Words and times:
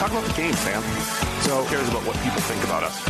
Talk 0.00 0.12
about 0.12 0.24
the 0.24 0.32
game, 0.32 0.54
Sam. 0.54 0.82
So 1.42 1.62
who 1.62 1.68
cares 1.68 1.86
about 1.90 2.06
what 2.06 2.16
people 2.24 2.40
think 2.40 2.64
about 2.64 2.82
us? 2.84 3.06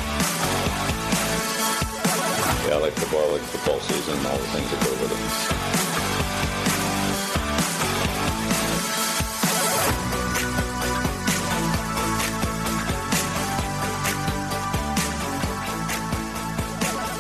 Yeah, 2.67 2.75
I 2.75 2.79
like 2.81 2.95
football, 2.95 3.21
I 3.21 3.33
like 3.35 3.43
football 3.43 3.79
season, 3.79 4.19
and 4.19 4.27
all 4.27 4.37
the 4.37 4.45
things 4.47 4.69
that 4.73 4.83
go 4.83 4.91
with 4.99 5.13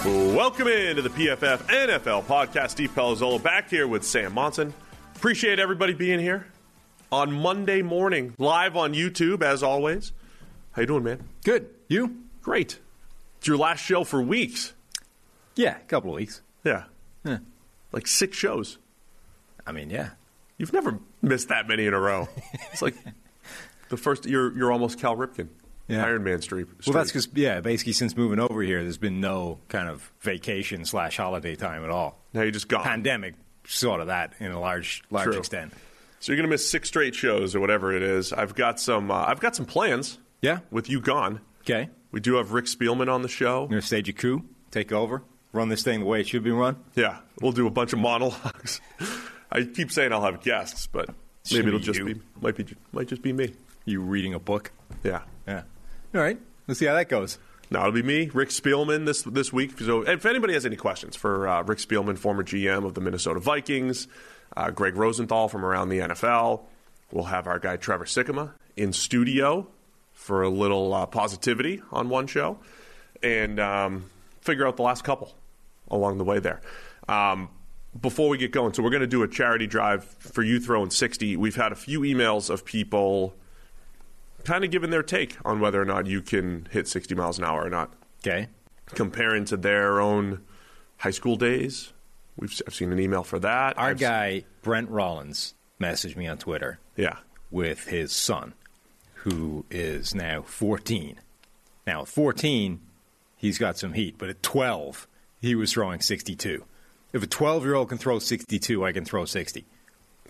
it. 0.04 0.34
Welcome 0.34 0.66
into 0.66 1.02
the 1.02 1.10
PFF 1.10 1.58
NFL 1.68 2.24
podcast. 2.24 2.70
Steve 2.70 2.90
Palazzolo 2.92 3.40
back 3.40 3.70
here 3.70 3.86
with 3.86 4.02
Sam 4.02 4.34
Monson. 4.34 4.74
Appreciate 5.14 5.60
everybody 5.60 5.92
being 5.92 6.18
here 6.18 6.48
on 7.12 7.32
Monday 7.32 7.82
morning, 7.82 8.34
live 8.38 8.76
on 8.76 8.94
YouTube 8.94 9.42
as 9.42 9.62
always. 9.62 10.12
How 10.72 10.82
you 10.82 10.86
doing, 10.86 11.04
man? 11.04 11.28
Good. 11.44 11.68
You? 11.88 12.16
Great. 12.42 12.78
It's 13.38 13.46
your 13.46 13.56
last 13.56 13.80
show 13.80 14.04
for 14.04 14.22
weeks. 14.22 14.72
Yeah, 15.56 15.76
a 15.76 15.80
couple 15.80 16.10
of 16.10 16.16
weeks. 16.16 16.42
Yeah, 16.64 16.84
Yeah. 17.24 17.38
like 17.92 18.06
six 18.06 18.36
shows. 18.36 18.78
I 19.66 19.72
mean, 19.72 19.90
yeah. 19.90 20.10
You've 20.58 20.72
never 20.72 20.98
missed 21.22 21.48
that 21.48 21.66
many 21.66 21.86
in 21.86 21.94
a 21.94 22.00
row. 22.00 22.28
It's 22.72 22.82
like 22.82 22.94
the 23.88 23.96
first. 23.96 24.26
You're 24.26 24.56
you're 24.56 24.70
almost 24.72 24.98
Cal 25.00 25.16
Ripken. 25.16 25.48
Yeah. 25.88 26.04
Iron 26.04 26.22
Man 26.22 26.40
streak. 26.40 26.66
Well, 26.86 26.94
that's 26.94 27.10
because 27.10 27.28
yeah, 27.34 27.60
basically 27.60 27.94
since 27.94 28.16
moving 28.16 28.38
over 28.38 28.62
here, 28.62 28.82
there's 28.82 28.98
been 28.98 29.20
no 29.20 29.58
kind 29.68 29.88
of 29.88 30.08
vacation 30.20 30.84
slash 30.84 31.16
holiday 31.16 31.56
time 31.56 31.82
at 31.82 31.90
all. 31.90 32.20
now 32.32 32.42
you 32.42 32.52
just 32.52 32.68
gone. 32.68 32.84
Pandemic, 32.84 33.34
sort 33.66 34.00
of 34.00 34.06
that 34.06 34.34
in 34.38 34.52
a 34.52 34.60
large 34.60 35.02
large 35.10 35.24
True. 35.24 35.38
extent. 35.38 35.72
So 36.20 36.32
you're 36.32 36.36
gonna 36.36 36.48
miss 36.48 36.68
six 36.70 36.88
straight 36.88 37.14
shows 37.14 37.54
or 37.56 37.60
whatever 37.60 37.92
it 37.94 38.02
is. 38.02 38.32
I've 38.32 38.54
got 38.54 38.78
some. 38.78 39.10
Uh, 39.10 39.24
I've 39.26 39.40
got 39.40 39.56
some 39.56 39.66
plans. 39.66 40.18
Yeah. 40.42 40.60
With 40.70 40.88
you 40.88 41.00
gone, 41.00 41.40
Okay. 41.62 41.88
we 42.12 42.20
do 42.20 42.36
have 42.36 42.52
Rick 42.52 42.66
Spielman 42.66 43.12
on 43.12 43.22
the 43.22 43.28
show. 43.28 43.60
You're 43.62 43.68
gonna 43.68 43.82
stage 43.82 44.08
a 44.08 44.12
coup, 44.12 44.44
take 44.70 44.92
over, 44.92 45.22
run 45.52 45.68
this 45.68 45.82
thing 45.82 46.00
the 46.00 46.06
way 46.06 46.20
it 46.20 46.28
should 46.28 46.42
be 46.44 46.50
run. 46.50 46.76
Yeah, 46.94 47.18
we'll 47.42 47.52
do 47.52 47.66
a 47.66 47.70
bunch 47.70 47.92
of 47.92 47.98
monologues. 47.98 48.80
I 49.52 49.64
keep 49.64 49.90
saying 49.90 50.12
I'll 50.12 50.22
have 50.22 50.40
guests, 50.42 50.86
but 50.86 51.08
maybe 51.52 51.68
it'll 51.68 51.80
just 51.80 51.98
you. 51.98 52.04
be 52.06 52.20
might 52.40 52.56
be 52.56 52.66
might 52.92 53.08
just 53.08 53.22
be 53.22 53.32
me. 53.32 53.54
You 53.84 54.00
reading 54.02 54.34
a 54.34 54.38
book. 54.38 54.72
Yeah. 55.02 55.22
Yeah. 55.48 55.62
All 56.14 56.20
right. 56.20 56.38
Let's 56.68 56.78
see 56.78 56.86
how 56.86 56.94
that 56.94 57.08
goes. 57.08 57.38
No, 57.70 57.80
it'll 57.80 57.92
be 57.92 58.02
me, 58.02 58.30
Rick 58.34 58.48
Spielman 58.50 59.06
this 59.06 59.22
this 59.22 59.52
week. 59.52 59.78
So, 59.78 60.02
if 60.02 60.26
anybody 60.26 60.54
has 60.54 60.66
any 60.66 60.76
questions 60.76 61.16
for 61.16 61.46
uh, 61.48 61.62
Rick 61.62 61.78
Spielman, 61.78 62.18
former 62.18 62.42
GM 62.42 62.84
of 62.84 62.94
the 62.94 63.00
Minnesota 63.00 63.40
Vikings, 63.40 64.08
uh, 64.56 64.70
Gregg 64.70 64.96
Rosenthal 64.96 65.48
from 65.48 65.64
around 65.64 65.88
the 65.88 65.98
NFL, 65.98 66.62
we'll 67.12 67.24
have 67.24 67.46
our 67.46 67.58
guy 67.58 67.76
Trevor 67.76 68.04
Sikkema 68.04 68.52
in 68.76 68.92
studio 68.92 69.66
for 70.12 70.42
a 70.42 70.48
little 70.50 70.92
uh, 70.94 71.06
positivity 71.06 71.82
on 71.90 72.08
one 72.08 72.26
show, 72.26 72.58
and 73.22 73.58
um, 73.58 74.10
figure 74.40 74.66
out 74.66 74.76
the 74.76 74.82
last 74.82 75.02
couple 75.04 75.34
along 75.88 76.18
the 76.18 76.24
way 76.24 76.38
there. 76.38 76.60
Um, 77.08 77.48
before 78.00 78.28
we 78.28 78.38
get 78.38 78.52
going, 78.52 78.72
so 78.72 78.82
we're 78.82 78.90
going 78.90 79.00
to 79.00 79.06
do 79.06 79.22
a 79.22 79.28
charity 79.28 79.66
drive 79.66 80.04
for 80.04 80.42
you 80.42 80.60
throwing 80.60 80.90
60. 80.90 81.36
We've 81.36 81.56
had 81.56 81.72
a 81.72 81.76
few 81.76 82.00
emails 82.02 82.48
of 82.48 82.64
people 82.64 83.34
kind 84.44 84.64
of 84.64 84.70
giving 84.70 84.90
their 84.90 85.02
take 85.02 85.36
on 85.44 85.58
whether 85.60 85.80
or 85.82 85.84
not 85.84 86.06
you 86.06 86.22
can 86.22 86.68
hit 86.70 86.86
60 86.86 87.14
miles 87.14 87.38
an 87.38 87.44
hour 87.44 87.64
or 87.64 87.70
not, 87.70 87.92
Okay. 88.24 88.48
comparing 88.86 89.44
to 89.46 89.56
their 89.56 90.00
own 90.00 90.42
high 90.98 91.10
school 91.10 91.36
days. 91.36 91.92
We've 92.40 92.60
I've 92.66 92.74
seen 92.74 92.90
an 92.90 92.98
email 92.98 93.22
for 93.22 93.38
that. 93.38 93.78
Our 93.78 93.90
I've 93.90 94.00
guy 94.00 94.44
Brent 94.62 94.88
Rollins 94.88 95.54
messaged 95.80 96.16
me 96.16 96.26
on 96.26 96.38
Twitter 96.38 96.78
yeah, 96.96 97.18
with 97.50 97.86
his 97.86 98.12
son, 98.12 98.54
who 99.14 99.66
is 99.70 100.14
now 100.14 100.42
14. 100.42 101.20
Now, 101.86 102.02
at 102.02 102.08
14, 102.08 102.80
he's 103.36 103.58
got 103.58 103.78
some 103.78 103.92
heat, 103.92 104.16
but 104.18 104.28
at 104.28 104.42
12, 104.42 105.06
he 105.40 105.54
was 105.54 105.72
throwing 105.72 106.00
62. 106.00 106.64
If 107.12 107.22
a 107.22 107.26
12 107.26 107.64
year 107.64 107.74
old 107.74 107.88
can 107.88 107.98
throw 107.98 108.18
62, 108.18 108.84
I 108.84 108.92
can 108.92 109.04
throw 109.04 109.24
60. 109.24 109.64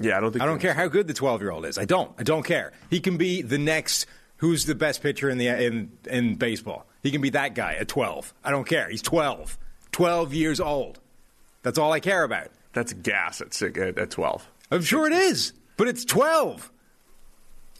yeah. 0.00 0.16
I 0.16 0.20
don't 0.20 0.32
think 0.32 0.42
I 0.42 0.46
don't 0.46 0.60
care 0.60 0.74
how 0.74 0.88
good 0.88 1.06
the 1.06 1.14
12 1.14 1.40
year 1.42 1.50
old 1.50 1.64
is. 1.64 1.78
I 1.78 1.84
don't. 1.84 2.12
I 2.18 2.22
don't 2.22 2.44
care. 2.44 2.72
He 2.88 3.00
can 3.00 3.16
be 3.16 3.42
the 3.42 3.58
next. 3.58 4.06
Who's 4.38 4.64
the 4.64 4.74
best 4.74 5.02
pitcher 5.02 5.28
in 5.28 5.38
the 5.38 5.48
in 5.48 5.92
in 6.08 6.36
baseball? 6.36 6.86
He 7.02 7.10
can 7.10 7.20
be 7.20 7.30
that 7.30 7.54
guy 7.54 7.74
at 7.74 7.88
12. 7.88 8.32
I 8.42 8.50
don't 8.50 8.66
care. 8.66 8.88
He's 8.88 9.02
12. 9.02 9.58
12 9.92 10.34
years 10.34 10.60
old. 10.60 10.98
That's 11.62 11.78
all 11.78 11.92
I 11.92 12.00
care 12.00 12.24
about. 12.24 12.48
that's 12.72 12.92
gas 12.92 13.40
at 13.40 13.52
six, 13.52 13.78
at, 13.78 13.98
at 13.98 14.10
12. 14.10 14.48
I'm 14.70 14.82
sure 14.82 15.06
it 15.06 15.12
is, 15.12 15.52
but 15.76 15.88
it's 15.88 16.04
12. 16.04 16.70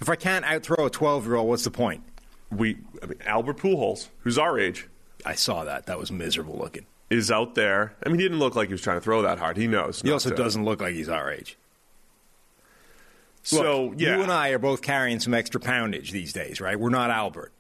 If 0.00 0.08
I 0.08 0.16
can't 0.16 0.44
outthrow 0.44 0.86
a 0.86 0.91
12 0.91 1.26
year 1.26 1.36
old, 1.36 1.48
what's 1.48 1.64
the 1.64 1.70
point? 1.70 2.02
We 2.50 2.78
I 3.02 3.06
mean, 3.06 3.18
Albert 3.24 3.58
Pujols, 3.58 4.08
who's 4.20 4.38
our 4.38 4.58
age, 4.58 4.88
I 5.24 5.34
saw 5.34 5.64
that. 5.64 5.86
That 5.86 5.98
was 5.98 6.10
miserable 6.10 6.56
looking. 6.58 6.86
is 7.10 7.30
out 7.30 7.54
there. 7.54 7.94
I 8.04 8.08
mean, 8.08 8.18
he 8.18 8.24
didn't 8.24 8.38
look 8.38 8.56
like 8.56 8.68
he 8.68 8.74
was 8.74 8.82
trying 8.82 8.96
to 8.96 9.00
throw 9.02 9.22
that 9.22 9.38
hard. 9.38 9.56
He 9.56 9.66
knows. 9.66 10.00
He 10.02 10.10
also 10.10 10.30
to. 10.30 10.36
doesn't 10.36 10.64
look 10.64 10.80
like 10.80 10.94
he's 10.94 11.08
our 11.08 11.30
age. 11.30 11.56
So 13.42 13.86
Look, 13.86 14.00
yeah, 14.00 14.16
you 14.16 14.22
and 14.22 14.32
I 14.32 14.50
are 14.50 14.58
both 14.58 14.82
carrying 14.82 15.20
some 15.20 15.32
extra 15.32 15.60
poundage 15.60 16.10
these 16.10 16.32
days, 16.32 16.60
right? 16.60 16.78
We're 16.78 16.91
not 16.91 17.10
Albert. 17.10 17.52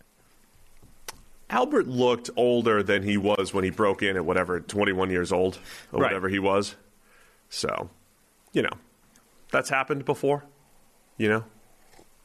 Albert 1.50 1.88
looked 1.88 2.30
older 2.36 2.82
than 2.82 3.02
he 3.02 3.16
was 3.16 3.52
when 3.52 3.64
he 3.64 3.70
broke 3.70 4.02
in 4.02 4.16
at 4.16 4.24
whatever 4.24 4.60
21 4.60 5.10
years 5.10 5.32
old 5.32 5.58
or 5.92 6.00
Right. 6.00 6.08
whatever 6.08 6.28
he 6.28 6.38
was. 6.38 6.76
So, 7.48 7.90
you 8.52 8.62
know, 8.62 8.70
that's 9.50 9.68
happened 9.68 10.04
before. 10.04 10.44
You 11.18 11.28
know, 11.28 11.44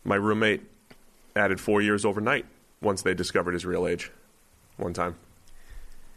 my 0.03 0.15
roommate 0.15 0.61
added 1.35 1.59
four 1.59 1.81
years 1.81 2.05
overnight 2.05 2.45
once 2.81 3.01
they 3.01 3.13
discovered 3.13 3.53
his 3.53 3.65
real 3.65 3.87
age. 3.87 4.11
One 4.77 4.93
time, 4.93 5.15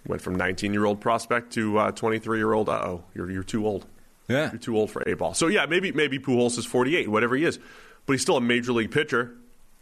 went 0.07 0.21
from 0.23 0.35
19 0.37 0.73
year 0.73 0.85
old 0.85 1.01
prospect 1.01 1.53
to 1.55 1.91
23 1.93 2.39
year 2.39 2.53
old. 2.53 2.69
Uh 2.69 2.73
oh, 2.85 3.05
you're 3.15 3.31
you're 3.31 3.43
too 3.43 3.67
old. 3.67 3.87
Yeah. 4.29 4.51
You're 4.53 4.61
too 4.61 4.77
old 4.77 4.91
for 4.91 5.03
a 5.09 5.15
ball. 5.15 5.33
So 5.35 5.47
yeah, 5.47 5.65
maybe 5.67 5.91
maybe 5.93 6.19
Pujols 6.19 6.59
is 6.59 6.67
48, 6.67 7.09
whatever 7.09 7.35
he 7.37 7.45
is, 7.45 7.59
but 8.05 8.13
he's 8.13 8.23
still 8.23 8.37
a 8.37 8.41
major 8.43 8.73
league 8.73 8.91
pitcher 8.91 9.35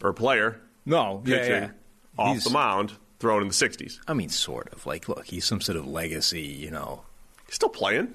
or 0.03 0.13
player 0.13 0.61
No, 0.85 1.23
yeah, 1.27 1.47
yeah. 1.49 1.71
off 2.19 2.33
He's- 2.35 2.45
the 2.45 2.51
mound, 2.51 2.93
throwing 3.19 3.43
in 3.43 3.49
the 3.49 3.55
60s. 3.55 3.99
I 4.07 4.15
mean, 4.15 4.29
sort 4.29 4.73
of. 4.73 4.87
Like, 4.87 5.09
look, 5.09 5.27
he's 5.27 5.45
some 5.45 5.61
sort 5.61 5.79
of 5.79 5.87
legacy, 5.87 6.43
you 6.43 6.71
know. 6.71 7.03
He's 7.47 7.55
still 7.55 7.69
playing. 7.69 8.15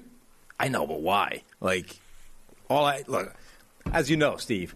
I 0.60 0.68
know, 0.68 0.86
but 0.86 1.00
why? 1.00 1.42
Like, 1.60 1.98
all 2.68 2.84
I 2.84 3.02
look, 3.06 3.34
as 3.92 4.10
you 4.10 4.16
know, 4.16 4.36
Steve, 4.36 4.74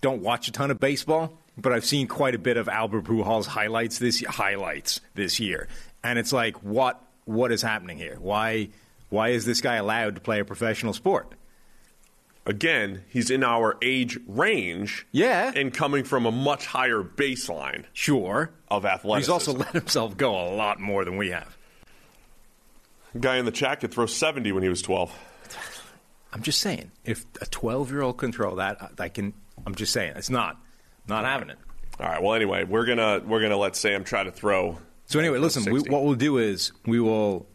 don't 0.00 0.22
watch 0.22 0.48
a 0.48 0.52
ton 0.52 0.70
of 0.70 0.78
baseball. 0.78 1.38
but 1.56 1.72
I've 1.72 1.84
seen 1.84 2.06
quite 2.06 2.34
a 2.34 2.38
bit 2.38 2.56
of 2.56 2.68
Albert 2.68 3.04
Pujols 3.04 3.46
highlights 3.46 3.98
this 3.98 4.22
highlights 4.24 5.00
this 5.14 5.38
year, 5.40 5.68
and 6.02 6.18
it's 6.18 6.32
like, 6.32 6.56
what 6.62 7.02
what 7.24 7.52
is 7.52 7.62
happening 7.62 7.98
here? 7.98 8.16
Why 8.20 8.68
why 9.10 9.28
is 9.30 9.44
this 9.44 9.60
guy 9.60 9.76
allowed 9.76 10.14
to 10.14 10.20
play 10.20 10.40
a 10.40 10.44
professional 10.44 10.92
sport? 10.92 11.32
Again, 12.44 13.04
he's 13.08 13.30
in 13.30 13.44
our 13.44 13.76
age 13.82 14.18
range. 14.26 15.06
Yeah. 15.12 15.52
And 15.54 15.72
coming 15.72 16.02
from 16.04 16.26
a 16.26 16.32
much 16.32 16.66
higher 16.66 17.02
baseline. 17.02 17.84
Sure. 17.92 18.50
Of 18.68 18.84
athleticism. 18.84 19.18
He's 19.20 19.28
also 19.28 19.52
let 19.52 19.72
himself 19.72 20.16
go 20.16 20.34
a 20.34 20.50
lot 20.54 20.80
more 20.80 21.04
than 21.04 21.16
we 21.16 21.30
have. 21.30 21.56
Guy 23.18 23.36
in 23.36 23.44
the 23.44 23.52
chat 23.52 23.80
could 23.80 23.92
throw 23.92 24.06
70 24.06 24.50
when 24.52 24.62
he 24.62 24.68
was 24.68 24.82
12. 24.82 25.12
I'm 26.32 26.42
just 26.42 26.60
saying, 26.60 26.90
if 27.04 27.24
a 27.40 27.46
12 27.46 27.90
year 27.90 28.02
old 28.02 28.16
can 28.16 28.32
throw 28.32 28.56
that, 28.56 28.92
I 28.98 29.08
can. 29.08 29.34
I'm 29.66 29.74
just 29.74 29.92
saying, 29.92 30.14
it's 30.16 30.30
not, 30.30 30.58
not 31.06 31.24
having 31.24 31.50
it. 31.50 31.58
All 32.00 32.06
right. 32.06 32.22
Well, 32.22 32.34
anyway, 32.34 32.64
we're 32.64 32.86
gonna 32.86 33.20
we're 33.24 33.42
gonna 33.42 33.58
let 33.58 33.76
Sam 33.76 34.02
try 34.02 34.24
to 34.24 34.32
throw. 34.32 34.78
So 35.04 35.20
anyway, 35.20 35.38
listen. 35.38 35.70
We, 35.70 35.80
what 35.80 36.04
we'll 36.04 36.14
do 36.14 36.38
is 36.38 36.72
we 36.86 37.00
will 37.00 37.46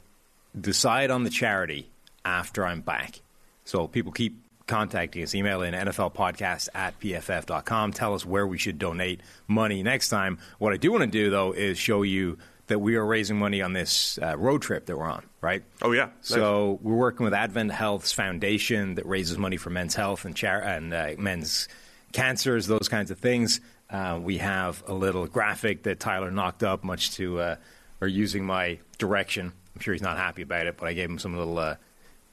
decide 0.59 1.09
on 1.09 1.23
the 1.23 1.31
charity 1.31 1.89
after 2.23 2.65
I'm 2.65 2.81
back. 2.81 3.19
So 3.65 3.87
people 3.87 4.11
keep 4.11 4.39
contacting 4.67 5.23
us. 5.23 5.33
Email 5.33 5.61
in 5.61 5.73
NFLpodcast 5.73 6.69
at 6.75 6.99
pff.com. 6.99 7.93
Tell 7.93 8.13
us 8.13 8.25
where 8.25 8.45
we 8.45 8.57
should 8.57 8.77
donate 8.77 9.21
money 9.47 9.81
next 9.83 10.09
time. 10.09 10.37
What 10.59 10.73
I 10.73 10.77
do 10.77 10.91
want 10.91 11.01
to 11.03 11.07
do 11.07 11.29
though 11.29 11.53
is 11.53 11.77
show 11.77 12.03
you 12.03 12.37
that 12.67 12.79
we 12.79 12.95
are 12.95 13.05
raising 13.05 13.37
money 13.39 13.61
on 13.61 13.73
this 13.73 14.19
uh, 14.21 14.37
road 14.37 14.61
trip 14.61 14.85
that 14.85 14.97
we're 14.97 15.09
on. 15.09 15.25
Right. 15.41 15.63
Oh 15.81 15.93
yeah. 15.93 16.09
So 16.21 16.79
we're 16.81 16.95
working 16.95 17.23
with 17.23 17.33
Advent 17.33 17.71
Health's 17.71 18.11
foundation 18.11 18.95
that 18.95 19.05
raises 19.05 19.37
money 19.37 19.57
for 19.57 19.69
men's 19.69 19.95
health 19.95 20.25
and 20.25 20.35
char- 20.35 20.61
and 20.61 20.93
uh, 20.93 21.11
men's 21.17 21.67
cancers, 22.11 22.67
those 22.67 22.89
kinds 22.89 23.11
of 23.11 23.19
things. 23.19 23.61
Uh, 23.89 24.19
we 24.21 24.39
have 24.39 24.83
a 24.87 24.93
little 24.93 25.27
graphic 25.27 25.83
that 25.83 25.99
Tyler 25.99 26.29
knocked 26.29 26.63
up, 26.63 26.83
much 26.83 27.11
to 27.11 27.39
uh, 27.39 27.55
or 28.01 28.07
using 28.07 28.45
my 28.45 28.79
direction. 28.97 29.53
I'm 29.75 29.81
sure 29.81 29.93
he's 29.93 30.01
not 30.01 30.17
happy 30.17 30.41
about 30.41 30.67
it, 30.67 30.75
but 30.77 30.87
I 30.87 30.93
gave 30.93 31.09
him 31.09 31.19
some 31.19 31.37
little 31.37 31.57
uh, 31.57 31.75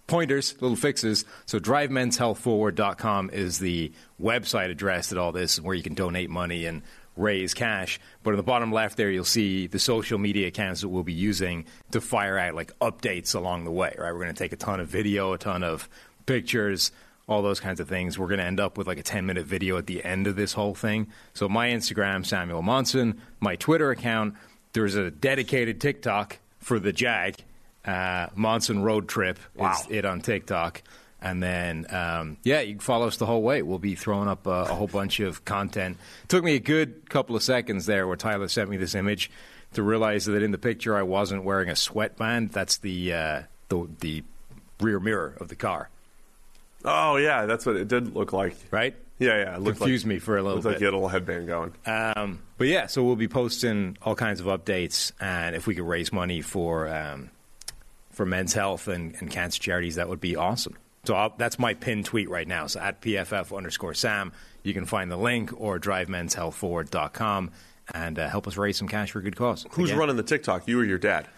pointers, 0.07 0.55
little 0.61 0.77
fixes. 0.77 1.25
So 1.47 1.59
drivemenshealthforward.com 1.59 3.31
is 3.31 3.59
the 3.59 3.93
website 4.21 4.71
address 4.71 5.09
that 5.09 5.19
all 5.19 5.33
this, 5.33 5.61
where 5.61 5.75
you 5.75 5.83
can 5.83 5.95
donate 5.95 6.31
money 6.31 6.67
and 6.67 6.83
raise 7.17 7.55
cash. 7.55 8.01
But 8.23 8.31
in 8.31 8.37
the 8.37 8.43
bottom 8.43 8.73
left 8.73 8.97
there, 8.97 9.11
you'll 9.11 9.25
see 9.25 9.67
the 9.67 9.79
social 9.79 10.19
media 10.19 10.49
accounts 10.49 10.81
that 10.81 10.89
we'll 10.89 11.05
be 11.05 11.13
using 11.13 11.65
to 11.93 12.01
fire 12.01 12.39
out 12.39 12.55
like 12.55 12.77
updates 12.81 13.35
along 13.35 13.65
the 13.65 13.71
way. 13.71 13.95
Right, 13.97 14.13
we're 14.13 14.21
going 14.21 14.35
to 14.35 14.39
take 14.39 14.53
a 14.53 14.57
ton 14.57 14.81
of 14.81 14.89
video, 14.89 15.33
a 15.33 15.39
ton 15.39 15.63
of 15.63 15.89
pictures, 16.27 16.93
all 17.29 17.43
those 17.43 17.61
kinds 17.61 17.81
of 17.81 17.89
things. 17.89 18.19
We're 18.19 18.29
going 18.29 18.41
to 18.41 18.45
end 18.45 18.61
up 18.61 18.77
with 18.77 18.87
like 18.87 18.99
a 18.99 19.03
10 19.03 19.27
minute 19.27 19.47
video 19.47 19.79
at 19.79 19.87
the 19.87 20.05
end 20.05 20.27
of 20.27 20.37
this 20.37 20.53
whole 20.53 20.75
thing. 20.75 21.09
So 21.33 21.49
my 21.49 21.69
Instagram, 21.69 22.27
Samuel 22.27 22.63
Monson, 22.63 23.21
my 23.41 23.57
Twitter 23.57 23.91
account. 23.91 24.35
There's 24.73 24.97
a 24.97 25.11
dedicated 25.11 25.81
TikTok 25.81 26.39
for 26.59 26.81
the 26.81 26.93
Jag. 26.93 27.45
Uh, 27.85 28.29
Monson 28.35 28.83
Road 28.83 29.09
Trip 29.09 29.39
Wow. 29.55 29.73
is 29.73 29.87
it 29.91 30.05
on 30.05 30.21
TikTok. 30.21 30.83
And 31.21 31.43
then, 31.43 31.87
um, 31.95 32.37
yeah, 32.45 32.61
you 32.61 32.75
can 32.75 32.81
follow 32.81 33.07
us 33.07 33.17
the 33.17 33.25
whole 33.27 33.41
way. 33.43 33.63
We'll 33.63 33.79
be 33.79 33.95
throwing 33.95 34.29
up 34.29 34.47
a, 34.47 34.51
a 34.51 34.75
whole 34.75 34.87
bunch 34.89 35.21
of 35.21 35.45
content. 35.47 35.97
took 36.29 36.45
me 36.45 36.55
a 36.55 36.61
good 36.61 37.09
couple 37.09 37.35
of 37.35 37.43
seconds 37.43 37.87
there 37.87 38.07
where 38.07 38.17
Tyler 38.17 38.49
sent 38.49 38.69
me 38.69 38.77
this 38.77 38.95
image 38.95 39.31
to 39.73 39.83
realize 39.83 40.27
that 40.27 40.43
in 40.43 40.51
the 40.51 40.59
picture 40.59 40.95
I 40.95 41.03
wasn't 41.03 41.43
wearing 41.45 41.71
a 41.71 41.77
sweatband. 41.77 42.51
That's 42.51 42.77
the 42.77 43.13
uh, 43.15 43.43
the, 43.71 43.89
the 44.01 44.23
rear 44.81 45.01
mirror 45.01 45.35
of 45.41 45.49
the 45.49 45.57
car, 45.57 45.89
Oh 46.85 47.17
yeah, 47.17 47.47
that's 47.47 47.65
what 47.65 47.77
it 47.77 47.89
did 47.89 48.15
look 48.15 48.33
like. 48.35 48.55
right? 48.71 48.95
Yeah, 49.19 49.39
yeah. 49.39 49.57
It 49.59 49.65
Confused 49.65 50.05
like, 50.05 50.09
me 50.15 50.19
for 50.19 50.37
a 50.37 50.43
little 50.43 50.57
looked 50.57 50.67
like 50.67 50.75
bit. 50.75 50.81
you 50.83 50.87
had 50.87 50.93
a 50.95 50.97
little 50.99 51.09
headband 51.09 51.47
going. 51.47 51.73
Um, 51.87 52.43
but 52.59 52.67
yeah, 52.69 52.87
so 52.87 53.03
we'll 53.03 53.17
be 53.17 53.29
posting 53.29 53.97
all 54.03 54.15
kinds 54.15 54.41
of 54.41 54.47
updates, 54.47 55.13
and 55.21 55.57
if 55.57 55.67
we 55.67 55.75
could 55.75 55.87
raise 55.89 56.13
money 56.13 56.43
for 56.43 56.89
um, 56.95 57.31
for 58.15 58.25
men's 58.27 58.53
health 58.55 58.89
and, 58.89 59.15
and 59.21 59.31
cancer 59.31 59.61
charities, 59.61 59.97
that 59.97 60.09
would 60.09 60.21
be 60.21 60.37
awesome. 60.37 60.77
So 61.05 61.15
I'll, 61.15 61.35
that's 61.37 61.59
my 61.59 61.75
pinned 61.75 62.07
tweet 62.07 62.31
right 62.31 62.49
now. 62.49 62.67
So 62.67 62.81
at 62.81 63.03
pff 63.03 63.55
underscore 63.57 63.93
sam, 63.95 64.33
you 64.63 64.73
can 64.73 64.87
find 64.87 65.11
the 65.11 65.17
link 65.19 65.51
or 65.55 65.79
drivemenshealthforward.com 65.79 67.51
and 67.93 68.19
uh, 68.19 68.29
help 68.29 68.47
us 68.47 68.57
raise 68.57 68.79
some 68.79 68.89
cash 68.89 69.11
for 69.11 69.19
a 69.19 69.23
good 69.23 69.37
cause. 69.37 69.67
Who's 69.73 69.91
Again, 69.91 69.99
running 69.99 70.17
the 70.17 70.23
TikTok? 70.23 70.67
You 70.67 70.81
or 70.81 70.85
your 70.85 70.99
dad? 70.99 71.29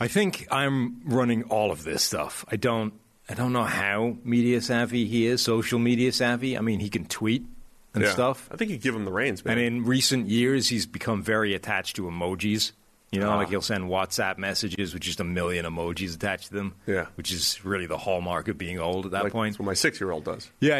I 0.00 0.08
think 0.08 0.46
I'm 0.50 1.00
running 1.04 1.44
all 1.44 1.70
of 1.70 1.84
this 1.84 2.02
stuff. 2.02 2.44
I 2.48 2.56
don't. 2.56 2.94
I 3.30 3.34
don't 3.34 3.52
know 3.52 3.64
how 3.64 4.16
media 4.24 4.60
savvy 4.62 5.04
he 5.06 5.26
is, 5.26 5.42
social 5.42 5.78
media 5.78 6.12
savvy. 6.12 6.56
I 6.56 6.62
mean, 6.62 6.80
he 6.80 6.88
can 6.88 7.04
tweet 7.04 7.44
and 7.92 8.02
Yeah. 8.02 8.10
stuff. 8.12 8.48
I 8.50 8.56
think 8.56 8.70
you 8.70 8.78
give 8.78 8.94
him 8.94 9.04
the 9.04 9.12
reins, 9.12 9.44
man. 9.44 9.58
And 9.58 9.66
in 9.66 9.84
recent 9.84 10.28
years, 10.30 10.68
he's 10.70 10.86
become 10.86 11.22
very 11.22 11.52
attached 11.54 11.96
to 11.96 12.04
emojis. 12.04 12.72
You 13.10 13.20
know, 13.20 13.30
Ah. 13.30 13.36
like 13.36 13.48
he'll 13.48 13.62
send 13.62 13.84
WhatsApp 13.84 14.36
messages 14.36 14.92
with 14.92 15.02
just 15.02 15.18
a 15.20 15.24
million 15.24 15.64
emojis 15.64 16.14
attached 16.14 16.48
to 16.48 16.54
them. 16.54 16.74
Yeah. 16.86 17.06
Which 17.14 17.32
is 17.32 17.64
really 17.64 17.86
the 17.86 17.96
hallmark 17.98 18.48
of 18.48 18.58
being 18.58 18.78
old 18.78 19.06
at 19.06 19.12
that 19.12 19.24
like, 19.24 19.32
point. 19.32 19.54
That's 19.54 19.60
what 19.60 19.66
my 19.66 19.74
six-year-old 19.74 20.24
does. 20.24 20.50
Yeah, 20.60 20.78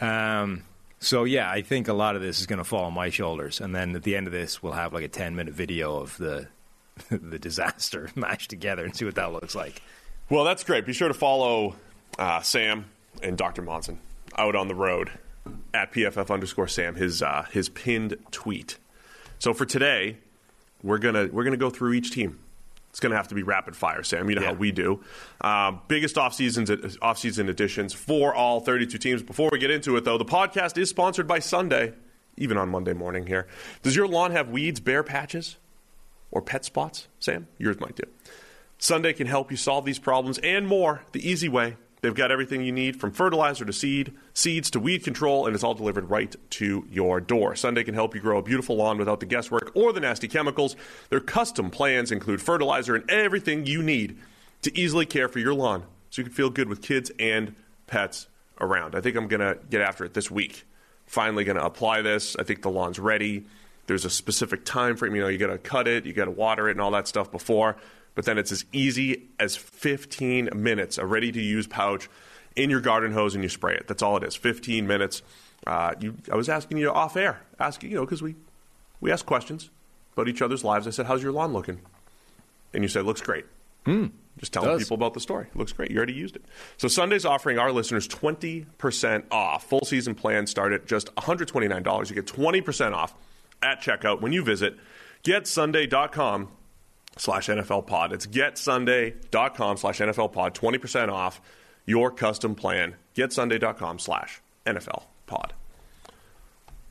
yeah. 0.00 0.40
Um, 0.42 0.64
so, 1.00 1.24
yeah, 1.24 1.50
I 1.50 1.62
think 1.62 1.88
a 1.88 1.92
lot 1.94 2.14
of 2.14 2.20
this 2.22 2.40
is 2.40 2.46
going 2.46 2.58
to 2.58 2.64
fall 2.64 2.84
on 2.84 2.92
my 2.92 3.08
shoulders. 3.08 3.60
And 3.60 3.74
then 3.74 3.96
at 3.96 4.02
the 4.02 4.16
end 4.16 4.26
of 4.26 4.32
this, 4.32 4.62
we'll 4.62 4.74
have 4.74 4.92
like 4.92 5.04
a 5.04 5.08
10 5.08 5.34
minute 5.34 5.54
video 5.54 5.96
of 5.96 6.16
the, 6.18 6.48
the 7.10 7.38
disaster 7.38 8.10
mashed 8.16 8.50
together 8.50 8.84
and 8.84 8.94
see 8.94 9.04
what 9.06 9.14
that 9.14 9.32
looks 9.32 9.54
like. 9.54 9.80
Well, 10.28 10.44
that's 10.44 10.64
great. 10.64 10.84
Be 10.84 10.92
sure 10.92 11.08
to 11.08 11.14
follow 11.14 11.76
uh, 12.18 12.42
Sam 12.42 12.84
and 13.22 13.36
Dr. 13.38 13.62
Monson 13.62 13.98
out 14.36 14.54
on 14.56 14.68
the 14.68 14.74
road 14.74 15.10
at 15.74 15.92
PFF 15.92 16.30
underscore 16.32 16.68
Sam, 16.68 16.94
his, 16.96 17.22
uh, 17.22 17.46
his 17.50 17.68
pinned 17.70 18.16
tweet. 18.30 18.78
So 19.38 19.52
for 19.54 19.64
today, 19.64 20.18
we're 20.82 20.98
gonna 20.98 21.28
we're 21.32 21.44
gonna 21.44 21.56
go 21.56 21.70
through 21.70 21.92
each 21.94 22.10
team. 22.10 22.38
It's 22.90 23.00
gonna 23.00 23.16
have 23.16 23.28
to 23.28 23.34
be 23.34 23.42
rapid 23.42 23.74
fire, 23.74 24.02
Sam. 24.02 24.28
You 24.28 24.36
know 24.36 24.44
how 24.44 24.52
we 24.52 24.70
do. 24.70 25.02
Um, 25.40 25.80
biggest 25.88 26.18
off 26.18 26.34
seasons 26.34 26.70
off 27.00 27.18
season 27.18 27.48
additions 27.48 27.94
for 27.94 28.34
all 28.34 28.60
32 28.60 28.98
teams. 28.98 29.22
Before 29.22 29.48
we 29.50 29.58
get 29.58 29.70
into 29.70 29.96
it, 29.96 30.04
though, 30.04 30.18
the 30.18 30.24
podcast 30.24 30.76
is 30.76 30.90
sponsored 30.90 31.26
by 31.26 31.38
Sunday, 31.38 31.94
even 32.36 32.58
on 32.58 32.68
Monday 32.68 32.92
morning 32.92 33.26
here. 33.26 33.46
Does 33.82 33.96
your 33.96 34.06
lawn 34.06 34.32
have 34.32 34.50
weeds, 34.50 34.78
bare 34.80 35.02
patches, 35.02 35.56
or 36.30 36.42
pet 36.42 36.64
spots, 36.64 37.08
Sam? 37.18 37.48
Yours 37.56 37.80
might 37.80 37.96
do. 37.96 38.04
Sunday 38.78 39.12
can 39.12 39.26
help 39.26 39.50
you 39.50 39.56
solve 39.56 39.84
these 39.84 39.98
problems 39.98 40.38
and 40.38 40.66
more 40.66 41.02
the 41.12 41.26
easy 41.26 41.48
way. 41.48 41.76
They've 42.02 42.12
got 42.12 42.32
everything 42.32 42.64
you 42.64 42.72
need 42.72 42.98
from 42.98 43.12
fertilizer 43.12 43.64
to 43.64 43.72
seed, 43.72 44.12
seeds 44.34 44.72
to 44.72 44.80
weed 44.80 45.04
control, 45.04 45.46
and 45.46 45.54
it's 45.54 45.62
all 45.62 45.74
delivered 45.74 46.10
right 46.10 46.34
to 46.50 46.84
your 46.90 47.20
door. 47.20 47.54
Sunday 47.54 47.84
can 47.84 47.94
help 47.94 48.16
you 48.16 48.20
grow 48.20 48.38
a 48.38 48.42
beautiful 48.42 48.74
lawn 48.74 48.98
without 48.98 49.20
the 49.20 49.26
guesswork 49.26 49.70
or 49.76 49.92
the 49.92 50.00
nasty 50.00 50.26
chemicals. 50.26 50.74
Their 51.10 51.20
custom 51.20 51.70
plans 51.70 52.10
include 52.10 52.42
fertilizer 52.42 52.96
and 52.96 53.08
everything 53.08 53.66
you 53.66 53.84
need 53.84 54.18
to 54.62 54.76
easily 54.76 55.06
care 55.06 55.28
for 55.28 55.38
your 55.38 55.54
lawn 55.54 55.84
so 56.10 56.22
you 56.22 56.24
can 56.24 56.34
feel 56.34 56.50
good 56.50 56.68
with 56.68 56.82
kids 56.82 57.12
and 57.20 57.54
pets 57.86 58.26
around. 58.60 58.96
I 58.96 59.00
think 59.00 59.14
I'm 59.16 59.28
going 59.28 59.38
to 59.38 59.58
get 59.70 59.80
after 59.80 60.04
it 60.04 60.12
this 60.12 60.28
week. 60.28 60.64
Finally 61.06 61.44
going 61.44 61.56
to 61.56 61.64
apply 61.64 62.02
this. 62.02 62.34
I 62.36 62.42
think 62.42 62.62
the 62.62 62.70
lawn's 62.70 62.98
ready. 62.98 63.46
There's 63.86 64.04
a 64.04 64.10
specific 64.10 64.64
time 64.64 64.96
frame. 64.96 65.14
You 65.14 65.22
know, 65.22 65.28
you 65.28 65.38
got 65.38 65.48
to 65.48 65.58
cut 65.58 65.86
it, 65.86 66.04
you 66.04 66.12
got 66.12 66.24
to 66.24 66.32
water 66.32 66.68
it, 66.68 66.72
and 66.72 66.80
all 66.80 66.90
that 66.90 67.06
stuff 67.06 67.30
before. 67.30 67.76
But 68.14 68.24
then 68.26 68.38
it's 68.38 68.52
as 68.52 68.64
easy 68.72 69.28
as 69.38 69.56
15 69.56 70.50
minutes, 70.54 70.98
a 70.98 71.06
ready 71.06 71.32
to 71.32 71.40
use 71.40 71.66
pouch 71.66 72.08
in 72.54 72.68
your 72.68 72.80
garden 72.80 73.12
hose, 73.12 73.34
and 73.34 73.42
you 73.42 73.48
spray 73.48 73.74
it. 73.74 73.88
That's 73.88 74.02
all 74.02 74.16
it 74.16 74.24
is. 74.24 74.36
15 74.36 74.86
minutes. 74.86 75.22
Uh, 75.66 75.94
you, 76.00 76.16
I 76.30 76.36
was 76.36 76.48
asking 76.48 76.78
you 76.78 76.90
off 76.90 77.16
air, 77.16 77.40
asking 77.58 77.90
you 77.90 77.96
know 77.96 78.04
because 78.04 78.20
we 78.20 78.34
we 79.00 79.12
ask 79.12 79.24
questions 79.24 79.70
about 80.14 80.28
each 80.28 80.42
other's 80.42 80.64
lives. 80.64 80.86
I 80.86 80.90
said, 80.90 81.06
"How's 81.06 81.22
your 81.22 81.32
lawn 81.32 81.52
looking?" 81.52 81.80
And 82.74 82.82
you 82.82 82.88
said, 82.88 83.04
"Looks 83.04 83.20
great." 83.20 83.46
Just 84.38 84.52
telling 84.52 84.70
Does. 84.70 84.82
people 84.82 84.94
about 84.94 85.14
the 85.14 85.20
story. 85.20 85.46
Looks 85.54 85.72
great. 85.72 85.90
You 85.90 85.96
already 85.98 86.14
used 86.14 86.36
it. 86.36 86.44
So 86.76 86.88
Sunday's 86.88 87.24
offering 87.24 87.58
our 87.58 87.70
listeners 87.70 88.08
20% 88.08 89.24
off. 89.30 89.64
Full 89.64 89.84
season 89.84 90.14
plans 90.14 90.50
start 90.50 90.72
at 90.72 90.86
just 90.86 91.14
$129. 91.16 92.08
You 92.08 92.14
get 92.14 92.26
20% 92.26 92.92
off 92.92 93.14
at 93.62 93.80
checkout 93.80 94.20
when 94.20 94.32
you 94.32 94.42
visit 94.42 94.76
getsunday.com 95.24 96.48
slash 97.16 97.48
NFL 97.48 97.86
pod. 97.86 98.12
It's 98.12 98.26
getsunday.com 98.26 99.76
slash 99.76 99.98
NFL 99.98 100.32
pod. 100.32 100.54
20% 100.54 101.10
off 101.10 101.40
your 101.86 102.10
custom 102.10 102.54
plan. 102.54 102.94
Getsunday.com 103.14 103.98
slash 103.98 104.40
NFL 104.66 105.04
pod. 105.26 105.52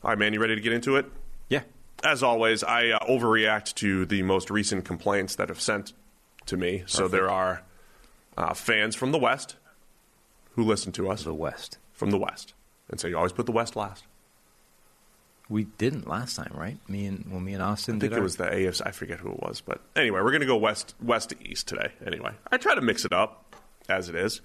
All 0.03 0.09
right, 0.09 0.17
man, 0.17 0.33
you 0.33 0.39
ready 0.39 0.55
to 0.55 0.61
get 0.61 0.73
into 0.73 0.95
it? 0.95 1.05
Yeah. 1.49 1.63
As 2.03 2.23
always, 2.23 2.63
I 2.63 2.89
uh, 2.89 2.99
overreact 3.05 3.75
to 3.75 4.05
the 4.05 4.23
most 4.23 4.49
recent 4.49 4.85
complaints 4.85 5.35
that 5.35 5.49
have 5.49 5.61
sent 5.61 5.93
to 6.47 6.57
me. 6.57 6.83
So 6.87 7.07
there 7.07 7.29
are 7.29 7.61
uh, 8.37 8.53
fans 8.53 8.95
from 8.95 9.11
the 9.11 9.19
West 9.19 9.55
who 10.55 10.63
listen 10.63 10.91
to 10.93 11.09
us 11.09 11.23
The 11.23 11.33
West. 11.33 11.77
from 11.93 12.11
the 12.11 12.17
West 12.17 12.53
and 12.89 12.99
so 12.99 13.07
you 13.07 13.15
always 13.17 13.31
put 13.31 13.45
the 13.45 13.51
West 13.53 13.75
last. 13.77 14.03
We 15.51 15.65
didn't 15.65 16.07
last 16.07 16.35
time, 16.37 16.51
right? 16.55 16.77
Me 16.89 17.05
and 17.05 17.25
when 17.29 17.43
me 17.43 17.53
and 17.53 17.61
Austin 17.61 17.97
I 17.97 17.99
think 17.99 18.11
did 18.11 18.13
it 18.13 18.17
our- 18.19 18.23
was 18.23 18.37
the 18.37 18.45
AFC. 18.45 18.81
I 18.85 18.91
forget 18.91 19.19
who 19.19 19.31
it 19.31 19.39
was, 19.41 19.61
but 19.61 19.81
anyway, 19.95 20.21
we're 20.21 20.31
going 20.31 20.41
to 20.41 20.47
go 20.47 20.55
west 20.57 20.95
west 21.03 21.29
to 21.29 21.35
east 21.47 21.67
today. 21.67 21.91
Anyway, 22.05 22.31
I 22.51 22.57
try 22.57 22.73
to 22.73 22.81
mix 22.81 23.03
it 23.05 23.11
up 23.13 23.55
as 23.89 24.07
it 24.09 24.15
is. 24.15 24.41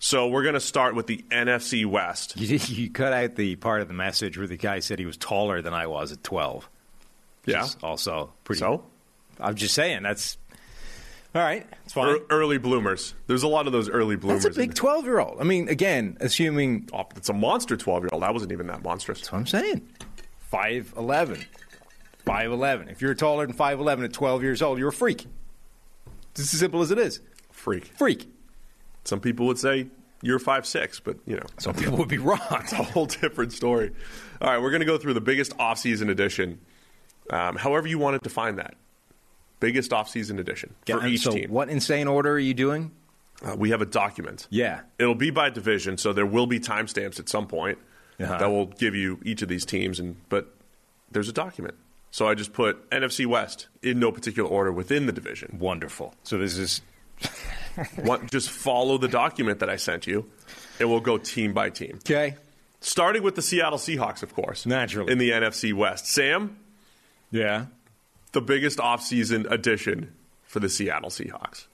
So 0.00 0.26
we're 0.26 0.42
going 0.42 0.54
to 0.54 0.60
start 0.60 0.96
with 0.96 1.06
the 1.06 1.24
NFC 1.30 1.86
West. 1.86 2.34
You, 2.36 2.58
you 2.66 2.90
cut 2.90 3.12
out 3.12 3.36
the 3.36 3.54
part 3.54 3.82
of 3.82 3.88
the 3.88 3.94
message 3.94 4.36
where 4.36 4.48
the 4.48 4.56
guy 4.56 4.80
said 4.80 4.98
he 4.98 5.06
was 5.06 5.16
taller 5.16 5.62
than 5.62 5.74
I 5.74 5.86
was 5.86 6.10
at 6.10 6.24
12. 6.24 6.68
Yeah. 7.46 7.68
Also, 7.84 8.32
pretty. 8.42 8.58
So? 8.58 8.84
I'm 9.38 9.54
just 9.54 9.74
saying 9.74 10.02
that's 10.02 10.38
all 11.34 11.40
right. 11.42 11.64
It's 11.84 11.92
fine. 11.94 12.18
Early 12.30 12.58
bloomers. 12.58 13.14
There's 13.28 13.42
a 13.44 13.48
lot 13.48 13.66
of 13.68 13.72
those 13.72 13.88
early 13.88 14.16
bloomers. 14.16 14.42
That's 14.42 14.56
a 14.56 14.58
big 14.60 14.74
12 14.74 15.04
year 15.04 15.20
old. 15.20 15.40
I 15.40 15.44
mean, 15.44 15.68
again, 15.68 16.16
assuming. 16.20 16.88
Oh, 16.92 17.06
it's 17.16 17.28
a 17.28 17.32
monster 17.32 17.76
12 17.76 18.02
year 18.02 18.10
old. 18.12 18.22
I 18.24 18.30
wasn't 18.32 18.50
even 18.52 18.66
that 18.66 18.82
monstrous. 18.82 19.20
That's 19.20 19.32
what 19.32 19.38
I'm 19.38 19.46
saying. 19.46 19.88
5'11. 20.52 21.44
5'11. 22.26 22.90
If 22.90 23.00
you're 23.02 23.14
taller 23.14 23.46
than 23.46 23.56
5'11 23.56 24.04
at 24.04 24.12
12 24.12 24.42
years 24.42 24.62
old, 24.62 24.78
you're 24.78 24.88
a 24.88 24.92
freak. 24.92 25.26
It's 26.32 26.40
as 26.40 26.50
simple 26.60 26.82
as 26.82 26.90
it 26.90 26.98
is. 26.98 27.20
Freak. 27.50 27.86
Freak. 27.96 28.28
Some 29.04 29.20
people 29.20 29.46
would 29.46 29.58
say 29.58 29.88
you're 30.22 30.38
five 30.38 30.64
six, 30.64 31.00
but 31.00 31.16
you 31.26 31.36
know, 31.36 31.42
Some 31.58 31.74
people 31.74 31.98
would 31.98 32.08
be 32.08 32.18
wrong. 32.18 32.38
it's 32.52 32.72
a 32.72 32.76
whole 32.76 33.06
different 33.06 33.52
story. 33.52 33.90
All 34.40 34.50
right, 34.50 34.62
we're 34.62 34.70
going 34.70 34.80
to 34.80 34.86
go 34.86 34.96
through 34.98 35.14
the 35.14 35.20
biggest 35.20 35.56
offseason 35.58 36.08
edition, 36.08 36.60
um, 37.30 37.56
however 37.56 37.88
you 37.88 37.98
want 37.98 38.14
to 38.22 38.28
define 38.28 38.56
that. 38.56 38.74
Biggest 39.60 39.90
offseason 39.90 40.38
edition 40.38 40.74
for 40.86 40.98
And 41.00 41.08
each 41.08 41.22
so, 41.22 41.32
team. 41.32 41.50
what 41.50 41.68
insane 41.68 42.08
order 42.08 42.32
are 42.32 42.38
you 42.38 42.54
doing? 42.54 42.92
Uh, 43.44 43.56
we 43.56 43.70
have 43.70 43.82
a 43.82 43.86
document. 43.86 44.46
Yeah. 44.50 44.80
It'll 44.98 45.14
be 45.16 45.30
by 45.30 45.50
division, 45.50 45.98
so 45.98 46.12
there 46.12 46.26
will 46.26 46.46
be 46.46 46.60
timestamps 46.60 47.18
at 47.18 47.28
some 47.28 47.46
point 47.48 47.78
Uh-huh. 48.22 48.38
that 48.38 48.50
will 48.50 48.66
give 48.66 48.94
you 48.94 49.18
each 49.24 49.42
of 49.42 49.48
these 49.48 49.64
teams. 49.64 49.98
And 50.00 50.16
but 50.28 50.54
there's 51.10 51.28
a 51.28 51.32
document, 51.32 51.74
so 52.10 52.28
I 52.28 52.34
just 52.34 52.52
put 52.52 52.88
NFC 52.90 53.26
West 53.26 53.68
in 53.82 53.98
no 53.98 54.12
particular 54.12 54.48
order 54.48 54.72
within 54.72 55.06
the 55.06 55.12
division. 55.12 55.56
Wonderful. 55.60 56.14
So 56.22 56.38
this 56.38 56.56
is 56.58 56.80
One, 58.02 58.28
just 58.30 58.50
follow 58.50 58.98
the 58.98 59.08
document 59.08 59.60
that 59.60 59.70
I 59.70 59.76
sent 59.76 60.06
you, 60.06 60.28
and 60.80 60.90
we'll 60.90 61.00
go 61.00 61.18
team 61.18 61.52
by 61.52 61.70
team. 61.70 61.96
okay. 61.98 62.36
Starting 62.80 63.22
with 63.22 63.36
the 63.36 63.42
Seattle 63.42 63.78
Seahawks, 63.78 64.24
of 64.24 64.34
course. 64.34 64.66
Naturally. 64.66 65.12
In 65.12 65.18
the 65.18 65.30
NFC 65.30 65.72
West. 65.72 66.06
Sam, 66.08 66.56
Yeah. 67.30 67.66
the 68.32 68.40
biggest 68.40 68.78
offseason 68.78 69.48
addition 69.50 70.12
for 70.42 70.58
the 70.58 70.68
Seattle 70.68 71.08
Seahawks. 71.10 71.66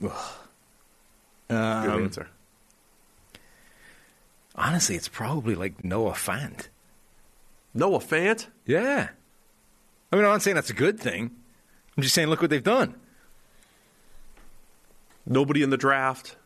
Good 0.00 0.10
Um, 1.50 2.04
answer. 2.04 2.28
Honestly, 4.54 4.94
it's 4.96 5.08
probably 5.08 5.54
like 5.54 5.84
Noah 5.84 6.12
Fant. 6.12 6.68
Noah 7.74 7.98
Fant? 7.98 8.46
Yeah. 8.66 9.08
I 10.12 10.16
mean, 10.16 10.24
I'm 10.24 10.30
not 10.30 10.42
saying 10.42 10.54
that's 10.54 10.70
a 10.70 10.74
good 10.74 11.00
thing. 11.00 11.30
I'm 11.96 12.02
just 12.02 12.14
saying, 12.14 12.28
look 12.28 12.40
what 12.40 12.50
they've 12.50 12.62
done. 12.62 12.94
Nobody 15.26 15.62
in 15.62 15.70
the 15.70 15.76
draft. 15.76 16.36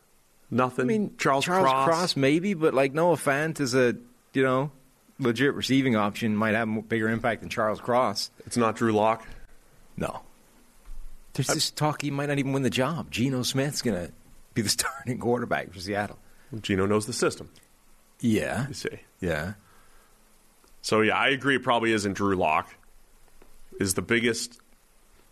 Nothing. 0.50 0.84
I 0.84 0.86
mean, 0.86 1.14
Charles, 1.18 1.44
Charles 1.44 1.64
Cross. 1.64 1.86
Cross, 1.86 2.16
maybe, 2.16 2.54
but 2.54 2.72
like 2.72 2.94
Noah 2.94 3.16
Fant 3.16 3.60
is 3.60 3.74
a 3.74 3.96
you 4.32 4.42
know 4.42 4.70
legit 5.18 5.54
receiving 5.54 5.96
option. 5.96 6.34
Might 6.34 6.54
have 6.54 6.68
a 6.68 6.82
bigger 6.82 7.08
impact 7.08 7.42
than 7.42 7.50
Charles 7.50 7.80
Cross. 7.80 8.30
It's 8.46 8.56
not 8.56 8.76
Drew 8.76 8.92
Lock. 8.92 9.26
No. 9.96 10.20
There's 11.34 11.48
this 11.48 11.70
talk 11.70 12.02
he 12.02 12.10
might 12.10 12.26
not 12.26 12.38
even 12.38 12.52
win 12.52 12.62
the 12.62 12.70
job. 12.70 13.10
Geno 13.10 13.42
Smith's 13.42 13.82
gonna 13.82 14.10
be 14.54 14.62
the 14.62 14.68
starting 14.70 15.18
quarterback 15.18 15.72
for 15.72 15.80
Seattle. 15.80 16.18
Geno 16.62 16.86
knows 16.86 17.04
the 17.06 17.12
system. 17.12 17.50
Yeah. 18.20 18.68
You 18.68 18.74
see. 18.74 19.00
Yeah. 19.20 19.54
So 20.82 21.00
yeah, 21.02 21.16
I 21.16 21.28
agree. 21.28 21.56
It 21.56 21.62
probably 21.62 21.92
isn't 21.92 22.14
Drew 22.14 22.36
Lock. 22.36 22.74
Is 23.80 23.94
the 23.94 24.02
biggest. 24.02 24.60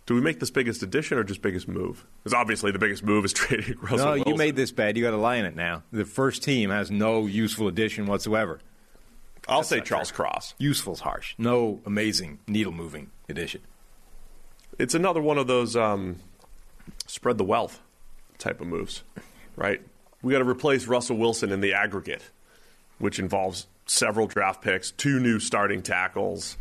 Do 0.07 0.15
we 0.15 0.21
make 0.21 0.39
this 0.39 0.51
biggest 0.53 0.85
addition 0.85 1.19
or 1.19 1.25
just 1.25 1.43
biggest 1.43 1.67
move? 1.67 2.07
Because 2.23 2.33
obviously 2.33 2.71
the 2.71 2.79
biggest 2.79 3.03
move 3.03 3.25
is 3.25 3.33
trading 3.35 3.77
Russell. 3.81 3.99
no, 3.99 4.13
Wilson. 4.13 4.29
you 4.33 4.37
made 4.37 4.55
this 4.55 4.71
bad. 4.71 4.97
You 4.97 5.03
got 5.03 5.11
to 5.11 5.17
lie 5.17 5.37
in 5.37 5.45
it 5.47 5.57
now. 5.57 5.83
The 5.93 6.05
first 6.05 6.43
team 6.45 6.71
has 6.71 6.91
no 6.91 7.27
useful 7.27 7.67
addition 7.67 8.07
whatsoever. 8.07 8.61
I'll 9.49 9.59
That's 9.61 9.69
say 9.69 9.81
Charles 9.81 10.11
true. 10.11 10.25
Cross. 10.25 10.55
Useful's 10.59 11.01
harsh. 11.01 11.35
No 11.39 11.81
amazing 11.87 12.39
needle 12.47 12.73
moving 12.73 13.11
addition. 13.29 13.63
It's 14.79 14.95
another 14.95 15.21
one 15.21 15.39
of 15.39 15.47
those 15.47 15.75
um, 15.77 16.17
spread 17.07 17.39
the 17.39 17.45
wealth 17.45 17.81
type 18.39 18.61
of 18.61 18.67
moves, 18.67 19.03
right? 19.57 19.81
We 20.23 20.33
got 20.33 20.41
to 20.41 20.49
replace 20.49 20.87
Russell 20.87 21.17
Wilson 21.17 21.51
in 21.51 21.61
the 21.61 21.75
aggregate, 21.75 22.23
which 22.99 23.19
involves 23.19 23.67
several 23.87 24.27
draft 24.27 24.63
picks, 24.63 24.91
two 24.91 25.21
new 25.21 25.39
starting 25.39 25.83
tackles, 25.83 26.57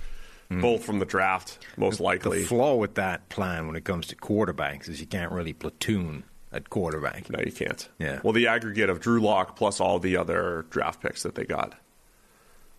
hmm. 0.50 0.62
both 0.62 0.84
from 0.84 1.00
the 1.00 1.06
draft, 1.06 1.60
most 1.78 2.00
likely. 2.00 2.42
The 2.42 2.48
flaw 2.48 2.76
with 2.76 2.96
that 2.96 3.30
plan 3.30 3.68
when 3.68 3.76
it 3.76 3.84
comes 3.84 4.08
to 4.08 4.16
quarterbacks 4.16 4.88
is 4.88 5.00
you 5.00 5.08
can't 5.08 5.32
really 5.32 5.54
platoon 5.54 6.24
at 6.52 6.70
quarterback. 6.70 7.30
no, 7.30 7.40
you 7.46 7.52
can't. 7.52 7.88
Yeah. 8.00 8.20
Well, 8.24 8.34
the 8.34 8.48
aggregate 8.48 8.90
of 8.90 9.00
Drew 9.02 9.20
Lock 9.20 9.56
plus 9.56 9.80
all 9.80 10.00
the 10.00 10.18
other 10.18 10.66
draft 10.70 11.02
picks 11.02 11.24
that 11.24 11.36
they 11.36 11.44
got, 11.44 11.76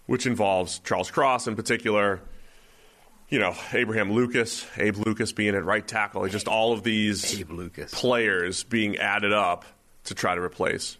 which 0.06 0.26
involves 0.26 0.78
Charles 0.80 1.10
Cross 1.10 1.46
in 1.46 1.56
particular. 1.56 2.20
You 3.28 3.40
know, 3.40 3.56
Abraham 3.72 4.12
Lucas, 4.12 4.64
Abe 4.76 4.98
Lucas 5.04 5.32
being 5.32 5.56
at 5.56 5.64
right 5.64 5.86
tackle, 5.86 6.28
just 6.28 6.46
all 6.46 6.72
of 6.72 6.84
these 6.84 7.40
Abe 7.40 7.50
Lucas. 7.50 7.92
players 7.92 8.62
being 8.62 8.98
added 8.98 9.32
up 9.32 9.64
to 10.04 10.14
try 10.14 10.36
to 10.36 10.40
replace 10.40 10.96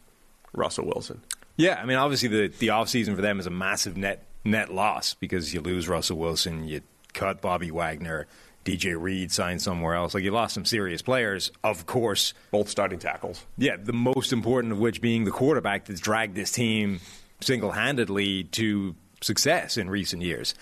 Russell 0.52 0.86
Wilson. 0.86 1.22
Yeah, 1.56 1.80
I 1.80 1.86
mean, 1.86 1.96
obviously 1.96 2.28
the 2.28 2.48
the 2.48 2.68
offseason 2.68 3.14
for 3.14 3.22
them 3.22 3.40
is 3.40 3.46
a 3.46 3.50
massive 3.50 3.96
net 3.96 4.24
net 4.44 4.72
loss 4.72 5.14
because 5.14 5.52
you 5.52 5.60
lose 5.60 5.88
Russell 5.88 6.18
Wilson, 6.18 6.68
you 6.68 6.82
cut 7.14 7.40
Bobby 7.40 7.70
Wagner, 7.70 8.26
DJ 8.64 9.00
Reed 9.00 9.32
signed 9.32 9.62
somewhere 9.62 9.94
else. 9.94 10.14
Like 10.14 10.24
you 10.24 10.32
lost 10.32 10.54
some 10.54 10.64
serious 10.64 11.00
players, 11.00 11.50
of 11.64 11.86
course. 11.86 12.34
Both 12.50 12.68
starting 12.68 12.98
tackles. 12.98 13.44
Yeah, 13.56 13.76
the 13.76 13.92
most 13.92 14.32
important 14.32 14.72
of 14.72 14.78
which 14.78 15.00
being 15.00 15.24
the 15.24 15.30
quarterback 15.30 15.86
that's 15.86 16.00
dragged 16.00 16.34
this 16.34 16.52
team 16.52 17.00
single 17.40 17.70
handedly 17.70 18.44
to 18.44 18.94
success 19.20 19.76
in 19.76 19.88
recent 19.88 20.22
years. 20.22 20.54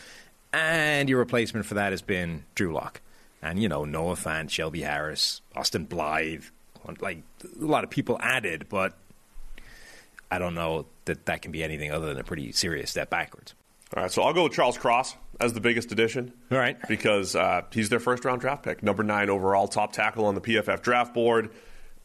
And 0.53 1.09
your 1.09 1.19
replacement 1.19 1.67
for 1.67 1.75
that 1.75 1.93
has 1.93 2.03
been 2.03 2.45
Drew 2.55 2.73
Lock. 2.73 3.01
And, 3.43 3.61
you 3.61 3.69
know, 3.69 3.85
Noah 3.85 4.15
Fant, 4.15 4.51
Shelby 4.51 4.83
Harris, 4.83 5.43
Austin 5.55 5.85
Blythe, 5.85 6.45
like 7.01 7.23
a 7.61 7.65
lot 7.65 7.85
of 7.85 7.91
people 7.91 8.19
added, 8.21 8.67
but 8.69 8.97
I 10.31 10.39
don't 10.39 10.55
know 10.55 10.87
that 11.05 11.27
that 11.27 11.43
can 11.43 11.53
be 11.53 11.63
anything 11.63 11.93
other 11.93 12.07
than 12.07 12.19
a 12.19 12.25
pretty 12.25 12.53
serious 12.53 12.91
step 12.91 13.11
backwards. 13.11 13.55
All 13.97 14.03
right, 14.03 14.11
so 14.11 14.23
I'll 14.23 14.33
go 14.33 14.45
with 14.45 14.53
Charles 14.53 14.77
Cross 14.77 15.15
as 15.41 15.53
the 15.53 15.61
biggest 15.61 15.93
addition. 15.93 16.33
All 16.51 16.59
right. 16.59 16.77
Because 16.89 17.37
uh, 17.37 17.63
he's 17.71 17.89
their 17.89 18.01
first 18.01 18.25
round 18.25 18.41
draft 18.41 18.65
pick, 18.65 18.83
number 18.83 19.03
nine 19.03 19.31
overall, 19.31 19.69
top 19.69 19.93
tackle 19.93 20.27
on 20.27 20.35
the 20.35 20.41
PFF 20.41 20.83
draft 20.83 21.15
board. 21.15 21.51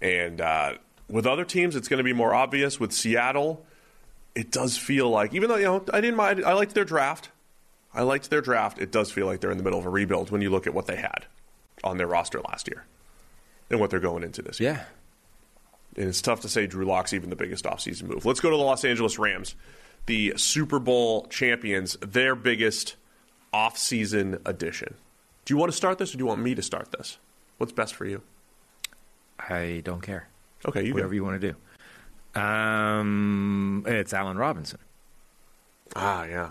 And 0.02 0.40
uh, 0.40 0.76
with 1.10 1.26
other 1.26 1.46
teams, 1.46 1.76
it's 1.76 1.88
going 1.88 1.98
to 1.98 2.04
be 2.04 2.14
more 2.14 2.34
obvious. 2.34 2.80
With 2.80 2.92
Seattle, 2.92 3.66
it 4.36 4.52
does 4.52 4.78
feel 4.78 5.10
like, 5.10 5.34
even 5.34 5.50
though, 5.50 5.56
you 5.58 5.66
know, 5.66 5.84
I 5.92 6.02
didn't 6.02 6.18
mind, 6.18 6.44
I 6.46 6.54
liked 6.54 6.76
their 6.76 6.86
draft. 6.86 7.30
I 7.94 8.04
liked 8.04 8.30
their 8.30 8.42
draft. 8.42 8.80
It 8.80 8.92
does 8.92 9.12
feel 9.12 9.26
like 9.26 9.40
they're 9.42 9.52
in 9.52 9.58
the 9.58 9.64
middle 9.64 9.80
of 9.80 9.86
a 9.86 9.90
rebuild 9.90 10.30
when 10.30 10.42
you 10.42 10.52
look 10.52 10.68
at 10.68 10.74
what 10.74 10.86
they 10.86 10.98
had 10.98 11.26
on 11.84 11.98
their 11.98 12.08
roster 12.08 12.40
last 12.42 12.68
year 12.68 12.86
and 13.70 13.80
what 13.80 13.90
they're 13.90 14.00
going 14.00 14.24
into 14.24 14.42
this 14.42 14.60
year. 14.60 14.74
Yeah. 14.74 14.84
And 16.00 16.08
it's 16.08 16.22
tough 16.22 16.40
to 16.42 16.50
say 16.50 16.66
Drew 16.66 16.86
Lock's 16.86 17.12
even 17.14 17.30
the 17.30 17.36
biggest 17.36 17.66
offseason 17.66 18.04
move. 18.04 18.26
Let's 18.26 18.40
go 18.40 18.50
to 18.50 18.56
the 18.56 18.64
Los 18.64 18.86
Angeles 18.86 19.20
Rams, 19.20 19.54
the 20.06 20.34
Super 20.38 20.80
Bowl 20.80 21.28
champions, 21.28 21.98
their 22.02 22.36
biggest 22.36 22.96
offseason 23.54 24.40
addition. 24.46 24.96
Do 25.44 25.54
you 25.54 25.58
want 25.58 25.72
to 25.72 25.76
start 25.78 25.98
this 25.98 26.14
or 26.14 26.18
do 26.18 26.22
you 26.22 26.26
want 26.26 26.42
me 26.42 26.56
to 26.56 26.62
start 26.62 26.92
this? 26.92 27.18
What's 27.58 27.74
best 27.74 27.96
for 27.96 28.06
you? 28.06 28.22
I 29.38 29.82
don't 29.84 30.02
care. 30.02 30.30
Okay, 30.66 30.86
you 30.86 30.94
Whatever 30.94 31.10
go. 31.10 31.16
you 31.16 31.24
want 31.26 31.42
to 31.42 31.54
do. 32.34 32.40
Um, 32.42 33.84
it's 33.86 34.14
Allen 34.14 34.38
Robinson. 34.38 34.80
Ah, 35.98 36.24
yeah. 36.24 36.50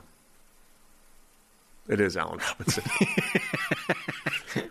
It 1.89 2.01
is 2.01 2.19
Allen 2.19 2.39
Robinson. 2.39 2.85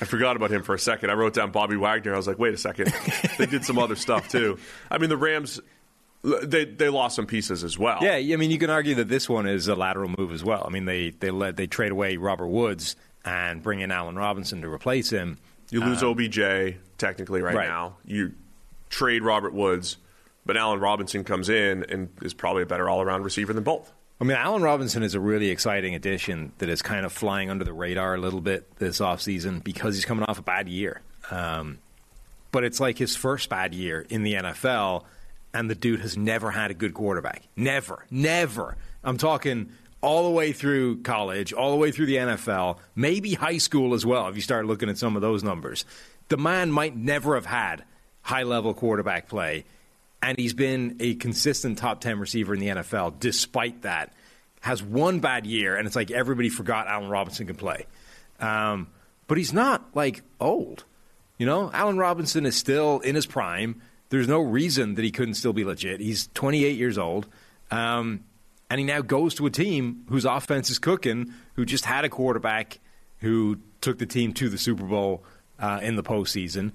I 0.00 0.04
forgot 0.04 0.36
about 0.36 0.50
him 0.50 0.62
for 0.62 0.74
a 0.74 0.78
second. 0.78 1.10
I 1.10 1.14
wrote 1.14 1.34
down 1.34 1.50
Bobby 1.50 1.76
Wagner. 1.76 2.14
I 2.14 2.16
was 2.16 2.26
like, 2.26 2.38
wait 2.38 2.54
a 2.54 2.58
second. 2.58 2.92
they 3.38 3.46
did 3.46 3.64
some 3.64 3.78
other 3.78 3.96
stuff 3.96 4.28
too. 4.28 4.58
I 4.90 4.98
mean, 4.98 5.10
the 5.10 5.16
Rams, 5.16 5.60
they 6.22 6.64
they 6.64 6.88
lost 6.88 7.16
some 7.16 7.26
pieces 7.26 7.64
as 7.64 7.78
well. 7.78 7.98
Yeah, 8.02 8.14
I 8.14 8.36
mean, 8.36 8.50
you 8.50 8.58
can 8.58 8.70
argue 8.70 8.94
that 8.96 9.08
this 9.08 9.28
one 9.28 9.46
is 9.46 9.68
a 9.68 9.74
lateral 9.74 10.12
move 10.16 10.32
as 10.32 10.44
well. 10.44 10.64
I 10.66 10.70
mean, 10.70 10.84
they 10.84 11.10
they 11.10 11.30
let 11.30 11.56
they 11.56 11.66
trade 11.66 11.92
away 11.92 12.16
Robert 12.16 12.48
Woods 12.48 12.96
and 13.24 13.62
bring 13.62 13.80
in 13.80 13.90
Allen 13.90 14.16
Robinson 14.16 14.62
to 14.62 14.68
replace 14.72 15.10
him. 15.10 15.38
You 15.70 15.80
lose 15.84 16.02
um, 16.02 16.10
OBJ 16.10 16.76
technically 16.96 17.42
right, 17.42 17.54
Right. 17.54 17.68
now. 17.68 17.96
You 18.04 18.32
trade 18.88 19.22
Robert 19.22 19.52
Woods, 19.52 19.98
but 20.46 20.56
Allen 20.56 20.80
Robinson 20.80 21.24
comes 21.24 21.48
in 21.50 21.84
and 21.90 22.08
is 22.22 22.32
probably 22.32 22.62
a 22.62 22.66
better 22.66 22.88
all 22.88 23.02
around 23.02 23.22
receiver 23.24 23.52
than 23.52 23.64
both. 23.64 23.92
I 24.20 24.24
mean, 24.24 24.36
Allen 24.36 24.62
Robinson 24.62 25.04
is 25.04 25.14
a 25.14 25.20
really 25.20 25.50
exciting 25.50 25.94
addition 25.94 26.52
that 26.58 26.68
is 26.68 26.82
kind 26.82 27.06
of 27.06 27.12
flying 27.12 27.50
under 27.50 27.64
the 27.64 27.72
radar 27.72 28.14
a 28.14 28.18
little 28.18 28.40
bit 28.40 28.76
this 28.78 28.98
offseason 28.98 29.62
because 29.62 29.94
he's 29.94 30.04
coming 30.04 30.24
off 30.24 30.38
a 30.38 30.42
bad 30.42 30.68
year. 30.68 31.00
Um, 31.30 31.78
but 32.50 32.64
it's 32.64 32.80
like 32.80 32.98
his 32.98 33.14
first 33.14 33.48
bad 33.48 33.74
year 33.74 34.04
in 34.08 34.24
the 34.24 34.34
NFL, 34.34 35.04
and 35.54 35.70
the 35.70 35.76
dude 35.76 36.00
has 36.00 36.16
never 36.16 36.50
had 36.50 36.70
a 36.70 36.74
good 36.74 36.94
quarterback. 36.94 37.42
Never. 37.54 38.06
Never. 38.10 38.76
I'm 39.04 39.18
talking 39.18 39.70
all 40.00 40.24
the 40.24 40.30
way 40.30 40.52
through 40.52 41.02
college, 41.02 41.52
all 41.52 41.70
the 41.70 41.76
way 41.76 41.92
through 41.92 42.06
the 42.06 42.16
NFL, 42.16 42.78
maybe 42.96 43.34
high 43.34 43.58
school 43.58 43.94
as 43.94 44.04
well, 44.04 44.28
if 44.28 44.36
you 44.36 44.42
start 44.42 44.66
looking 44.66 44.88
at 44.88 44.98
some 44.98 45.14
of 45.14 45.22
those 45.22 45.44
numbers. 45.44 45.84
The 46.28 46.36
man 46.36 46.72
might 46.72 46.96
never 46.96 47.34
have 47.34 47.46
had 47.46 47.84
high 48.22 48.42
level 48.42 48.74
quarterback 48.74 49.28
play 49.28 49.64
and 50.22 50.38
he's 50.38 50.54
been 50.54 50.96
a 51.00 51.14
consistent 51.14 51.78
top 51.78 52.00
10 52.00 52.18
receiver 52.18 52.54
in 52.54 52.60
the 52.60 52.68
NFL 52.68 53.20
despite 53.20 53.82
that. 53.82 54.12
Has 54.60 54.82
one 54.82 55.20
bad 55.20 55.46
year, 55.46 55.76
and 55.76 55.86
it's 55.86 55.94
like 55.94 56.10
everybody 56.10 56.48
forgot 56.48 56.88
Allen 56.88 57.08
Robinson 57.08 57.46
can 57.46 57.54
play. 57.54 57.86
Um, 58.40 58.88
but 59.28 59.38
he's 59.38 59.52
not 59.52 59.94
like 59.94 60.22
old. 60.40 60.84
You 61.38 61.46
know, 61.46 61.70
Allen 61.72 61.96
Robinson 61.96 62.44
is 62.44 62.56
still 62.56 62.98
in 63.00 63.14
his 63.14 63.24
prime. 63.24 63.80
There's 64.08 64.26
no 64.26 64.40
reason 64.40 64.96
that 64.96 65.04
he 65.04 65.12
couldn't 65.12 65.34
still 65.34 65.52
be 65.52 65.64
legit. 65.64 66.00
He's 66.00 66.28
28 66.34 66.76
years 66.76 66.98
old. 66.98 67.28
Um, 67.70 68.24
and 68.70 68.80
he 68.80 68.84
now 68.84 69.00
goes 69.00 69.34
to 69.36 69.46
a 69.46 69.50
team 69.50 70.04
whose 70.08 70.24
offense 70.24 70.70
is 70.70 70.78
cooking, 70.78 71.32
who 71.54 71.64
just 71.64 71.84
had 71.84 72.04
a 72.04 72.08
quarterback 72.08 72.80
who 73.18 73.58
took 73.80 73.98
the 73.98 74.06
team 74.06 74.32
to 74.34 74.48
the 74.48 74.58
Super 74.58 74.84
Bowl 74.84 75.24
uh, 75.58 75.80
in 75.82 75.96
the 75.96 76.02
postseason. 76.02 76.72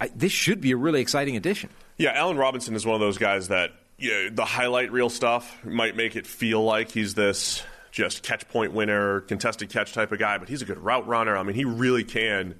I, 0.00 0.08
this 0.14 0.32
should 0.32 0.60
be 0.60 0.72
a 0.72 0.76
really 0.76 1.00
exciting 1.00 1.36
addition. 1.36 1.70
Yeah, 2.00 2.12
Allen 2.12 2.38
Robinson 2.38 2.74
is 2.74 2.86
one 2.86 2.94
of 2.94 3.00
those 3.00 3.18
guys 3.18 3.48
that 3.48 3.72
you 3.98 4.10
know, 4.10 4.30
the 4.30 4.46
highlight 4.46 4.90
reel 4.90 5.10
stuff 5.10 5.62
might 5.66 5.96
make 5.96 6.16
it 6.16 6.26
feel 6.26 6.64
like 6.64 6.90
he's 6.90 7.12
this 7.12 7.62
just 7.90 8.22
catch 8.22 8.48
point 8.48 8.72
winner, 8.72 9.20
contested 9.20 9.68
catch 9.68 9.92
type 9.92 10.10
of 10.10 10.18
guy, 10.18 10.38
but 10.38 10.48
he's 10.48 10.62
a 10.62 10.64
good 10.64 10.78
route 10.78 11.06
runner. 11.06 11.36
I 11.36 11.42
mean, 11.42 11.54
he 11.54 11.66
really 11.66 12.02
can 12.02 12.54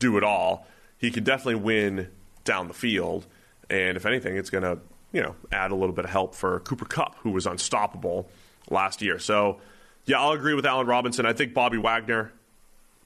do 0.00 0.16
it 0.16 0.24
all. 0.24 0.66
He 0.98 1.12
can 1.12 1.22
definitely 1.22 1.62
win 1.62 2.08
down 2.42 2.66
the 2.66 2.74
field, 2.74 3.28
and 3.68 3.96
if 3.96 4.06
anything, 4.06 4.36
it's 4.36 4.50
going 4.50 4.64
to 4.64 4.80
you 5.12 5.22
know 5.22 5.36
add 5.52 5.70
a 5.70 5.76
little 5.76 5.94
bit 5.94 6.04
of 6.04 6.10
help 6.10 6.34
for 6.34 6.58
Cooper 6.58 6.84
Kupp, 6.84 7.14
who 7.18 7.30
was 7.30 7.46
unstoppable 7.46 8.28
last 8.70 9.02
year. 9.02 9.20
So, 9.20 9.60
yeah, 10.04 10.20
I'll 10.20 10.32
agree 10.32 10.54
with 10.54 10.66
Allen 10.66 10.88
Robinson. 10.88 11.26
I 11.26 11.32
think 11.32 11.54
Bobby 11.54 11.78
Wagner 11.78 12.32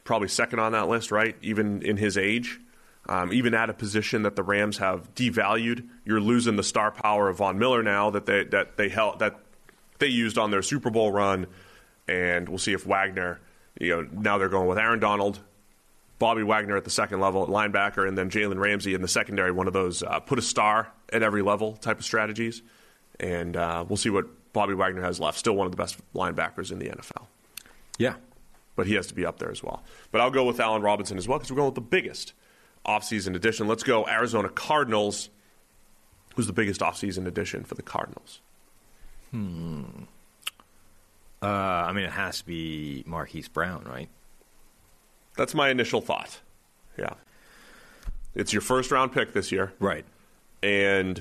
probably 0.03 0.29
second 0.29 0.61
on 0.61 0.73
that 0.73 0.89
list, 0.89 1.11
right? 1.11 1.37
Even 1.43 1.83
in 1.83 1.99
his 1.99 2.17
age. 2.17 2.59
Um, 3.07 3.33
even 3.33 3.53
at 3.53 3.69
a 3.69 3.75
position 3.75 4.23
that 4.23 4.35
the 4.35 4.43
Rams 4.43 4.79
have 4.79 5.15
devalued, 5.15 5.87
you're 6.05 6.21
losing 6.21 6.57
the 6.57 6.63
star 6.63 6.91
power 6.91 7.29
of 7.29 7.39
Von 7.39 7.59
Miller 7.59 7.83
now 7.83 8.11
that 8.11 8.25
they 8.25 8.45
that 8.45 8.77
they 8.77 8.89
held 8.89 9.19
that 9.19 9.39
they 9.99 10.07
used 10.07 10.39
on 10.39 10.51
their 10.51 10.63
Super 10.63 10.91
Bowl 10.91 11.13
run, 11.13 11.47
and 12.09 12.49
we'll 12.49 12.59
see 12.59 12.73
if 12.73 12.87
Wagner, 12.87 13.41
you 13.79 13.91
know, 13.91 14.09
now 14.11 14.39
they're 14.39 14.49
going 14.49 14.69
with 14.69 14.79
Aaron 14.79 15.01
Donald, 15.01 15.39
Bobby 16.19 16.43
Wagner 16.43 16.77
at 16.77 16.85
the 16.85 16.91
second 16.91 17.21
level 17.21 17.43
at 17.43 17.51
linebacker, 17.51 18.09
and 18.09 18.17
then 18.17 18.31
Jalen 18.31 18.59
Ramsey 18.59 18.95
in 18.95 19.03
the 19.03 19.09
secondary. 19.09 19.53
One 19.53 19.67
of 19.67 19.75
those 19.75 20.03
uh, 20.03 20.21
put 20.21 20.39
a 20.39 20.43
star 20.43 20.91
at 21.13 21.23
every 21.23 21.43
level 21.43 21.75
type 21.75 21.99
of 21.99 22.05
strategies, 22.07 22.63
and 23.21 23.55
uh, 23.57 23.85
we'll 23.87 23.99
see 23.99 24.11
what 24.11 24.27
Bobby 24.55 24.73
Wagner 24.73 25.03
has 25.03 25.21
left. 25.21 25.39
Still 25.39 25.57
one 25.57 25.67
of 25.67 25.73
the 25.73 25.77
best 25.77 25.99
linebackers 26.15 26.73
in 26.73 26.79
the 26.79 26.87
NFL. 26.87 27.27
Yeah, 27.99 28.15
but 28.77 28.87
he 28.87 28.95
has 28.95 29.07
to 29.09 29.15
be 29.15 29.27
up 29.27 29.39
there 29.39 29.51
as 29.51 29.63
well. 29.63 29.85
But 30.11 30.23
I'll 30.23 30.31
go 30.31 30.45
with 30.45 30.59
Allen 30.59 30.81
Robinson 30.81 31.19
as 31.19 31.29
well 31.29 31.39
because 31.39 31.51
we're 31.51 31.57
going 31.57 31.69
with 31.69 31.75
the 31.75 31.83
biggest 31.83 32.33
offseason 32.87 33.35
addition. 33.35 33.67
Let's 33.67 33.83
go 33.83 34.07
Arizona 34.07 34.49
Cardinals. 34.49 35.31
Who's 36.37 36.47
the 36.47 36.53
biggest 36.53 36.81
offseason 36.81 37.27
addition 37.27 37.65
for 37.65 37.75
the 37.75 37.83
Cardinals? 37.83 38.41
Hmm. 39.31 39.85
Uh, 41.43 41.47
I 41.47 41.93
mean, 41.93 42.05
it 42.05 42.13
has 42.13 42.39
to 42.39 42.47
be 42.47 43.05
Marquise 43.07 43.49
Brown, 43.49 43.85
right? 43.85 44.09
That's 45.37 45.55
my 45.55 45.69
initial 45.69 46.01
thought. 46.01 46.41
Yeah. 46.97 47.15
It's 48.35 48.53
your 48.53 48.63
first 48.63 48.91
round 48.91 49.13
pick 49.13 49.33
this 49.33 49.53
year. 49.53 49.73
Right. 49.79 50.05
And 50.63 51.21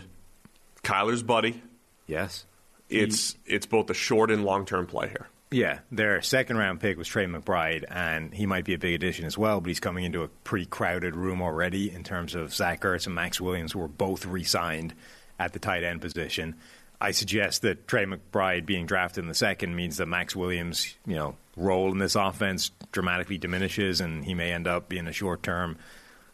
Kyler's 0.84 1.24
buddy. 1.24 1.62
Yes. 2.08 2.46
It's 2.90 3.36
it's 3.46 3.66
both 3.66 3.90
a 3.90 3.94
short 3.94 4.30
and 4.30 4.46
long 4.46 4.66
term 4.66 4.86
play 4.86 5.10
here. 5.10 5.28
Yeah, 5.54 5.80
their 5.92 6.22
second 6.22 6.58
round 6.58 6.80
pick 6.80 6.98
was 6.98 7.08
Trey 7.08 7.26
McBride, 7.26 7.86
and 7.90 8.34
he 8.34 8.46
might 8.46 8.66
be 8.66 8.74
a 8.74 8.80
big 8.80 8.96
addition 8.96 9.26
as 9.26 9.38
well, 9.38 9.62
but 9.62 9.68
he's 9.68 9.80
coming 9.80 10.04
into 10.04 10.24
a 10.24 10.28
pretty 10.28 10.66
crowded 10.66 11.16
room 11.16 11.42
already 11.42 11.92
in 11.92 12.04
terms 12.04 12.34
of 12.34 12.54
Zach 12.54 12.82
Ertz 12.82 13.06
and 13.06 13.14
Maxx 13.14 13.40
Williams, 13.40 13.74
who 13.74 13.80
were 13.80 13.88
both 13.88 14.26
re 14.26 14.44
signed 14.44 14.94
at 15.38 15.54
the 15.54 15.60
tight 15.60 15.84
end 15.84 16.02
position. 16.02 16.56
I 17.00 17.12
suggest 17.12 17.62
that 17.62 17.88
Trey 17.88 18.06
McBride 18.06 18.66
being 18.66 18.86
drafted 18.86 19.24
in 19.24 19.28
the 19.28 19.36
second 19.36 19.76
means 19.76 19.98
that 19.98 20.08
Maxx 20.08 20.36
Williams, 20.36 20.96
you 21.06 21.16
know, 21.16 21.36
role 21.56 21.92
in 21.92 22.00
this 22.00 22.16
offense 22.16 22.72
dramatically 22.92 23.38
diminishes, 23.38 24.02
and 24.02 24.26
he 24.26 24.34
may 24.34 24.52
end 24.54 24.68
up 24.68 24.90
being 24.90 25.08
a 25.08 25.14
short 25.14 25.44
term 25.44 25.78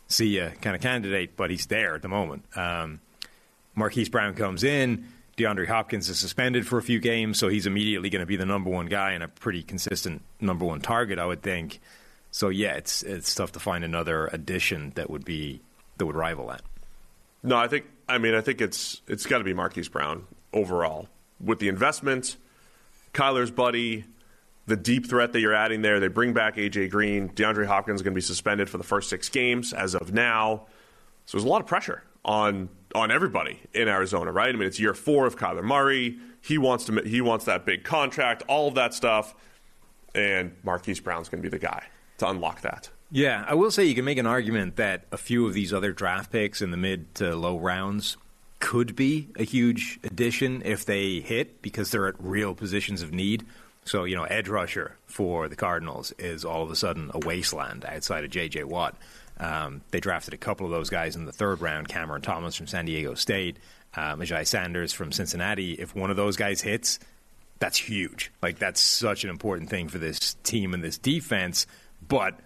see 0.09 0.37
ya 0.37 0.49
kind 0.61 0.75
of 0.75 0.81
candidate, 0.81 1.37
but 1.37 1.49
he's 1.49 1.67
there 1.67 1.95
at 1.95 2.01
the 2.01 2.07
moment. 2.07 2.43
Um, 2.57 2.99
Marquise 3.75 4.09
Brown 4.09 4.33
comes 4.33 4.63
in 4.63 5.07
DeAndre 5.39 5.67
Hopkins 5.67 6.09
is 6.09 6.19
suspended 6.19 6.67
for 6.67 6.77
a 6.77 6.81
few 6.81 6.99
games, 6.99 7.39
so 7.39 7.47
he's 7.47 7.65
immediately 7.65 8.09
going 8.09 8.19
to 8.19 8.25
be 8.25 8.35
the 8.35 8.45
number 8.45 8.69
one 8.69 8.87
guy 8.87 9.11
and 9.11 9.23
a 9.23 9.29
pretty 9.29 9.63
consistent 9.63 10.21
number 10.41 10.65
one 10.65 10.81
target, 10.81 11.17
I 11.17 11.25
would 11.25 11.41
think. 11.41 11.79
So 12.29 12.49
yeah, 12.49 12.73
it's 12.73 13.03
it's 13.03 13.33
tough 13.33 13.53
to 13.53 13.59
find 13.59 13.85
another 13.85 14.27
addition 14.27 14.91
that 14.95 15.09
would 15.09 15.23
be 15.23 15.61
that 15.97 16.05
would 16.05 16.17
rival 16.17 16.47
that. 16.47 16.61
No, 17.41 17.55
I 17.55 17.69
think 17.69 17.85
I 18.07 18.17
mean 18.17 18.35
I 18.35 18.41
think 18.41 18.59
it's 18.59 19.01
it's 19.07 19.25
got 19.25 19.37
to 19.37 19.45
be 19.45 19.53
Marquise 19.53 19.87
Brown 19.87 20.27
overall 20.51 21.07
with 21.39 21.59
the 21.59 21.69
investment, 21.69 22.35
Kyler's 23.13 23.49
buddy, 23.49 24.03
the 24.67 24.75
deep 24.75 25.07
threat 25.07 25.31
that 25.31 25.39
you're 25.39 25.55
adding 25.55 25.81
there. 25.81 26.01
They 26.01 26.09
bring 26.09 26.33
back 26.33 26.57
AJ 26.57 26.91
Green. 26.91 27.29
DeAndre 27.29 27.65
Hopkins 27.65 27.99
is 27.99 28.03
going 28.03 28.13
to 28.13 28.15
be 28.15 28.21
suspended 28.21 28.69
for 28.69 28.77
the 28.77 28.83
first 28.83 29.09
six 29.09 29.29
games 29.29 29.71
as 29.71 29.95
of 29.95 30.13
now. 30.13 30.67
So 31.25 31.37
there's 31.37 31.45
a 31.45 31.49
lot 31.49 31.61
of 31.61 31.67
pressure 31.67 32.03
on 32.25 32.67
on 32.95 33.11
everybody 33.11 33.59
in 33.73 33.87
Arizona, 33.87 34.31
right? 34.31 34.49
I 34.49 34.57
mean, 34.57 34.67
it's 34.67 34.79
year 34.79 34.93
four 34.93 35.25
of 35.25 35.37
Kyler 35.37 35.63
Murray. 35.63 36.17
He 36.41 36.57
wants 36.57 36.85
to 36.85 37.01
he 37.01 37.21
wants 37.21 37.45
that 37.45 37.65
big 37.65 37.83
contract, 37.83 38.43
all 38.47 38.67
of 38.67 38.75
that 38.75 38.93
stuff, 38.93 39.35
and 40.15 40.55
Marquise 40.63 40.99
Brown's 40.99 41.29
going 41.29 41.43
to 41.43 41.49
be 41.49 41.55
the 41.55 41.63
guy 41.63 41.85
to 42.19 42.29
unlock 42.29 42.61
that. 42.61 42.89
Yeah, 43.11 43.43
I 43.47 43.55
will 43.55 43.71
say 43.71 43.85
you 43.85 43.95
can 43.95 44.05
make 44.05 44.19
an 44.19 44.27
argument 44.27 44.75
that 44.75 45.05
a 45.11 45.17
few 45.17 45.47
of 45.47 45.53
these 45.53 45.73
other 45.73 45.91
draft 45.91 46.31
picks 46.31 46.61
in 46.61 46.71
the 46.71 46.77
mid 46.77 47.15
to 47.15 47.35
low 47.35 47.57
rounds 47.57 48.17
could 48.59 48.95
be 48.95 49.29
a 49.35 49.43
huge 49.43 49.99
addition 50.03 50.61
if 50.63 50.85
they 50.85 51.19
hit 51.19 51.61
because 51.61 51.91
they're 51.91 52.07
at 52.07 52.15
real 52.19 52.53
positions 52.53 53.01
of 53.01 53.11
need. 53.11 53.45
So, 53.85 54.03
you 54.03 54.15
know, 54.15 54.25
edge 54.25 54.47
rusher 54.47 54.97
for 55.07 55.47
the 55.47 55.55
Cardinals 55.55 56.13
is 56.19 56.45
all 56.45 56.61
of 56.61 56.69
a 56.69 56.75
sudden 56.75 57.09
a 57.13 57.19
wasteland 57.19 57.85
outside 57.85 58.23
of 58.23 58.29
J.J. 58.29 58.65
Watt. 58.65 58.95
Um, 59.39 59.81
they 59.91 59.99
drafted 59.99 60.33
a 60.33 60.37
couple 60.37 60.65
of 60.65 60.71
those 60.71 60.89
guys 60.89 61.15
in 61.15 61.25
the 61.25 61.31
third 61.31 61.61
round 61.61 61.87
Cameron 61.87 62.21
Thomas 62.21 62.55
from 62.55 62.67
San 62.67 62.85
Diego 62.85 63.13
State, 63.13 63.57
uh, 63.95 64.15
Myjai 64.15 64.45
Sanders 64.45 64.91
from 64.91 65.11
Cincinnati. 65.11 65.73
If 65.73 65.95
one 65.95 66.11
of 66.11 66.17
those 66.17 66.35
guys 66.35 66.61
hits, 66.61 66.99
that's 67.59 67.77
huge. 67.77 68.31
Like, 68.41 68.59
that's 68.59 68.81
such 68.81 69.23
an 69.23 69.29
important 69.29 69.69
thing 69.69 69.87
for 69.87 69.97
this 69.97 70.35
team 70.43 70.73
and 70.73 70.83
this 70.83 70.97
defense. 70.97 71.67
But, 72.05 72.39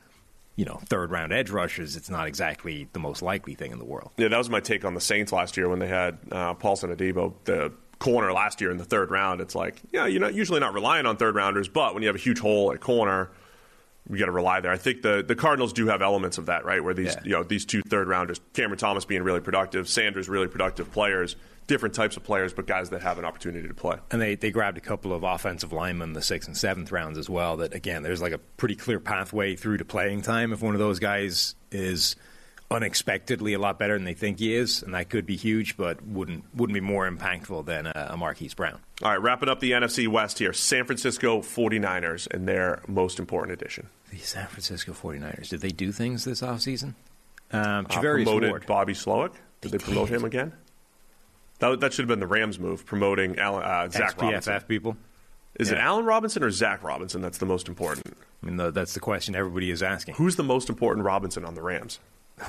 you 0.55 0.65
know, 0.65 0.79
third 0.85 1.11
round 1.11 1.33
edge 1.33 1.49
rushers, 1.49 1.95
it's 1.95 2.09
not 2.09 2.27
exactly 2.27 2.87
the 2.93 2.99
most 2.99 3.21
likely 3.21 3.55
thing 3.55 3.71
in 3.71 3.79
the 3.79 3.85
world. 3.85 4.11
Yeah, 4.17 4.27
that 4.27 4.37
was 4.37 4.49
my 4.49 4.59
take 4.59 4.85
on 4.85 4.93
the 4.93 5.01
Saints 5.01 5.31
last 5.31 5.57
year 5.57 5.69
when 5.69 5.79
they 5.79 5.87
had 5.87 6.17
uh, 6.31 6.53
Paulson 6.53 6.95
Adebo, 6.95 7.33
the 7.45 7.71
corner 7.99 8.33
last 8.33 8.61
year 8.61 8.69
in 8.69 8.77
the 8.77 8.85
third 8.85 9.09
round. 9.09 9.41
It's 9.41 9.55
like, 9.55 9.81
yeah, 9.91 10.05
you're 10.05 10.21
not 10.21 10.33
usually 10.33 10.59
not 10.59 10.73
relying 10.73 11.05
on 11.05 11.17
third 11.17 11.35
rounders, 11.35 11.67
but 11.67 11.93
when 11.93 12.03
you 12.03 12.07
have 12.07 12.15
a 12.15 12.19
huge 12.19 12.39
hole 12.39 12.71
at 12.71 12.81
corner, 12.81 13.31
we 14.07 14.17
got 14.19 14.25
to 14.25 14.31
rely 14.31 14.59
there. 14.59 14.71
I 14.71 14.77
think 14.77 15.01
the, 15.01 15.23
the 15.25 15.35
Cardinals 15.35 15.71
do 15.73 15.87
have 15.87 16.01
elements 16.01 16.37
of 16.37 16.47
that, 16.47 16.65
right? 16.65 16.83
Where 16.83 16.93
these 16.93 17.15
Yeah. 17.15 17.21
you 17.23 17.31
know 17.31 17.43
these 17.43 17.65
two 17.65 17.81
third 17.83 18.07
rounders, 18.07 18.39
Cameron 18.53 18.77
Thomas 18.77 19.05
being 19.05 19.23
really 19.23 19.39
productive, 19.39 19.87
Sanders 19.87 20.27
really 20.27 20.47
productive 20.47 20.91
players, 20.91 21.35
different 21.67 21.95
types 21.95 22.17
of 22.17 22.23
players, 22.23 22.53
but 22.53 22.67
guys 22.67 22.89
that 22.89 23.01
have 23.01 23.17
an 23.17 23.23
opportunity 23.25 23.67
to 23.67 23.73
play. 23.73 23.97
And 24.11 24.21
they, 24.21 24.35
they 24.35 24.51
grabbed 24.51 24.77
a 24.77 24.81
couple 24.81 25.13
of 25.13 25.23
offensive 25.23 25.71
linemen 25.71 26.09
in 26.09 26.13
the 26.13 26.21
sixth 26.21 26.47
and 26.49 26.57
seventh 26.57 26.91
rounds 26.91 27.17
as 27.17 27.29
well. 27.29 27.57
That 27.57 27.73
again, 27.73 28.03
there's 28.03 28.21
like 28.21 28.33
a 28.33 28.37
pretty 28.39 28.75
clear 28.75 28.99
pathway 28.99 29.55
through 29.55 29.77
to 29.77 29.85
playing 29.85 30.21
time 30.23 30.51
if 30.51 30.61
one 30.61 30.73
of 30.75 30.79
those 30.79 30.99
guys 30.99 31.55
is 31.71 32.15
unexpectedly 32.73 33.53
a 33.53 33.59
lot 33.59 33.77
better 33.79 33.93
than 33.93 34.03
they 34.03 34.13
think 34.13 34.39
he 34.39 34.55
is, 34.55 34.81
and 34.83 34.93
that 34.93 35.09
could 35.09 35.25
be 35.25 35.35
huge, 35.35 35.77
but 35.77 36.03
wouldn't 36.05 36.43
wouldn't 36.55 36.73
be 36.73 36.81
more 36.81 37.09
impactful 37.09 37.65
than 37.65 37.87
a, 37.87 38.09
a 38.11 38.17
Marquise 38.17 38.53
Brown. 38.53 38.79
All 39.01 39.11
right, 39.11 39.21
wrapping 39.21 39.49
up 39.49 39.59
the 39.59 39.71
NFC 39.71 40.07
West 40.07 40.39
here, 40.39 40.53
San 40.53 40.85
Francisco 40.85 41.41
49ers 41.41 42.27
and 42.33 42.47
their 42.47 42.81
most 42.87 43.19
important 43.19 43.53
addition. 43.53 43.87
The 44.11 44.17
San 44.17 44.47
Francisco 44.47 44.91
49ers, 44.93 45.49
did 45.49 45.61
they 45.61 45.69
do 45.69 45.91
things 45.91 46.25
this 46.25 46.41
offseason? 46.41 46.95
Um, 47.51 47.85
Uh, 47.89 47.99
promoted 47.99 48.49
Ward. 48.49 48.65
Bobby 48.65 48.93
Slowik. 48.93 49.33
Did 49.61 49.71
they, 49.71 49.77
promote 49.77 50.09
him 50.09 50.25
again? 50.25 50.53
That, 51.59 51.79
that 51.79 51.93
should 51.93 52.03
have 52.03 52.09
been 52.09 52.19
the 52.19 52.27
Rams 52.27 52.59
move, 52.59 52.85
promoting 52.85 53.39
Alan, 53.39 53.63
uh, 53.63 53.89
Zach 53.89 54.21
Robinson. 54.21 54.59
People. 54.67 54.97
Is 55.59 55.71
it 55.71 55.77
Allen 55.77 56.03
Robinson 56.03 56.43
or 56.43 56.49
Zach 56.49 56.83
Robinson 56.83 57.21
that's 57.21 57.37
the 57.37 57.45
most 57.45 57.67
important? 57.67 58.17
I 58.41 58.45
mean, 58.45 58.57
the, 58.57 58.71
that's 58.71 58.93
the 58.95 58.99
question 58.99 59.35
everybody 59.35 59.69
is 59.69 59.83
asking. 59.83 60.15
Who's 60.15 60.35
the 60.35 60.43
most 60.43 60.67
important 60.67 61.05
Robinson 61.05 61.45
on 61.45 61.53
the 61.53 61.61
Rams? 61.61 61.99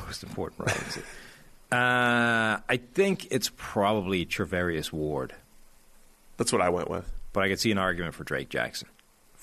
Most 0.07 0.22
important 0.22 0.61
Robinson. 0.61 1.02
uh, 1.72 2.61
I 2.68 2.76
think 2.76 3.28
it's 3.30 3.50
probably 3.57 4.26
Charvarius 4.26 4.92
Ward. 4.92 5.35
That's 6.37 6.52
what 6.52 6.61
I 6.62 6.68
went 6.68 6.90
with. 6.90 7.11
But 7.33 7.42
I 7.42 7.48
could 7.48 7.61
see 7.61 7.72
an 7.72 7.78
argument 7.78 8.14
for 8.14 8.24
Drake 8.24 8.48
Jackson 8.48 8.88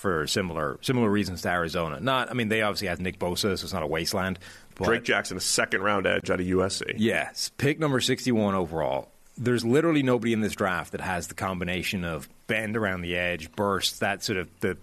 for 0.02 0.26
similar 0.26 0.80
similar 0.82 1.10
reasons 1.10 1.44
to 1.44 1.50
Arizona. 1.50 2.00
Not, 2.00 2.32
I 2.32 2.34
mean, 2.34 2.50
they 2.50 2.62
obviously 2.62 2.88
have 2.88 3.00
Nick 3.00 3.20
Bosa, 3.20 3.42
so 3.42 3.52
it's 3.52 3.74
not 3.74 3.84
a 3.84 3.88
wasteland. 3.88 4.40
But 4.76 4.86
Drake 4.86 5.04
Jackson, 5.04 5.38
a 5.38 5.42
second 5.42 5.82
round 5.82 6.08
edge 6.08 6.30
out 6.30 6.40
of 6.40 6.46
USC. 6.46 6.96
Yes, 6.98 7.52
pick 7.58 7.80
number 7.80 8.00
61 8.00 8.56
overall. 8.56 9.10
There's 9.38 9.64
literally 9.66 10.04
nobody 10.04 10.34
in 10.34 10.42
this 10.42 10.54
draft 10.54 10.94
that 10.94 11.02
has 11.02 11.28
the 11.28 11.34
combination 11.34 12.04
of 12.04 12.30
bend 12.48 12.76
around 12.76 13.02
the 13.02 13.16
edge, 13.16 13.52
burst, 13.52 14.00
that 14.00 14.24
sort 14.24 14.38
of 14.38 14.50
the 14.62 14.78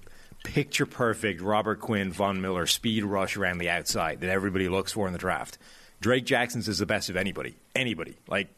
picture 0.49 0.87
perfect 0.87 1.43
Robert 1.43 1.79
Quinn, 1.79 2.11
Von 2.11 2.41
Miller 2.41 2.67
speed 2.67 3.05
rush 3.05 3.37
around 3.37 3.59
the 3.59 3.69
outside 3.69 4.23
that 4.23 4.31
everybody 4.31 4.67
looks 4.67 4.93
for 4.93 5.07
in 5.07 5.13
the 5.13 5.19
draft. 5.19 5.59
Drake 6.01 6.25
Jackson's 6.25 6.69
is 6.69 6.79
the 6.79 6.87
best 6.87 7.11
of 7.11 7.17
anybody. 7.17 7.57
Anybody. 7.77 8.17
Like, 8.27 8.49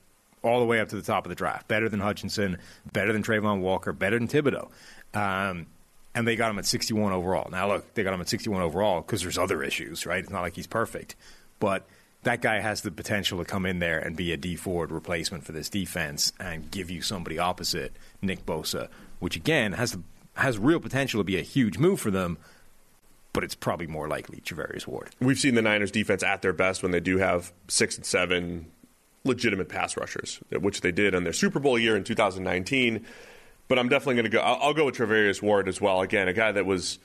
all 0.42 0.60
the 0.60 0.66
way 0.66 0.78
up 0.78 0.88
to 0.90 0.96
the 0.96 1.02
top 1.02 1.24
of 1.24 1.30
the 1.30 1.34
draft. 1.34 1.66
Better 1.66 1.88
than 1.88 1.98
Hutchinson, 1.98 2.58
better 2.92 3.12
than 3.12 3.24
Travon 3.24 3.60
Walker, 3.60 3.92
better 3.92 4.18
than 4.18 4.28
Thibodeaux. 4.28 4.70
Um, 5.14 5.66
and 6.14 6.28
they 6.28 6.36
got 6.36 6.50
him 6.50 6.60
at 6.60 6.66
61 6.66 7.12
overall. 7.12 7.50
Now, 7.50 7.66
look, 7.66 7.92
they 7.94 8.04
got 8.04 8.14
him 8.14 8.20
at 8.20 8.28
61 8.28 8.62
overall 8.62 9.00
because 9.00 9.22
there's 9.22 9.36
other 9.36 9.60
issues, 9.62 10.06
right? 10.06 10.22
It's 10.22 10.30
not 10.30 10.42
like 10.42 10.54
he's 10.54 10.68
perfect. 10.68 11.16
But 11.58 11.86
that 12.22 12.40
guy 12.40 12.60
has 12.60 12.82
the 12.82 12.92
potential 12.92 13.38
to 13.38 13.44
come 13.44 13.66
in 13.66 13.80
there 13.80 13.98
and 13.98 14.16
be 14.16 14.32
a 14.32 14.36
Dee 14.36 14.56
Ford 14.56 14.92
replacement 14.92 15.44
for 15.44 15.50
this 15.50 15.68
defense 15.68 16.32
and 16.38 16.70
give 16.70 16.88
you 16.88 17.02
somebody 17.02 17.38
opposite 17.38 17.92
Nick 18.22 18.46
Bosa, 18.46 18.88
which 19.18 19.34
again 19.34 19.72
has 19.72 19.92
the, 19.92 20.02
has 20.40 20.58
real 20.58 20.80
potential 20.80 21.20
to 21.20 21.24
be 21.24 21.38
a 21.38 21.42
huge 21.42 21.78
move 21.78 22.00
for 22.00 22.10
them. 22.10 22.38
But 23.32 23.44
it's 23.44 23.54
probably 23.54 23.86
more 23.86 24.08
likely 24.08 24.40
Charvarius 24.40 24.88
Ward. 24.88 25.10
We've 25.20 25.38
seen 25.38 25.54
the 25.54 25.62
Niners 25.62 25.92
defense 25.92 26.24
at 26.24 26.42
their 26.42 26.52
best 26.52 26.82
when 26.82 26.90
they 26.90 26.98
do 26.98 27.18
have 27.18 27.52
six 27.68 27.96
and 27.96 28.04
seven 28.04 28.66
legitimate 29.24 29.68
pass 29.68 29.96
rushers, 29.96 30.40
which 30.50 30.80
they 30.80 30.90
did 30.90 31.14
in 31.14 31.22
their 31.22 31.32
Super 31.32 31.60
Bowl 31.60 31.78
year 31.78 31.96
in 31.96 32.02
2019. 32.02 33.06
But 33.68 33.78
I'm 33.78 33.88
definitely 33.88 34.14
going 34.14 34.24
to 34.24 34.30
go. 34.30 34.40
I'll, 34.40 34.58
I'll 34.62 34.74
go 34.74 34.86
with 34.86 34.96
Charvarius 34.96 35.40
Ward 35.40 35.68
as 35.68 35.80
well. 35.80 36.00
Again, 36.00 36.26
a 36.26 36.32
guy 36.32 36.50
that 36.50 36.66
was 36.66 36.98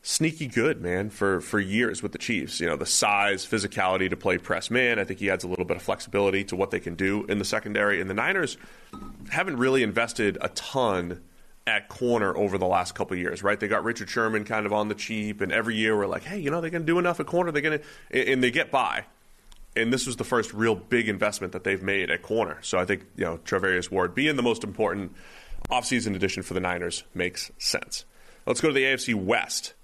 sneaky 0.00 0.46
good, 0.46 0.80
man, 0.80 1.10
for, 1.10 1.40
for 1.40 1.58
years 1.58 2.02
with 2.02 2.12
the 2.12 2.18
Chiefs. 2.18 2.60
You 2.60 2.68
know, 2.68 2.76
the 2.76 2.86
size, 2.86 3.44
physicality 3.44 4.08
to 4.08 4.16
play 4.16 4.38
press 4.38 4.70
man. 4.70 4.98
I 4.98 5.04
think 5.04 5.20
he 5.20 5.30
adds 5.30 5.44
a 5.44 5.48
little 5.48 5.64
bit 5.64 5.76
of 5.76 5.82
flexibility 5.82 6.44
to 6.44 6.56
what 6.56 6.70
they 6.70 6.80
can 6.80 6.94
do 6.94 7.24
in 7.24 7.38
the 7.38 7.44
secondary. 7.44 8.00
And 8.00 8.08
the 8.08 8.14
Niners 8.14 8.56
haven't 9.30 9.56
really 9.56 9.82
invested 9.82 10.38
a 10.40 10.48
ton 10.50 11.20
at 11.66 11.88
corner 11.88 12.36
over 12.36 12.58
the 12.58 12.66
last 12.66 12.94
couple 12.94 13.16
years, 13.16 13.42
right? 13.42 13.58
They 13.58 13.68
got 13.68 13.82
Richard 13.82 14.08
Sherman 14.08 14.44
kind 14.44 14.66
of 14.66 14.72
on 14.72 14.88
the 14.88 14.94
cheap, 14.94 15.40
and 15.40 15.50
every 15.50 15.74
year 15.74 15.96
we're 15.96 16.06
like, 16.06 16.22
hey, 16.22 16.38
you 16.38 16.50
know, 16.50 16.60
they're 16.60 16.70
going 16.70 16.82
to 16.82 16.86
do 16.86 16.98
enough 16.98 17.18
at 17.18 17.26
corner. 17.26 17.50
They're 17.50 17.62
going 17.62 17.80
to, 18.10 18.32
and 18.32 18.42
they 18.42 18.50
get 18.50 18.70
by. 18.70 19.04
And 19.74 19.92
this 19.92 20.06
was 20.06 20.16
the 20.16 20.24
first 20.24 20.54
real 20.54 20.74
big 20.74 21.08
investment 21.08 21.52
that 21.52 21.64
they've 21.64 21.82
made 21.82 22.10
at 22.10 22.22
corner. 22.22 22.58
So 22.62 22.78
I 22.78 22.84
think, 22.84 23.04
you 23.16 23.24
know, 23.24 23.38
Charvarius 23.44 23.90
Ward 23.90 24.14
being 24.14 24.36
the 24.36 24.42
most 24.42 24.64
important 24.64 25.14
offseason 25.70 26.14
addition 26.14 26.42
for 26.42 26.54
the 26.54 26.60
Niners 26.60 27.04
makes 27.14 27.50
sense. 27.58 28.04
Let's 28.46 28.60
go 28.60 28.68
to 28.68 28.74
the 28.74 28.84
AFC 28.84 29.14
West. 29.14 29.74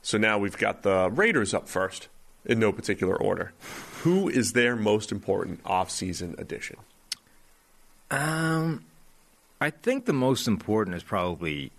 So 0.00 0.18
now 0.18 0.38
we've 0.38 0.56
got 0.56 0.82
the 0.82 1.10
Raiders 1.10 1.54
up 1.54 1.68
first 1.68 2.08
in 2.44 2.58
no 2.58 2.72
particular 2.72 3.14
order. 3.14 3.52
Who 4.00 4.28
is 4.28 4.52
their 4.52 4.74
most 4.74 5.12
important 5.12 5.62
offseason 5.62 6.38
addition? 6.40 6.76
Um, 8.10 8.84
I 9.62 9.70
think 9.70 10.06
the 10.06 10.12
most 10.12 10.48
important 10.48 10.96
is 10.96 11.02
probably 11.02 11.70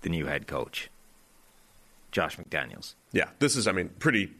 the 0.00 0.08
new 0.08 0.26
head 0.26 0.46
coach, 0.48 0.90
Josh 2.10 2.36
McDaniels. 2.36 2.94
Yeah, 3.12 3.28
this 3.38 3.54
is, 3.54 3.68
I 3.68 3.72
mean, 3.72 3.90
pretty 4.00 4.32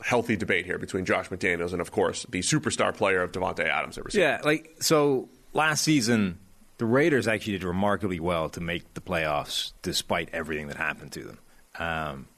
healthy 0.00 0.36
debate 0.36 0.66
here 0.66 0.78
between 0.78 1.04
Josh 1.04 1.28
McDaniels 1.30 1.72
and, 1.72 1.80
of 1.80 1.90
course, 1.90 2.24
the 2.28 2.40
superstar 2.40 2.94
player 2.94 3.22
of 3.22 3.32
Davante 3.32 3.66
Adams. 3.66 3.98
Ever 3.98 4.08
yeah, 4.12 4.40
like 4.44 4.76
so 4.80 5.28
last 5.52 5.82
season 5.82 6.38
the 6.78 6.84
Raiders 6.84 7.26
actually 7.26 7.54
did 7.54 7.64
remarkably 7.64 8.20
well 8.20 8.48
to 8.50 8.60
make 8.60 8.94
the 8.94 9.00
playoffs 9.00 9.72
despite 9.82 10.28
everything 10.32 10.68
that 10.68 10.76
happened 10.76 11.12
to 11.12 11.24
them. 11.24 11.38
Um, 11.78 12.28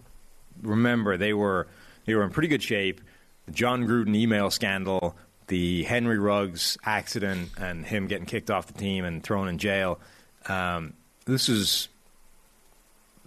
remember, 0.62 1.16
they 1.16 1.33
were 1.33 1.68
they 2.07 2.14
were 2.14 2.22
in 2.22 2.31
pretty 2.31 2.48
good 2.48 2.62
shape. 2.62 3.00
The 3.46 3.52
Jon 3.52 3.87
Gruden 3.87 4.14
email 4.14 4.50
scandal, 4.50 5.16
the 5.48 5.82
Henry 5.84 6.18
Ruggs 6.18 6.78
accident, 6.84 7.50
and 7.58 7.84
him 7.84 8.06
getting 8.06 8.26
kicked 8.26 8.50
off 8.50 8.66
the 8.66 8.78
team 8.78 9.04
and 9.04 9.22
thrown 9.22 9.48
in 9.48 9.58
jail. 9.58 9.98
Um, 10.46 10.94
this 11.26 11.48
is 11.48 11.88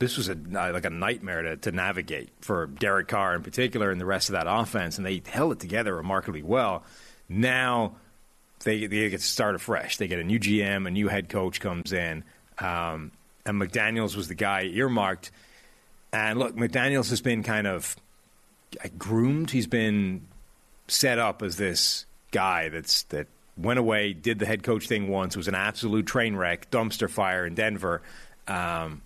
this 0.02 0.18
was 0.18 0.30
a, 0.30 0.36
like 0.36 0.86
a 0.86 0.90
nightmare 0.90 1.44
to, 1.44 1.58
to 1.58 1.72
navigate 1.72 2.30
for 2.42 2.66
Derek 2.66 3.08
Carr 3.08 3.36
in 3.36 3.44
particular 3.44 3.92
and 3.92 4.02
the 4.02 4.06
rest 4.06 4.30
of 4.30 4.34
that 4.34 4.48
offense, 4.48 4.98
and 4.98 5.06
they 5.06 5.22
held 5.28 5.52
it 5.52 5.60
together 5.60 5.96
remarkably 5.96 6.42
well. 6.42 6.84
Now 7.30 7.96
they 8.64 8.88
they 8.88 9.10
get 9.10 9.20
to 9.20 9.26
start 9.26 9.56
afresh. 9.56 9.98
They 9.98 10.08
get 10.08 10.20
a 10.20 10.24
new 10.24 10.40
GM, 10.40 10.88
a 10.88 10.92
new 10.92 11.08
head 11.08 11.30
coach 11.30 11.60
comes 11.60 11.94
in, 11.94 12.24
um, 12.60 13.12
and 13.46 13.62
McDaniels 13.62 14.16
was 14.16 14.28
the 14.28 14.36
guy 14.36 14.64
earmarked. 14.64 15.32
And 16.14 16.40
look, 16.40 16.56
McDaniels 16.56 17.10
has 17.10 17.22
been 17.22 17.44
kind 17.44 17.68
of 17.68 17.96
groomed. 18.98 19.52
He's 19.52 19.68
been 19.68 20.28
set 20.88 21.20
up 21.20 21.42
as 21.42 21.58
this 21.58 22.06
guy 22.32 22.70
that's 22.70 23.04
that 23.04 23.28
went 23.58 23.80
away, 23.80 24.14
did 24.14 24.40
the 24.40 24.46
head 24.46 24.64
coach 24.64 24.88
thing 24.88 25.08
once, 25.08 25.38
was 25.38 25.48
an 25.48 25.56
absolute 25.56 26.06
train 26.06 26.36
wreck, 26.36 26.72
dumpster 26.72 27.10
fire 27.10 27.46
in 27.46 27.54
Denver, 27.54 28.02
um, 28.48 29.02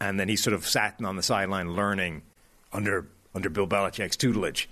and 0.00 0.18
then 0.18 0.28
he 0.28 0.36
sort 0.36 0.54
of 0.54 0.66
sat 0.66 0.96
on 1.04 1.16
the 1.16 1.22
sideline 1.22 1.74
learning 1.74 2.22
under 2.72 3.06
under 3.34 3.48
Bill 3.48 3.66
Belichick's 3.66 4.16
tutelage 4.16 4.68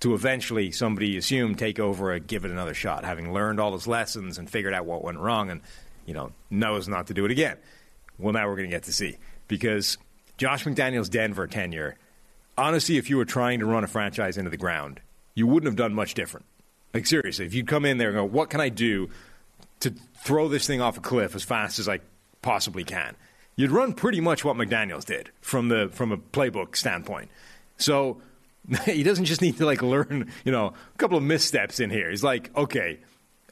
to 0.00 0.14
eventually 0.14 0.72
somebody 0.72 1.16
assumed 1.16 1.58
take 1.58 1.78
over 1.78 2.12
and 2.12 2.26
give 2.26 2.44
it 2.44 2.50
another 2.50 2.74
shot, 2.74 3.04
having 3.04 3.32
learned 3.32 3.60
all 3.60 3.72
his 3.72 3.86
lessons 3.86 4.38
and 4.38 4.48
figured 4.48 4.72
out 4.72 4.86
what 4.86 5.04
went 5.04 5.18
wrong, 5.18 5.50
and 5.50 5.60
you 6.06 6.14
know 6.14 6.32
knows 6.48 6.88
not 6.88 7.08
to 7.08 7.14
do 7.14 7.24
it 7.24 7.30
again. 7.30 7.56
Well, 8.18 8.32
now 8.32 8.48
we're 8.48 8.56
going 8.56 8.68
to 8.68 8.74
get 8.74 8.84
to 8.84 8.92
see 8.92 9.18
because 9.48 9.98
Josh 10.36 10.64
McDaniel's 10.64 11.08
Denver 11.08 11.46
tenure. 11.46 11.96
Honestly, 12.58 12.98
if 12.98 13.08
you 13.08 13.16
were 13.16 13.24
trying 13.24 13.60
to 13.60 13.66
run 13.66 13.84
a 13.84 13.86
franchise 13.86 14.36
into 14.36 14.50
the 14.50 14.58
ground, 14.58 15.00
you 15.34 15.46
wouldn't 15.46 15.66
have 15.66 15.76
done 15.76 15.94
much 15.94 16.12
different. 16.12 16.44
Like 16.92 17.06
seriously, 17.06 17.46
if 17.46 17.54
you'd 17.54 17.68
come 17.68 17.84
in 17.84 17.98
there 17.98 18.08
and 18.08 18.16
go, 18.16 18.24
"What 18.24 18.50
can 18.50 18.60
I 18.60 18.68
do 18.68 19.08
to 19.80 19.94
throw 20.22 20.48
this 20.48 20.66
thing 20.66 20.80
off 20.80 20.98
a 20.98 21.00
cliff 21.00 21.34
as 21.34 21.44
fast 21.44 21.78
as 21.78 21.88
I 21.88 22.00
possibly 22.42 22.84
can?" 22.84 23.16
You'd 23.56 23.70
run 23.70 23.92
pretty 23.92 24.20
much 24.20 24.44
what 24.44 24.56
McDaniels 24.56 25.04
did 25.04 25.30
from 25.40 25.68
the 25.68 25.90
from 25.92 26.12
a 26.12 26.16
playbook 26.16 26.76
standpoint. 26.76 27.30
So 27.76 28.20
he 28.84 29.02
doesn't 29.02 29.24
just 29.24 29.42
need 29.42 29.56
to 29.58 29.66
like 29.66 29.82
learn, 29.82 30.30
you 30.44 30.52
know, 30.52 30.66
a 30.68 30.98
couple 30.98 31.16
of 31.16 31.24
missteps 31.24 31.80
in 31.80 31.90
here. 31.90 32.10
He's 32.10 32.24
like, 32.24 32.54
okay, 32.56 32.98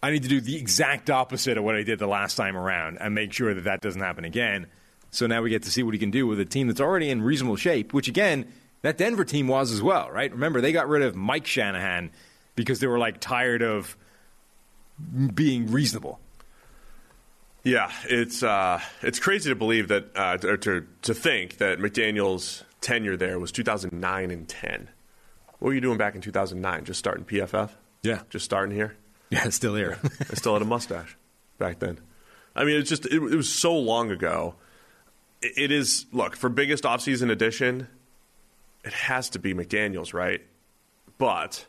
I 0.02 0.10
need 0.10 0.22
to 0.22 0.28
do 0.28 0.40
the 0.40 0.56
exact 0.56 1.10
opposite 1.10 1.58
of 1.58 1.64
what 1.64 1.74
I 1.74 1.82
did 1.82 1.98
the 1.98 2.06
last 2.06 2.36
time 2.36 2.56
around 2.56 2.98
and 3.00 3.14
make 3.14 3.32
sure 3.32 3.54
that 3.54 3.64
that 3.64 3.80
doesn't 3.80 4.00
happen 4.00 4.24
again. 4.24 4.66
So 5.10 5.26
now 5.26 5.42
we 5.42 5.50
get 5.50 5.62
to 5.64 5.70
see 5.70 5.82
what 5.82 5.94
he 5.94 6.00
can 6.00 6.10
do 6.10 6.26
with 6.26 6.38
a 6.38 6.44
team 6.44 6.68
that's 6.68 6.80
already 6.80 7.10
in 7.10 7.22
reasonable 7.22 7.56
shape, 7.56 7.92
which 7.92 8.08
again, 8.08 8.46
that 8.82 8.98
Denver 8.98 9.24
team 9.24 9.48
was 9.48 9.72
as 9.72 9.82
well, 9.82 10.10
right? 10.10 10.30
Remember, 10.30 10.60
they 10.60 10.70
got 10.70 10.88
rid 10.88 11.02
of 11.02 11.16
Mike 11.16 11.46
Shanahan 11.46 12.10
because 12.58 12.80
they 12.80 12.88
were 12.88 12.98
like 12.98 13.20
tired 13.20 13.62
of 13.62 13.96
being 15.32 15.70
reasonable. 15.70 16.18
Yeah, 17.62 17.92
it's 18.08 18.42
uh, 18.42 18.80
it's 19.00 19.20
crazy 19.20 19.50
to 19.50 19.54
believe 19.54 19.88
that, 19.88 20.10
uh, 20.16 20.38
or 20.42 20.56
to 20.58 20.86
to 21.02 21.14
think 21.14 21.58
that 21.58 21.78
McDaniel's 21.78 22.64
tenure 22.80 23.16
there 23.16 23.38
was 23.38 23.52
2009 23.52 24.30
and 24.30 24.48
10. 24.48 24.88
What 25.58 25.68
were 25.68 25.74
you 25.74 25.80
doing 25.80 25.98
back 25.98 26.14
in 26.14 26.20
2009? 26.20 26.84
Just 26.84 26.98
starting 26.98 27.24
PFF? 27.24 27.70
Yeah. 28.02 28.22
Just 28.30 28.44
starting 28.44 28.74
here? 28.74 28.96
Yeah, 29.30 29.48
still 29.50 29.74
here. 29.74 29.98
I 30.20 30.34
still 30.34 30.54
had 30.54 30.62
a 30.62 30.64
mustache 30.64 31.16
back 31.58 31.78
then. 31.78 31.98
I 32.54 32.64
mean, 32.64 32.80
it's 32.80 32.88
just, 32.88 33.06
it, 33.06 33.14
it 33.14 33.36
was 33.36 33.52
so 33.52 33.76
long 33.76 34.10
ago. 34.10 34.54
It, 35.42 35.52
it 35.56 35.72
is, 35.72 36.06
look, 36.12 36.36
for 36.36 36.48
biggest 36.48 36.84
offseason 36.84 37.30
edition, 37.30 37.88
it 38.84 38.92
has 38.92 39.30
to 39.30 39.38
be 39.40 39.52
McDaniels, 39.52 40.14
right? 40.14 40.40
But 41.18 41.66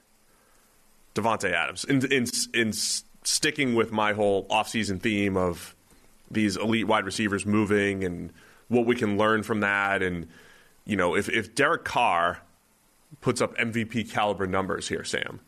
Davante 1.19 1.51
Adams, 1.51 1.83
in, 1.83 2.05
in, 2.11 2.25
in 2.53 2.73
sticking 2.73 3.75
with 3.75 3.91
my 3.91 4.13
whole 4.13 4.47
offseason 4.47 5.01
theme 5.01 5.37
of 5.37 5.75
these 6.31 6.57
elite 6.57 6.87
wide 6.87 7.05
receivers 7.05 7.45
moving 7.45 8.03
and 8.03 8.31
what 8.67 8.85
we 8.85 8.95
can 8.95 9.17
learn 9.17 9.43
from 9.43 9.61
that. 9.61 10.01
And, 10.01 10.27
you 10.85 10.95
know, 10.95 11.15
if, 11.15 11.29
if 11.29 11.55
Derek 11.55 11.83
Carr 11.83 12.41
puts 13.21 13.41
up 13.41 13.57
MVP 13.57 14.11
caliber 14.11 14.47
numbers 14.47 14.87
here, 14.87 15.03
Sam. 15.03 15.39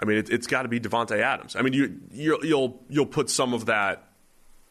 I 0.00 0.04
mean, 0.04 0.18
it, 0.18 0.28
has 0.28 0.46
got 0.46 0.62
to 0.62 0.68
be 0.68 0.80
Davante 0.80 1.18
Adams. 1.18 1.54
I 1.54 1.62
mean, 1.62 1.72
you 1.72 2.00
you'll, 2.10 2.44
you'll 2.44 2.82
you'll 2.88 3.06
put 3.06 3.30
some 3.30 3.54
of 3.54 3.66
that 3.66 4.08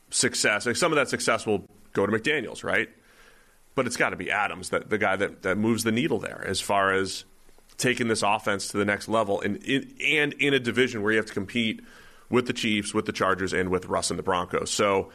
success, 0.10 0.65
like 0.65 0.75
some 0.75 0.91
of 0.91 0.97
that 0.97 1.10
success 1.10 1.45
will 1.45 1.65
go 1.93 2.06
to 2.06 2.12
McDaniels, 2.12 2.63
right? 2.63 2.89
But 3.75 3.88
it's 3.88 3.97
got 3.97 4.10
to 4.10 4.15
be 4.15 4.29
Adams, 4.29 4.69
that 4.69 4.89
the 4.89 4.97
guy 4.97 5.15
that, 5.15 5.41
that 5.43 5.58
moves 5.58 5.84
the 5.84 5.91
needle 5.91 6.19
there, 6.19 6.43
as 6.45 6.62
far 6.62 6.93
as 6.93 7.25
taking 7.84 8.08
this 8.08 8.24
offense 8.24 8.69
to 8.69 8.78
the 8.78 8.86
next 8.86 9.08
level, 9.08 9.41
and 9.41 9.58
in, 9.58 9.93
and 10.04 10.34
in 10.34 10.54
a 10.54 10.60
division 10.60 11.04
where 11.04 11.12
you 11.12 11.17
have 11.17 11.28
to 11.28 11.34
compete 11.34 11.82
with 12.30 12.48
the 12.48 12.54
Chiefs, 12.54 12.93
with 12.93 13.06
the 13.06 13.12
Chargers, 13.12 13.54
and 13.54 13.69
with 13.69 13.86
Russ 13.86 14.10
and 14.10 14.17
the 14.17 14.24
Broncos. 14.24 14.72
So. 14.72 15.12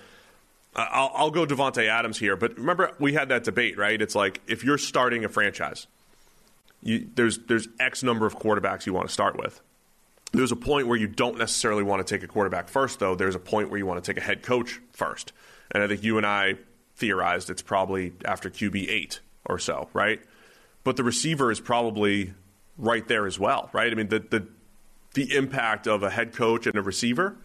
I'll, 0.77 1.11
I'll 1.15 1.31
go 1.33 1.45
Davante 1.45 1.89
Adams 1.89 2.19
here, 2.19 2.37
but 2.37 2.57
remember 2.57 2.93
we 3.01 3.15
had 3.15 3.31
that 3.31 3.43
debate, 3.43 3.77
right? 3.77 4.01
It's 4.01 4.15
like 4.15 4.41
if 4.47 4.63
you're 4.63 4.79
starting 4.79 5.25
a 5.25 5.29
franchise, 5.29 5.89
you, 6.83 7.09
there's 7.17 7.39
there's 7.39 7.67
X 7.81 8.05
number 8.05 8.27
of 8.27 8.39
quarterbacks 8.39 8.87
you 8.87 8.93
want 8.93 9.09
to 9.09 9.13
start 9.13 9.37
with. 9.37 9.61
There's 10.33 10.53
a 10.53 10.57
point 10.57 10.87
where 10.87 10.99
you 10.99 11.09
don't 11.09 11.39
necessarily 11.39 11.83
want 11.83 12.07
to 12.07 12.15
take 12.15 12.23
a 12.23 12.29
quarterback 12.29 12.69
first, 12.69 13.01
though. 13.01 13.17
There's 13.17 13.35
a 13.35 13.41
point 13.41 13.71
where 13.71 13.79
you 13.79 13.87
want 13.87 14.05
to 14.05 14.13
take 14.13 14.23
a 14.23 14.25
head 14.25 14.43
coach 14.43 14.79
first, 14.93 15.33
and 15.73 15.83
I 15.83 15.89
think 15.89 16.05
you 16.05 16.17
and 16.17 16.27
I 16.27 16.59
theorized 16.97 17.51
it's 17.51 17.63
probably 17.63 18.13
after 18.25 18.51
QB 18.51 18.89
eight 18.89 19.21
or 19.47 19.59
so, 19.59 19.89
right? 19.95 20.21
But 20.85 20.97
the 20.97 21.05
receiver 21.05 21.51
is 21.51 21.61
probably 21.61 22.35
right 22.79 23.07
there 23.07 23.27
as 23.27 23.39
well, 23.39 23.69
right? 23.73 23.93
I 23.93 23.95
mean, 23.95 24.09
the 24.09 24.21
the 24.21 24.47
the 25.15 25.37
impact 25.37 25.87
of 25.87 26.03
a 26.03 26.11
head 26.11 26.33
coach 26.33 26.67
and 26.67 26.77
a 26.77 26.83
receiver 26.83 27.37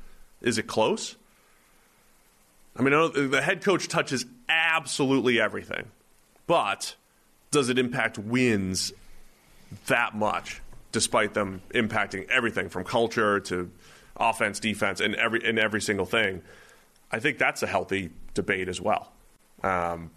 is 0.41 0.57
it 0.57 0.67
close? 0.67 1.15
I 2.75 2.81
mean, 2.81 3.29
the 3.29 3.41
head 3.41 3.63
coach 3.63 3.87
touches 3.87 4.25
absolutely 4.49 5.39
everything, 5.39 5.85
but 6.47 6.95
does 7.51 7.69
it 7.69 7.77
impact 7.77 8.17
wins 8.17 8.91
that 9.87 10.15
much, 10.15 10.61
despite 10.91 11.33
them 11.33 11.61
impacting 11.73 12.27
everything 12.29 12.69
from 12.69 12.83
culture 12.83 13.39
to 13.41 13.71
offense, 14.17 14.59
defense, 14.59 14.99
and 14.99 15.15
every 15.15 15.43
in 15.43 15.57
every 15.57 15.81
single 15.81 16.05
thing. 16.05 16.41
I 17.11 17.19
think 17.19 17.37
that's 17.37 17.63
a 17.63 17.67
healthy 17.67 18.09
debate 18.33 18.67
as 18.67 18.81
well. 18.81 19.11
Um, 19.63 20.11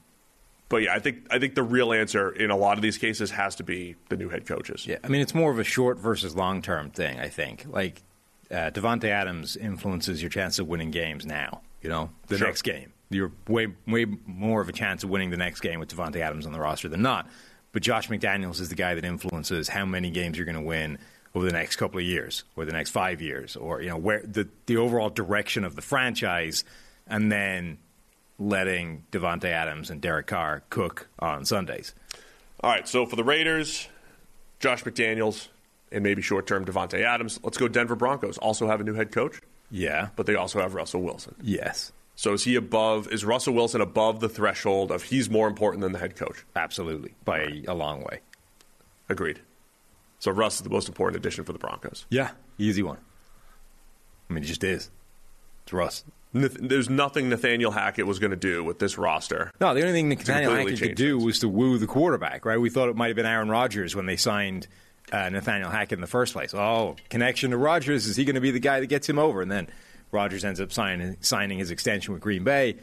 but 0.68 0.78
yeah, 0.78 0.94
I 0.94 0.98
think 0.98 1.26
I 1.30 1.38
think 1.38 1.54
the 1.54 1.62
real 1.62 1.92
answer 1.92 2.30
in 2.30 2.50
a 2.50 2.56
lot 2.56 2.76
of 2.78 2.82
these 2.82 2.98
cases 2.98 3.30
has 3.32 3.56
to 3.56 3.62
be 3.64 3.96
the 4.08 4.16
new 4.16 4.28
head 4.28 4.46
coaches. 4.46 4.86
Yeah, 4.86 4.98
I 5.04 5.08
mean 5.08 5.20
it's 5.20 5.34
more 5.34 5.50
of 5.50 5.58
a 5.58 5.64
short 5.64 5.98
versus 5.98 6.34
long 6.36 6.62
term 6.62 6.90
thing. 6.90 7.18
I 7.20 7.28
think 7.28 7.66
like 7.68 8.02
uh, 8.50 8.70
Davante 8.70 9.04
Adams 9.08 9.56
influences 9.56 10.22
your 10.22 10.30
chance 10.30 10.58
of 10.58 10.66
winning 10.68 10.90
games 10.90 11.26
now. 11.26 11.62
You 11.82 11.88
know, 11.90 12.10
the 12.28 12.38
Sure. 12.38 12.46
next 12.48 12.62
game 12.62 12.92
you're 13.08 13.30
way 13.46 13.68
way 13.86 14.04
more 14.26 14.60
of 14.60 14.68
a 14.68 14.72
chance 14.72 15.04
of 15.04 15.10
winning 15.10 15.30
the 15.30 15.36
next 15.36 15.60
game 15.60 15.78
with 15.78 15.94
Davante 15.94 16.16
Adams 16.16 16.44
on 16.46 16.52
the 16.52 16.58
roster 16.58 16.88
than 16.88 17.02
not. 17.02 17.28
But 17.72 17.82
Josh 17.82 18.08
McDaniels 18.08 18.60
is 18.60 18.68
the 18.68 18.74
guy 18.74 18.94
that 18.94 19.04
influences 19.04 19.68
how 19.68 19.84
many 19.84 20.10
games 20.10 20.36
you're 20.38 20.46
going 20.46 20.56
to 20.56 20.62
win 20.62 20.98
over 21.34 21.44
the 21.44 21.52
next 21.52 21.76
couple 21.76 21.98
of 21.98 22.04
years, 22.06 22.44
or 22.56 22.64
the 22.64 22.72
next 22.72 22.90
five 22.90 23.20
years, 23.20 23.54
or 23.54 23.82
you 23.82 23.90
know 23.90 23.98
where 23.98 24.22
the 24.22 24.48
the 24.66 24.78
overall 24.78 25.10
direction 25.10 25.62
of 25.64 25.76
the 25.76 25.82
franchise, 25.82 26.64
and 27.06 27.30
then 27.30 27.78
letting 28.38 29.04
Davante 29.12 29.46
Adams 29.46 29.90
and 29.90 30.00
Derek 30.00 30.26
Carr 30.26 30.62
cook 30.70 31.08
on 31.18 31.44
Sundays. 31.44 31.94
All 32.62 32.70
right, 32.70 32.86
so 32.88 33.06
for 33.06 33.16
the 33.16 33.24
Raiders, 33.24 33.88
Josh 34.60 34.84
McDaniels 34.84 35.48
and 35.92 36.02
maybe 36.02 36.22
short 36.22 36.46
term 36.46 36.64
Davante 36.64 37.02
Adams. 37.02 37.38
Let's 37.42 37.58
go 37.58 37.68
Denver 37.68 37.96
Broncos. 37.96 38.38
Also 38.38 38.66
have 38.66 38.80
a 38.80 38.84
new 38.84 38.94
head 38.94 39.12
coach, 39.12 39.40
Yeah. 39.70 40.08
but 40.16 40.26
they 40.26 40.34
also 40.34 40.60
have 40.60 40.74
Russell 40.74 41.02
Wilson. 41.02 41.34
Yes. 41.42 41.92
So 42.18 42.32
is 42.32 42.44
he 42.44 42.56
above? 42.56 43.08
Is 43.12 43.24
Russell 43.26 43.52
Wilson 43.54 43.80
above 43.82 44.20
the 44.20 44.28
threshold 44.28 44.90
of 44.90 45.02
he's 45.02 45.28
more 45.28 45.46
important 45.48 45.82
than 45.82 45.92
the 45.92 45.98
head 45.98 46.16
coach? 46.16 46.44
Absolutely, 46.56 47.14
by 47.24 47.62
a 47.68 47.74
long 47.74 48.00
way. 48.02 48.20
Agreed. 49.08 49.40
So 50.18 50.30
Russ 50.30 50.56
is 50.56 50.62
the 50.62 50.70
most 50.70 50.88
important 50.88 51.16
addition 51.18 51.44
for 51.44 51.52
the 51.52 51.58
Broncos. 51.58 52.06
Yeah, 52.08 52.30
easy 52.56 52.82
one. 52.82 52.96
I 54.28 54.32
mean, 54.32 54.42
it 54.42 54.46
just 54.46 54.64
is. 54.64 54.90
It's 55.66 55.72
Russ. 55.72 56.04
There's 56.32 56.88
nothing 56.88 57.28
Nathaniel 57.28 57.72
Hackett 57.72 58.06
was 58.06 58.20
going 58.20 58.30
to 58.30 58.36
do 58.36 58.62
with 58.62 58.78
this 58.78 58.96
roster. 58.98 59.52
No, 59.60 59.74
the 59.74 59.80
only 59.80 59.92
thing 59.92 60.10
that 60.10 60.20
To 60.20 60.30
Nathaniel 60.32 60.54
Hackett 60.54 60.78
could 60.78 60.94
do 60.94 61.14
things. 61.16 61.24
was 61.24 61.38
to 61.40 61.48
woo 61.48 61.76
the 61.78 61.86
quarterback, 61.88 62.44
right? 62.44 62.60
We 62.60 62.70
thought 62.70 62.88
it 62.88 62.94
might 62.94 63.08
have 63.08 63.16
been 63.16 63.26
Aaron 63.26 63.48
Rodgers 63.48 63.96
when 63.96 64.06
they 64.06 64.16
signed 64.16 64.68
uh, 65.10 65.28
Nathaniel 65.30 65.70
Hackett 65.70 65.96
in 65.96 66.02
the 66.02 66.06
first 66.06 66.34
place. 66.34 66.54
Oh, 66.54 66.94
connection 67.10 67.50
to 67.50 67.56
Rodgers. 67.56 68.06
Is 68.06 68.14
he 68.16 68.24
going 68.24 68.34
to 68.34 68.40
be 68.40 68.52
the 68.52 68.60
guy 68.60 68.78
that 68.78 68.86
gets 68.86 69.08
him 69.08 69.18
over? 69.18 69.42
And 69.42 69.50
then 69.50 69.66
Rodgers 70.12 70.44
ends 70.44 70.60
up 70.60 70.72
signing, 70.72 71.16
signing 71.20 71.58
his 71.58 71.72
extension 71.72 72.12
with 72.12 72.22
Green 72.22 72.44
Bay, 72.44 72.76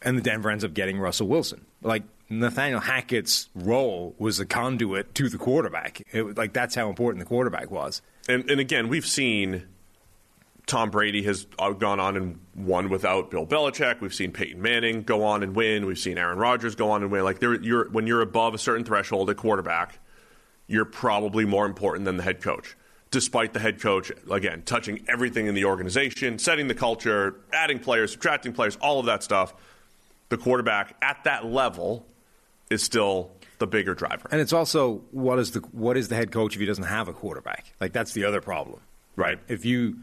and 0.00 0.16
the 0.16 0.22
Denver 0.22 0.48
ends 0.48 0.64
up 0.64 0.72
getting 0.72 0.98
Russell 0.98 1.26
Wilson. 1.26 1.66
Like, 1.82 2.04
Nathaniel 2.30 2.80
Hackett's 2.80 3.48
role 3.54 4.14
was 4.18 4.38
a 4.40 4.46
conduit 4.46 5.14
to 5.16 5.28
the 5.28 5.38
quarterback. 5.38 6.02
It, 6.12 6.38
like, 6.38 6.52
that's 6.54 6.74
how 6.74 6.88
important 6.88 7.20
the 7.24 7.28
quarterback 7.28 7.70
was. 7.70 8.00
And, 8.28 8.48
and 8.50 8.60
again, 8.60 8.88
we've 8.88 9.06
seen 9.06 9.66
Tom 10.68 10.90
Brady 10.90 11.22
has 11.22 11.46
uh, 11.58 11.70
gone 11.70 11.98
on 11.98 12.16
and 12.16 12.38
won 12.54 12.90
without 12.90 13.30
Bill 13.30 13.46
Belichick. 13.46 14.00
We've 14.00 14.14
seen 14.14 14.30
Peyton 14.30 14.60
Manning 14.60 15.02
go 15.02 15.24
on 15.24 15.42
and 15.42 15.56
win. 15.56 15.86
We've 15.86 15.98
seen 15.98 16.18
Aaron 16.18 16.38
Rodgers 16.38 16.74
go 16.74 16.90
on 16.90 17.02
and 17.02 17.10
win. 17.10 17.24
Like 17.24 17.40
there, 17.40 17.60
you're 17.60 17.90
when 17.90 18.06
you're 18.06 18.20
above 18.20 18.54
a 18.54 18.58
certain 18.58 18.84
threshold 18.84 19.30
at 19.30 19.38
quarterback, 19.38 19.98
you're 20.66 20.84
probably 20.84 21.44
more 21.46 21.66
important 21.66 22.04
than 22.04 22.18
the 22.18 22.22
head 22.22 22.42
coach. 22.42 22.76
Despite 23.10 23.54
the 23.54 23.60
head 23.60 23.80
coach 23.80 24.12
again 24.30 24.62
touching 24.62 25.04
everything 25.08 25.46
in 25.46 25.54
the 25.54 25.64
organization, 25.64 26.38
setting 26.38 26.68
the 26.68 26.74
culture, 26.74 27.40
adding 27.52 27.78
players, 27.78 28.12
subtracting 28.12 28.52
players, 28.52 28.76
all 28.76 29.00
of 29.00 29.06
that 29.06 29.22
stuff, 29.22 29.54
the 30.28 30.36
quarterback 30.36 30.94
at 31.00 31.24
that 31.24 31.46
level 31.46 32.06
is 32.68 32.82
still 32.82 33.30
the 33.58 33.66
bigger 33.66 33.94
driver. 33.94 34.28
And 34.30 34.42
it's 34.42 34.52
also 34.52 35.02
what 35.12 35.38
is 35.38 35.52
the 35.52 35.60
what 35.72 35.96
is 35.96 36.08
the 36.08 36.16
head 36.16 36.30
coach 36.30 36.54
if 36.54 36.60
he 36.60 36.66
doesn't 36.66 36.84
have 36.84 37.08
a 37.08 37.14
quarterback? 37.14 37.72
Like 37.80 37.94
that's 37.94 38.12
the 38.12 38.24
other 38.24 38.42
problem, 38.42 38.80
right? 39.16 39.38
If 39.48 39.64
you 39.64 39.96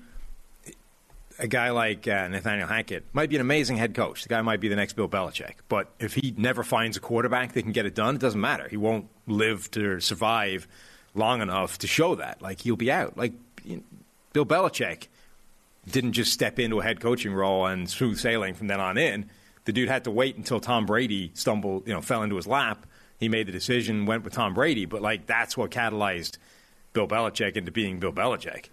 a 1.40 1.48
guy 1.48 1.72
like 1.72 2.08
uh, 2.08 2.28
Nathaniel 2.28 2.68
Hackett 2.68 3.04
might 3.14 3.30
be 3.30 3.36
an 3.36 3.42
amazing 3.42 3.78
head 3.78 3.94
coach. 3.94 4.24
The 4.24 4.30
guy 4.30 4.42
might 4.42 4.60
be 4.60 4.68
the 4.68 4.76
next 4.76 4.94
Bill 4.94 5.10
Belichick, 5.10 5.56
but 5.68 5.90
if 6.00 6.14
he 6.14 6.34
never 6.38 6.64
finds 6.64 6.98
a 6.98 7.00
quarterback 7.00 7.54
that 7.54 7.64
can 7.64 7.72
get 7.72 7.86
it 7.86 7.96
done, 7.96 8.16
it 8.16 8.22
doesn't 8.22 8.40
matter. 8.40 8.68
He 8.70 8.78
won't 8.78 9.08
live 9.28 9.70
to 9.72 10.00
survive 10.00 10.68
long 11.14 11.42
enough 11.42 11.78
to 11.80 11.88
show 11.88 12.16
that. 12.16 12.42
Like 12.42 12.62
he'll 12.62 12.76
be 12.76 12.92
out. 12.92 13.18
Like 13.18 13.34
you 13.64 13.78
know, 13.78 13.84
Bill 14.34 14.46
Belichick 14.46 15.08
didn't 15.90 16.14
just 16.14 16.32
step 16.32 16.60
into 16.60 16.80
a 16.80 16.84
head 16.84 17.00
coaching 17.00 17.34
role 17.34 17.66
and 17.66 17.90
smooth 17.90 18.18
sailing 18.18 18.54
from 18.54 18.68
then 18.68 18.80
on 18.80 18.98
in. 18.98 19.30
The 19.66 19.74
dude 19.74 19.90
had 19.90 20.04
to 20.04 20.12
wait 20.12 20.38
until 20.38 20.60
Tom 20.60 20.86
Brady 20.86 21.32
stumbled, 21.34 21.88
you 21.88 21.94
know, 21.94 22.02
fell 22.02 22.24
into 22.24 22.36
his 22.36 22.48
lap. 22.48 22.86
He 23.20 23.30
made 23.30 23.48
the 23.48 23.52
decision, 23.52 24.06
went 24.06 24.24
with 24.24 24.34
Tom 24.34 24.54
Brady, 24.54 24.86
but 24.86 25.02
like 25.02 25.26
that's 25.26 25.58
what 25.58 25.72
catalyzed 25.72 26.38
Bill 26.94 27.08
Belichick 27.08 27.56
into 27.56 27.72
being 27.72 28.00
Bill 28.00 28.12
Belichick. 28.12 28.66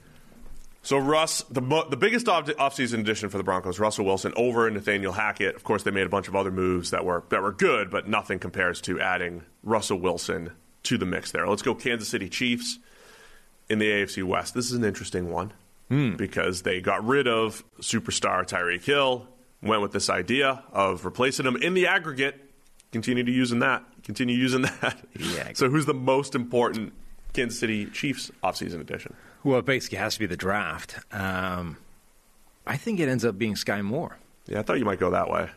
So 0.83 0.99
Russ, 0.99 1.42
the 1.42 1.61
the 1.88 1.97
biggest 1.97 2.29
off- 2.29 2.47
offseason 2.47 3.01
addition 3.01 3.29
for 3.29 3.38
the 3.38 3.45
Broncos, 3.45 3.79
Russell 3.79 4.05
Wilson 4.05 4.33
over 4.37 4.68
Nathaniel 4.68 5.12
Hackett. 5.12 5.55
Of 5.55 5.62
course, 5.62 5.85
they 5.85 5.92
made 5.92 6.07
a 6.07 6.11
bunch 6.11 6.27
of 6.27 6.35
other 6.35 6.51
moves 6.51 6.90
that 6.90 7.05
were 7.05 7.23
that 7.29 7.40
were 7.40 7.53
good, 7.53 7.88
but 7.88 8.09
nothing 8.09 8.40
compares 8.40 8.81
to 8.83 9.01
adding 9.01 9.42
Russell 9.62 9.99
Wilson 9.99 10.51
to 10.83 10.99
the 10.99 11.07
mix. 11.07 11.31
There, 11.31 11.47
let's 11.47 11.62
go 11.62 11.75
Kansas 11.75 12.09
City 12.09 12.29
Chiefs 12.29 12.81
in 13.68 13.79
the 13.79 13.88
AFC 13.88 14.25
West. 14.25 14.55
This 14.55 14.66
is 14.66 14.73
an 14.73 14.85
interesting 14.85 15.31
one 15.31 15.53
hmm. 15.88 16.16
because 16.16 16.62
they 16.62 16.81
got 16.81 17.05
rid 17.07 17.29
of 17.29 17.64
superstar 17.81 18.45
Tyreek 18.45 18.85
Hill, 18.85 19.29
went 19.62 19.83
with 19.83 19.92
this 19.92 20.11
idea 20.11 20.64
of 20.73 21.05
replacing 21.05 21.47
him 21.47 21.57
in 21.57 21.75
the 21.75 21.87
aggregate. 21.87 22.40
Continue 22.90 23.23
to 23.23 23.31
using 23.31 23.61
that. 23.61 23.85
Continue 24.03 24.37
using 24.37 24.62
that. 24.81 24.99
Yeah. 25.16 25.53
so, 25.55 25.71
who's 25.71 25.87
the 25.87 25.95
most 25.95 26.35
important 26.35 26.92
Kansas 27.35 27.61
City 27.61 27.87
Chiefs 27.87 28.33
offseason 28.42 28.81
addition? 28.81 29.14
Well, 29.44 29.59
it 29.59 29.64
basically 29.64 29.98
has 29.98 30.14
to 30.14 30.20
be 30.20 30.26
the 30.26 30.37
draft. 30.37 30.96
Um, 31.11 31.76
I 32.66 32.76
think 32.76 33.00
it 33.00 33.09
ends 33.09 33.24
up 33.24 33.38
being 33.38 33.57
Sky 33.57 33.83
Moore. 33.83 34.18
Yeah, 34.46 34.61
I 34.61 34.62
thought 34.62 34.78
you 34.78 34.85
might 34.85 35.00
go 35.00 35.11
that 35.11 35.31
way. 35.31 35.50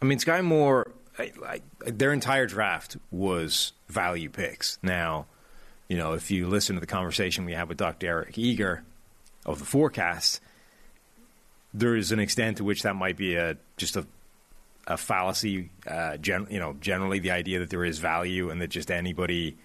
I 0.00 0.04
mean, 0.04 0.18
Sky 0.18 0.40
Moore, 0.40 0.92
I, 1.18 1.32
I, 1.44 1.60
their 1.86 2.12
entire 2.12 2.46
draft 2.46 2.96
was 3.10 3.72
value 3.88 4.30
picks. 4.30 4.78
Now, 4.82 5.26
you 5.88 5.96
know, 5.96 6.12
if 6.12 6.30
you 6.30 6.46
listen 6.46 6.76
to 6.76 6.80
the 6.80 6.86
conversation 6.86 7.44
we 7.44 7.52
had 7.52 7.68
with 7.68 7.78
Dr. 7.78 8.06
Eric 8.06 8.38
Eager 8.38 8.84
of 9.44 9.58
the 9.58 9.64
forecast, 9.64 10.40
there 11.72 11.96
is 11.96 12.12
an 12.12 12.18
extent 12.18 12.58
to 12.58 12.64
which 12.64 12.82
that 12.82 12.94
might 12.94 13.16
be 13.16 13.34
a 13.36 13.56
just 13.76 13.96
a 13.96 14.06
a 14.86 14.96
fallacy. 14.96 15.70
Uh, 15.86 16.16
gen, 16.16 16.46
you 16.48 16.60
know, 16.60 16.76
generally 16.80 17.18
the 17.18 17.32
idea 17.32 17.58
that 17.58 17.70
there 17.70 17.84
is 17.84 17.98
value 17.98 18.50
and 18.50 18.60
that 18.60 18.68
just 18.68 18.90
anybody. 18.90 19.56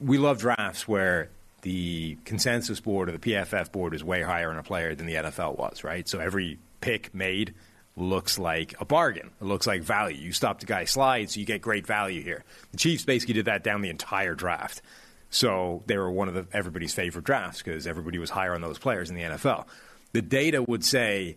We 0.00 0.16
love 0.16 0.38
drafts 0.38 0.86
where 0.86 1.30
the 1.62 2.16
consensus 2.24 2.80
board 2.80 3.08
or 3.08 3.12
the 3.12 3.18
PFF 3.18 3.72
board 3.72 3.94
is 3.94 4.04
way 4.04 4.22
higher 4.22 4.50
on 4.50 4.58
a 4.58 4.62
player 4.62 4.94
than 4.94 5.06
the 5.06 5.14
NFL 5.14 5.58
was, 5.58 5.84
right? 5.84 6.08
So 6.08 6.18
every 6.18 6.58
pick 6.80 7.14
made 7.14 7.54
looks 7.96 8.38
like 8.38 8.74
a 8.80 8.84
bargain. 8.84 9.30
It 9.40 9.44
looks 9.44 9.66
like 9.66 9.82
value. 9.82 10.16
You 10.16 10.32
stop 10.32 10.60
the 10.60 10.66
guy 10.66 10.84
slide, 10.84 11.30
so 11.30 11.40
you 11.40 11.46
get 11.46 11.60
great 11.60 11.86
value 11.86 12.22
here. 12.22 12.44
The 12.70 12.78
Chiefs 12.78 13.04
basically 13.04 13.34
did 13.34 13.46
that 13.46 13.64
down 13.64 13.82
the 13.82 13.90
entire 13.90 14.34
draft. 14.34 14.82
So 15.30 15.82
they 15.86 15.98
were 15.98 16.10
one 16.10 16.28
of 16.28 16.34
the, 16.34 16.46
everybody's 16.52 16.94
favorite 16.94 17.24
drafts 17.24 17.62
because 17.62 17.86
everybody 17.86 18.18
was 18.18 18.30
higher 18.30 18.54
on 18.54 18.60
those 18.60 18.78
players 18.78 19.10
in 19.10 19.16
the 19.16 19.22
NFL. 19.22 19.66
The 20.12 20.22
data 20.22 20.62
would 20.62 20.84
say, 20.84 21.36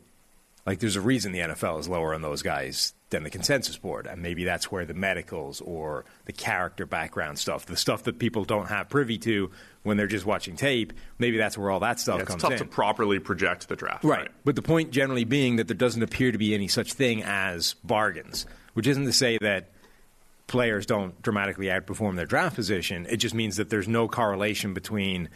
like, 0.65 0.79
there's 0.79 0.95
a 0.95 1.01
reason 1.01 1.31
the 1.31 1.39
NFL 1.39 1.79
is 1.79 1.89
lower 1.89 2.13
on 2.13 2.21
those 2.21 2.41
guys 2.41 2.93
than 3.11 3.23
the 3.23 3.29
consensus 3.29 3.77
board. 3.77 4.07
And 4.07 4.21
maybe 4.21 4.43
that's 4.43 4.71
where 4.71 4.85
the 4.85 4.93
medicals 4.93 5.61
or 5.61 6.05
the 6.25 6.33
character 6.33 6.85
background 6.85 7.37
stuff, 7.37 7.65
the 7.65 7.77
stuff 7.77 8.03
that 8.03 8.17
people 8.17 8.43
don't 8.43 8.67
have 8.67 8.89
privy 8.89 9.17
to 9.19 9.51
when 9.83 9.97
they're 9.97 10.07
just 10.07 10.25
watching 10.25 10.55
tape, 10.55 10.93
maybe 11.19 11.37
that's 11.37 11.57
where 11.57 11.69
all 11.69 11.81
that 11.81 11.99
stuff 11.99 12.17
Yeah, 12.17 12.21
it's 12.23 12.31
comes 12.31 12.41
tough 12.41 12.53
in. 12.53 12.57
to 12.59 12.65
properly 12.65 13.19
project 13.19 13.67
the 13.67 13.75
draft. 13.75 14.03
Right. 14.03 14.29
But 14.43 14.55
the 14.55 14.61
point 14.61 14.91
generally 14.91 15.25
being 15.25 15.57
that 15.57 15.67
there 15.67 15.77
doesn't 15.77 16.01
appear 16.01 16.31
to 16.31 16.37
be 16.37 16.55
any 16.55 16.67
such 16.67 16.93
thing 16.93 17.21
as 17.23 17.75
bargains, 17.83 18.45
which 18.73 18.87
isn't 18.87 19.05
to 19.05 19.13
say 19.13 19.37
that 19.41 19.69
players 20.47 20.85
don't 20.85 21.21
dramatically 21.21 21.67
outperform 21.67 22.15
their 22.15 22.25
draft 22.25 22.55
position. 22.55 23.05
It 23.09 23.17
just 23.17 23.35
means 23.35 23.57
that 23.57 23.69
there's 23.69 23.87
no 23.87 24.07
correlation 24.07 24.73
between 24.73 25.29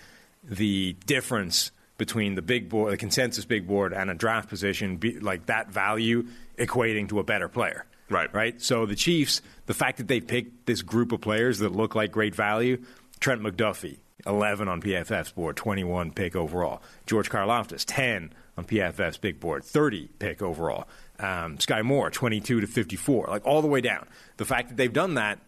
the 0.43 0.93
difference 1.05 1.71
between 1.97 2.35
the 2.35 2.41
big 2.41 2.67
board, 2.69 2.91
the 2.91 2.97
consensus 2.97 3.45
big 3.45 3.67
board, 3.67 3.93
and 3.93 4.09
a 4.11 4.13
draft 4.13 4.49
position, 4.49 4.97
be, 4.97 5.17
like 5.19 5.45
that 5.45 5.69
value 5.71 6.27
equating 6.57 7.09
to 7.09 7.19
a 7.19 7.23
better 7.23 7.47
player. 7.47 7.85
Right. 8.09 8.31
Right. 8.33 8.61
So 8.61 8.85
the 8.85 8.95
Chiefs, 8.95 9.41
the 9.65 9.73
fact 9.73 9.97
that 9.97 10.07
they 10.07 10.19
picked 10.21 10.67
this 10.67 10.81
group 10.81 11.11
of 11.11 11.21
players 11.21 11.59
that 11.59 11.71
look 11.71 11.95
like 11.95 12.11
great 12.11 12.35
value, 12.35 12.83
Trent 13.19 13.41
McDuffie, 13.41 13.97
11 14.27 14.67
on 14.67 14.81
PFF's 14.81 15.31
board, 15.31 15.55
21 15.55 16.11
pick 16.11 16.35
overall. 16.35 16.81
George 17.05 17.29
Karlaftis, 17.29 17.83
10 17.85 18.33
on 18.57 18.65
PFF's 18.65 19.17
big 19.17 19.39
board, 19.39 19.63
30 19.63 20.09
pick 20.19 20.41
overall. 20.41 20.87
Um, 21.19 21.59
Sky 21.59 21.81
Moore, 21.81 22.09
22 22.09 22.61
to 22.61 22.67
54, 22.67 23.27
like 23.29 23.45
all 23.45 23.61
the 23.61 23.67
way 23.67 23.81
down. 23.81 24.07
The 24.37 24.45
fact 24.45 24.69
that 24.69 24.77
they've 24.77 24.91
done 24.91 25.15
that 25.15 25.39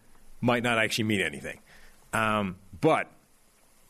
might 0.42 0.64
not 0.64 0.78
actually 0.78 1.06
mean 1.06 1.22
anything. 1.22 1.60
Um, 2.14 2.56
but 2.80 3.10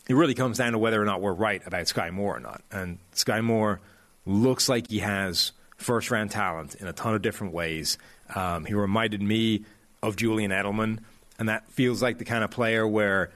it 0.08 0.15
really 0.15 0.34
comes 0.34 0.58
down 0.58 0.71
to 0.71 0.77
whether 0.77 1.01
or 1.01 1.06
not 1.06 1.21
we're 1.21 1.34
right 1.34 1.62
about 1.65 1.88
Sky 1.88 2.10
Moore 2.10 2.38
or 2.38 2.39
not. 2.39 2.62
And 2.71 2.97
Sky 3.13 3.41
Moore 3.41 3.80
looks 4.25 4.69
like 4.69 4.89
he 4.89 4.99
has 4.99 5.51
first 5.78 6.12
round 6.12 6.32
talent 6.32 6.76
in 6.76 6.88
a 6.88 6.94
ton 6.94 7.16
of 7.16 7.22
different 7.22 7.54
ways. 7.54 7.98
Um, 8.36 8.66
he 8.66 8.74
reminded 8.74 9.22
me 9.22 9.63
of 10.04 10.16
Julian 10.16 10.52
Edelman, 10.52 11.00
and 11.40 11.50
that 11.50 11.70
feels 11.72 12.02
like 12.02 12.18
the 12.18 12.26
kind 12.26 12.44
of 12.44 12.52
player 12.52 12.88
where 12.88 13.32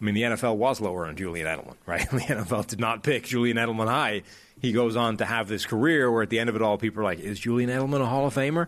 I 0.00 0.04
mean, 0.04 0.14
the 0.14 0.22
NFL 0.22 0.56
was 0.56 0.80
lower 0.80 1.06
on 1.06 1.16
Julian 1.16 1.46
Edelman, 1.46 1.76
right? 1.86 2.08
The 2.10 2.18
NFL 2.18 2.66
did 2.66 2.80
not 2.80 3.02
pick 3.02 3.24
Julian 3.24 3.56
Edelman 3.56 3.88
high. 3.88 4.22
He 4.60 4.72
goes 4.72 4.96
on 4.96 5.18
to 5.18 5.24
have 5.24 5.48
this 5.48 5.66
career 5.66 6.10
where 6.10 6.22
at 6.22 6.30
the 6.30 6.38
end 6.38 6.50
of 6.50 6.56
it 6.56 6.62
all, 6.62 6.78
people 6.78 7.00
are 7.00 7.04
like, 7.04 7.20
is 7.20 7.38
Julian 7.38 7.70
Edelman 7.70 8.00
a 8.00 8.06
Hall 8.06 8.26
of 8.26 8.34
Famer? 8.34 8.66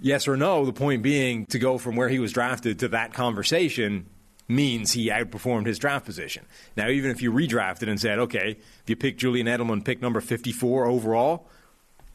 Yes 0.00 0.26
or 0.26 0.36
no? 0.36 0.64
The 0.64 0.72
point 0.72 1.02
being, 1.02 1.46
to 1.46 1.58
go 1.58 1.78
from 1.78 1.96
where 1.96 2.08
he 2.08 2.18
was 2.18 2.32
drafted 2.32 2.80
to 2.80 2.88
that 2.88 3.12
conversation 3.12 4.06
means 4.48 4.92
he 4.92 5.08
outperformed 5.08 5.66
his 5.66 5.78
draft 5.78 6.04
position. 6.04 6.44
Now, 6.76 6.88
even 6.88 7.10
if 7.10 7.20
you 7.22 7.32
redrafted 7.32 7.88
and 7.88 8.00
said, 8.00 8.18
okay, 8.18 8.56
if 8.82 8.84
you 8.86 8.96
pick 8.96 9.18
Julian 9.18 9.46
Edelman, 9.46 9.84
pick 9.84 10.00
number 10.00 10.20
54 10.20 10.86
overall, 10.86 11.46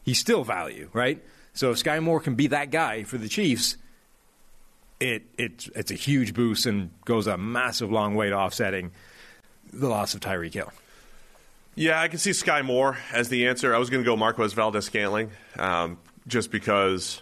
he's 0.03 0.19
still 0.19 0.43
value, 0.43 0.89
right? 0.93 1.23
So 1.53 1.71
if 1.71 1.79
Sky 1.79 1.99
Moore 1.99 2.19
can 2.19 2.35
be 2.35 2.47
that 2.47 2.71
guy 2.71 3.03
for 3.03 3.17
the 3.17 3.27
Chiefs, 3.27 3.77
it, 4.99 5.23
it 5.37 5.67
it's 5.75 5.91
a 5.91 5.95
huge 5.95 6.33
boost 6.33 6.65
and 6.65 6.91
goes 7.05 7.27
a 7.27 7.37
massive 7.37 7.91
long 7.91 8.15
way 8.15 8.29
to 8.29 8.35
offsetting 8.35 8.91
the 9.73 9.87
loss 9.87 10.13
of 10.13 10.19
Tyreek 10.19 10.53
Hill. 10.53 10.71
Yeah, 11.75 12.01
I 12.01 12.09
can 12.09 12.19
see 12.19 12.33
Sky 12.33 12.61
Moore 12.61 12.97
as 13.13 13.29
the 13.29 13.47
answer. 13.47 13.73
I 13.73 13.77
was 13.77 13.89
going 13.89 14.03
to 14.03 14.05
go 14.05 14.15
Marquez 14.17 14.53
Valdes 14.53 14.85
Scantling 14.85 15.31
um, 15.57 15.97
just 16.27 16.51
because 16.51 17.21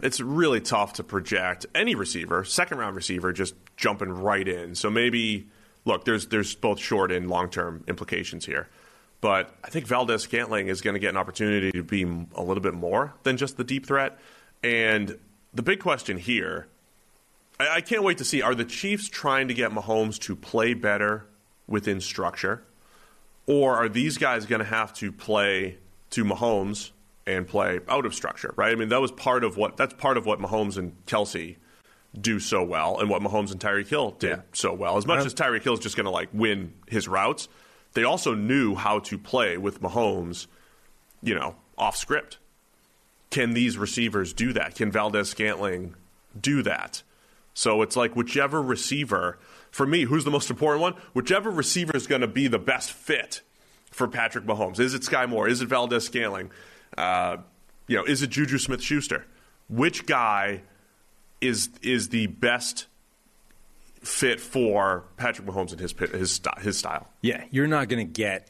it's 0.00 0.20
really 0.20 0.60
tough 0.60 0.94
to 0.94 1.04
project 1.04 1.66
any 1.74 1.94
receiver, 1.94 2.44
second 2.44 2.78
round 2.78 2.96
receiver, 2.96 3.32
just 3.32 3.54
jumping 3.76 4.10
right 4.10 4.46
in. 4.46 4.74
So 4.74 4.90
maybe, 4.90 5.48
look, 5.84 6.04
there's 6.04 6.28
there's 6.28 6.54
both 6.54 6.78
short 6.78 7.10
and 7.10 7.28
long 7.28 7.50
term 7.50 7.84
implications 7.88 8.46
here. 8.46 8.68
But 9.20 9.54
I 9.62 9.68
think 9.68 9.86
Valdes 9.86 10.22
Scantling 10.22 10.68
is 10.68 10.80
going 10.80 10.94
to 10.94 11.00
get 11.00 11.10
an 11.10 11.16
opportunity 11.16 11.70
to 11.72 11.82
be 11.82 12.02
a 12.34 12.42
little 12.42 12.62
bit 12.62 12.74
more 12.74 13.12
than 13.22 13.36
just 13.36 13.56
the 13.56 13.64
deep 13.64 13.86
threat. 13.86 14.18
And 14.62 15.18
the 15.52 15.62
big 15.62 15.80
question 15.80 16.16
here, 16.16 16.68
I, 17.58 17.76
I 17.76 17.80
can't 17.82 18.02
wait 18.02 18.18
to 18.18 18.24
see 18.24 18.40
are 18.40 18.54
the 18.54 18.64
Chiefs 18.64 19.08
trying 19.08 19.48
to 19.48 19.54
get 19.54 19.72
Mahomes 19.72 20.18
to 20.20 20.34
play 20.36 20.72
better 20.74 21.26
within 21.66 22.00
structure? 22.00 22.62
Or 23.46 23.76
are 23.76 23.88
these 23.88 24.16
guys 24.16 24.46
going 24.46 24.60
to 24.60 24.64
have 24.64 24.92
to 24.94 25.12
play 25.12 25.76
to 26.10 26.24
Mahomes 26.24 26.90
and 27.26 27.46
play 27.46 27.80
out 27.88 28.06
of 28.06 28.14
structure, 28.14 28.52
right? 28.56 28.72
I 28.72 28.74
mean, 28.74 28.88
that 28.88 29.00
was 29.00 29.12
part 29.12 29.44
of 29.44 29.56
what 29.56 29.76
that's 29.76 29.94
part 29.94 30.16
of 30.16 30.24
what 30.26 30.38
Mahomes 30.40 30.76
and 30.78 30.94
Kelce 31.06 31.56
do 32.18 32.40
so 32.40 32.62
well, 32.64 32.98
and 32.98 33.08
what 33.08 33.22
Mahomes 33.22 33.52
and 33.52 33.60
Tyreek 33.60 33.86
Hill 33.88 34.12
did 34.18 34.28
Yeah. 34.30 34.40
so 34.52 34.72
well. 34.72 34.96
As 34.96 35.06
much 35.06 35.20
Um, 35.20 35.26
as 35.26 35.34
Tyreek 35.34 35.62
Hill 35.62 35.74
is 35.74 35.80
just 35.80 35.96
going 35.96 36.06
to 36.06 36.10
like 36.10 36.28
win 36.32 36.72
his 36.88 37.06
routes, 37.06 37.48
they 37.94 38.04
also 38.04 38.34
knew 38.34 38.74
how 38.74 38.98
to 39.00 39.18
play 39.18 39.56
with 39.56 39.80
Mahomes, 39.80 40.46
you 41.22 41.34
know, 41.34 41.56
off 41.76 41.96
script. 41.96 42.38
Can 43.30 43.54
these 43.54 43.78
receivers 43.78 44.32
do 44.32 44.52
that? 44.52 44.74
Can 44.74 44.90
Valdes 44.90 45.30
Scantling 45.30 45.94
do 46.38 46.62
that? 46.62 47.02
So 47.54 47.82
it's 47.82 47.96
like 47.96 48.16
whichever 48.16 48.62
receiver, 48.62 49.38
for 49.70 49.86
me, 49.86 50.04
who's 50.04 50.24
the 50.24 50.30
most 50.30 50.50
important 50.50 50.82
one? 50.82 50.94
Whichever 51.12 51.50
receiver 51.50 51.96
is 51.96 52.06
going 52.06 52.20
to 52.20 52.28
be 52.28 52.48
the 52.48 52.58
best 52.58 52.92
fit 52.92 53.42
for 53.90 54.08
Patrick 54.08 54.44
Mahomes. 54.44 54.78
Is 54.78 54.94
it 54.94 55.04
Sky 55.04 55.26
Moore? 55.26 55.48
Is 55.48 55.60
it 55.60 55.68
Valdes 55.68 56.04
Scantling? 56.04 56.50
Uh, 56.96 57.38
you 57.86 57.96
know, 57.96 58.04
is 58.04 58.22
it 58.22 58.30
Juju 58.30 58.58
Smith 58.58 58.82
Schuster? 58.82 59.26
Which 59.68 60.06
guy 60.06 60.62
is 61.40 61.70
is 61.82 62.10
the 62.10 62.26
best 62.28 62.86
fit 64.00 64.40
for 64.40 65.04
Patrick 65.16 65.46
Mahomes 65.46 65.72
and 65.72 65.80
his 65.80 65.92
his 66.12 66.40
his 66.60 66.78
style? 66.78 67.08
Yeah, 67.22 67.44
you're 67.50 67.66
not 67.66 67.88
going 67.88 68.06
to 68.06 68.12
get 68.12 68.48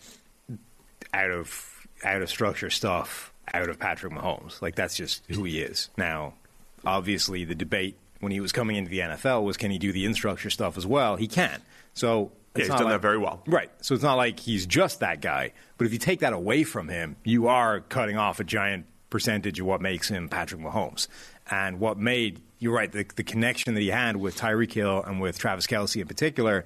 out 1.13 1.31
of 1.31 1.87
out 2.05 2.23
of 2.23 2.29
structure 2.29 2.71
stuff 2.71 3.33
out 3.53 3.69
of 3.69 3.79
Patrick 3.79 4.13
Mahomes. 4.13 4.63
Like 4.63 4.75
that's 4.77 4.97
just 4.97 5.23
who 5.29 5.45
he 5.45 5.61
is. 5.61 5.89
Now, 5.97 6.35
obviously, 6.85 7.45
the 7.45 7.55
debate 7.55 7.97
when 8.21 8.33
he 8.33 8.41
was 8.41 8.53
coming 8.53 8.77
into 8.77 8.91
the 8.91 9.01
NFL 9.01 9.45
was 9.45 9.57
can 9.57 9.71
he 9.71 9.79
do 9.79 9.93
the 9.93 10.05
in 10.05 10.15
structure 10.15 10.51
stuff 10.51 10.77
as 10.77 10.87
well? 10.87 11.17
He 11.17 11.27
can. 11.27 11.61
So 11.95 12.31
Yeah, 12.55 12.63
he's 12.65 12.69
done 12.69 12.85
like- 12.85 12.95
that 12.95 13.01
very 13.03 13.19
well. 13.19 13.43
Right. 13.47 13.71
So 13.81 13.95
it's 13.95 14.05
not 14.05 14.15
like 14.15 14.39
he's 14.39 14.67
just 14.67 15.01
that 15.01 15.21
guy. 15.21 15.53
But 15.79 15.87
if 15.87 15.93
you 15.93 15.99
take 15.99 16.21
that 16.21 16.33
away 16.33 16.63
from 16.65 16.89
him, 16.89 17.17
you 17.25 17.49
are 17.49 17.81
cutting 17.81 18.17
off 18.17 18.39
a 18.39 18.45
giant 18.45 18.87
percentage 19.09 19.59
of 19.59 19.67
what 19.67 19.81
makes 19.81 20.09
him 20.09 20.29
Patrick 20.29 20.61
Mahomes. 20.61 21.09
And 21.51 21.81
what 21.81 21.99
made, 21.99 22.41
you're 22.59 22.75
right, 22.75 22.91
the, 22.91 23.05
the 23.17 23.25
connection 23.25 23.75
that 23.75 23.81
he 23.81 23.89
had 23.89 24.17
with 24.17 24.39
Tyreek 24.39 24.73
Hill 24.73 25.03
and 25.03 25.21
with 25.21 25.39
Travis 25.39 25.67
Kelce 25.67 26.01
in 26.01 26.07
particular, 26.07 26.65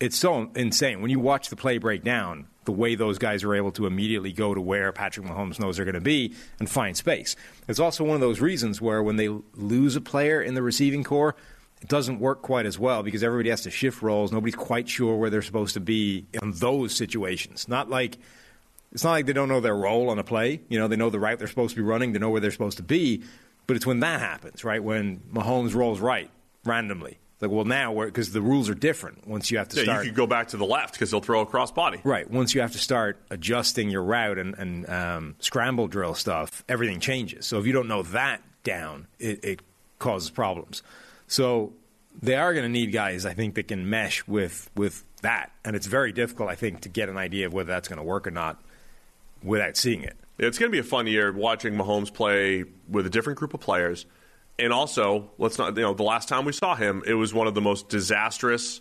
it's 0.00 0.16
so 0.16 0.50
insane. 0.54 1.02
When 1.02 1.10
you 1.10 1.20
watch 1.20 1.48
the 1.48 1.56
play 1.56 1.78
break 1.78 2.02
down, 2.02 2.46
the 2.64 2.72
way 2.72 2.94
those 2.94 3.18
guys 3.18 3.44
are 3.44 3.54
able 3.54 3.72
to 3.72 3.86
immediately 3.86 4.32
go 4.32 4.52
to 4.54 4.60
where 4.60 4.92
Patrick 4.92 5.26
Mahomes 5.26 5.60
knows 5.60 5.76
they're 5.76 5.84
going 5.84 5.94
to 5.94 6.00
be 6.00 6.34
and 6.58 6.68
find 6.68 6.96
space. 6.96 7.36
It's 7.68 7.78
also 7.78 8.04
one 8.04 8.14
of 8.14 8.20
those 8.20 8.40
reasons 8.40 8.80
where 8.80 9.02
when 9.02 9.16
they 9.16 9.28
lose 9.54 9.96
a 9.96 10.00
player 10.00 10.42
in 10.42 10.54
the 10.54 10.62
receiving 10.62 11.04
corps, 11.04 11.36
it 11.80 11.88
doesn't 11.88 12.18
work 12.18 12.42
quite 12.42 12.66
as 12.66 12.78
well 12.78 13.02
because 13.02 13.22
everybody 13.22 13.50
has 13.50 13.62
to 13.62 13.70
shift 13.70 14.02
roles. 14.02 14.32
Nobody's 14.32 14.56
quite 14.56 14.88
sure 14.88 15.16
where 15.16 15.30
they're 15.30 15.42
supposed 15.42 15.74
to 15.74 15.80
be 15.80 16.26
in 16.32 16.52
those 16.52 16.94
situations. 16.94 17.68
Not 17.68 17.88
like 17.88 18.18
it's 18.92 19.04
not 19.04 19.12
like 19.12 19.26
they 19.26 19.34
don't 19.34 19.48
know 19.48 19.60
their 19.60 19.76
role 19.76 20.08
on 20.08 20.18
a 20.18 20.24
play. 20.24 20.62
You 20.68 20.78
know, 20.78 20.88
they 20.88 20.96
know 20.96 21.10
the 21.10 21.20
route 21.20 21.38
they're 21.38 21.48
supposed 21.48 21.74
to 21.74 21.82
be 21.82 21.86
running, 21.86 22.12
they 22.12 22.18
know 22.18 22.30
where 22.30 22.40
they're 22.40 22.50
supposed 22.50 22.78
to 22.78 22.82
be. 22.82 23.22
But 23.66 23.76
it's 23.76 23.86
when 23.86 24.00
that 24.00 24.20
happens, 24.20 24.64
right? 24.64 24.82
When 24.82 25.20
Mahomes 25.32 25.74
rolls 25.74 26.00
right 26.00 26.30
randomly. 26.64 27.18
Like, 27.40 27.50
well, 27.50 27.64
now 27.66 27.92
because 28.04 28.32
the 28.32 28.40
rules 28.40 28.70
are 28.70 28.74
different 28.74 29.26
once 29.26 29.50
you 29.50 29.58
have 29.58 29.68
to 29.68 29.76
Yeah, 29.76 29.82
start. 29.84 30.04
you 30.04 30.10
could 30.10 30.16
go 30.16 30.26
back 30.26 30.48
to 30.48 30.56
the 30.56 30.64
left 30.64 30.94
because 30.94 31.10
he'll 31.10 31.20
throw 31.20 31.42
a 31.42 31.46
cross 31.46 31.70
body. 31.70 32.00
Right. 32.02 32.30
Once 32.30 32.54
you 32.54 32.62
have 32.62 32.72
to 32.72 32.78
start 32.78 33.18
adjusting 33.30 33.90
your 33.90 34.02
route 34.02 34.38
and, 34.38 34.54
and 34.54 34.88
um, 34.88 35.34
scramble 35.40 35.86
drill 35.86 36.14
stuff, 36.14 36.64
everything 36.68 36.98
changes. 37.00 37.44
So 37.46 37.58
if 37.58 37.66
you 37.66 37.72
don't 37.72 37.88
know 37.88 38.02
that 38.04 38.40
down, 38.64 39.06
it, 39.18 39.44
it 39.44 39.60
causes 39.98 40.30
problems. 40.30 40.82
So 41.28 41.74
they 42.22 42.36
are 42.36 42.54
going 42.54 42.64
to 42.64 42.70
need 42.70 42.90
guys, 42.92 43.26
I 43.26 43.34
think, 43.34 43.54
that 43.56 43.68
can 43.68 43.90
mesh 43.90 44.26
with 44.26 44.70
with 44.74 45.04
that, 45.22 45.50
and 45.64 45.74
it's 45.76 45.86
very 45.86 46.12
difficult, 46.12 46.48
I 46.48 46.54
think, 46.54 46.82
to 46.82 46.88
get 46.88 47.08
an 47.08 47.16
idea 47.18 47.46
of 47.46 47.52
whether 47.52 47.68
that's 47.68 47.88
going 47.88 47.98
to 47.98 48.02
work 48.04 48.26
or 48.26 48.30
not 48.30 48.62
without 49.42 49.76
seeing 49.76 50.02
it. 50.02 50.16
It's 50.38 50.58
going 50.58 50.70
to 50.70 50.72
be 50.72 50.80
a 50.80 50.88
fun 50.88 51.06
year 51.06 51.32
watching 51.32 51.74
Mahomes 51.74 52.12
play 52.12 52.64
with 52.88 53.06
a 53.06 53.10
different 53.10 53.38
group 53.38 53.54
of 53.54 53.60
players. 53.60 54.06
And 54.58 54.72
also, 54.72 55.30
let's 55.38 55.58
not, 55.58 55.76
you 55.76 55.82
know, 55.82 55.94
the 55.94 56.02
last 56.02 56.28
time 56.28 56.44
we 56.44 56.52
saw 56.52 56.74
him, 56.74 57.02
it 57.06 57.14
was 57.14 57.32
one 57.32 57.46
of 57.46 57.54
the 57.54 57.60
most 57.60 57.88
disastrous 57.88 58.80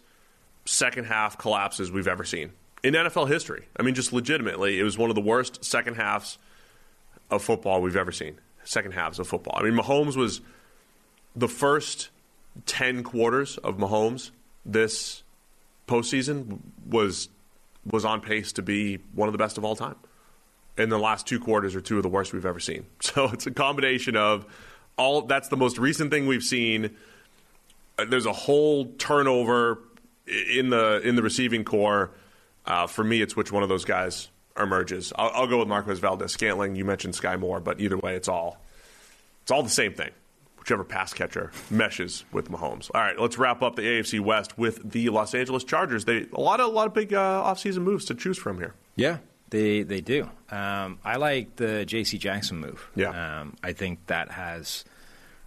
second 0.66 1.06
half 1.06 1.38
collapses 1.38 1.92
we've 1.92 2.08
ever 2.08 2.24
seen 2.24 2.52
in 2.84 2.94
NFL 2.94 3.30
history. 3.30 3.66
I 3.78 3.84
mean, 3.84 3.96
just 3.96 4.14
legitimately, 4.14 4.80
it 4.80 4.84
was 4.84 4.98
one 4.98 5.10
of 5.10 5.16
the 5.16 5.22
worst 5.22 5.64
second 5.64 5.96
halves 5.96 6.38
of 7.30 7.44
football 7.44 7.82
we've 7.82 7.96
ever 7.96 8.12
seen. 8.12 8.40
Second 8.64 8.94
halves 8.94 9.20
of 9.20 9.28
football. 9.28 9.58
I 9.58 9.64
mean, 9.64 9.74
Mahomes 9.74 10.16
was 10.16 10.42
the 11.36 11.48
first 11.48 12.10
10 12.66 13.04
quarters 13.04 13.58
of 13.58 13.78
Mahomes 13.78 14.32
this 14.66 15.24
postseason 15.88 16.60
was 16.88 17.30
was 17.92 18.04
on 18.04 18.20
pace 18.20 18.52
to 18.54 18.64
be 18.64 18.98
one 19.14 19.28
of 19.28 19.32
the 19.32 19.38
best 19.38 19.60
of 19.60 19.64
all 19.64 19.76
time 19.76 19.96
and 20.78 20.92
the 20.92 20.98
last 20.98 21.26
two 21.28 21.40
quarters 21.40 21.76
are 21.76 21.82
two 21.82 21.98
of 21.98 22.04
the 22.04 22.10
worst 22.10 22.34
we've 22.34 22.46
ever 22.46 22.60
seen. 22.60 22.86
So 23.02 23.26
it's 23.32 23.46
a 23.48 23.52
combination 23.52 24.16
of 24.18 24.46
all. 24.98 25.22
That's 25.24 25.48
the 25.50 25.58
most 25.58 25.78
recent 25.78 26.12
thing 26.12 26.28
we've 26.28 26.44
seen. 26.44 26.96
Uh, 27.98 28.06
There's 28.06 28.26
a 28.26 28.34
whole 28.34 28.86
turnover 28.98 29.80
in 30.28 30.70
the 30.70 31.02
in 31.04 31.16
the 31.16 31.22
receiving 31.24 31.64
corps. 31.64 32.12
Uh, 32.66 32.88
for 32.88 33.04
me, 33.04 33.22
it's 33.22 33.36
which 33.36 33.52
one 33.52 33.64
of 33.64 33.70
those 33.70 33.86
guys 33.86 34.30
emerges. 34.60 35.14
I'll, 35.18 35.30
I'll 35.34 35.48
go 35.48 35.60
with 35.60 35.68
Marquez 35.68 36.00
Valdes 36.00 36.32
Scantling. 36.32 36.76
You 36.76 36.84
mentioned 36.86 37.14
Sky 37.16 37.36
Moore, 37.36 37.60
but 37.60 37.80
either 37.80 37.98
way, 37.98 38.16
it's 38.16 38.28
all 38.28 38.58
it's 39.44 39.52
all 39.52 39.64
the 39.64 39.70
same 39.70 39.94
thing. 39.94 40.12
Whichever 40.58 40.84
pass 40.84 41.14
catcher 41.14 41.52
meshes 41.70 42.26
with 42.32 42.50
Mahomes. 42.50 42.90
All 42.96 43.00
right, 43.02 43.20
let's 43.20 43.38
wrap 43.38 43.62
up 43.62 43.76
the 43.76 43.84
AFC 43.84 44.20
West 44.20 44.58
with 44.58 44.92
the 44.92 45.10
Los 45.10 45.36
Angeles 45.36 45.64
Chargers. 45.64 46.06
They 46.06 46.26
a 46.34 46.42
lot 46.42 46.60
of 46.60 46.66
a 46.68 46.72
lot 46.72 46.88
of 46.88 46.94
big 46.96 47.14
uh, 47.14 47.44
offseason 47.44 47.84
moves 47.84 48.06
to 48.06 48.16
choose 48.16 48.38
from 48.40 48.58
here. 48.58 48.74
Yeah, 48.96 49.20
they 49.50 49.84
they 49.84 50.02
do. 50.02 50.30
Um, 50.50 51.00
I 51.04 51.18
like 51.18 51.56
the 51.56 51.86
J.C. 51.86 52.18
Jackson 52.18 52.60
move. 52.60 52.90
Yeah. 52.96 53.42
um, 53.42 53.56
I 53.64 53.74
think 53.74 54.06
that 54.08 54.32
has 54.32 54.86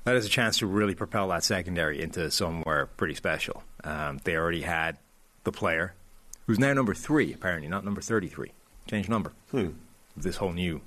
that 0.05 0.15
has 0.15 0.25
a 0.27 0.29
chance 0.29 0.59
to 0.59 0.67
really 0.67 0.95
propel 0.95 1.29
that 1.29 1.45
secondary 1.45 2.01
into 2.01 2.31
somewhere 2.31 2.87
pretty 2.97 3.15
special. 3.15 3.63
Um, 3.85 4.19
they 4.25 4.37
already 4.37 4.63
had 4.63 4.99
the 5.45 5.53
player 5.53 5.95
who's 6.47 6.59
now 6.59 6.73
number 6.73 6.95
three, 6.95 7.33
apparently 7.33 7.69
not 7.69 7.85
number 7.85 8.01
thirty-three. 8.01 8.53
Change 8.89 9.09
number. 9.09 9.33
Hmm. 9.51 9.71
This 10.17 10.37
whole 10.37 10.53
new 10.53 10.81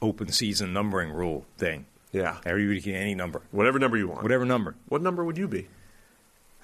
open 0.00 0.28
season 0.32 0.72
numbering 0.72 1.10
rule 1.12 1.44
thing. 1.58 1.86
Yeah, 2.10 2.38
everybody 2.44 2.80
can 2.80 2.94
any 2.94 3.14
number, 3.14 3.40
whatever 3.52 3.78
number 3.78 3.96
you 3.96 4.08
want. 4.08 4.22
whatever 4.22 4.44
number. 4.44 4.74
What 4.88 5.00
number 5.02 5.24
would 5.24 5.38
you 5.38 5.48
be? 5.48 5.66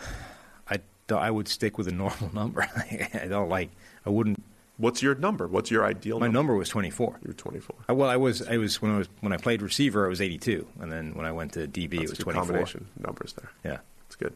I 0.71 0.79
I 1.11 1.31
would 1.31 1.49
stick 1.49 1.79
with 1.79 1.89
a 1.89 1.93
normal 1.93 2.31
number. 2.35 2.63
I 2.63 3.27
don't 3.29 3.49
like. 3.49 3.71
I 4.05 4.11
wouldn't. 4.11 4.43
What's 4.79 5.03
your 5.03 5.15
number? 5.17 5.47
What's 5.49 5.71
your 5.71 5.85
ideal 5.85 6.17
number? 6.21 6.21
My 6.21 6.27
number? 6.33 6.39
number 6.53 6.55
was 6.57 6.69
twenty-four. 6.69 7.19
You're 7.25 7.35
24. 7.35 7.77
Uh, 7.91 7.95
Well, 7.95 8.09
I 8.09 8.17
was 8.17 8.43
I 8.47 8.57
was 8.59 8.81
when 8.81 8.93
I 8.93 8.99
was 8.99 9.09
when 9.21 9.33
I 9.33 9.37
played 9.37 9.61
receiver, 9.61 10.07
I 10.07 10.09
was 10.09 10.21
82, 10.21 10.67
and 10.81 10.91
then 10.93 11.15
when 11.15 11.27
I 11.27 11.33
went 11.33 11.53
to 11.55 11.67
DB, 11.67 11.91
That's 11.99 12.03
it 12.05 12.11
was 12.11 12.19
24. 12.21 12.43
combination 12.45 12.87
numbers 12.99 13.33
there. 13.35 13.51
Yeah, 13.65 13.79
It's 14.07 14.15
good. 14.17 14.35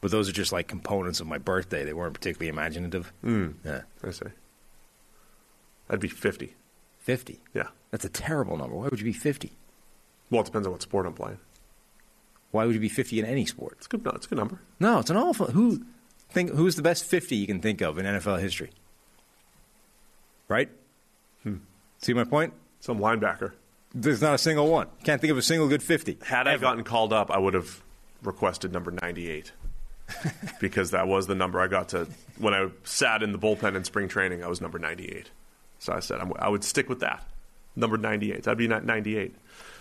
but 0.00 0.10
those 0.10 0.28
are 0.28 0.32
just 0.32 0.50
like 0.52 0.66
components 0.66 1.20
of 1.20 1.26
my 1.28 1.38
birthday. 1.38 1.84
They 1.84 1.92
weren't 1.92 2.14
particularly 2.14 2.48
imaginative. 2.48 3.12
Mm. 3.24 3.54
Yeah, 3.64 3.82
I 4.02 4.10
see. 4.10 4.26
I'd 5.88 6.00
be 6.00 6.08
50. 6.08 6.54
50. 6.98 7.40
Yeah. 7.54 7.68
That's 7.90 8.04
a 8.04 8.08
terrible 8.08 8.56
number. 8.56 8.74
Why 8.76 8.88
would 8.88 8.98
you 8.98 9.04
be 9.04 9.12
50? 9.12 9.52
Well, 10.30 10.40
it 10.40 10.46
depends 10.46 10.66
on 10.66 10.72
what 10.72 10.82
sport 10.82 11.06
I'm 11.06 11.12
playing. 11.14 11.38
Why 12.50 12.64
would 12.64 12.74
you 12.74 12.80
be 12.80 12.88
50 12.88 13.18
in 13.20 13.24
any 13.26 13.44
sport? 13.46 13.74
It's 13.78 13.86
a 13.86 13.88
good. 13.90 14.04
No, 14.04 14.10
it's 14.12 14.26
a 14.26 14.28
good 14.30 14.38
number. 14.38 14.58
No, 14.80 14.98
it's 14.98 15.10
an 15.10 15.16
awful. 15.16 15.46
Who 15.46 15.84
think 16.30 16.50
who's 16.50 16.74
the 16.76 16.82
best 16.82 17.04
50 17.04 17.36
you 17.36 17.46
can 17.46 17.60
think 17.60 17.80
of 17.82 17.98
in 17.98 18.06
NFL 18.06 18.40
history? 18.40 18.70
Right? 20.52 20.68
Hmm. 21.44 21.56
See 22.02 22.12
my 22.12 22.24
point? 22.24 22.52
Some 22.80 22.98
linebacker. 22.98 23.52
There's 23.94 24.20
not 24.20 24.34
a 24.34 24.38
single 24.38 24.68
one. 24.68 24.88
Can't 25.02 25.18
think 25.18 25.30
of 25.30 25.38
a 25.38 25.42
single 25.42 25.66
good 25.66 25.82
50. 25.82 26.18
Had 26.26 26.46
I 26.46 26.58
gotten 26.58 26.84
called 26.84 27.12
up, 27.12 27.30
I 27.30 27.38
would 27.38 27.54
have 27.54 27.82
requested 28.22 28.70
number 28.70 28.90
98 28.90 29.50
because 30.60 30.90
that 30.90 31.08
was 31.08 31.26
the 31.26 31.34
number 31.34 31.58
I 31.58 31.68
got 31.68 31.88
to 31.90 32.06
when 32.38 32.52
I 32.52 32.68
sat 32.84 33.22
in 33.22 33.32
the 33.32 33.38
bullpen 33.38 33.76
in 33.76 33.84
spring 33.84 34.08
training. 34.08 34.44
I 34.44 34.48
was 34.48 34.60
number 34.60 34.78
98, 34.78 35.30
so 35.78 35.94
I 35.94 36.00
said 36.00 36.20
I'm, 36.20 36.32
I 36.38 36.48
would 36.50 36.64
stick 36.64 36.88
with 36.90 37.00
that 37.00 37.24
number 37.74 37.96
98. 37.96 38.42
That'd 38.42 38.58
be 38.58 38.68
not 38.68 38.84
98. 38.84 39.34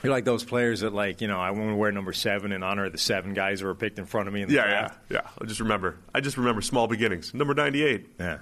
You're 0.04 0.14
like 0.14 0.24
those 0.26 0.44
players 0.46 0.80
that, 0.80 0.94
like, 0.94 1.20
you 1.22 1.28
know, 1.28 1.40
I 1.40 1.52
want 1.52 1.70
to 1.70 1.76
wear 1.76 1.92
number 1.92 2.14
seven 2.14 2.54
in 2.54 2.64
honor 2.64 2.86
of 2.86 2.92
the 2.94 2.98
seven 2.98 3.34
guys 3.34 3.60
who 3.60 3.68
were 3.68 3.76
picked 3.76 4.00
in 4.00 4.06
front 4.06 4.28
of 4.30 4.34
me 4.34 4.42
in 4.42 4.48
the 4.48 4.56
Yeah, 4.56 4.68
draft. 4.68 4.98
yeah, 5.10 5.18
yeah. 5.24 5.30
I 5.42 5.46
just 5.46 5.60
remember. 5.60 5.98
I 6.16 6.22
just 6.22 6.38
remember 6.38 6.62
small 6.62 6.88
beginnings. 6.88 7.34
Number 7.34 7.54
98. 7.54 8.08
Yeah. 8.20 8.38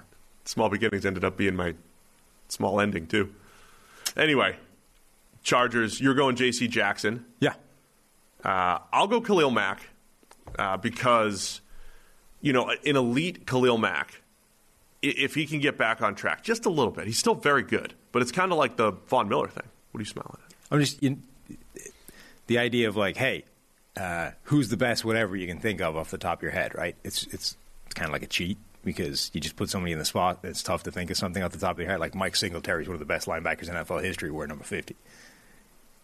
Small 0.46 0.68
beginnings 0.70 1.04
ended 1.04 1.24
up 1.24 1.36
being 1.36 1.54
my 1.56 1.74
small 2.50 2.80
ending 2.80 3.06
too. 3.06 3.32
Anyway, 4.16 4.56
Chargers. 5.42 6.00
You're 6.00 6.14
going 6.14 6.36
J.C. 6.36 6.68
Jackson. 6.68 7.24
Yeah. 7.40 7.54
Uh, 8.44 8.78
I'll 8.92 9.06
go 9.06 9.20
Khalil 9.20 9.50
Mack 9.50 9.88
uh, 10.58 10.76
because, 10.76 11.60
you 12.40 12.52
know, 12.52 12.70
an 12.70 12.96
elite 12.96 13.46
Khalil 13.46 13.78
Mack, 13.78 14.22
if 15.02 15.34
he 15.34 15.46
can 15.46 15.60
get 15.60 15.78
back 15.78 16.02
on 16.02 16.14
track 16.14 16.42
just 16.42 16.66
a 16.66 16.70
little 16.70 16.92
bit, 16.92 17.06
he's 17.06 17.18
still 17.18 17.34
very 17.34 17.62
good. 17.62 17.94
But 18.12 18.22
it's 18.22 18.32
kind 18.32 18.52
of 18.52 18.58
like 18.58 18.76
the 18.76 18.92
Von 19.06 19.28
Miller 19.28 19.48
thing. 19.48 19.68
What 19.92 19.98
are 19.98 20.02
you 20.02 20.06
smiling 20.06 20.38
at? 20.44 20.54
I'm 20.70 20.80
just 20.80 21.02
you, 21.02 21.18
the 22.46 22.58
idea 22.58 22.88
of 22.88 22.96
like, 22.96 23.16
hey, 23.16 23.44
uh, 23.96 24.30
who's 24.44 24.68
the 24.68 24.76
best, 24.76 25.04
whatever 25.04 25.36
you 25.36 25.46
can 25.46 25.58
think 25.58 25.80
of 25.80 25.96
off 25.96 26.10
the 26.10 26.18
top 26.18 26.38
of 26.38 26.42
your 26.42 26.52
head, 26.52 26.74
right? 26.74 26.96
It's 27.02 27.24
it's 27.24 27.56
it's 27.86 27.94
kind 27.94 28.08
of 28.08 28.12
like 28.12 28.22
a 28.22 28.26
cheat 28.26 28.58
because 28.84 29.30
you 29.34 29.40
just 29.40 29.56
put 29.56 29.68
somebody 29.70 29.92
in 29.92 29.98
the 29.98 30.04
spot. 30.04 30.40
It's 30.42 30.62
tough 30.62 30.82
to 30.84 30.90
think 30.90 31.10
of 31.10 31.16
something 31.16 31.42
off 31.42 31.52
the 31.52 31.58
top 31.58 31.72
of 31.72 31.78
your 31.80 31.88
head. 31.88 32.00
Like 32.00 32.14
Mike 32.14 32.36
Singletary 32.36 32.82
is 32.82 32.88
one 32.88 32.94
of 32.94 32.98
the 33.00 33.04
best 33.06 33.26
linebackers 33.28 33.68
in 33.68 33.74
NFL 33.74 34.02
history. 34.02 34.30
We're 34.30 34.46
number 34.46 34.64
fifty. 34.64 34.96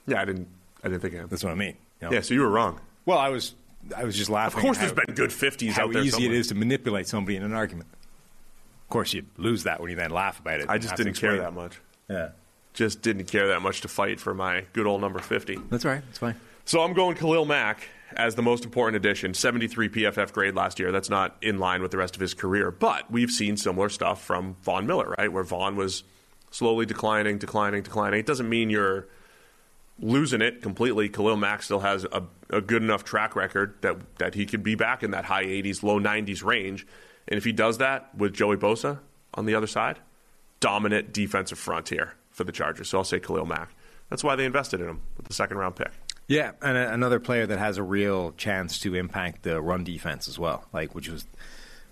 Yeah, 0.06 0.20
I 0.20 0.24
didn't. 0.24 0.48
I 0.84 0.88
didn't 0.88 1.00
think 1.00 1.14
of 1.14 1.20
him. 1.20 1.28
That's 1.28 1.42
what 1.42 1.52
I 1.52 1.56
mean. 1.56 1.76
you 2.00 2.08
know? 2.08 2.12
Yeah, 2.14 2.20
so 2.20 2.34
you 2.34 2.40
were 2.40 2.50
wrong. 2.50 2.80
Well, 3.06 3.18
I 3.18 3.28
was 3.30 3.54
I 3.96 4.04
was 4.04 4.16
just 4.16 4.30
laughing. 4.30 4.58
Of 4.58 4.64
course, 4.64 4.78
there's 4.78 4.90
how- 4.92 5.04
been 5.06 5.14
good 5.14 5.30
50s 5.30 5.72
how 5.72 5.84
out 5.84 5.92
there. 5.92 6.02
easy 6.02 6.10
somewhere. 6.10 6.32
it 6.32 6.36
is 6.38 6.48
to 6.48 6.54
manipulate 6.54 7.06
somebody 7.08 7.36
in 7.36 7.42
an 7.42 7.52
argument. 7.52 7.88
Of 8.84 8.88
course, 8.90 9.12
you 9.14 9.24
lose 9.36 9.64
that 9.64 9.80
when 9.80 9.90
you 9.90 9.96
then 9.96 10.10
laugh 10.10 10.38
about 10.38 10.60
it. 10.60 10.68
I 10.68 10.78
just 10.78 10.96
didn't 10.96 11.14
care 11.14 11.38
that 11.38 11.52
much. 11.54 11.80
Yeah, 12.08 12.28
Just 12.72 13.02
didn't 13.02 13.24
care 13.24 13.48
that 13.48 13.62
much 13.62 13.80
to 13.80 13.88
fight 13.88 14.20
for 14.20 14.32
my 14.32 14.64
good 14.74 14.86
old 14.86 15.00
number 15.00 15.18
50. 15.18 15.58
that's 15.70 15.84
right. 15.84 16.02
That's 16.06 16.18
fine. 16.18 16.36
So 16.66 16.82
I'm 16.82 16.92
going 16.92 17.16
Khalil 17.16 17.44
Mack 17.46 17.88
as 18.12 18.34
the 18.34 18.42
most 18.42 18.64
important 18.64 18.96
addition. 18.96 19.34
73 19.34 19.88
PFF 19.88 20.32
grade 20.32 20.54
last 20.54 20.78
year. 20.78 20.92
That's 20.92 21.10
not 21.10 21.36
in 21.42 21.58
line 21.58 21.82
with 21.82 21.90
the 21.90 21.98
rest 21.98 22.14
of 22.14 22.20
his 22.20 22.34
career, 22.34 22.70
but 22.70 23.10
we've 23.10 23.30
seen 23.30 23.56
similar 23.56 23.88
stuff 23.88 24.22
from 24.22 24.56
Von 24.62 24.86
Miller, 24.86 25.14
right? 25.18 25.32
Where 25.32 25.42
Von 25.42 25.76
was 25.76 26.04
slowly 26.50 26.86
declining, 26.86 27.38
declining, 27.38 27.82
declining. 27.82 28.20
It 28.20 28.26
doesn't 28.26 28.48
mean 28.48 28.70
you're 28.70 29.08
losing 29.98 30.42
it 30.42 30.62
completely. 30.62 31.08
Khalil 31.08 31.36
Mack 31.36 31.62
still 31.62 31.80
has 31.80 32.04
a, 32.04 32.22
a 32.50 32.60
good 32.60 32.82
enough 32.82 33.04
track 33.04 33.34
record 33.34 33.76
that 33.82 33.96
that 34.18 34.34
he 34.34 34.46
could 34.46 34.62
be 34.62 34.74
back 34.74 35.02
in 35.02 35.10
that 35.12 35.24
high 35.24 35.44
80s, 35.44 35.82
low 35.82 35.98
90s 35.98 36.44
range. 36.44 36.86
And 37.28 37.38
if 37.38 37.44
he 37.44 37.52
does 37.52 37.78
that 37.78 38.14
with 38.14 38.34
Joey 38.34 38.56
Bosa 38.56 39.00
on 39.34 39.46
the 39.46 39.54
other 39.54 39.66
side, 39.66 39.98
dominant 40.60 41.12
defensive 41.12 41.58
frontier 41.58 42.14
for 42.30 42.44
the 42.44 42.52
Chargers. 42.52 42.88
So 42.88 42.98
I'll 42.98 43.04
say 43.04 43.20
Khalil 43.20 43.46
Mack. 43.46 43.74
That's 44.10 44.22
why 44.22 44.36
they 44.36 44.44
invested 44.44 44.80
in 44.80 44.88
him 44.88 45.00
with 45.16 45.26
the 45.26 45.34
second 45.34 45.58
round 45.58 45.76
pick. 45.76 45.90
Yeah, 46.28 46.52
and 46.60 46.76
a, 46.76 46.92
another 46.92 47.20
player 47.20 47.46
that 47.46 47.58
has 47.58 47.78
a 47.78 47.82
real 47.82 48.32
chance 48.32 48.80
to 48.80 48.94
impact 48.94 49.42
the 49.44 49.60
run 49.60 49.84
defense 49.84 50.28
as 50.28 50.38
well, 50.38 50.64
like 50.72 50.94
which 50.94 51.08
was 51.08 51.24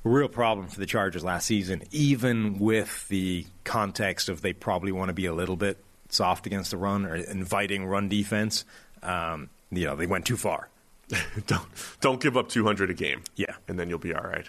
a 0.04 0.08
real 0.08 0.28
problem 0.28 0.66
for 0.68 0.80
the 0.80 0.86
Chargers 0.86 1.22
last 1.24 1.46
season, 1.46 1.82
even 1.92 2.58
with 2.58 3.06
the 3.08 3.46
context 3.62 4.28
of 4.28 4.42
they 4.42 4.52
probably 4.52 4.92
want 4.92 5.08
to 5.08 5.14
be 5.14 5.26
a 5.26 5.32
little 5.32 5.56
bit 5.56 5.78
soft 6.08 6.46
against 6.46 6.70
the 6.72 6.76
run 6.76 7.06
or 7.06 7.14
inviting 7.14 7.86
run 7.86 8.08
defense. 8.08 8.64
Um, 9.02 9.50
you 9.70 9.84
know, 9.86 9.96
they 9.96 10.06
went 10.06 10.26
too 10.26 10.36
far. 10.36 10.68
don't 11.46 11.66
don't 12.00 12.20
give 12.20 12.36
up 12.36 12.48
200 12.48 12.90
a 12.90 12.94
game. 12.94 13.22
Yeah. 13.36 13.54
and 13.68 13.78
then 13.78 13.88
you'll 13.88 13.98
be 13.98 14.14
all 14.14 14.24
right. 14.24 14.48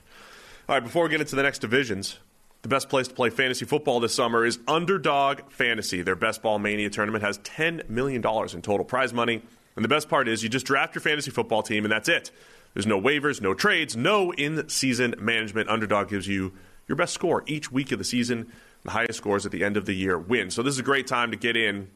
All 0.67 0.75
right. 0.75 0.83
Before 0.83 1.03
we 1.03 1.09
get 1.09 1.21
into 1.21 1.35
the 1.35 1.43
next 1.43 1.59
divisions, 1.59 2.17
the 2.61 2.69
best 2.69 2.89
place 2.89 3.07
to 3.07 3.13
play 3.13 3.29
fantasy 3.29 3.65
football 3.65 3.99
this 3.99 4.15
summer 4.15 4.45
is 4.45 4.57
Underdog 4.67 5.41
Fantasy. 5.51 6.01
Their 6.01 6.15
Best 6.15 6.41
Ball 6.41 6.57
Mania 6.59 6.89
tournament 6.89 7.23
has 7.23 7.37
10 7.39 7.83
million 7.87 8.21
dollars 8.21 8.55
in 8.55 8.61
total 8.61 8.85
prize 8.85 9.13
money, 9.13 9.41
and 9.75 9.83
the 9.83 9.89
best 9.89 10.09
part 10.09 10.27
is 10.27 10.43
you 10.43 10.49
just 10.49 10.65
draft 10.65 10.95
your 10.95 11.01
fantasy 11.01 11.31
football 11.31 11.63
team, 11.63 11.85
and 11.85 11.91
that's 11.91 12.09
it. 12.09 12.31
There's 12.73 12.87
no 12.87 12.99
waivers, 12.99 13.41
no 13.41 13.53
trades, 13.53 13.95
no 13.95 14.31
in-season 14.33 15.15
management. 15.19 15.69
Underdog 15.69 16.09
gives 16.09 16.27
you 16.27 16.53
your 16.87 16.95
best 16.95 17.13
score 17.13 17.43
each 17.47 17.71
week 17.71 17.91
of 17.91 17.99
the 17.99 18.05
season. 18.05 18.51
The 18.83 18.91
highest 18.91 19.17
scores 19.17 19.45
at 19.45 19.51
the 19.51 19.63
end 19.63 19.77
of 19.77 19.85
the 19.85 19.95
year 19.95 20.17
win. 20.17 20.51
So 20.51 20.61
this 20.61 20.73
is 20.73 20.79
a 20.79 20.83
great 20.83 21.07
time 21.07 21.31
to 21.31 21.37
get 21.37 21.57
in 21.57 21.89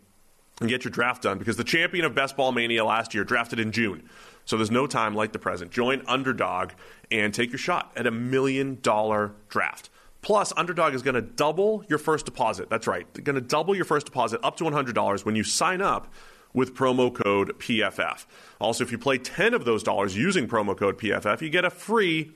and 0.60 0.70
get 0.70 0.84
your 0.84 0.92
draft 0.92 1.24
done 1.24 1.38
because 1.38 1.58
the 1.58 1.64
champion 1.64 2.06
of 2.06 2.16
Best 2.16 2.36
Ball 2.36 2.52
Mania 2.52 2.84
last 2.84 3.14
year 3.14 3.24
drafted 3.24 3.60
in 3.60 3.72
June. 3.72 4.10
So 4.46 4.58
there's 4.58 4.72
no 4.72 4.88
time 4.88 5.16
like 5.16 5.32
the 5.32 5.40
present. 5.40 5.72
Join 5.72 6.02
Underdog 6.08 6.72
and 7.12 7.34
take 7.34 7.52
your 7.52 7.60
shot 7.60 7.92
at 7.96 8.08
a 8.08 8.12
million 8.12 8.80
dollar 8.82 9.34
draft. 9.48 9.90
Plus, 10.22 10.52
Underdog 10.58 10.94
is 10.94 11.02
going 11.02 11.16
to 11.16 11.22
double 11.22 11.86
your 11.88 12.00
first 12.00 12.26
deposit. 12.26 12.70
That's 12.70 12.88
right. 12.88 13.08
They're 13.14 13.24
going 13.24 13.36
to 13.36 13.42
double 13.42 13.76
your 13.76 13.86
first 13.86 14.08
deposit 14.08 14.42
up 14.44 14.58
to 14.58 14.66
$100 14.66 15.24
when 15.24 15.36
you 15.36 15.44
sign 15.44 15.82
up 15.82 16.12
with 16.54 16.76
promo 16.76 17.14
code 17.14 17.58
PFF. 17.60 18.26
Also, 18.60 18.84
if 18.84 18.92
you 18.92 18.98
play 18.98 19.18
10 19.18 19.54
of 19.54 19.66
those 19.66 19.84
dollars 19.84 20.18
using 20.18 20.48
promo 20.48 20.76
code 20.76 20.98
PFF, 20.98 21.42
you 21.42 21.50
get 21.50 21.66
a 21.66 21.70
free 21.70 22.32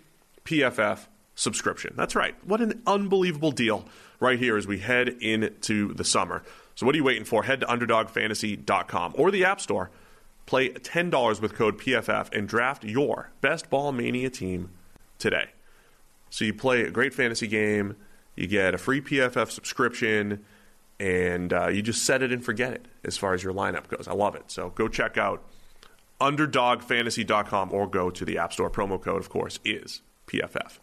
PFF 0.45 1.07
subscription. 1.35 1.93
That's 1.95 2.15
right. 2.15 2.35
What 2.45 2.61
an 2.61 2.81
unbelievable 2.85 3.51
deal 3.51 3.85
right 4.19 4.39
here 4.39 4.57
as 4.57 4.67
we 4.67 4.79
head 4.79 5.09
into 5.09 5.93
the 5.93 6.03
summer. 6.03 6.43
So, 6.75 6.85
what 6.85 6.95
are 6.95 6.97
you 6.97 7.03
waiting 7.03 7.25
for? 7.25 7.43
Head 7.43 7.61
to 7.61 7.65
UnderdogFantasy.com 7.67 9.15
or 9.17 9.31
the 9.31 9.45
App 9.45 9.61
Store. 9.61 9.91
Play 10.45 10.69
$10 10.69 11.41
with 11.41 11.53
code 11.53 11.79
PFF 11.79 12.33
and 12.33 12.47
draft 12.47 12.83
your 12.83 13.31
best 13.41 13.69
ball 13.69 13.91
mania 13.91 14.29
team 14.29 14.71
today. 15.17 15.51
So, 16.29 16.45
you 16.45 16.53
play 16.53 16.81
a 16.81 16.91
great 16.91 17.13
fantasy 17.13 17.47
game, 17.47 17.95
you 18.35 18.47
get 18.47 18.73
a 18.73 18.77
free 18.77 19.01
PFF 19.01 19.51
subscription, 19.51 20.43
and 20.99 21.51
uh, 21.51 21.67
you 21.67 21.81
just 21.81 22.03
set 22.03 22.21
it 22.21 22.31
and 22.31 22.43
forget 22.43 22.73
it 22.73 22.87
as 23.03 23.17
far 23.17 23.33
as 23.33 23.43
your 23.43 23.53
lineup 23.53 23.87
goes. 23.87 24.07
I 24.07 24.13
love 24.13 24.35
it. 24.35 24.51
So, 24.51 24.69
go 24.69 24.87
check 24.87 25.17
out 25.17 25.43
UnderdogFantasy.com 26.21 27.73
or 27.73 27.87
go 27.87 28.09
to 28.09 28.25
the 28.25 28.37
App 28.37 28.53
Store. 28.53 28.69
Promo 28.69 29.01
code, 29.01 29.19
of 29.21 29.29
course, 29.29 29.59
is 29.65 30.01
PFF. 30.27 30.79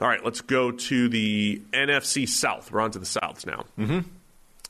All 0.00 0.08
right, 0.08 0.24
let's 0.24 0.40
go 0.40 0.72
to 0.72 1.08
the 1.08 1.62
NFC 1.72 2.28
South. 2.28 2.72
We're 2.72 2.80
on 2.80 2.90
to 2.92 2.98
the 2.98 3.06
Souths 3.06 3.46
now. 3.46 3.64
Mm-hmm. 3.78 4.00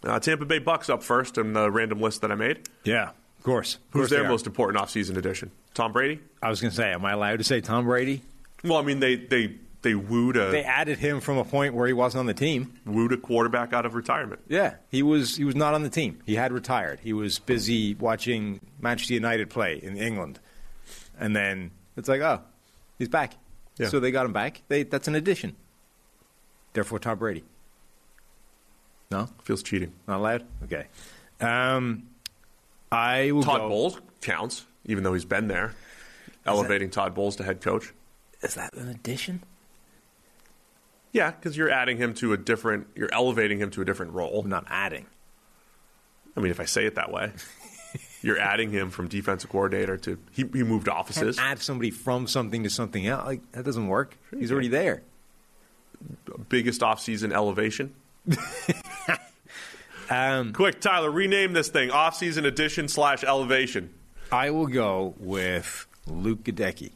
Uh, 0.09 0.21
Tampa 0.21 0.45
Bay 0.45 0.59
Bucks 0.59 0.91
up 0.91 1.03
first 1.03 1.39
in 1.39 1.55
the 1.55 1.71
random 1.71 2.01
list 2.01 2.21
that 2.21 2.31
I 2.31 2.35
made. 2.35 2.69
Yeah, 2.85 3.11
of 3.39 3.45
course. 3.45 3.77
Of 3.77 3.81
Who's 3.91 4.01
course 4.01 4.11
their 4.11 4.29
most 4.29 4.47
important 4.47 4.85
offseason 4.85 5.17
addition? 5.17 5.51
Tom 5.73 5.93
Brady? 5.93 6.21
I 6.43 6.51
was 6.51 6.61
going 6.61 6.71
to 6.71 6.77
say, 6.77 6.93
am 6.93 7.05
I 7.05 7.13
allowed 7.13 7.39
to 7.39 7.45
say 7.45 7.63
Tom 7.63 7.87
Brady? 7.87 8.21
Well, 8.63 8.77
I 8.77 8.83
mean, 8.83 9.01
they 9.01 9.17
they 9.17 9.57
they 9.85 9.95
wooed 9.95 10.37
a 10.37 10.51
They 10.51 10.65
added 10.65 10.99
him 10.99 11.21
from 11.21 11.37
a 11.39 11.45
point 11.45 11.75
where 11.75 11.87
he 11.87 11.93
wasn't 11.93 12.19
on 12.21 12.27
the 12.27 12.35
team. 12.35 12.75
wooed 12.85 13.13
a 13.13 13.17
quarterback 13.17 13.73
out 13.73 13.87
of 13.87 13.95
retirement. 13.95 14.41
Yeah, 14.49 14.75
he 14.91 15.03
was 15.05 15.37
he 15.37 15.45
was 15.45 15.55
not 15.55 15.75
on 15.75 15.83
the 15.85 15.89
team. 15.91 16.19
He 16.27 16.35
had 16.35 16.53
retired. 16.53 16.99
He 17.01 17.13
was 17.13 17.39
busy 17.39 17.95
watching 17.95 18.61
Manchester 18.81 19.15
United 19.15 19.49
play 19.51 19.79
in 19.81 19.97
England, 19.97 20.41
and 21.19 21.37
then 21.37 21.71
it's 21.97 22.09
like, 22.09 22.21
oh, 22.21 22.41
he's 22.99 23.09
back. 23.09 23.35
Yeah. 23.79 23.89
So 23.89 24.01
they 24.01 24.11
got 24.11 24.27
him 24.27 24.33
back. 24.33 24.63
They 24.69 24.83
that's 24.83 25.07
an 25.07 25.15
addition. 25.15 25.55
Therefore, 26.73 26.99
Tom 26.99 27.19
Brady. 27.19 27.45
No, 29.11 29.29
Feels 29.45 29.63
cheating. 29.63 29.93
not 30.09 30.19
allowed. 30.19 30.45
Okay. 30.65 30.87
Um, 31.41 32.09
I 32.91 33.31
will 33.31 33.43
Todd 33.45 33.61
go. 33.61 33.69
Bowles 33.69 34.01
counts, 34.23 34.65
even 34.87 35.05
though 35.05 35.13
he's 35.13 35.25
been 35.25 35.47
there. 35.47 35.75
Elevating 36.47 36.91
Todd 36.91 37.15
Bowles 37.15 37.37
to 37.37 37.45
head 37.45 37.61
coach. 37.61 37.93
Is 38.43 38.55
that 38.55 38.75
an 38.75 38.89
addition? 38.89 39.43
Yeah, 41.15 41.31
because 41.31 41.57
you're 41.57 41.71
adding 41.71 41.97
him 41.97 42.13
to 42.15 42.33
a 42.33 42.37
different, 42.37 42.89
you're 42.97 43.09
elevating 43.13 43.59
him 43.59 43.71
to 43.71 43.83
a 43.83 43.85
different 43.85 44.13
role. 44.13 44.41
I'm 44.41 44.49
not 44.49 44.65
adding. 44.69 45.07
I 46.37 46.41
mean, 46.41 46.51
if 46.51 46.59
I 46.59 46.65
say 46.65 46.87
it 46.87 46.97
that 46.97 47.13
way, 47.13 47.31
you're 48.21 48.39
adding 48.39 48.73
him 48.73 48.91
from 48.91 49.07
defensive 49.07 49.49
coordinator 49.49 49.97
to 49.99 50.19
he, 50.33 50.45
he 50.53 50.65
moved 50.65 50.89
offices. 50.89 51.37
Can't 51.37 51.53
add 51.53 51.59
somebody 51.61 51.93
from 51.93 52.27
something 52.27 52.65
to 52.65 52.69
something 52.69 53.07
else. 53.07 53.25
Like 53.25 53.53
that 53.53 53.65
doesn't 53.65 53.87
work. 53.87 54.19
He's 54.37 54.51
already 54.51 54.67
there. 54.67 55.03
Biggest 56.49 56.81
offseason 56.81 57.33
elevation. 57.33 57.95
Um, 60.11 60.53
Quick, 60.53 60.83
Tyler, 60.83 61.11
rename 61.11 61.55
this 61.55 61.69
thing 61.69 61.89
offseason 61.89 62.45
addition 62.45 62.89
slash 62.89 63.25
elevation. 63.25 63.95
I 64.31 64.51
will 64.51 64.67
go 64.67 65.15
with 65.19 65.87
Luke 66.07 66.45
Goedeke, 66.45 66.93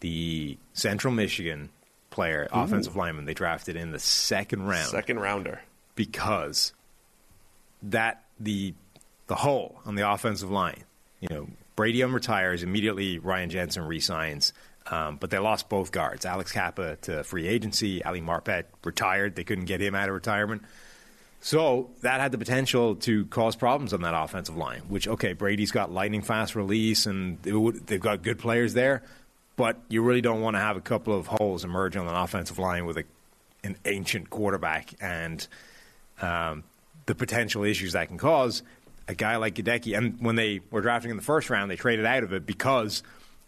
the 0.00 0.56
Central 0.72 1.12
Michigan 1.12 1.68
player, 2.20 2.48
offensive 2.52 2.96
lineman 2.96 3.24
they 3.24 3.34
drafted 3.34 3.76
in 3.76 3.92
the 3.92 3.98
second 3.98 4.62
round 4.66 4.88
Second 4.88 5.20
rounder. 5.20 5.60
because 5.94 6.72
that 7.82 8.24
the 8.38 8.74
the 9.26 9.34
hole 9.36 9.80
on 9.86 9.94
the 9.94 10.10
offensive 10.10 10.50
line, 10.50 10.84
you 11.20 11.28
know, 11.30 11.46
Brady 11.76 12.02
retires 12.04 12.62
immediately. 12.62 13.18
Ryan 13.18 13.48
Jensen 13.50 13.84
resigns. 13.84 14.52
Um, 14.86 15.16
but 15.20 15.30
they 15.30 15.38
lost 15.38 15.68
both 15.68 15.92
guards. 15.92 16.24
Alex 16.26 16.52
Cappa 16.52 16.96
to 17.02 17.22
free 17.22 17.46
agency. 17.46 18.02
Ali 18.04 18.20
Marpet 18.20 18.64
retired. 18.84 19.36
They 19.36 19.44
couldn't 19.44 19.66
get 19.66 19.80
him 19.80 19.94
out 19.94 20.08
of 20.08 20.14
retirement. 20.14 20.62
So 21.40 21.90
that 22.02 22.20
had 22.20 22.32
the 22.32 22.38
potential 22.38 22.96
to 22.96 23.24
cause 23.26 23.56
problems 23.56 23.92
on 23.92 24.02
that 24.02 24.14
offensive 24.14 24.56
line. 24.56 24.82
Which 24.88 25.06
okay, 25.06 25.32
Brady's 25.32 25.70
got 25.70 25.92
lightning 25.92 26.22
fast 26.22 26.54
release, 26.56 27.06
and 27.06 27.40
they've 27.42 28.00
got 28.00 28.22
good 28.22 28.38
players 28.38 28.74
there. 28.74 29.04
But 29.60 29.76
you 29.90 30.00
really 30.00 30.22
don't 30.22 30.40
want 30.40 30.56
to 30.56 30.58
have 30.58 30.78
a 30.78 30.80
couple 30.80 31.12
of 31.12 31.26
holes 31.26 31.64
emerge 31.64 31.94
on 31.94 32.08
an 32.08 32.14
offensive 32.14 32.58
line 32.58 32.86
with 32.86 32.96
a, 32.96 33.04
an 33.62 33.76
ancient 33.84 34.30
quarterback 34.30 34.94
and 35.02 35.46
um, 36.22 36.64
the 37.04 37.14
potential 37.14 37.62
issues 37.64 37.92
that 37.92 38.08
can 38.08 38.16
cause. 38.16 38.62
A 39.06 39.14
guy 39.14 39.36
like 39.36 39.56
Goedeke, 39.56 39.94
and 39.94 40.18
when 40.18 40.36
they 40.36 40.60
were 40.70 40.80
drafting 40.80 41.10
in 41.10 41.18
the 41.18 41.22
first 41.22 41.50
round, 41.50 41.70
they 41.70 41.76
traded 41.76 42.06
out 42.06 42.22
of 42.22 42.32
it 42.32 42.46
because 42.46 43.02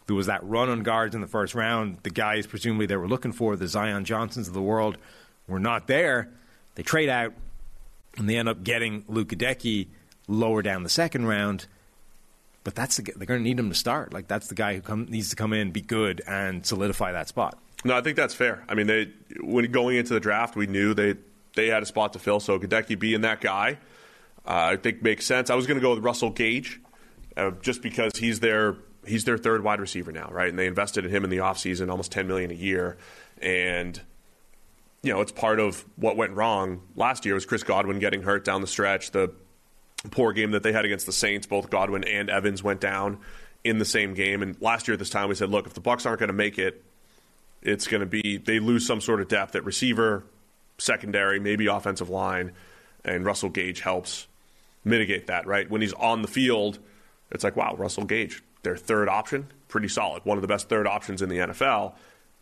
there 0.06 0.14
was 0.14 0.26
that 0.26 0.44
run 0.44 0.68
on 0.68 0.82
guards 0.82 1.14
in 1.14 1.22
the 1.22 1.26
first 1.26 1.54
round. 1.54 1.96
The 2.02 2.10
guys 2.10 2.46
presumably 2.46 2.84
they 2.84 2.96
were 2.96 3.08
looking 3.08 3.32
for, 3.32 3.56
the 3.56 3.66
Zion 3.66 4.04
Johnsons 4.04 4.48
of 4.48 4.52
the 4.52 4.60
world, 4.60 4.98
were 5.48 5.60
not 5.60 5.86
there. 5.86 6.28
They 6.74 6.82
trade 6.82 7.08
out, 7.08 7.32
and 8.18 8.28
they 8.28 8.36
end 8.36 8.50
up 8.50 8.62
getting 8.62 9.06
Luke 9.08 9.28
Goedeke 9.28 9.88
lower 10.28 10.60
down 10.60 10.82
the 10.82 10.90
second 10.90 11.24
round. 11.24 11.68
But 12.64 12.74
that's 12.74 12.96
the, 12.96 13.02
they're 13.16 13.26
going 13.26 13.40
to 13.40 13.44
need 13.44 13.58
him 13.58 13.70
to 13.70 13.74
start. 13.74 14.12
Like 14.12 14.28
that's 14.28 14.48
the 14.48 14.54
guy 14.54 14.74
who 14.74 14.80
come, 14.80 15.06
needs 15.06 15.30
to 15.30 15.36
come 15.36 15.52
in, 15.52 15.72
be 15.72 15.80
good, 15.80 16.22
and 16.26 16.64
solidify 16.64 17.12
that 17.12 17.28
spot. 17.28 17.58
No, 17.84 17.96
I 17.96 18.00
think 18.00 18.16
that's 18.16 18.34
fair. 18.34 18.64
I 18.68 18.74
mean, 18.74 18.86
they 18.86 19.12
when 19.40 19.70
going 19.72 19.96
into 19.96 20.14
the 20.14 20.20
draft, 20.20 20.54
we 20.54 20.66
knew 20.66 20.94
they 20.94 21.16
they 21.54 21.66
had 21.68 21.82
a 21.82 21.86
spot 21.86 22.12
to 22.12 22.18
fill. 22.18 22.40
So 22.40 22.58
Goedeke 22.58 22.98
being 22.98 23.22
that 23.22 23.40
guy, 23.40 23.78
uh, 24.46 24.70
I 24.72 24.76
think 24.76 25.02
makes 25.02 25.26
sense. 25.26 25.50
I 25.50 25.54
was 25.54 25.66
going 25.66 25.78
to 25.78 25.82
go 25.82 25.94
with 25.94 26.04
Russell 26.04 26.30
Gage, 26.30 26.80
uh, 27.36 27.50
just 27.60 27.82
because 27.82 28.12
he's 28.16 28.40
their 28.40 28.76
he's 29.06 29.24
their 29.24 29.38
third 29.38 29.64
wide 29.64 29.80
receiver 29.80 30.12
now, 30.12 30.28
right? 30.30 30.48
And 30.48 30.58
they 30.58 30.66
invested 30.66 31.04
in 31.04 31.10
him 31.10 31.24
in 31.24 31.30
the 31.30 31.38
offseason, 31.38 31.90
almost 31.90 32.12
ten 32.12 32.28
million 32.28 32.50
a 32.50 32.54
year, 32.54 32.98
and 33.40 34.00
you 35.02 35.12
know 35.12 35.20
it's 35.20 35.32
part 35.32 35.58
of 35.58 35.84
what 35.96 36.16
went 36.16 36.32
wrong 36.32 36.82
last 36.94 37.24
year 37.24 37.34
was 37.34 37.44
Chris 37.44 37.64
Godwin 37.64 37.98
getting 37.98 38.22
hurt 38.22 38.44
down 38.44 38.60
the 38.60 38.68
stretch. 38.68 39.10
The 39.10 39.32
poor 40.10 40.32
game 40.32 40.50
that 40.52 40.62
they 40.62 40.72
had 40.72 40.84
against 40.84 41.06
the 41.06 41.12
Saints, 41.12 41.46
both 41.46 41.70
Godwin 41.70 42.04
and 42.04 42.28
Evans 42.28 42.62
went 42.62 42.80
down 42.80 43.18
in 43.64 43.78
the 43.78 43.84
same 43.84 44.14
game. 44.14 44.42
And 44.42 44.60
last 44.60 44.88
year 44.88 44.94
at 44.94 44.98
this 44.98 45.10
time, 45.10 45.28
we 45.28 45.34
said, 45.34 45.50
look, 45.50 45.66
if 45.66 45.74
the 45.74 45.80
Bucs 45.80 46.06
aren't 46.06 46.18
going 46.18 46.28
to 46.28 46.34
make 46.34 46.58
it, 46.58 46.82
it's 47.62 47.86
going 47.86 48.00
to 48.00 48.06
be 48.06 48.38
they 48.38 48.58
lose 48.58 48.86
some 48.86 49.00
sort 49.00 49.20
of 49.20 49.28
depth 49.28 49.54
at 49.54 49.64
receiver, 49.64 50.24
secondary, 50.78 51.38
maybe 51.38 51.66
offensive 51.66 52.10
line, 52.10 52.52
and 53.04 53.24
Russell 53.24 53.50
Gage 53.50 53.80
helps 53.80 54.26
mitigate 54.84 55.28
that. 55.28 55.46
Right 55.46 55.70
when 55.70 55.80
he's 55.80 55.92
on 55.92 56.22
the 56.22 56.28
field, 56.28 56.80
it's 57.30 57.44
like 57.44 57.56
wow, 57.56 57.76
Russell 57.76 58.04
Gage, 58.04 58.42
their 58.64 58.76
third 58.76 59.08
option, 59.08 59.46
pretty 59.68 59.88
solid, 59.88 60.24
one 60.24 60.38
of 60.38 60.42
the 60.42 60.48
best 60.48 60.68
third 60.68 60.88
options 60.88 61.22
in 61.22 61.28
the 61.28 61.38
NFL. 61.38 61.94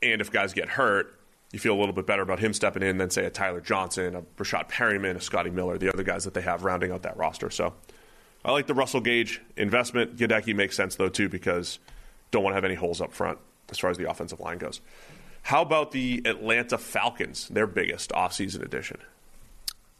And 0.03 0.23
if 0.23 0.33
guys 0.33 0.55
get 0.55 0.71
hurt, 0.71 1.20
you 1.53 1.59
feel 1.59 1.75
a 1.75 1.79
little 1.79 1.95
bit 1.95 2.07
better 2.07 2.23
about 2.23 2.39
him 2.39 2.53
stepping 2.53 2.83
in 2.83 2.99
than 2.99 3.11
say 3.11 3.25
a 3.25 3.31
Tyler 3.31 3.61
Johnson, 3.61 4.15
a 4.15 4.23
Breshad 4.23 4.69
Perryman, 4.69 5.17
a 5.17 5.21
Scotty 5.21 5.51
Miller, 5.51 5.79
the 5.79 5.93
other 5.93 6.05
guys 6.05 6.25
that 6.25 6.35
they 6.35 6.43
have 6.43 6.65
rounding 6.65 6.93
out 6.93 7.03
that 7.03 7.17
roster. 7.17 7.51
So 7.51 7.75
I 8.45 8.53
like 8.53 8.67
the 8.67 8.75
Russell 8.75 9.01
Gage 9.01 9.41
investment. 9.57 10.17
Goedeke 10.17 10.55
makes 10.55 10.77
sense 10.77 10.95
though 10.97 11.09
too 11.09 11.29
because 11.29 11.79
don't 12.31 12.45
want 12.45 12.53
to 12.53 12.57
have 12.57 12.65
any 12.65 12.75
holes 12.75 13.01
up 13.01 13.13
front 13.13 13.39
as 13.71 13.79
far 13.79 13.91
as 13.91 13.99
the 13.99 14.09
offensive 14.09 14.41
line 14.41 14.59
goes. 14.59 14.81
How 15.43 15.63
about 15.63 15.91
the 15.93 16.23
Atlanta 16.25 16.79
Falcons? 16.79 17.49
Their 17.49 17.67
biggest 17.67 18.11
offseason 18.11 18.63
addition. 18.63 18.99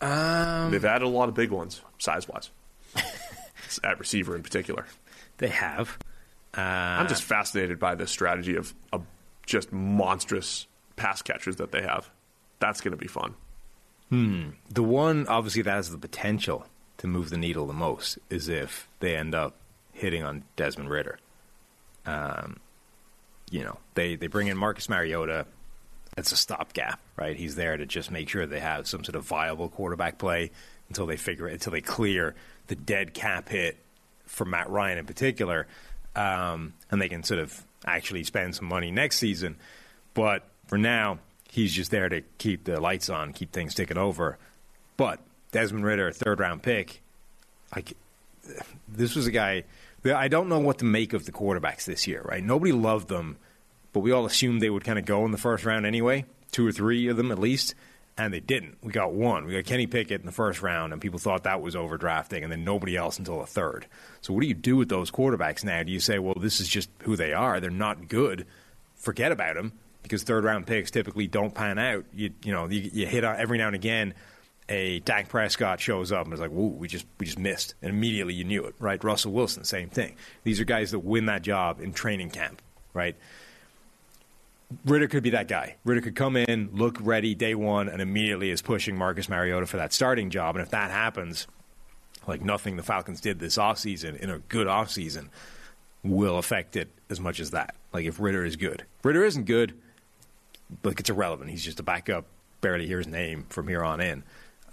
Um, 0.01 0.71
They've 0.71 0.85
added 0.85 1.05
a 1.05 1.09
lot 1.09 1.29
of 1.29 1.35
big 1.35 1.51
ones, 1.51 1.83
size 1.99 2.29
wise, 2.29 2.51
at 3.85 3.99
receiver 3.99 4.37
in 4.37 4.43
particular. 4.43 4.87
They 5.39 5.49
have. 5.49 5.99
Uh, 6.57 6.61
I'm 6.61 7.09
just 7.09 7.23
fascinated 7.23 7.79
by 7.79 7.95
this 7.95 8.11
strategy 8.11 8.57
of, 8.57 8.75
of 8.93 9.05
just 9.47 9.73
monstrous 9.73 10.67
pass 11.01 11.23
catchers 11.23 11.57
that 11.57 11.73
they 11.73 11.83
have. 11.83 12.11
That's 12.59 12.83
going 12.83 12.93
to 12.93 12.99
be 12.99 13.09
fun. 13.09 13.35
Hmm. 14.11 14.51
The 14.69 14.83
one, 14.83 15.27
obviously, 15.29 15.63
that 15.63 15.73
has 15.73 15.91
the 15.91 15.99
potential 15.99 16.67
to 16.99 17.07
move 17.07 17.31
the 17.31 17.39
needle 17.39 17.67
the 17.67 17.73
most 17.73 18.19
is 18.29 18.49
if 18.49 18.87
they 19.01 19.17
end 19.17 19.35
up 19.35 19.57
hitting 19.93 20.23
on 20.23 20.45
Desmond 20.57 20.91
Ridder. 20.91 21.19
Um, 22.05 22.59
you 23.51 23.65
know, 23.65 23.79
they, 23.95 24.17
they 24.17 24.27
bring 24.27 24.49
in 24.49 24.59
Marcus 24.59 24.89
Mariota. 24.89 25.47
It's 26.19 26.33
a 26.33 26.37
stopgap, 26.37 27.01
right? 27.17 27.35
He's 27.35 27.55
there 27.55 27.77
to 27.77 27.87
just 27.87 28.11
make 28.11 28.29
sure 28.29 28.45
they 28.45 28.61
have 28.61 28.87
some 28.87 29.03
sort 29.03 29.17
of 29.17 29.25
viable 29.25 29.71
quarterback 29.71 30.19
play 30.19 30.51
until 30.89 31.07
they 31.07 31.17
figure 31.17 31.49
it, 31.49 31.55
until 31.55 31.73
they 31.73 31.81
clear 31.81 32.35
the 32.67 32.75
dead 32.75 33.15
cap 33.15 33.49
hit 33.49 33.79
for 34.27 34.45
Matt 34.45 34.69
Ryan 34.69 34.99
in 34.99 35.07
particular, 35.07 35.67
um, 36.15 36.75
and 36.91 37.01
they 37.01 37.09
can 37.09 37.23
sort 37.23 37.41
of 37.41 37.65
actually 37.87 38.25
spend 38.25 38.55
some 38.55 38.67
money 38.67 38.91
next 38.91 39.17
season. 39.17 39.57
But 40.15 40.45
for 40.71 40.79
now, 40.79 41.19
he's 41.51 41.73
just 41.73 41.91
there 41.91 42.09
to 42.09 42.23
keep 42.39 42.63
the 42.63 42.81
lights 42.81 43.11
on, 43.11 43.33
keep 43.33 43.51
things 43.51 43.75
ticking 43.75 43.99
over. 43.99 44.39
But 44.97 45.19
Desmond 45.51 45.85
Ridder, 45.85 46.13
third 46.13 46.39
round 46.39 46.63
pick, 46.63 47.03
like 47.75 47.95
this 48.87 49.17
was 49.17 49.27
a 49.27 49.33
guy. 49.33 49.65
I 50.05 50.29
don't 50.29 50.49
know 50.49 50.61
what 50.61 50.79
to 50.79 50.85
make 50.85 51.13
of 51.13 51.27
the 51.27 51.33
quarterbacks 51.33 51.87
this 51.87 52.07
year. 52.07 52.23
Right? 52.25 52.45
Nobody 52.45 52.71
loved 52.71 53.09
them, 53.09 53.37
but 53.93 53.99
we 53.99 54.13
all 54.13 54.27
assumed 54.27 54.63
they 54.63 54.71
would 54.71 54.85
kind 54.85 54.97
of 54.97 55.05
go 55.05 55.25
in 55.25 55.33
the 55.33 55.39
first 55.39 55.65
round 55.65 55.87
anyway, 55.87 56.25
two 56.53 56.65
or 56.65 56.71
three 56.71 57.09
of 57.09 57.17
them 57.17 57.33
at 57.33 57.41
least. 57.41 57.75
And 58.17 58.33
they 58.33 58.41
didn't. 58.41 58.79
We 58.81 58.93
got 58.93 59.13
one. 59.13 59.47
We 59.47 59.55
got 59.55 59.65
Kenny 59.65 59.89
Pickett 59.89 60.21
in 60.21 60.27
the 60.27 60.33
first 60.33 60.63
round, 60.63 60.93
and 60.93 61.03
people 61.03 61.19
thought 61.19 61.45
that 61.45 61.63
was 61.63 61.75
overdrafting, 61.75 62.45
and 62.45 62.53
then 62.53 62.63
nobody 62.63 62.97
else 62.97 63.19
until 63.19 63.41
the 63.41 63.47
third. 63.47 63.87
So, 64.21 64.33
what 64.33 64.43
do 64.43 64.47
you 64.47 64.55
do 64.55 64.77
with 64.77 64.89
those 64.89 65.11
quarterbacks 65.11 65.65
now? 65.65 65.83
Do 65.83 65.91
you 65.91 66.01
say, 66.01 66.21
well, 66.21 66.35
this 66.35 66.61
is 66.61 66.69
just 66.69 66.91
who 67.03 67.17
they 67.17 67.33
are? 67.33 67.59
They're 67.59 67.71
not 67.71 68.07
good. 68.07 68.47
Forget 68.95 69.33
about 69.33 69.57
them 69.57 69.73
because 70.03 70.23
third 70.23 70.45
round 70.45 70.67
picks 70.67 70.91
typically 70.91 71.27
don't 71.27 71.55
pan 71.55 71.79
out. 71.79 72.05
You 72.15 72.31
you 72.45 72.53
know 72.53 72.69
you, 72.69 72.91
you 72.93 73.07
hit 73.07 73.25
every 73.25 73.59
now 73.59 73.67
and 73.67 73.77
again. 73.77 74.15
A 74.69 75.01
Dak 75.01 75.29
Prescott 75.29 75.81
shows 75.81 76.13
up 76.13 76.25
and 76.25 76.33
it's 76.33 76.41
like, 76.41 76.53
"Whoa, 76.53 76.67
we 76.67 76.87
just 76.87 77.07
we 77.19 77.27
just 77.27 77.39
missed," 77.39 77.75
and 77.83 77.91
immediately 77.91 78.35
you 78.35 78.45
knew 78.45 78.65
it, 78.65 78.75
right? 78.79 79.03
Russell 79.03 79.33
Wilson, 79.33 79.65
same 79.65 79.89
thing. 79.89 80.15
These 80.45 80.61
are 80.61 80.65
guys 80.65 80.93
that 80.93 81.01
win 81.01 81.27
that 81.27 81.43
job 81.43 81.81
in 81.81 81.93
training 81.93 82.31
camp, 82.31 82.63
right? 82.95 83.17
Ridder 84.85 85.09
could 85.09 85.25
be 85.25 85.31
that 85.31 85.49
guy. 85.49 85.77
Ridder 85.85 86.01
could 86.01 86.15
come 86.15 86.37
in, 86.37 86.71
look 86.73 86.99
ready 87.01 87.35
day 87.35 87.57
one, 87.57 87.89
and 87.89 88.01
immediately 88.01 88.51
is 88.51 88.63
pushing 88.63 88.97
Marcus 88.97 89.29
Mariota 89.29 89.67
for 89.67 89.79
that 89.79 89.93
starting 89.93 90.31
job. 90.31 90.55
And 90.55 90.63
if 90.63 90.71
that 90.71 90.93
happens, 90.93 91.49
like 92.27 92.43
nothing 92.43 92.77
the 92.77 92.83
Falcons 92.83 93.21
did 93.21 93.41
this 93.41 93.59
offseason 93.59 94.17
in 94.17 94.31
a 94.31 94.39
good 94.39 94.67
offseason 94.69 95.29
will 96.03 96.39
affect 96.39 96.77
it 96.77 96.89
as 97.11 97.21
much 97.21 97.41
as 97.41 97.51
that. 97.51 97.75
Like 97.93 98.05
if 98.05 98.21
Ridder 98.21 98.45
is 98.45 98.57
good. 98.57 98.85
Ridder 99.03 99.25
isn't 99.25 99.45
good, 99.45 99.75
like 100.85 101.01
it's 101.01 101.11
irrelevant. 101.11 101.51
He's 101.51 101.65
just 101.65 101.81
a 101.81 101.83
backup. 101.83 102.27
Barely 102.61 102.87
hear 102.87 102.99
his 102.99 103.07
name 103.07 103.47
from 103.49 103.69
here 103.69 103.83
on 103.83 104.01
in. 104.01 104.23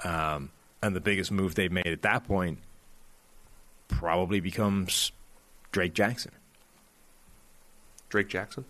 Um, 0.04 0.52
and 0.82 0.96
the 0.96 1.02
biggest 1.02 1.32
move 1.32 1.56
they've 1.56 1.72
made 1.72 1.88
at 1.88 2.02
that 2.04 2.26
point 2.26 2.60
probably 3.88 4.40
becomes 4.40 5.12
Drake 5.72 5.94
Jackson. 5.94 6.32
Drake 8.10 8.30
Jackson. 8.30 8.66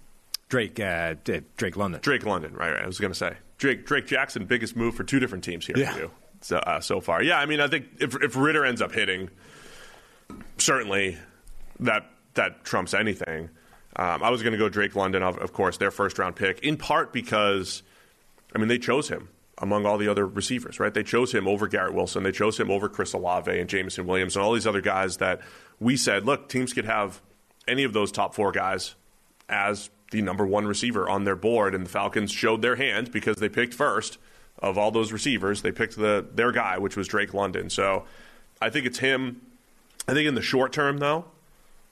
Drake 0.49 0.79
uh, 0.79 1.15
Drake 1.57 1.75
London. 1.75 1.99
Drake 2.01 2.25
London. 2.25 2.53
Right. 2.53 2.71
right. 2.71 2.83
I 2.83 2.87
was 2.87 2.99
going 2.99 3.11
to 3.11 3.17
say 3.17 3.33
Drake 3.57 3.85
Drake 3.85 4.07
Jackson. 4.07 4.45
Biggest 4.45 4.75
move 4.75 4.95
for 4.95 5.03
two 5.03 5.19
different 5.19 5.43
teams 5.43 5.65
here 5.65 5.77
yeah. 5.77 6.07
so, 6.41 6.57
uh, 6.57 6.79
so 6.79 7.01
far. 7.01 7.21
Yeah. 7.21 7.37
I 7.37 7.45
mean, 7.45 7.59
I 7.59 7.67
think 7.67 7.87
if 7.99 8.15
if 8.21 8.35
Ridder 8.35 8.65
ends 8.65 8.81
up 8.81 8.93
hitting, 8.93 9.29
certainly 10.57 11.17
that 11.81 12.09
that 12.35 12.63
trumps 12.63 12.93
anything. 12.93 13.49
Um, 13.97 14.21
I 14.21 14.29
was 14.29 14.43
going 14.43 14.53
to 14.53 14.59
go 14.59 14.69
Drake 14.69 14.95
London, 14.95 15.23
of, 15.23 15.51
course, 15.53 15.77
their 15.77 15.91
first 15.91 16.19
round 16.19 16.35
pick, 16.35 16.59
in 16.59 16.77
part 16.77 17.11
because, 17.11 17.81
I 18.55 18.59
mean, 18.59 18.67
they 18.67 18.77
chose 18.77 19.09
him 19.09 19.29
among 19.57 19.87
all 19.87 19.97
the 19.97 20.07
other 20.07 20.25
receivers, 20.27 20.79
right? 20.79 20.93
They 20.93 21.03
chose 21.03 21.33
him 21.33 21.47
over 21.47 21.67
Garrett 21.67 21.95
Wilson. 21.95 22.21
They 22.21 22.31
chose 22.31 22.59
him 22.59 22.69
over 22.69 22.87
Chris 22.87 23.13
Olave 23.13 23.59
and 23.59 23.67
Jameson 23.67 24.05
Williams 24.05 24.35
and 24.35 24.45
all 24.45 24.53
these 24.53 24.67
other 24.67 24.81
guys 24.81 25.17
that 25.17 25.41
we 25.79 25.97
said, 25.97 26.25
look, 26.25 26.47
teams 26.47 26.73
could 26.73 26.85
have 26.85 27.21
any 27.67 27.83
of 27.83 27.93
those 27.93 28.11
top 28.11 28.35
four 28.35 28.51
guys 28.51 28.93
as 29.49 29.89
the 30.11 30.21
number 30.21 30.45
one 30.45 30.67
receiver 30.67 31.09
on 31.09 31.23
their 31.23 31.35
board. 31.35 31.73
And 31.73 31.85
the 31.85 31.89
Falcons 31.89 32.31
showed 32.31 32.61
their 32.61 32.75
hand 32.75 33.11
because 33.11 33.37
they 33.37 33.49
picked 33.49 33.73
first 33.73 34.19
of 34.59 34.77
all 34.77 34.91
those 34.91 35.11
receivers. 35.11 35.61
They 35.61 35.71
picked 35.71 35.97
the 35.97 36.25
their 36.33 36.51
guy, 36.51 36.77
which 36.77 36.95
was 36.95 37.07
Drake 37.07 37.33
London. 37.33 37.69
So 37.69 38.05
I 38.61 38.69
think 38.69 38.85
it's 38.85 38.99
him. 38.99 39.41
I 40.07 40.13
think 40.13 40.27
in 40.27 40.35
the 40.35 40.41
short 40.41 40.71
term, 40.71 40.99
though, 40.99 41.25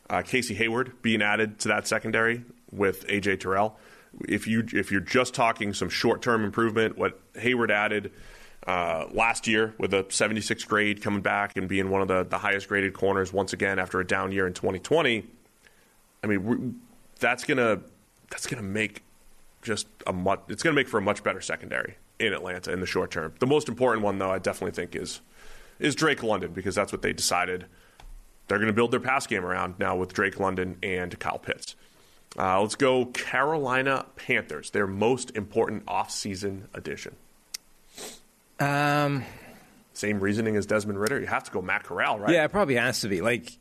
uh, 0.09 0.21
Casey 0.21 0.53
Hayward 0.55 1.01
being 1.01 1.21
added 1.21 1.59
to 1.59 1.67
that 1.69 1.87
secondary 1.87 2.43
with 2.71 3.07
AJ 3.07 3.39
Terrell. 3.39 3.77
If 4.27 4.47
you 4.47 4.65
if 4.73 4.91
you're 4.91 5.01
just 5.01 5.33
talking 5.33 5.73
some 5.73 5.89
short 5.89 6.21
term 6.21 6.43
improvement, 6.43 6.97
what 6.97 7.19
Hayward 7.35 7.71
added 7.71 8.11
uh, 8.65 9.05
last 9.11 9.47
year 9.47 9.73
with 9.77 9.93
a 9.93 10.05
76 10.09 10.63
grade 10.63 11.01
coming 11.01 11.21
back 11.21 11.55
and 11.55 11.67
being 11.67 11.89
one 11.89 12.01
of 12.01 12.07
the, 12.07 12.23
the 12.23 12.37
highest 12.37 12.67
graded 12.67 12.93
corners 12.93 13.31
once 13.31 13.53
again 13.53 13.77
after 13.77 13.99
a 13.99 14.07
down 14.07 14.31
year 14.31 14.47
in 14.47 14.53
2020. 14.53 15.25
I 16.23 16.27
mean, 16.27 16.81
that's 17.19 17.43
gonna 17.43 17.81
that's 18.29 18.47
gonna 18.47 18.63
make 18.63 19.03
just 19.61 19.87
a 20.07 20.13
much 20.13 20.41
it's 20.47 20.63
gonna 20.63 20.75
make 20.75 20.87
for 20.87 20.97
a 20.97 21.01
much 21.01 21.23
better 21.23 21.41
secondary 21.41 21.97
in 22.19 22.33
Atlanta 22.33 22.71
in 22.71 22.79
the 22.79 22.85
short 22.85 23.11
term. 23.11 23.33
The 23.39 23.47
most 23.47 23.67
important 23.67 24.03
one, 24.03 24.17
though, 24.17 24.31
I 24.31 24.39
definitely 24.39 24.71
think 24.71 24.95
is 24.95 25.21
is 25.77 25.93
Drake 25.93 26.23
London 26.23 26.51
because 26.53 26.73
that's 26.73 26.91
what 26.91 27.01
they 27.01 27.13
decided 27.13 27.65
they're 28.47 28.57
going 28.59 28.67
to 28.67 28.73
build 28.73 28.91
their 28.91 28.99
pass 28.99 29.27
game 29.27 29.43
around 29.45 29.79
now 29.79 29.95
with 29.95 30.13
Drake 30.13 30.39
London 30.39 30.77
and 30.83 31.17
Kyle 31.19 31.39
Pitts. 31.39 31.75
Uh, 32.37 32.61
let's 32.61 32.75
go 32.75 33.05
Carolina 33.05 34.05
Panthers, 34.17 34.69
their 34.71 34.87
most 34.87 35.31
important 35.35 35.85
offseason 35.85 36.63
addition. 36.73 37.15
Um, 38.59 39.23
Same 39.93 40.19
reasoning 40.19 40.55
as 40.55 40.65
Desmond 40.65 40.99
Ridder. 40.99 41.19
You 41.19 41.27
have 41.27 41.43
to 41.45 41.51
go 41.51 41.61
Matt 41.61 41.83
Corral, 41.83 42.19
right? 42.19 42.31
Yeah, 42.31 42.43
it 42.45 42.51
probably 42.51 42.75
has 42.75 43.01
to 43.01 43.07
be. 43.07 43.21
Like 43.21 43.57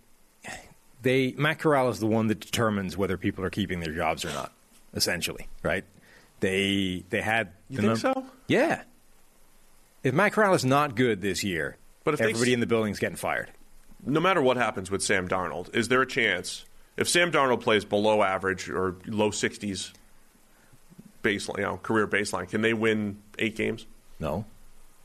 they 1.03 1.35
Matt 1.37 1.59
Corral 1.59 1.89
is 1.89 2.01
the 2.01 2.07
one 2.07 2.26
that 2.28 2.41
determines 2.41 2.97
whether 2.97 3.16
people 3.16 3.45
are 3.45 3.51
keeping 3.51 3.80
their 3.80 3.93
jobs 3.93 4.24
or 4.24 4.30
not. 4.32 4.53
Essentially, 4.95 5.49
right? 5.62 5.85
They 6.41 7.05
they 7.11 7.20
had 7.20 7.51
You 7.68 7.76
the 7.78 7.82
think 7.82 7.99
so? 7.99 8.26
Yeah. 8.49 8.82
If 10.03 10.14
Matt 10.14 10.32
Corral 10.32 10.55
is 10.55 10.64
not 10.64 10.95
good 10.97 11.20
this 11.20 11.43
year, 11.43 11.76
But 12.05 12.14
if 12.14 12.18
they 12.20 12.26
everybody 12.26 12.51
s- 12.53 12.55
in 12.55 12.61
the 12.61 12.66
building's 12.66 12.99
getting 12.99 13.16
fired. 13.16 13.51
No 14.07 14.21
matter 14.21 14.43
what 14.43 14.57
happens 14.57 14.91
with 14.91 15.03
Sam 15.03 15.29
Darnold, 15.29 15.75
is 15.75 15.89
there 15.89 16.03
a 16.03 16.07
chance 16.07 16.65
if 16.97 17.09
Sam 17.09 17.33
Darnold 17.33 17.61
plays 17.61 17.85
below 17.85 18.23
average 18.23 18.69
or 18.69 18.97
low 19.07 19.31
60s 19.31 19.93
baseline, 21.23 21.59
you 21.59 21.63
know, 21.65 21.77
career 21.79 22.07
baseline, 22.07 22.49
can 22.49 22.63
they 22.63 22.75
win 22.75 23.19
eight 23.39 23.57
games? 23.57 23.87
No. 24.21 24.45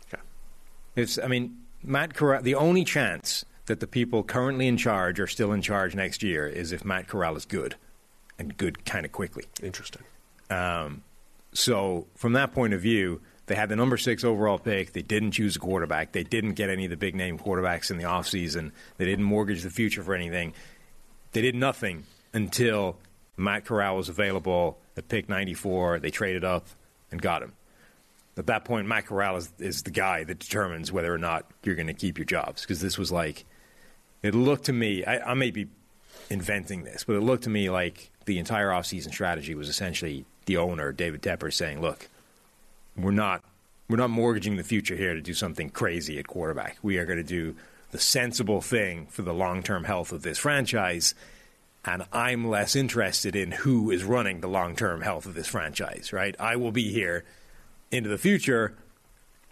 Okay. 0.08 0.22
It's 0.95 1.18
I 1.18 1.28
mean 1.28 1.58
Matt 1.84 2.14
Corral. 2.14 2.41
The 2.41 2.56
only 2.56 2.84
chance 2.84 3.45
that 3.66 3.80
the 3.80 3.88
people 3.88 4.24
currently 4.24 4.68
in 4.68 4.78
charge 4.78 5.20
are 5.20 5.28
still 5.28 5.52
in 5.52 5.62
charge 5.62 5.95
next 5.95 6.24
year 6.24 6.47
is 6.47 6.72
if 6.72 6.84
Matt 6.84 7.08
Corral 7.08 7.36
is 7.36 7.45
good, 7.45 7.76
and 8.39 8.58
good 8.58 8.86
kind 8.86 9.06
of 9.06 9.12
quickly. 9.12 9.45
Interesting. 9.62 10.04
Um, 10.50 11.04
so 11.54 12.08
from 12.16 12.34
that 12.34 12.52
point 12.54 12.74
of 12.74 12.82
view, 12.82 13.22
they 13.50 13.56
had 13.56 13.68
the 13.68 13.76
number 13.76 13.97
six 13.97 14.24
overall 14.24 14.60
pick. 14.60 14.93
They 14.93 15.02
didn't 15.02 15.32
choose 15.32 15.56
a 15.56 15.60
quarterback. 15.60 16.12
They 16.12 16.24
didn't 16.24 16.54
get 16.54 16.70
any 16.70 16.86
of 16.86 16.91
the 16.91 16.97
big 16.97 17.16
name 17.16 17.39
quarterbacks 17.39 17.89
in 17.89 17.97
the 17.97 18.04
offseason. 18.04 18.72
They 18.97 19.06
didn't 19.06 19.26
mortgage 19.26 19.64
the 19.64 19.72
future 19.72 20.04
for 20.04 20.14
anything. 20.14 20.54
They 21.32 21.41
did 21.41 21.56
nothing 21.56 22.04
until 22.32 22.97
Matt 23.38 23.66
Corral 23.66 23.97
was 23.97 24.08
available 24.08 24.78
at 24.95 25.08
pick 25.08 25.28
94. 25.28 25.97
They 25.97 26.12
traded 26.12 26.43
up 26.43 26.68
and 27.12 27.20
got 27.20 27.41
him. 27.41 27.54
At 28.38 28.45
that 28.45 28.66
point, 28.66 28.88
Matt 28.88 29.08
Corral 29.08 29.38
is, 29.38 29.52
is 29.58 29.82
the 29.82 29.89
guy 29.89 30.24
that 30.26 30.38
determines 30.38 30.91
whether 30.91 31.12
or 31.12 31.18
not 31.18 31.50
you're 31.64 31.76
going 31.76 31.88
to 31.88 31.95
keep 31.95 32.20
your 32.20 32.26
jobs. 32.26 32.62
Because 32.62 32.82
this 32.82 33.00
was 33.00 33.12
like, 33.12 33.45
it 34.22 34.36
looked 34.36 34.66
to 34.66 34.74
me, 34.74 35.04
I, 35.04 35.32
I 35.32 35.34
may 35.34 35.50
be 35.50 35.70
inventing 36.30 36.84
this, 36.84 37.04
but 37.04 37.16
it 37.16 37.22
looked 37.22 37.45
to 37.45 37.50
me 37.50 37.72
like 37.72 38.12
the 38.26 38.38
entire 38.38 38.70
offseason 38.70 39.12
strategy 39.12 39.56
was 39.56 39.70
essentially 39.70 40.26
the 40.45 40.58
owner, 40.58 40.91
David 40.91 41.24
Tepper, 41.24 41.52
saying, 41.52 41.82
look, 41.82 42.08
we're 43.04 43.12
not 43.12 43.43
we're 43.89 43.97
not 43.97 44.12
mortgaging 44.12 44.56
the 44.56 44.64
future 44.64 44.95
here 44.95 45.16
to 45.16 45.22
do 45.22 45.34
something 45.34 45.70
crazy 45.70 46.20
at 46.20 46.28
quarterback. 46.28 46.78
We 46.84 46.97
are 46.97 47.06
going 47.06 47.18
to 47.18 47.24
do 47.24 47.56
the 47.91 47.97
sensible 47.97 48.62
thing 48.62 49.08
for 49.08 49.24
the 49.24 49.34
long 49.34 49.64
term 49.64 49.84
health 49.84 50.12
of 50.12 50.22
this 50.22 50.38
franchise. 50.38 51.16
And 51.84 52.06
I'm 52.12 52.47
less 52.47 52.76
interested 52.76 53.36
in 53.36 53.52
who 53.52 53.89
is 53.89 54.04
running 54.04 54.41
the 54.41 54.47
long 54.47 54.76
term 54.76 55.02
health 55.02 55.26
of 55.26 55.34
this 55.34 55.47
franchise, 55.47 56.14
right? 56.14 56.36
I 56.39 56.56
will 56.56 56.72
be 56.72 56.91
here 56.91 57.26
into 57.89 58.10
the 58.10 58.18
future. 58.18 58.76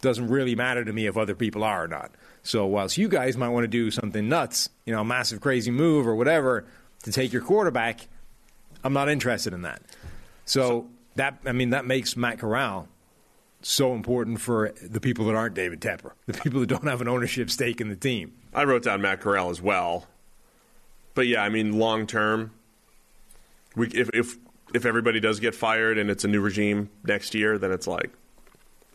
Doesn't 0.02 0.28
really 0.28 0.54
matter 0.54 0.86
to 0.86 0.94
me 0.94 1.08
if 1.08 1.18
other 1.18 1.34
people 1.34 1.64
are 1.64 1.86
or 1.86 1.88
not. 1.88 2.12
So, 2.44 2.66
whilst 2.68 2.98
you 2.98 3.10
guys 3.10 3.36
might 3.36 3.50
want 3.50 3.64
to 3.64 3.68
do 3.68 3.90
something 3.90 4.30
nuts, 4.30 4.70
you 4.86 4.94
know, 4.94 5.02
a 5.02 5.06
massive 5.06 5.42
crazy 5.42 5.72
move 5.72 6.08
or 6.08 6.16
whatever 6.16 6.66
to 7.04 7.12
take 7.12 7.34
your 7.34 7.42
quarterback, 7.42 8.08
I'm 8.84 8.94
not 8.94 9.10
interested 9.10 9.54
in 9.54 9.64
that. 9.64 9.82
So, 10.46 10.88
that, 11.16 11.40
I 11.46 11.54
mean, 11.54 11.72
that 11.72 11.86
makes 11.86 12.16
Matt 12.16 12.38
Corral 12.38 12.88
so 13.62 13.94
important 13.94 14.40
for 14.40 14.74
the 14.82 15.00
people 15.00 15.26
that 15.26 15.36
aren't 15.36 15.56
David 15.56 15.82
Tepper, 15.82 16.12
the 16.26 16.34
people 16.34 16.60
that 16.62 16.68
don't 16.68 16.86
have 16.88 17.02
an 17.02 17.08
ownership 17.08 17.50
stake 17.50 17.82
in 17.82 17.90
the 17.90 17.96
team. 17.96 18.34
I 18.54 18.64
wrote 18.64 18.84
down 18.84 19.02
Matt 19.02 19.22
Corral 19.22 19.50
as 19.50 19.62
well. 19.62 20.08
But 21.16 21.28
yeah, 21.28 21.42
I 21.44 21.50
mean, 21.50 21.80
long 21.80 22.06
term, 22.08 22.52
we, 23.76 23.88
if, 23.88 24.10
if 24.14 24.38
if 24.74 24.86
everybody 24.86 25.20
does 25.20 25.40
get 25.40 25.56
fired 25.56 25.98
and 25.98 26.10
it's 26.10 26.24
a 26.24 26.28
new 26.28 26.42
regime 26.42 26.90
next 27.06 27.34
year, 27.34 27.58
then 27.58 27.72
it's 27.72 27.88
like 27.88 28.12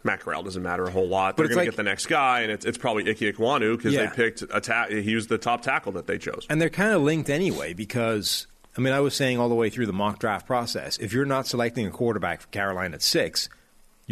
Matt 0.05 0.21
Corral 0.21 0.43
doesn't 0.43 0.63
matter 0.63 0.85
a 0.85 0.91
whole 0.91 1.09
lot. 1.09 1.37
But 1.37 1.45
They're 1.47 1.55
going 1.55 1.65
to 1.67 1.71
get 1.73 1.77
the 1.77 1.83
next 1.83 2.07
guy, 2.07 2.41
and 2.43 2.53
it's, 2.53 2.65
it's 2.67 2.77
probably 2.79 3.09
Ike 3.11 3.19
Ekwonu 3.19 3.77
because 3.77 3.95
Yeah. 3.95 4.07
they 4.07 4.15
picked 4.17 4.43
a 4.53 4.61
ta- 4.61 4.87
he 4.89 5.15
was 5.15 5.29
the 5.29 5.39
top 5.39 5.63
tackle 5.63 5.93
that 5.93 6.07
they 6.07 6.19
chose. 6.19 6.47
And 6.51 6.61
they're 6.61 6.69
kind 6.71 6.93
of 6.93 7.03
linked 7.03 7.31
anyway 7.31 7.73
because, 7.73 8.47
I 8.77 8.81
mean, 8.83 8.93
I 8.93 9.01
was 9.01 9.15
saying 9.15 9.39
all 9.39 9.49
the 9.49 9.55
way 9.55 9.71
through 9.71 9.87
the 9.87 9.93
mock 9.95 10.19
draft 10.19 10.47
process, 10.47 10.99
if 10.99 11.13
you're 11.13 11.25
not 11.25 11.47
selecting 11.47 11.87
a 11.87 11.91
quarterback 11.91 12.43
for 12.43 12.49
Carolina 12.49 12.95
at 12.97 13.03
six, 13.03 13.49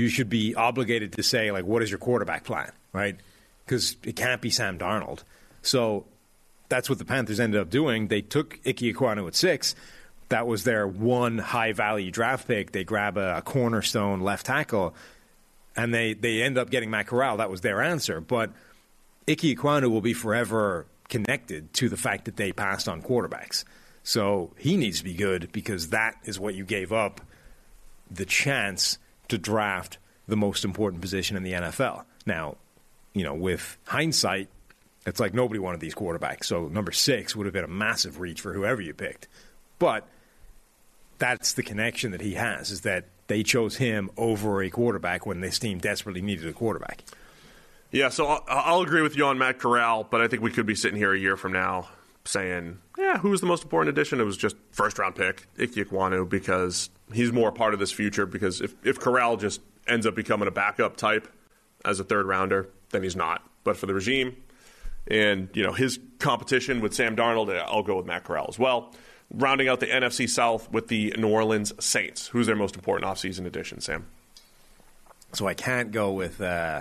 you 0.00 0.08
should 0.08 0.30
be 0.30 0.54
obligated 0.54 1.12
to 1.12 1.22
say, 1.22 1.50
like, 1.50 1.64
what 1.64 1.82
is 1.82 1.90
your 1.90 1.98
quarterback 1.98 2.44
plan, 2.44 2.72
right? 2.92 3.16
Because 3.64 3.96
it 4.02 4.16
can't 4.16 4.40
be 4.40 4.50
Sam 4.50 4.78
Darnold. 4.78 5.22
So 5.62 6.06
that's 6.68 6.88
what 6.88 6.98
the 6.98 7.04
Panthers 7.04 7.38
ended 7.38 7.60
up 7.60 7.70
doing. 7.70 8.08
They 8.08 8.22
took 8.22 8.58
Ike 8.66 8.76
Ekwonu 8.76 9.26
at 9.26 9.34
six. 9.34 9.74
That 10.30 10.46
was 10.46 10.64
their 10.64 10.86
one 10.86 11.38
high 11.38 11.72
value 11.72 12.10
draft 12.10 12.48
pick. 12.48 12.72
They 12.72 12.84
grab 12.84 13.16
a, 13.16 13.38
a 13.38 13.42
cornerstone 13.42 14.20
left 14.20 14.46
tackle, 14.46 14.94
and 15.76 15.92
they, 15.92 16.14
they 16.14 16.42
end 16.42 16.56
up 16.56 16.70
getting 16.70 16.90
Matt 16.90 17.08
Corral. 17.08 17.36
That 17.36 17.50
was 17.50 17.60
their 17.60 17.82
answer. 17.82 18.20
But 18.20 18.50
Ike 19.28 19.38
Ekwonu 19.38 19.90
will 19.90 20.00
be 20.00 20.14
forever 20.14 20.86
connected 21.08 21.72
to 21.74 21.88
the 21.88 21.96
fact 21.96 22.24
that 22.24 22.36
they 22.36 22.52
passed 22.52 22.88
on 22.88 23.02
quarterbacks. 23.02 23.64
So 24.02 24.52
he 24.56 24.76
needs 24.76 24.98
to 24.98 25.04
be 25.04 25.14
good 25.14 25.52
because 25.52 25.88
that 25.88 26.14
is 26.24 26.40
what 26.40 26.54
you 26.54 26.64
gave 26.64 26.92
up 26.92 27.20
the 28.10 28.24
chance 28.24 28.98
to 29.30 29.38
draft 29.38 29.98
the 30.28 30.36
most 30.36 30.64
important 30.64 31.02
position 31.02 31.36
in 31.36 31.42
the 31.42 31.52
NFL. 31.52 32.04
Now, 32.26 32.56
you 33.14 33.24
know, 33.24 33.34
with 33.34 33.78
hindsight, 33.86 34.48
it's 35.06 35.18
like 35.18 35.34
nobody 35.34 35.58
wanted 35.58 35.80
these 35.80 35.94
quarterbacks. 35.94 36.44
So 36.44 36.68
number 36.68 36.92
six 36.92 37.34
would 37.34 37.46
have 37.46 37.52
been 37.52 37.64
a 37.64 37.68
massive 37.68 38.20
reach 38.20 38.40
for 38.40 38.52
whoever 38.52 38.80
you 38.80 38.94
picked. 38.94 39.28
But 39.78 40.06
that's 41.18 41.54
the 41.54 41.62
connection 41.62 42.12
that 42.12 42.20
he 42.20 42.34
has 42.34 42.70
is 42.70 42.82
that 42.82 43.06
they 43.26 43.42
chose 43.42 43.76
him 43.76 44.10
over 44.16 44.62
a 44.62 44.70
quarterback 44.70 45.26
when 45.26 45.40
this 45.40 45.58
team 45.58 45.78
desperately 45.78 46.22
needed 46.22 46.46
a 46.46 46.52
quarterback. 46.52 47.02
Yeah, 47.90 48.08
so 48.08 48.26
I'll, 48.26 48.44
I'll 48.48 48.80
agree 48.82 49.02
with 49.02 49.16
you 49.16 49.24
on 49.26 49.38
Matt 49.38 49.58
Corral, 49.58 50.04
but 50.04 50.20
I 50.20 50.28
think 50.28 50.42
we 50.42 50.50
could 50.50 50.66
be 50.66 50.74
sitting 50.74 50.96
here 50.96 51.12
a 51.12 51.18
year 51.18 51.36
from 51.36 51.52
now 51.52 51.88
saying, 52.24 52.78
yeah, 52.98 53.18
who 53.18 53.30
was 53.30 53.40
the 53.40 53.46
most 53.46 53.62
important 53.62 53.96
addition? 53.96 54.20
It 54.20 54.24
was 54.24 54.36
just 54.36 54.56
first 54.72 54.98
round 54.98 55.14
pick, 55.16 55.46
Ike 55.58 55.72
Ekwonu, 55.72 56.28
because 56.28 56.90
he's 57.12 57.32
more 57.32 57.52
part 57.52 57.74
of 57.74 57.80
this 57.80 57.92
future. 57.92 58.26
Because 58.26 58.60
if, 58.60 58.74
if 58.84 59.00
Corral 59.00 59.36
just 59.36 59.60
ends 59.86 60.06
up 60.06 60.14
becoming 60.14 60.48
a 60.48 60.50
backup 60.52 60.96
type 60.96 61.28
as 61.84 62.00
a 62.00 62.04
third 62.04 62.26
rounder, 62.26 62.68
then 62.90 63.02
he's 63.02 63.16
not. 63.16 63.42
But 63.64 63.76
for 63.76 63.86
the 63.86 63.94
regime 63.94 64.36
and 65.06 65.48
you 65.54 65.62
know 65.62 65.72
his 65.72 65.98
competition 66.18 66.80
with 66.80 66.94
Sam 66.94 67.16
Darnold, 67.16 67.54
I'll 67.66 67.82
go 67.82 67.96
with 67.96 68.06
Matt 68.06 68.24
Corral 68.24 68.46
as 68.48 68.58
well. 68.58 68.94
Rounding 69.32 69.68
out 69.68 69.80
the 69.80 69.86
NFC 69.86 70.28
South 70.28 70.70
with 70.72 70.88
the 70.88 71.14
New 71.16 71.28
Orleans 71.28 71.72
Saints. 71.82 72.26
Who's 72.28 72.46
their 72.46 72.56
most 72.56 72.74
important 72.74 73.10
offseason 73.10 73.46
addition, 73.46 73.80
Sam? 73.80 74.06
So 75.32 75.46
I 75.46 75.54
can't 75.54 75.92
go 75.92 76.12
with 76.12 76.40
uh, 76.40 76.80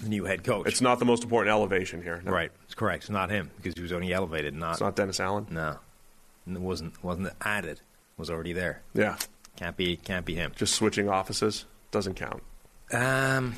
the 0.00 0.08
new 0.08 0.24
head 0.24 0.42
coach. 0.42 0.66
It's 0.66 0.80
not 0.80 0.98
the 0.98 1.04
most 1.04 1.22
important 1.22 1.52
elevation 1.52 2.02
here. 2.02 2.20
no. 2.24 2.32
Right, 2.32 2.50
correct. 2.76 3.04
It's 3.04 3.10
not 3.10 3.30
him 3.30 3.50
because 3.56 3.74
he 3.74 3.82
was 3.82 3.92
only 3.92 4.12
elevated, 4.12 4.54
not 4.54 4.72
It's 4.72 4.80
not 4.80 4.94
Dennis 4.96 5.18
Allen. 5.20 5.46
no. 5.50 5.78
It 6.48 6.60
wasn't 6.60 7.02
wasn't 7.02 7.30
added. 7.40 7.80
Was 8.16 8.30
already 8.30 8.52
there. 8.52 8.82
Yeah. 8.94 9.16
Can't 9.56 9.76
be 9.76 9.96
can't 9.96 10.24
be 10.24 10.36
him. 10.36 10.52
Just 10.54 10.74
switching 10.76 11.08
offices 11.08 11.64
doesn't 11.90 12.14
count. 12.14 12.42
Um, 12.92 13.56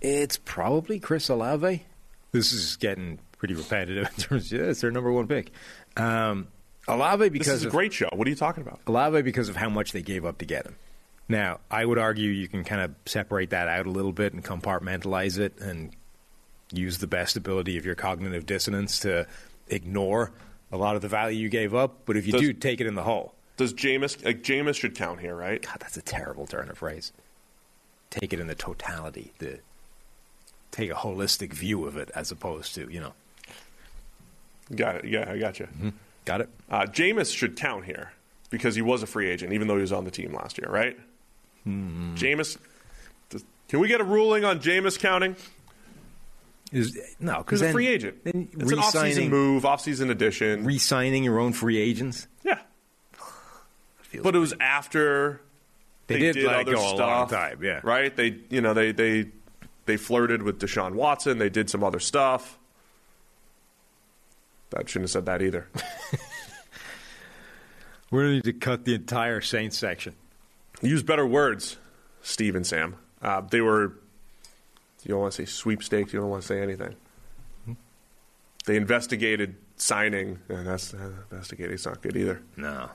it's 0.00 0.36
probably 0.38 0.98
Chris 1.00 1.28
Olave. 1.28 1.84
This 2.32 2.52
is 2.52 2.76
getting 2.76 3.18
pretty 3.38 3.54
repetitive 3.54 4.06
in 4.16 4.22
terms. 4.22 4.52
Yeah, 4.52 4.62
it's 4.62 4.80
their 4.80 4.90
number 4.90 5.10
one 5.10 5.26
pick. 5.26 5.50
Um, 5.96 6.48
Olave 6.88 7.28
because 7.30 7.48
This 7.48 7.56
is 7.56 7.64
a 7.64 7.66
of, 7.68 7.72
great 7.72 7.92
show. 7.92 8.08
What 8.12 8.26
are 8.26 8.30
you 8.30 8.36
talking 8.36 8.62
about? 8.62 8.80
Olave 8.86 9.22
because 9.22 9.48
of 9.48 9.56
how 9.56 9.68
much 9.68 9.92
they 9.92 10.02
gave 10.02 10.24
up 10.24 10.38
to 10.38 10.44
get 10.44 10.66
him. 10.66 10.76
Now, 11.28 11.60
I 11.70 11.84
would 11.84 11.98
argue 11.98 12.30
you 12.30 12.48
can 12.48 12.64
kind 12.64 12.80
of 12.80 12.94
separate 13.06 13.50
that 13.50 13.68
out 13.68 13.86
a 13.86 13.90
little 13.90 14.12
bit 14.12 14.32
and 14.32 14.44
compartmentalize 14.44 15.38
it 15.38 15.58
and 15.60 15.94
use 16.72 16.98
the 16.98 17.06
best 17.06 17.36
ability 17.36 17.76
of 17.78 17.84
your 17.84 17.94
cognitive 17.94 18.46
dissonance 18.46 19.00
to 19.00 19.26
ignore 19.68 20.30
a 20.72 20.76
lot 20.76 20.96
of 20.96 21.02
the 21.02 21.08
value 21.08 21.38
you 21.38 21.48
gave 21.48 21.74
up. 21.74 22.02
But 22.06 22.16
if 22.16 22.26
you 22.26 22.32
Does- 22.32 22.40
do, 22.42 22.52
take 22.52 22.80
it 22.80 22.86
in 22.86 22.94
the 22.94 23.02
whole. 23.02 23.34
Does 23.56 23.74
Jameis 23.74 24.24
like 24.24 24.42
Jameis 24.42 24.76
should 24.76 24.94
count 24.94 25.20
here, 25.20 25.34
right? 25.36 25.60
God, 25.60 25.76
that's 25.80 25.96
a 25.96 26.02
terrible 26.02 26.46
turn 26.46 26.70
of 26.70 26.78
phrase. 26.78 27.12
Take 28.08 28.32
it 28.32 28.40
in 28.40 28.46
the 28.46 28.54
totality. 28.54 29.32
The 29.38 29.58
take 30.70 30.90
a 30.90 30.94
holistic 30.94 31.52
view 31.52 31.84
of 31.84 31.96
it 31.98 32.10
as 32.14 32.30
opposed 32.30 32.74
to 32.76 32.90
you 32.90 33.00
know. 33.00 33.12
Got 34.74 34.96
it. 34.96 35.04
Yeah, 35.04 35.30
I 35.30 35.36
got 35.38 35.58
you. 35.58 35.68
Got 36.24 36.40
it. 36.42 36.48
Uh, 36.70 36.82
Jameis 36.86 37.36
should 37.36 37.56
count 37.56 37.84
here 37.84 38.12
because 38.50 38.74
he 38.76 38.82
was 38.82 39.02
a 39.02 39.06
free 39.06 39.28
agent, 39.28 39.52
even 39.52 39.68
though 39.68 39.74
he 39.76 39.80
was 39.82 39.92
on 39.92 40.04
the 40.04 40.10
team 40.10 40.32
last 40.32 40.56
year, 40.58 40.70
right? 40.70 40.96
Jameis. 41.66 42.56
does- 43.28 43.44
Can 43.68 43.80
we 43.80 43.88
get 43.88 44.00
a 44.00 44.04
ruling 44.04 44.44
on 44.44 44.60
Jameis 44.60 44.98
counting? 44.98 45.36
Is 46.72 46.96
no 47.18 47.38
because 47.38 47.62
a 47.62 47.72
free 47.72 47.88
agent. 47.88 48.22
Then 48.24 48.48
It's 48.52 48.70
an 48.70 48.78
off-season 48.78 49.28
move, 49.28 49.64
off-season 49.64 50.10
addition. 50.10 50.64
re-signing 50.64 51.24
your 51.24 51.40
own 51.40 51.52
free 51.52 51.78
agents. 51.78 52.28
yeah, 52.44 52.58
but 54.22 54.36
it 54.36 54.38
was 54.38 54.54
after 54.60 55.40
They 56.06 56.18
did 56.18 56.36
let 56.36 56.60
other 56.60 56.76
stuff, 56.76 56.98
long 56.98 57.28
time, 57.28 57.62
yeah. 57.62 57.80
right. 57.82 58.14
They, 58.14 58.38
you 58.50 58.60
know, 58.60 58.72
they 58.74 58.92
they 58.92 59.26
they 59.86 59.96
flirted 59.96 60.42
with 60.42 60.60
Deshaun 60.60 60.92
Watson. 60.94 61.38
They 61.38 61.50
did 61.50 61.68
some 61.70 61.82
other 61.82 61.98
stuff. 61.98 62.56
That 64.70 64.88
shouldn't 64.88 65.04
have 65.04 65.10
said 65.10 65.26
that 65.26 65.42
either. 65.42 65.66
We're 68.10 68.22
going 68.22 68.30
to 68.30 68.34
need 68.36 68.44
to 68.44 68.52
cut 68.52 68.84
the 68.84 68.94
entire 68.94 69.40
Saints 69.40 69.76
section. 69.78 70.14
Use 70.82 71.02
better 71.02 71.26
words, 71.26 71.76
Steve 72.22 72.54
and 72.56 72.66
Sam. 72.66 72.96
Uh, 73.22 73.40
they 73.42 73.60
were, 73.60 73.94
you 75.04 75.10
don't 75.10 75.20
want 75.20 75.32
to 75.34 75.46
say 75.46 75.50
sweepstakes, 75.50 76.12
you 76.12 76.20
don't 76.20 76.30
want 76.30 76.42
to 76.42 76.48
say 76.48 76.60
anything. 76.62 76.96
They 78.66 78.76
investigated 78.76 79.56
signing, 79.76 80.38
and 80.48 80.66
that's 80.66 80.92
uh, 80.92 81.10
investigating's 81.30 81.86
not 81.86 82.02
good 82.02 82.16
either. 82.16 82.42
No. 82.56 82.90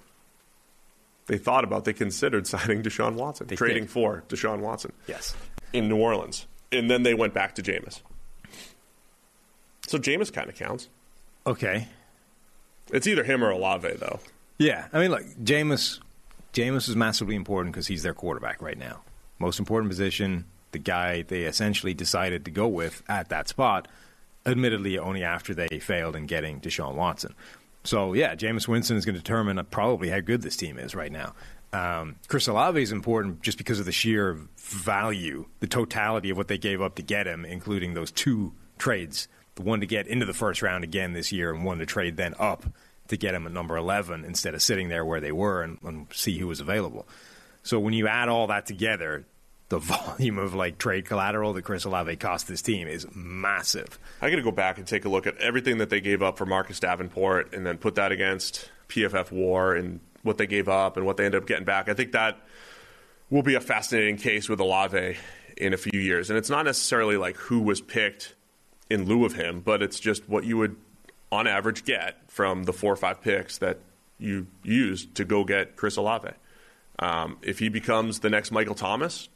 They 1.26 1.40
thought 1.40 1.64
about, 1.64 1.86
they 1.86 1.94
considered 1.94 2.46
signing 2.48 2.84
Deshaun 2.84 3.16
Watson, 3.16 3.48
They 3.48 3.56
trading 3.56 3.84
did. 3.86 3.90
for 3.92 4.24
Deshaun 4.30 4.60
Watson 4.60 4.94
Yes. 5.08 5.36
in 5.74 5.90
New 5.90 5.98
Orleans. 5.98 6.46
And 6.72 6.90
then 6.90 7.02
they 7.04 7.16
went 7.16 7.34
back 7.34 7.56
to 7.56 7.64
Jameis. 7.64 8.02
So 9.88 9.98
Jameis 9.98 10.32
kind 10.32 10.50
of 10.50 10.56
counts. 10.56 10.88
Okay. 11.48 11.88
It's 12.92 13.08
either 13.08 13.24
him 13.24 13.44
or 13.44 13.50
Olave, 13.50 13.90
though. 13.98 14.20
Yeah, 14.60 14.88
I 14.94 15.00
mean, 15.00 15.10
look, 15.12 15.24
Jameis, 15.44 16.00
Jameis 16.54 16.88
is 16.88 16.96
massively 16.96 17.36
important 17.36 17.74
because 17.74 17.88
he's 17.88 18.04
their 18.04 18.14
quarterback 18.14 18.62
right 18.62 18.78
now. 18.78 19.02
Most 19.40 19.58
important 19.60 19.90
position, 19.90 20.46
the 20.76 20.80
guy 20.80 21.22
they 21.22 21.44
essentially 21.44 21.94
decided 21.94 22.44
to 22.44 22.52
go 22.52 22.68
with 22.68 23.02
at 23.08 23.30
that 23.30 23.48
spot. 23.48 23.88
Admittedly, 24.46 25.00
only 25.00 25.24
after 25.24 25.54
they 25.54 25.80
failed 25.80 26.18
in 26.18 26.26
getting 26.26 26.60
Deshaun 26.60 26.96
Watson. 26.96 27.34
So 27.86 28.12
yeah, 28.12 28.36
Jameis 28.36 28.68
Winston 28.68 28.98
is 28.98 29.06
going 29.06 29.16
to 29.16 29.22
determine 29.22 29.64
probably 29.72 30.10
how 30.10 30.20
good 30.20 30.42
this 30.42 30.58
team 30.58 30.78
is 30.78 30.94
right 30.94 31.12
now. 31.14 31.34
Um, 31.72 32.18
Chris 32.28 32.48
Olave 32.48 32.82
is 32.82 32.92
important 32.92 33.42
just 33.42 33.58
because 33.58 33.80
of 33.80 33.86
the 33.86 33.94
sheer 33.94 34.38
value, 34.58 35.46
the 35.62 35.68
totality 35.68 36.30
of 36.30 36.36
what 36.36 36.50
they 36.50 36.58
gave 36.58 36.82
up 36.82 36.96
to 36.96 37.02
get 37.02 37.26
him, 37.26 37.46
including 37.46 37.94
those 37.94 38.12
two 38.12 38.52
trades. 38.78 39.30
The 39.56 39.64
one 39.64 39.80
to 39.80 39.86
get 39.86 40.08
into 40.08 40.26
the 40.26 40.34
first 40.34 40.62
round 40.62 40.84
again 40.84 41.14
this 41.14 41.32
year, 41.32 41.54
and 41.54 41.64
one 41.64 41.78
to 41.78 41.86
trade 41.86 42.18
then 42.18 42.36
up 42.38 42.66
to 43.08 43.16
get 43.16 43.34
him 43.34 43.46
at 43.46 43.54
number 43.54 43.78
11 43.78 44.26
instead 44.26 44.54
of 44.54 44.62
sitting 44.62 44.90
there 44.90 45.06
where 45.06 45.22
they 45.22 45.32
were 45.32 45.64
and, 45.64 45.78
and 45.84 46.08
see 46.12 46.38
who 46.38 46.48
was 46.48 46.60
available. 46.60 47.08
So 47.64 47.80
when 47.80 47.94
you 47.94 48.08
add 48.08 48.28
all 48.28 48.48
that 48.48 48.66
together, 48.66 49.26
the 49.70 49.80
volume 49.80 50.38
of 50.38 50.54
like 50.54 50.78
trade 50.78 51.06
collateral 51.06 51.54
that 51.54 51.64
Chris 51.64 51.86
Olave 51.86 52.16
cost 52.18 52.48
this 52.48 52.62
team 52.62 52.88
is 52.88 53.08
massive. 53.16 54.00
I 54.22 54.30
got 54.30 54.38
to 54.38 54.42
go 54.42 54.52
back 54.52 54.78
and 54.78 54.88
take 54.88 55.06
a 55.06 55.10
look 55.10 55.28
at 55.28 55.38
everything 55.38 55.80
that 55.80 55.90
they 55.90 56.02
gave 56.02 56.22
up 56.22 56.38
for 56.38 56.46
Marcus 56.46 56.80
Davenport 56.80 57.54
and 57.54 57.66
then 57.66 57.78
put 57.78 57.96
that 57.96 58.12
against 58.12 58.70
PFF 58.90 59.32
War 59.32 59.76
and 59.76 60.00
what 60.24 60.38
they 60.38 60.48
gave 60.48 60.68
up 60.68 60.98
and 60.98 61.06
what 61.06 61.18
they 61.18 61.26
ended 61.26 61.42
up 61.42 61.48
getting 61.48 61.66
back. 61.66 61.90
I 61.90 61.94
think 61.94 62.12
that 62.14 62.40
will 63.30 63.44
be 63.44 63.56
a 63.56 63.62
fascinating 63.62 64.18
case 64.18 64.50
with 64.50 64.60
Olave 64.60 65.18
in 65.58 65.74
a 65.74 65.78
few 65.78 66.00
years. 66.00 66.30
And 66.30 66.38
it's 66.38 66.50
not 66.50 66.66
necessarily 66.66 67.18
like 67.18 67.38
who 67.38 67.62
was 67.62 67.82
picked 67.82 68.36
in 68.90 69.06
lieu 69.06 69.26
of 69.26 69.34
him, 69.34 69.62
but 69.62 69.82
it's 69.82 70.00
just 70.00 70.28
what 70.30 70.44
you 70.44 70.58
would, 70.58 70.76
on 71.32 71.48
average, 71.48 71.86
get 71.86 72.18
from 72.28 72.64
the 72.64 72.74
four 72.74 72.94
or 72.94 72.98
five 72.98 73.22
picks 73.22 73.58
that 73.60 73.80
you 74.20 74.48
used 74.64 75.16
to 75.16 75.26
go 75.26 75.44
get 75.44 75.76
Chris 75.76 75.98
Olave. 75.98 76.30
Um, 77.00 77.38
if 77.42 77.60
he 77.60 77.70
becomes 77.70 78.20
the 78.20 78.30
next 78.30 78.52
Michael 78.52 78.76
Thomas, 78.76 79.28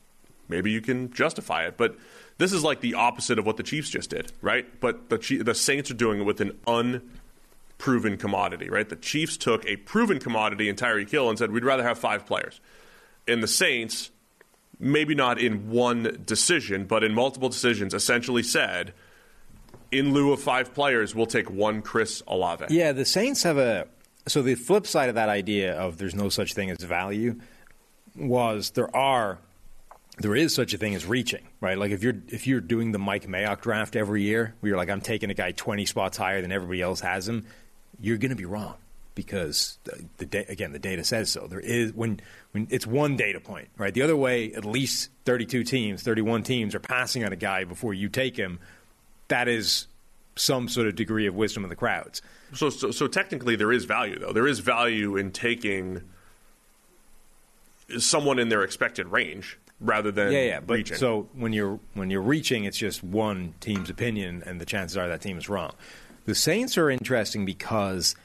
maybe 0.50 0.72
you 0.72 0.82
can 0.82 1.14
justify 1.14 1.66
it. 1.66 1.78
But 1.78 1.96
this 2.38 2.52
is 2.52 2.64
like 2.64 2.82
the 2.82 2.96
opposite 2.96 3.40
of 3.40 3.46
what 3.46 3.58
the 3.58 3.64
Chiefs 3.64 3.90
just 3.90 4.10
did, 4.10 4.34
right? 4.42 4.68
But 4.80 5.10
the 5.10 5.18
the 5.44 5.56
Saints 5.56 5.92
are 5.92 5.96
doing 5.96 6.22
it 6.22 6.24
with 6.24 6.42
an 6.42 6.58
unproven 6.68 8.18
commodity, 8.18 8.70
right? 8.70 8.88
The 8.90 8.96
Chiefs 8.96 9.38
took 9.38 9.66
a 9.66 9.78
proven 9.78 10.20
commodity 10.20 10.68
in 10.68 10.76
Tyreek 10.76 11.10
Hill 11.10 11.30
and 11.30 11.38
said 11.38 11.52
we'd 11.52 11.64
rather 11.64 11.84
have 11.84 12.00
five 12.00 12.26
players. 12.26 12.60
And 13.28 13.44
the 13.44 13.48
Saints, 13.48 14.10
maybe 14.80 15.16
not 15.16 15.40
in 15.40 15.70
one 15.70 16.24
decision, 16.26 16.86
but 16.86 17.04
in 17.04 17.14
multiple 17.14 17.50
decisions, 17.50 17.94
essentially 17.94 18.42
said, 18.42 18.94
in 19.92 20.14
lieu 20.14 20.32
of 20.32 20.42
five 20.42 20.74
players, 20.74 21.14
we'll 21.14 21.26
take 21.26 21.50
one 21.50 21.82
Chris 21.82 22.24
Olave. 22.28 22.66
Yeah, 22.70 22.92
the 22.92 23.06
Saints 23.06 23.44
have 23.44 23.58
a. 23.58 23.88
So 24.28 24.42
the 24.42 24.56
flip 24.56 24.86
side 24.86 25.10
of 25.10 25.16
that 25.16 25.30
idea 25.30 25.74
of 25.76 25.98
there's 25.98 26.16
no 26.16 26.30
such 26.30 26.54
thing 26.54 26.70
as 26.70 26.78
value 26.78 27.40
was 28.16 28.72
there 28.72 28.96
are 28.96 29.40
there 30.20 30.36
is 30.36 30.54
such 30.54 30.74
a 30.74 30.78
thing 30.78 30.96
as 30.96 31.06
reaching, 31.06 31.48
right? 31.62 31.78
Like 31.78 31.92
if 31.92 32.04
you're 32.04 32.16
if 32.28 32.46
you're 32.46 32.62
doing 32.62 32.92
the 32.92 33.00
Mike 33.00 33.28
Mayock 33.28 33.62
draft 33.62 33.96
every 33.96 34.24
year, 34.24 34.54
where 34.60 34.70
you're 34.70 34.78
like, 34.78 34.90
I'm 34.90 35.02
taking 35.02 35.30
a 35.30 35.34
guy 35.34 35.52
20 35.52 35.86
spots 35.86 36.18
higher 36.18 36.42
than 36.42 36.52
everybody 36.52 36.82
else 36.82 37.00
has 37.02 37.28
him, 37.28 37.46
you're 38.00 38.18
going 38.18 38.32
to 38.32 38.36
be 38.36 38.46
wrong 38.46 38.76
because 39.16 39.78
the, 39.84 40.26
the 40.26 40.52
again 40.52 40.72
the 40.72 40.80
data 40.80 41.04
says 41.04 41.30
so. 41.30 41.48
There 41.48 41.60
is 41.60 41.94
when 41.94 42.20
when 42.52 42.68
it's 42.70 42.86
one 42.86 43.16
data 43.16 43.40
point, 43.40 43.70
right? 43.78 43.94
The 43.94 44.02
other 44.02 44.16
way, 44.16 44.54
at 44.54 44.66
least 44.66 45.10
32 45.26 45.64
teams, 45.64 46.04
31 46.04 46.44
teams 46.44 46.76
are 46.76 46.80
passing 46.80 47.24
on 47.24 47.32
a 47.32 47.38
guy 47.38 47.64
before 47.64 47.94
you 47.94 48.10
take 48.10 48.36
him. 48.38 48.60
That 49.30 49.48
is 49.48 49.88
some 50.36 50.68
sort 50.68 50.88
of 50.88 50.96
degree 50.96 51.28
of 51.28 51.36
wisdom 51.36 51.64
of 51.64 51.70
the 51.70 51.76
crowds. 51.76 52.22
So, 52.54 52.70
so, 52.70 52.92
so 52.92 53.08
technically, 53.08 53.56
there 53.56 53.72
is 53.72 53.86
value, 53.86 54.18
though. 54.18 54.34
There 54.34 54.48
is 54.48 54.60
value 54.60 55.18
in 55.18 55.32
taking 55.32 56.02
someone 57.98 58.40
in 58.40 58.50
their 58.50 58.64
expected 58.64 59.08
range 59.08 59.58
rather 59.82 60.12
than 60.12 60.32
yeah, 60.32 60.44
yeah. 60.44 60.60
But 60.60 60.76
reaching. 60.76 60.98
so 60.98 61.30
when 61.34 61.54
you're 61.54 61.80
when 61.94 62.10
you're 62.10 62.22
reaching, 62.22 62.66
it's 62.66 62.78
just 62.78 63.04
one 63.04 63.54
team's 63.60 63.90
opinion, 63.90 64.44
and 64.46 64.60
the 64.60 64.66
chances 64.66 64.98
are 64.98 65.08
that 65.08 65.22
team 65.22 65.38
is 65.38 65.50
wrong. 65.50 65.74
The 66.26 66.36
Saints 66.36 66.78
are 66.78 66.90
interesting 66.90 67.46
because 67.46 68.16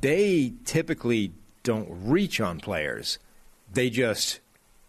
they 0.00 0.54
typically 0.64 1.32
don't 1.62 1.88
reach 1.90 2.40
on 2.40 2.60
players; 2.60 3.18
they 3.72 3.90
just 3.90 4.40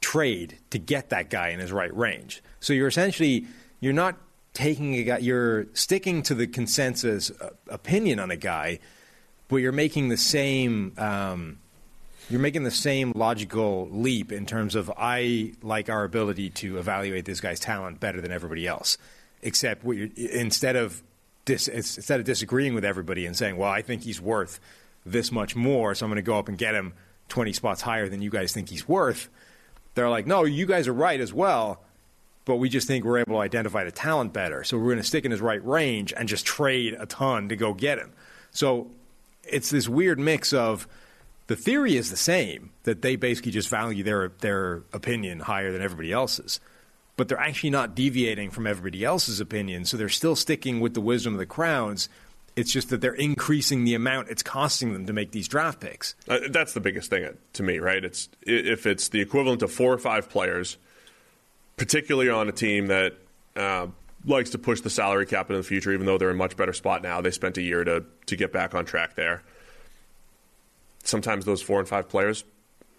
trade 0.01 0.57
to 0.69 0.77
get 0.77 1.09
that 1.09 1.29
guy 1.29 1.49
in 1.49 1.59
his 1.59 1.71
right 1.71 1.95
range. 1.95 2.43
So 2.59 2.73
you're 2.73 2.87
essentially 2.87 3.45
you're 3.79 3.93
not 3.93 4.17
taking 4.53 4.95
a 4.95 5.03
guy, 5.03 5.17
you're 5.17 5.67
sticking 5.73 6.23
to 6.23 6.35
the 6.35 6.47
consensus 6.47 7.31
uh, 7.31 7.49
opinion 7.69 8.19
on 8.19 8.31
a 8.31 8.37
guy, 8.37 8.79
but 9.47 9.57
you're 9.57 9.71
making 9.71 10.09
the 10.09 10.17
same. 10.17 10.93
Um, 10.97 11.59
you're 12.29 12.39
making 12.39 12.63
the 12.63 12.71
same 12.71 13.11
logical 13.15 13.87
leap 13.91 14.31
in 14.31 14.45
terms 14.45 14.75
of 14.75 14.91
I 14.97 15.53
like 15.61 15.89
our 15.89 16.03
ability 16.03 16.49
to 16.51 16.77
evaluate 16.77 17.25
this 17.25 17.41
guy's 17.41 17.59
talent 17.59 17.99
better 17.99 18.21
than 18.21 18.31
everybody 18.31 18.67
else. 18.67 18.97
Except 19.41 19.83
instead 19.85 20.75
of 20.75 21.03
dis, 21.45 21.67
instead 21.67 22.19
of 22.19 22.25
disagreeing 22.25 22.73
with 22.73 22.85
everybody 22.85 23.25
and 23.25 23.35
saying, 23.35 23.57
"Well, 23.57 23.69
I 23.69 23.81
think 23.81 24.03
he's 24.03 24.21
worth 24.21 24.59
this 25.05 25.31
much 25.31 25.55
more, 25.55 25.93
so 25.95 26.05
I'm 26.05 26.09
going 26.09 26.15
to 26.15 26.21
go 26.21 26.39
up 26.39 26.47
and 26.47 26.57
get 26.57 26.75
him 26.75 26.93
20 27.27 27.51
spots 27.53 27.81
higher 27.81 28.07
than 28.07 28.21
you 28.21 28.29
guys 28.29 28.53
think 28.53 28.69
he's 28.69 28.87
worth," 28.87 29.29
they're 29.95 30.09
like, 30.09 30.25
"No, 30.25 30.45
you 30.45 30.65
guys 30.65 30.87
are 30.87 30.93
right 30.93 31.19
as 31.19 31.33
well." 31.33 31.81
But 32.45 32.57
we 32.57 32.67
just 32.67 32.87
think 32.87 33.05
we're 33.05 33.19
able 33.19 33.35
to 33.35 33.39
identify 33.39 33.85
the 33.85 33.91
talent 33.91 34.33
better. 34.33 34.65
So 34.65 34.77
we're 34.77 34.85
going 34.91 34.97
to 34.97 35.03
stick 35.03 35.23
in 35.23 35.31
his 35.31 35.39
right 35.39 35.65
range 35.65 36.13
and 36.15 36.27
just 36.27 36.45
trade 36.45 36.95
a 36.99 37.05
ton 37.05 37.47
to 37.49 37.55
go 37.55 37.73
get 37.73 37.97
him. 37.97 38.11
So 38.51 38.87
it's 39.45 39.69
this 39.69 39.87
weird 39.87 40.19
mix 40.19 40.51
of 40.51 40.85
the 41.47 41.55
theory 41.55 41.95
is 41.95 42.09
the 42.09 42.17
same 42.17 42.71
that 42.83 43.01
they 43.01 43.15
basically 43.15 43.51
just 43.51 43.69
value 43.69 44.03
their 44.03 44.29
their 44.39 44.83
opinion 44.93 45.39
higher 45.41 45.71
than 45.71 45.81
everybody 45.81 46.11
else's, 46.11 46.59
but 47.17 47.27
they're 47.27 47.39
actually 47.39 47.69
not 47.69 47.95
deviating 47.95 48.51
from 48.51 48.67
everybody 48.67 49.03
else's 49.03 49.39
opinion. 49.39 49.85
So 49.85 49.97
they're 49.97 50.09
still 50.09 50.35
sticking 50.35 50.79
with 50.79 50.93
the 50.93 51.01
wisdom 51.01 51.33
of 51.33 51.39
the 51.39 51.45
crowds. 51.45 52.09
It's 52.55 52.71
just 52.71 52.89
that 52.89 53.01
they're 53.01 53.15
increasing 53.15 53.83
the 53.83 53.95
amount 53.95 54.29
it's 54.29 54.43
costing 54.43 54.93
them 54.93 55.07
to 55.07 55.13
make 55.13 55.31
these 55.31 55.47
draft 55.47 55.79
picks. 55.79 56.15
Uh, 56.27 56.39
that's 56.49 56.73
the 56.73 56.79
biggest 56.79 57.09
thing 57.09 57.27
to 57.53 57.63
me, 57.63 57.79
right? 57.79 58.03
It's 58.03 58.29
if 58.43 58.85
it's 58.85 59.09
the 59.09 59.21
equivalent 59.21 59.63
of 59.63 59.71
four 59.71 59.91
or 59.91 59.97
five 59.97 60.29
players, 60.29 60.77
particularly 61.77 62.29
on 62.29 62.47
a 62.47 62.51
team 62.51 62.87
that 62.87 63.17
uh, 63.55 63.87
likes 64.25 64.51
to 64.51 64.59
push 64.59 64.81
the 64.81 64.89
salary 64.89 65.25
cap 65.25 65.49
into 65.49 65.61
the 65.61 65.67
future, 65.67 65.91
even 65.91 66.05
though 66.05 66.17
they're 66.17 66.29
in 66.29 66.35
a 66.35 66.37
much 66.37 66.55
better 66.55 66.73
spot 66.73 67.01
now. 67.01 67.21
They 67.21 67.31
spent 67.31 67.57
a 67.57 67.61
year 67.61 67.83
to 67.83 68.05
to 68.27 68.35
get 68.35 68.53
back 68.53 68.75
on 68.75 68.85
track 68.85 69.15
there. 69.15 69.43
Sometimes 71.03 71.45
those 71.45 71.61
four 71.61 71.79
and 71.79 71.87
five 71.87 72.09
players, 72.09 72.43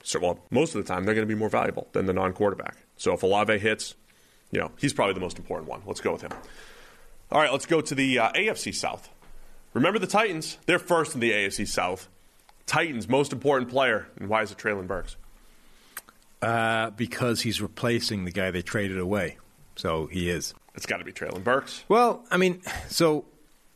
so, 0.04 0.20
well, 0.20 0.38
most 0.50 0.74
of 0.74 0.84
the 0.84 0.92
time 0.92 1.04
they're 1.04 1.14
going 1.14 1.26
to 1.26 1.34
be 1.34 1.38
more 1.38 1.48
valuable 1.48 1.88
than 1.92 2.04
the 2.04 2.12
non-quarterback. 2.12 2.76
So 2.96 3.14
if 3.14 3.22
Olave 3.22 3.58
hits, 3.58 3.94
you 4.50 4.60
know 4.60 4.70
he's 4.78 4.92
probably 4.92 5.14
the 5.14 5.20
most 5.20 5.38
important 5.38 5.68
one. 5.68 5.82
Let's 5.86 6.00
go 6.00 6.12
with 6.12 6.22
him. 6.22 6.30
All 7.32 7.40
right, 7.40 7.50
let's 7.50 7.66
go 7.66 7.80
to 7.80 7.94
the 7.94 8.18
uh, 8.18 8.32
AFC 8.32 8.74
South. 8.74 9.08
Remember 9.72 9.98
the 9.98 10.06
Titans? 10.06 10.58
They're 10.66 10.78
first 10.78 11.14
in 11.14 11.20
the 11.20 11.32
AFC 11.32 11.66
South. 11.66 12.08
Titans' 12.66 13.08
most 13.08 13.32
important 13.32 13.70
player, 13.70 14.06
and 14.18 14.28
why 14.28 14.42
is 14.42 14.52
it 14.52 14.58
Traylon 14.58 14.86
Burks? 14.86 15.16
Uh, 16.40 16.90
because 16.90 17.40
he's 17.40 17.60
replacing 17.60 18.26
the 18.26 18.30
guy 18.30 18.50
they 18.50 18.62
traded 18.62 18.98
away. 18.98 19.38
So 19.76 20.06
he 20.06 20.28
is. 20.28 20.54
It's 20.74 20.86
got 20.86 20.98
to 20.98 21.04
be 21.04 21.12
Traylon 21.12 21.42
Burks. 21.42 21.82
Well, 21.88 22.24
I 22.30 22.36
mean, 22.36 22.60
so 22.88 23.24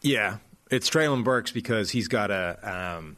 yeah, 0.03 0.37
it's 0.71 0.91
Traylon 0.91 1.25
Burks 1.25 1.51
because 1.53 1.91
he's 1.91 2.09
got 2.09 2.31
a. 2.31 2.99
um, 2.99 3.17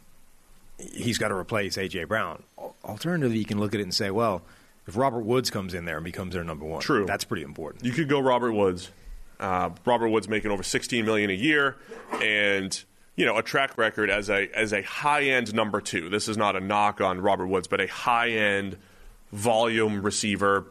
he's 0.92 1.18
got 1.18 1.28
to 1.28 1.34
replace 1.34 1.76
AJ 1.76 2.08
Brown. 2.08 2.42
Alternatively, 2.84 3.38
you 3.38 3.44
can 3.44 3.60
look 3.60 3.74
at 3.74 3.80
it 3.80 3.84
and 3.84 3.94
say, 3.94 4.10
well, 4.10 4.42
if 4.86 4.96
Robert 4.96 5.20
Woods 5.20 5.50
comes 5.50 5.74
in 5.74 5.84
there 5.84 5.96
and 5.96 6.04
becomes 6.04 6.34
their 6.34 6.44
number 6.44 6.64
one, 6.64 6.80
True. 6.80 7.06
that's 7.06 7.24
pretty 7.24 7.42
important. 7.42 7.84
You 7.84 7.92
could 7.92 8.08
go 8.08 8.20
Robert 8.20 8.52
Woods. 8.52 8.90
Uh, 9.38 9.70
Robert 9.86 10.08
Woods 10.08 10.28
making 10.28 10.50
over 10.50 10.62
16 10.62 11.04
million 11.04 11.30
a 11.30 11.34
year, 11.34 11.76
and 12.20 12.82
you 13.16 13.24
know 13.24 13.38
a 13.38 13.42
track 13.42 13.78
record 13.78 14.10
as 14.10 14.28
a 14.28 14.50
as 14.54 14.72
a 14.72 14.82
high 14.82 15.22
end 15.24 15.54
number 15.54 15.80
two. 15.80 16.08
This 16.10 16.28
is 16.28 16.36
not 16.36 16.56
a 16.56 16.60
knock 16.60 17.00
on 17.00 17.20
Robert 17.20 17.46
Woods, 17.46 17.66
but 17.66 17.80
a 17.80 17.86
high 17.86 18.30
end 18.30 18.76
volume 19.32 20.02
receiver, 20.02 20.66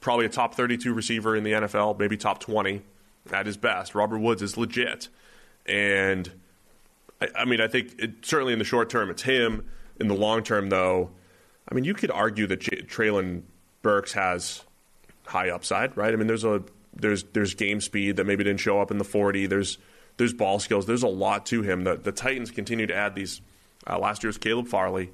probably 0.00 0.24
a 0.24 0.30
top 0.30 0.54
32 0.54 0.94
receiver 0.94 1.36
in 1.36 1.44
the 1.44 1.52
NFL, 1.52 1.98
maybe 1.98 2.16
top 2.16 2.40
20 2.40 2.80
at 3.32 3.44
his 3.44 3.56
best. 3.56 3.94
Robert 3.94 4.18
Woods 4.18 4.40
is 4.40 4.56
legit, 4.56 5.08
and 5.66 6.30
I, 7.34 7.42
I 7.42 7.44
mean 7.44 7.60
I 7.60 7.68
think 7.68 7.94
it, 7.98 8.26
certainly 8.26 8.52
in 8.52 8.58
the 8.58 8.64
short 8.64 8.90
term 8.90 9.10
it's 9.10 9.22
him. 9.22 9.64
In 10.00 10.08
the 10.08 10.14
long 10.14 10.42
term, 10.42 10.70
though, 10.70 11.12
I 11.68 11.74
mean, 11.74 11.84
you 11.84 11.94
could 11.94 12.10
argue 12.10 12.46
that 12.48 12.60
J- 12.60 12.82
Traylon 12.82 13.42
Burks 13.82 14.12
has 14.14 14.64
high 15.26 15.50
upside, 15.50 15.96
right? 15.96 16.12
I 16.12 16.16
mean, 16.16 16.26
there's 16.26 16.44
a 16.44 16.62
there's 16.94 17.24
there's 17.32 17.54
game 17.54 17.80
speed 17.80 18.16
that 18.16 18.24
maybe 18.24 18.44
didn't 18.44 18.60
show 18.60 18.80
up 18.80 18.90
in 18.90 18.98
the 18.98 19.04
40. 19.04 19.46
There's 19.46 19.78
there's 20.16 20.32
ball 20.32 20.58
skills. 20.58 20.86
There's 20.86 21.02
a 21.02 21.08
lot 21.08 21.46
to 21.46 21.62
him. 21.62 21.84
The, 21.84 21.96
the 21.96 22.12
Titans 22.12 22.50
continue 22.50 22.86
to 22.86 22.94
add 22.94 23.14
these. 23.14 23.40
Uh, 23.86 23.98
last 23.98 24.22
year 24.22 24.28
was 24.28 24.38
Caleb 24.38 24.66
Farley. 24.68 25.10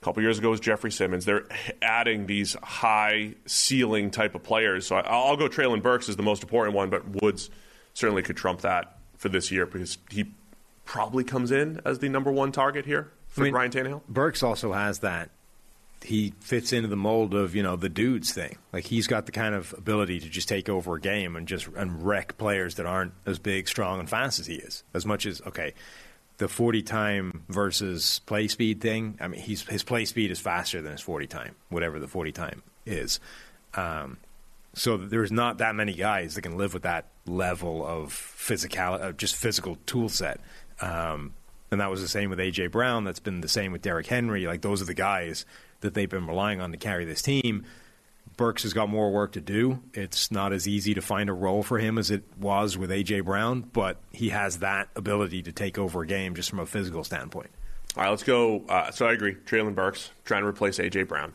A 0.00 0.04
couple 0.04 0.22
years 0.22 0.38
ago 0.38 0.50
was 0.50 0.60
Jeffrey 0.60 0.90
Simmons. 0.90 1.24
They're 1.24 1.46
adding 1.82 2.26
these 2.26 2.56
high 2.62 3.34
ceiling 3.46 4.10
type 4.10 4.34
of 4.34 4.42
players. 4.42 4.86
So 4.86 4.96
I, 4.96 5.00
I'll 5.00 5.36
go 5.36 5.48
Traylon 5.48 5.82
Burks 5.82 6.08
is 6.08 6.16
the 6.16 6.22
most 6.22 6.42
important 6.42 6.74
one, 6.74 6.90
but 6.90 7.22
Woods 7.22 7.50
certainly 7.94 8.22
could 8.22 8.36
trump 8.36 8.62
that 8.62 8.98
for 9.16 9.28
this 9.28 9.50
year 9.50 9.66
because 9.66 9.98
he 10.10 10.26
probably 10.84 11.24
comes 11.24 11.50
in 11.50 11.80
as 11.84 11.98
the 11.98 12.08
number 12.08 12.30
one 12.30 12.52
target 12.52 12.86
here 12.86 13.10
for 13.28 13.42
I 13.42 13.44
mean, 13.44 13.54
Ryan 13.54 13.70
Tannehill. 13.70 14.02
Burks 14.08 14.42
also 14.42 14.72
has 14.72 15.00
that. 15.00 15.30
He 16.02 16.34
fits 16.40 16.72
into 16.72 16.88
the 16.88 16.96
mold 16.96 17.34
of 17.34 17.54
you 17.54 17.62
know 17.62 17.76
the 17.76 17.88
dudes 17.88 18.32
thing. 18.32 18.58
Like 18.72 18.84
he's 18.84 19.06
got 19.06 19.26
the 19.26 19.32
kind 19.32 19.54
of 19.54 19.74
ability 19.76 20.20
to 20.20 20.28
just 20.28 20.48
take 20.48 20.68
over 20.68 20.96
a 20.96 21.00
game 21.00 21.34
and 21.34 21.48
just 21.48 21.66
and 21.76 22.04
wreck 22.04 22.36
players 22.36 22.74
that 22.74 22.86
aren't 22.86 23.12
as 23.24 23.38
big, 23.38 23.68
strong, 23.68 24.00
and 24.00 24.08
fast 24.08 24.38
as 24.38 24.46
he 24.46 24.56
is. 24.56 24.84
As 24.92 25.06
much 25.06 25.24
as 25.24 25.40
okay, 25.46 25.72
the 26.36 26.48
forty 26.48 26.82
time 26.82 27.44
versus 27.48 28.20
play 28.26 28.48
speed 28.48 28.80
thing. 28.82 29.16
I 29.18 29.28
mean, 29.28 29.40
he's 29.40 29.66
his 29.66 29.82
play 29.82 30.04
speed 30.04 30.30
is 30.30 30.38
faster 30.38 30.82
than 30.82 30.92
his 30.92 31.00
forty 31.00 31.26
time, 31.26 31.54
whatever 31.70 31.98
the 31.98 32.08
forty 32.08 32.32
time 32.32 32.62
is. 32.84 33.18
Um, 33.72 34.18
so 34.74 34.96
there's 34.96 35.32
not 35.32 35.58
that 35.58 35.74
many 35.74 35.94
guys 35.94 36.34
that 36.34 36.42
can 36.42 36.56
live 36.56 36.74
with 36.74 36.82
that 36.82 37.06
level 37.26 37.86
of 37.86 38.12
physical, 38.12 38.94
uh, 38.94 39.12
just 39.12 39.36
physical 39.36 39.78
tool 39.86 40.08
set. 40.08 40.40
Um, 40.80 41.34
and 41.70 41.80
that 41.80 41.90
was 41.90 42.00
the 42.00 42.08
same 42.08 42.30
with 42.30 42.38
AJ 42.38 42.70
Brown. 42.70 43.04
That's 43.04 43.20
been 43.20 43.40
the 43.40 43.48
same 43.48 43.72
with 43.72 43.82
Derrick 43.82 44.06
Henry. 44.06 44.46
Like 44.46 44.62
those 44.62 44.80
are 44.80 44.84
the 44.84 44.94
guys 44.94 45.44
that 45.80 45.94
they've 45.94 46.08
been 46.08 46.26
relying 46.26 46.60
on 46.60 46.72
to 46.72 46.76
carry 46.76 47.04
this 47.04 47.22
team. 47.22 47.64
Burks 48.36 48.62
has 48.64 48.72
got 48.72 48.88
more 48.88 49.12
work 49.12 49.32
to 49.32 49.40
do. 49.40 49.80
It's 49.92 50.30
not 50.30 50.52
as 50.52 50.66
easy 50.66 50.94
to 50.94 51.02
find 51.02 51.28
a 51.28 51.32
role 51.32 51.62
for 51.62 51.78
him 51.78 51.98
as 51.98 52.10
it 52.10 52.24
was 52.38 52.76
with 52.76 52.90
AJ 52.90 53.24
Brown, 53.24 53.60
but 53.60 53.98
he 54.12 54.30
has 54.30 54.58
that 54.58 54.88
ability 54.96 55.42
to 55.42 55.52
take 55.52 55.78
over 55.78 56.02
a 56.02 56.06
game 56.06 56.34
just 56.34 56.50
from 56.50 56.58
a 56.58 56.66
physical 56.66 57.04
standpoint. 57.04 57.50
All 57.96 58.02
right, 58.02 58.10
let's 58.10 58.24
go. 58.24 58.64
Uh, 58.68 58.90
so 58.90 59.06
I 59.06 59.12
agree. 59.12 59.34
Traylon 59.34 59.74
Burks 59.74 60.10
trying 60.24 60.42
to 60.42 60.48
replace 60.48 60.78
AJ 60.78 61.06
Brown. 61.06 61.34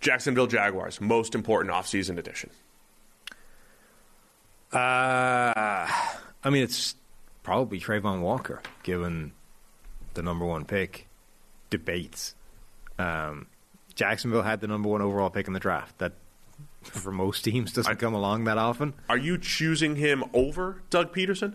Jacksonville 0.00 0.48
Jaguars 0.48 1.00
most 1.00 1.34
important 1.34 1.72
offseason 1.72 2.18
addition. 2.18 2.50
Uh, 4.72 4.76
I 6.42 6.50
mean, 6.50 6.64
it's 6.64 6.96
probably 7.44 7.78
Travon 7.78 8.20
Walker, 8.20 8.60
given 8.82 9.30
the 10.14 10.22
number 10.22 10.44
one 10.44 10.64
pick 10.64 11.06
debates. 11.70 12.34
Um, 12.98 13.46
Jacksonville 13.94 14.42
had 14.42 14.60
the 14.60 14.66
number 14.66 14.88
one 14.88 15.02
overall 15.02 15.30
pick 15.30 15.46
in 15.46 15.52
the 15.52 15.60
draft. 15.60 15.98
That, 15.98 16.14
for 16.82 17.12
most 17.12 17.44
teams, 17.44 17.72
doesn't 17.72 17.92
I, 17.92 17.94
come 17.94 18.14
along 18.14 18.44
that 18.44 18.58
often. 18.58 18.94
Are 19.08 19.16
you 19.16 19.38
choosing 19.38 19.94
him 19.96 20.24
over 20.32 20.82
Doug 20.90 21.14
Pederson? 21.14 21.54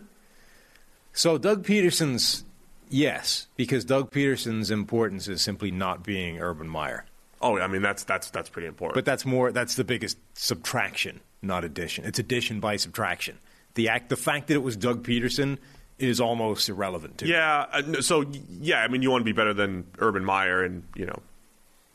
So, 1.12 1.36
Doug 1.36 1.64
Pederson's, 1.64 2.44
yes, 2.88 3.48
because 3.56 3.84
Doug 3.84 4.10
Pederson's 4.10 4.70
importance 4.70 5.28
is 5.28 5.42
simply 5.42 5.70
not 5.70 6.04
being 6.04 6.38
Urban 6.38 6.68
Meyer. 6.68 7.04
Oh, 7.42 7.58
I 7.58 7.68
mean 7.68 7.80
that's 7.80 8.04
that's 8.04 8.30
that's 8.30 8.50
pretty 8.50 8.68
important. 8.68 8.94
But 8.94 9.06
that's 9.06 9.24
more 9.24 9.50
that's 9.50 9.74
the 9.74 9.84
biggest 9.84 10.18
subtraction, 10.34 11.20
not 11.40 11.64
addition. 11.64 12.04
It's 12.04 12.18
addition 12.18 12.60
by 12.60 12.76
subtraction. 12.76 13.38
The 13.74 13.88
act, 13.88 14.10
the 14.10 14.16
fact 14.16 14.48
that 14.48 14.54
it 14.54 14.62
was 14.62 14.76
Doug 14.76 15.04
Pederson 15.04 15.56
is 16.00 16.20
almost 16.20 16.68
irrelevant 16.68 17.18
to. 17.18 17.26
Yeah. 17.26 17.66
Uh, 17.72 18.00
so 18.00 18.24
yeah, 18.60 18.82
I 18.82 18.88
mean 18.88 19.02
you 19.02 19.10
want 19.10 19.20
to 19.20 19.24
be 19.24 19.32
better 19.32 19.54
than 19.54 19.86
Urban 19.98 20.24
Meyer, 20.24 20.62
and 20.64 20.82
you 20.94 21.06
know 21.06 21.20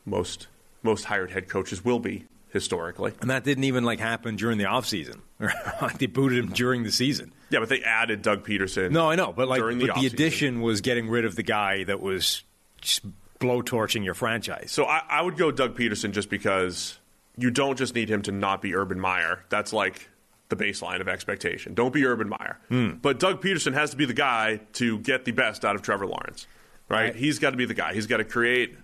most 0.04 0.46
most 0.82 1.04
hired 1.04 1.30
head 1.30 1.48
coaches 1.48 1.84
will 1.84 1.98
be 1.98 2.24
historically. 2.50 3.12
And 3.20 3.30
that 3.30 3.44
didn't 3.44 3.64
even 3.64 3.84
like 3.84 4.00
happen 4.00 4.36
during 4.36 4.58
the 4.58 4.64
offseason. 4.64 5.20
they 5.98 6.06
booted 6.06 6.38
him 6.38 6.50
during 6.52 6.84
the 6.84 6.92
season. 6.92 7.32
Yeah, 7.50 7.60
but 7.60 7.68
they 7.68 7.82
added 7.82 8.22
Doug 8.22 8.46
Pederson. 8.46 8.90
No, 8.90 9.10
I 9.10 9.16
know, 9.16 9.32
but 9.32 9.48
like 9.48 9.60
during 9.60 9.78
but 9.78 9.94
the, 9.94 10.00
the 10.00 10.06
addition 10.06 10.62
was 10.62 10.80
getting 10.80 11.08
rid 11.08 11.24
of 11.24 11.36
the 11.36 11.42
guy 11.42 11.84
that 11.84 12.00
was 12.00 12.42
just 12.80 13.02
blowtorching 13.38 14.04
your 14.04 14.14
franchise. 14.14 14.72
So 14.72 14.86
I, 14.86 15.02
I 15.08 15.22
would 15.22 15.36
go 15.36 15.50
Doug 15.50 15.76
Pederson 15.76 16.12
just 16.12 16.30
because 16.30 16.98
you 17.36 17.50
don't 17.50 17.76
just 17.76 17.94
need 17.94 18.08
him 18.08 18.22
to 18.22 18.32
not 18.32 18.62
be 18.62 18.74
Urban 18.74 18.98
Meyer. 18.98 19.44
That's 19.50 19.72
like 19.72 20.08
the 20.48 20.56
baseline 20.56 21.00
of 21.00 21.08
expectation. 21.08 21.74
Don't 21.74 21.92
be 21.92 22.04
Urban 22.04 22.28
Meyer. 22.28 22.58
Mm. 22.70 23.02
But 23.02 23.18
Doug 23.18 23.42
Pederson 23.42 23.74
has 23.74 23.90
to 23.90 23.96
be 23.96 24.04
the 24.04 24.14
guy 24.14 24.60
to 24.74 24.98
get 25.00 25.24
the 25.24 25.32
best 25.32 25.64
out 25.64 25.74
of 25.74 25.82
Trevor 25.82 26.06
Lawrence, 26.06 26.46
right? 26.88 27.06
right. 27.06 27.16
He's 27.16 27.38
got 27.38 27.50
to 27.50 27.56
be 27.56 27.64
the 27.64 27.74
guy. 27.74 27.94
He's 27.94 28.06
got 28.06 28.18
to 28.18 28.24
create 28.24 28.76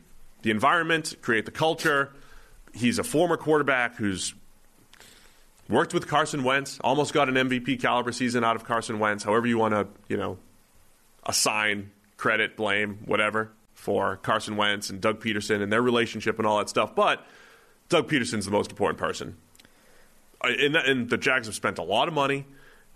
the 0.42 0.50
environment, 0.50 1.14
create 1.22 1.44
the 1.44 1.52
culture. 1.52 2.12
He's 2.74 2.98
a 2.98 3.04
former 3.04 3.36
quarterback 3.36 3.96
who's 3.96 4.34
worked 5.68 5.94
with 5.94 6.08
Carson 6.08 6.42
Wentz, 6.42 6.78
almost 6.82 7.12
got 7.12 7.28
an 7.28 7.34
MVP 7.34 7.80
caliber 7.80 8.12
season 8.12 8.44
out 8.44 8.56
of 8.56 8.64
Carson 8.64 8.98
Wentz. 8.98 9.22
However 9.24 9.46
you 9.46 9.58
want 9.58 9.74
to, 9.74 9.86
you 10.08 10.16
know, 10.16 10.38
assign 11.24 11.90
credit, 12.16 12.56
blame, 12.56 12.98
whatever 13.04 13.52
for 13.74 14.16
Carson 14.18 14.56
Wentz 14.56 14.90
and 14.90 15.00
Doug 15.00 15.20
Pederson 15.20 15.62
and 15.62 15.72
their 15.72 15.82
relationship 15.82 16.38
and 16.38 16.46
all 16.46 16.58
that 16.58 16.68
stuff. 16.68 16.94
But 16.94 17.26
Doug 17.88 18.08
Pederson's 18.08 18.44
the 18.44 18.50
most 18.50 18.70
important 18.70 18.98
person. 18.98 19.36
And, 20.44 20.76
and 20.76 21.08
the 21.08 21.18
Jags 21.18 21.46
have 21.46 21.54
spent 21.54 21.78
a 21.78 21.82
lot 21.82 22.08
of 22.08 22.14
money. 22.14 22.46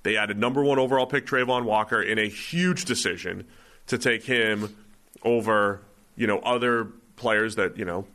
They 0.02 0.16
added 0.16 0.38
number 0.38 0.62
one 0.62 0.78
overall 0.78 1.06
pick 1.06 1.26
Travon 1.26 1.64
Walker 1.64 2.00
in 2.02 2.18
a 2.18 2.28
huge 2.28 2.84
decision 2.84 3.44
to 3.88 3.98
take 3.98 4.24
him 4.24 4.74
over, 5.22 5.80
you 6.16 6.26
know, 6.26 6.38
other 6.38 6.88
players 7.16 7.56
that 7.56 7.76
you 7.76 7.84
know 7.84 8.06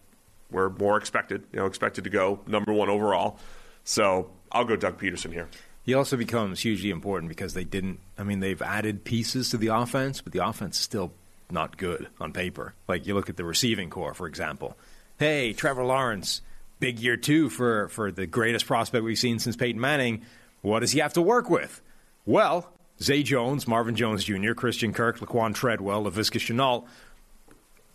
were 0.52 0.70
more 0.70 0.98
expected, 0.98 1.44
you 1.52 1.60
know, 1.60 1.66
expected 1.66 2.04
to 2.04 2.10
go 2.10 2.40
number 2.48 2.72
one 2.74 2.90
overall. 2.90 3.40
So 3.84 4.30
I'll 4.52 4.66
go 4.66 4.76
Doug 4.76 5.00
Pederson 5.00 5.34
here. 5.34 5.48
He 5.84 5.94
also 5.94 6.16
becomes 6.16 6.60
hugely 6.60 6.92
important 6.92 7.30
because 7.30 7.54
they 7.54 7.64
didn't. 7.64 8.00
I 8.18 8.24
mean, 8.24 8.40
they've 8.40 8.62
added 8.62 9.04
pieces 9.04 9.50
to 9.50 9.58
the 9.58 9.68
offense, 9.68 10.22
but 10.22 10.32
the 10.34 10.46
offense 10.46 10.78
is 10.78 10.84
still 10.84 11.12
not 11.50 11.78
good 11.78 12.08
on 12.20 12.32
paper. 12.34 12.76
Like 12.88 13.08
you 13.08 13.16
look 13.16 13.30
at 13.30 13.38
the 13.38 13.44
receiving 13.44 13.90
corps, 13.90 14.14
for 14.14 14.28
example. 14.28 14.78
Hey, 15.18 15.54
Trevor 15.54 15.84
Lawrence, 15.84 16.42
big 16.82 17.00
year 17.00 17.16
two 17.16 17.50
for, 17.50 17.88
for 17.88 18.12
the 18.12 18.28
greatest 18.28 18.66
prospect 18.66 19.06
we've 19.06 19.18
seen 19.18 19.40
since 19.40 19.56
Peyton 19.56 19.80
Manning. 19.80 20.24
What 20.62 20.82
does 20.82 20.92
he 20.92 21.00
have 21.00 21.14
to 21.14 21.22
work 21.22 21.50
with? 21.50 21.82
Well, 22.26 22.70
Zay 23.02 23.24
Jones, 23.24 23.68
Marvin 23.68 23.96
Jones 23.96 24.26
Jr., 24.26 24.52
Christian 24.52 24.92
Kirk, 24.92 25.20
Laquan 25.20 25.56
Treadwell, 25.56 26.04
Laviska 26.04 26.40
Shenault, 26.40 26.86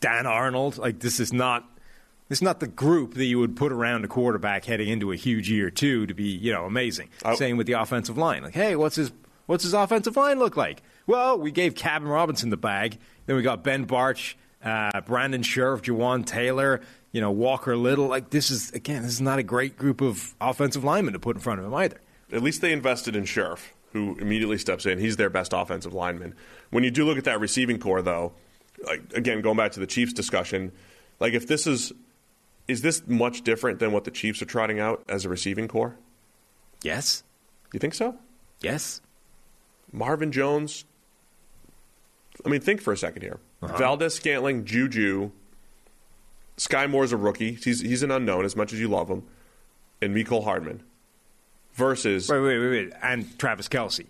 Dan 0.01 0.27
Arnold. 0.27 0.79
Like 0.79 1.01
this 1.01 1.21
is 1.21 1.33
not 1.33 1.69
this 2.29 2.39
is 2.39 2.43
not 2.43 2.61
the 2.61 2.67
group 2.67 3.15
that 3.15 3.25
you 3.25 3.39
would 3.39 3.55
put 3.55 3.71
around 3.71 4.05
a 4.05 4.09
quarterback 4.09 4.65
heading 4.65 4.89
into 4.89 5.13
a 5.13 5.17
huge 5.17 5.51
year 5.51 5.71
two 5.71 6.07
to 6.07 6.15
be, 6.15 6.25
you 6.25 6.53
know, 6.53 6.65
amazing. 6.65 7.09
Oh. 7.25 7.35
Same 7.35 7.57
with 7.57 7.67
the 7.67 7.75
offensive 7.75 8.17
line. 8.17 8.43
Like, 8.43 8.55
hey, 8.55 8.75
what's 8.75 8.97
his 8.97 9.13
what's 9.47 9.63
his 9.63 9.75
offensive 9.75 10.17
line 10.17 10.39
look 10.39 10.57
like? 10.57 10.83
Well, 11.07 11.39
we 11.39 11.53
gave 11.53 11.75
Cam 11.75 12.07
Robinson 12.07 12.51
the 12.51 12.57
bag. 12.57 12.99
Then 13.27 13.37
we 13.37 13.43
got 13.43 13.63
Ben 13.63 13.87
Bartch, 13.87 14.35
uh, 14.65 15.01
Brandon 15.03 15.43
Scherff, 15.43 15.83
Jawaan 15.83 16.25
Taylor, 16.27 16.81
you 17.17 17.23
know, 17.23 17.31
Walker 17.31 17.79
Little. 17.79 18.09
Like 18.09 18.29
this 18.29 18.51
is 18.51 18.71
again, 18.73 19.03
this 19.03 19.13
is 19.13 19.23
not 19.23 19.39
a 19.39 19.43
great 19.43 19.79
group 19.79 20.03
of 20.03 20.35
offensive 20.39 20.85
linemen 20.85 21.15
to 21.15 21.19
put 21.19 21.35
in 21.35 21.41
front 21.41 21.61
of 21.61 21.65
him 21.65 21.73
either. 21.73 21.99
At 22.31 22.43
least 22.43 22.61
they 22.61 22.75
invested 22.75 23.17
in 23.17 23.25
Scherff, 23.25 23.73
who 23.95 24.19
immediately 24.19 24.59
steps 24.59 24.85
in. 24.85 24.99
He's 24.99 25.17
their 25.17 25.31
best 25.31 25.55
offensive 25.55 25.95
lineman. 25.95 26.35
When 26.69 26.85
you 26.85 26.91
do 26.91 27.07
look 27.07 27.17
at 27.17 27.25
that 27.25 27.41
receiving 27.41 27.79
corps, 27.79 28.03
though, 28.03 28.35
like 28.85 29.01
again, 29.15 29.41
going 29.41 29.57
back 29.57 29.73
to 29.73 29.81
the 29.81 29.87
Chiefs 29.87 30.13
discussion, 30.13 30.73
like 31.19 31.33
if 31.33 31.47
this 31.47 31.67
is 31.67 31.91
is 32.69 32.83
this 32.83 33.03
much 33.07 33.41
different 33.41 33.79
than 33.79 33.93
what 33.93 34.05
the 34.05 34.11
Chiefs 34.11 34.43
are 34.43 34.47
trotting 34.47 34.79
out 34.79 35.03
as 35.09 35.25
a 35.25 35.31
receiving 35.31 35.69
corps? 35.69 35.97
Yes. 36.83 37.23
You 37.73 37.81
think 37.81 37.95
so? 37.95 38.15
Yes. 38.61 39.01
Marvin 39.91 40.33
Jones, 40.33 40.85
I 42.45 42.51
mean, 42.51 42.61
think 42.61 42.83
for 42.83 42.93
a 42.93 42.97
second 42.99 43.23
here. 43.23 43.39
Uh-huh. 43.63 43.75
Valdes 43.79 44.13
Scantling, 44.13 44.67
Juju, 44.67 45.31
Sky 46.57 46.87
Moore's 46.87 47.13
a 47.13 47.17
rookie. 47.17 47.55
He's 47.55 47.81
he's 47.81 48.03
an 48.03 48.11
unknown 48.11 48.45
as 48.45 48.57
much 48.57 48.73
as 48.73 48.81
you 48.81 48.89
love 48.89 49.09
him, 49.09 49.25
and 50.01 50.15
Mecole 50.15 50.45
Hardman 50.45 50.83
versus 51.75 52.29
wait 52.29 52.41
wait 52.41 52.59
wait 52.59 52.71
wait 52.71 52.93
and 53.03 53.39
Travis 53.39 53.69
Kelce. 53.69 54.07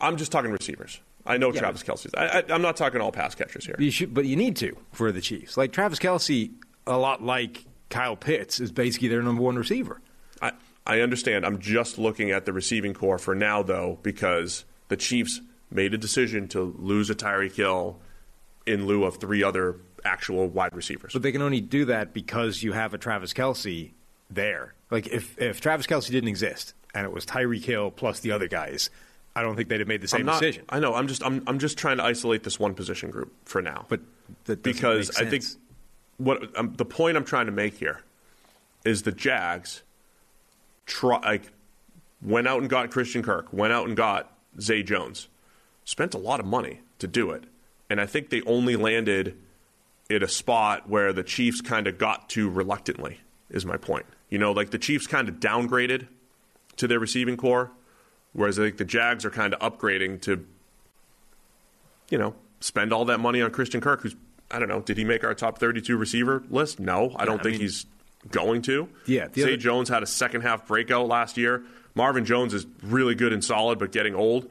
I'm 0.00 0.16
just 0.16 0.32
talking 0.32 0.50
receivers. 0.50 1.00
I 1.26 1.36
know 1.36 1.52
yeah, 1.52 1.60
Travis 1.60 1.82
Kelce's. 1.82 2.14
I, 2.14 2.42
am 2.48 2.62
not 2.62 2.76
talking 2.76 3.00
all 3.00 3.12
pass 3.12 3.34
catchers 3.34 3.66
here. 3.66 3.76
You 3.78 3.90
should, 3.90 4.14
but 4.14 4.24
you 4.24 4.36
need 4.36 4.56
to 4.56 4.76
for 4.92 5.12
the 5.12 5.20
Chiefs. 5.20 5.56
Like 5.56 5.72
Travis 5.72 5.98
Kelce, 5.98 6.50
a 6.86 6.96
lot 6.96 7.22
like 7.22 7.64
Kyle 7.90 8.16
Pitts, 8.16 8.58
is 8.58 8.72
basically 8.72 9.08
their 9.08 9.22
number 9.22 9.42
one 9.42 9.56
receiver. 9.56 10.00
I 10.40 10.52
I 10.86 11.00
understand. 11.00 11.44
I'm 11.44 11.58
just 11.58 11.98
looking 11.98 12.30
at 12.30 12.46
the 12.46 12.52
receiving 12.52 12.94
corps 12.94 13.18
for 13.18 13.34
now, 13.34 13.62
though, 13.62 13.98
because 14.02 14.64
the 14.88 14.96
Chiefs 14.96 15.40
made 15.70 15.94
a 15.94 15.98
decision 15.98 16.48
to 16.48 16.74
lose 16.78 17.10
a 17.10 17.14
Tyreek 17.14 17.54
Hill 17.54 18.00
in 18.66 18.86
lieu 18.86 19.04
of 19.04 19.16
three 19.16 19.42
other 19.42 19.76
actual 20.04 20.48
wide 20.48 20.74
receivers. 20.74 21.12
But 21.12 21.22
they 21.22 21.32
can 21.32 21.42
only 21.42 21.60
do 21.60 21.84
that 21.86 22.12
because 22.12 22.62
you 22.62 22.72
have 22.72 22.94
a 22.94 22.98
Travis 22.98 23.32
Kelce 23.32 23.92
there. 24.30 24.74
Like 24.90 25.06
if 25.08 25.38
if 25.38 25.60
Travis 25.60 25.86
Kelce 25.86 26.10
didn't 26.10 26.28
exist 26.28 26.74
and 26.94 27.04
it 27.04 27.12
was 27.12 27.24
Tyreek 27.26 27.64
Hill 27.64 27.90
plus 27.90 28.20
the 28.20 28.32
other 28.32 28.48
guys, 28.48 28.90
I 29.34 29.42
don't 29.42 29.56
think 29.56 29.68
they'd 29.68 29.80
have 29.80 29.88
made 29.88 30.00
the 30.00 30.08
same 30.08 30.26
not, 30.26 30.40
decision. 30.40 30.64
I 30.68 30.80
know. 30.80 30.94
I'm 30.94 31.06
just 31.06 31.22
I'm 31.24 31.42
I'm 31.46 31.58
just 31.58 31.78
trying 31.78 31.98
to 31.98 32.04
isolate 32.04 32.42
this 32.42 32.58
one 32.58 32.74
position 32.74 33.10
group 33.10 33.32
for 33.44 33.62
now. 33.62 33.86
But 33.88 34.00
because 34.62 35.16
I 35.16 35.24
think 35.24 35.44
what 36.18 36.56
um, 36.58 36.74
the 36.76 36.84
point 36.84 37.16
I'm 37.16 37.24
trying 37.24 37.46
to 37.46 37.52
make 37.52 37.74
here 37.74 38.02
is 38.84 39.02
the 39.02 39.12
Jags 39.12 39.82
try 40.86 41.18
like 41.20 41.52
went 42.22 42.48
out 42.48 42.60
and 42.60 42.68
got 42.68 42.90
Christian 42.90 43.22
Kirk, 43.22 43.52
went 43.52 43.72
out 43.72 43.86
and 43.86 43.96
got 43.96 44.32
Zay 44.60 44.82
Jones, 44.82 45.28
spent 45.84 46.14
a 46.14 46.18
lot 46.18 46.40
of 46.40 46.46
money 46.46 46.80
to 46.98 47.06
do 47.06 47.30
it, 47.30 47.44
and 47.88 48.00
I 48.00 48.06
think 48.06 48.30
they 48.30 48.42
only 48.42 48.76
landed 48.76 49.36
at 50.10 50.22
a 50.22 50.28
spot 50.28 50.88
where 50.88 51.12
the 51.12 51.22
Chiefs 51.22 51.60
kind 51.60 51.86
of 51.86 51.96
got 51.98 52.28
to 52.30 52.48
reluctantly. 52.50 53.20
Is 53.50 53.64
my 53.66 53.76
point. 53.76 54.06
You 54.28 54.38
know, 54.38 54.52
like 54.52 54.70
the 54.70 54.78
Chiefs 54.78 55.06
kind 55.06 55.28
of 55.28 55.36
downgraded 55.36 56.06
to 56.76 56.86
their 56.86 56.98
receiving 57.00 57.36
corps, 57.36 57.70
whereas 58.32 58.58
I 58.58 58.62
think 58.62 58.76
the 58.76 58.84
Jags 58.84 59.24
are 59.24 59.30
kind 59.30 59.54
of 59.54 59.60
upgrading 59.72 60.20
to, 60.22 60.46
you 62.10 62.18
know, 62.18 62.34
spend 62.60 62.92
all 62.92 63.04
that 63.06 63.18
money 63.18 63.42
on 63.42 63.50
Christian 63.50 63.80
Kirk, 63.80 64.02
who's 64.02 64.14
I 64.52 64.58
don't 64.58 64.68
know, 64.68 64.80
did 64.80 64.96
he 64.98 65.04
make 65.04 65.22
our 65.24 65.34
top 65.34 65.58
32 65.58 65.96
receiver 65.96 66.42
list? 66.50 66.80
No, 66.80 67.14
I 67.16 67.24
don't 67.24 67.38
I 67.40 67.42
think 67.44 67.52
mean- 67.54 67.60
he's 67.62 67.86
going 68.30 68.62
to. 68.62 68.88
Yeah, 69.06 69.28
Zay 69.34 69.42
other- 69.44 69.56
Jones 69.56 69.88
had 69.88 70.02
a 70.02 70.06
second 70.06 70.42
half 70.42 70.66
breakout 70.66 71.06
last 71.08 71.36
year. 71.36 71.62
Marvin 71.94 72.24
Jones 72.24 72.52
is 72.54 72.66
really 72.82 73.14
good 73.14 73.32
and 73.32 73.44
solid, 73.44 73.78
but 73.78 73.92
getting 73.92 74.14
old. 74.14 74.50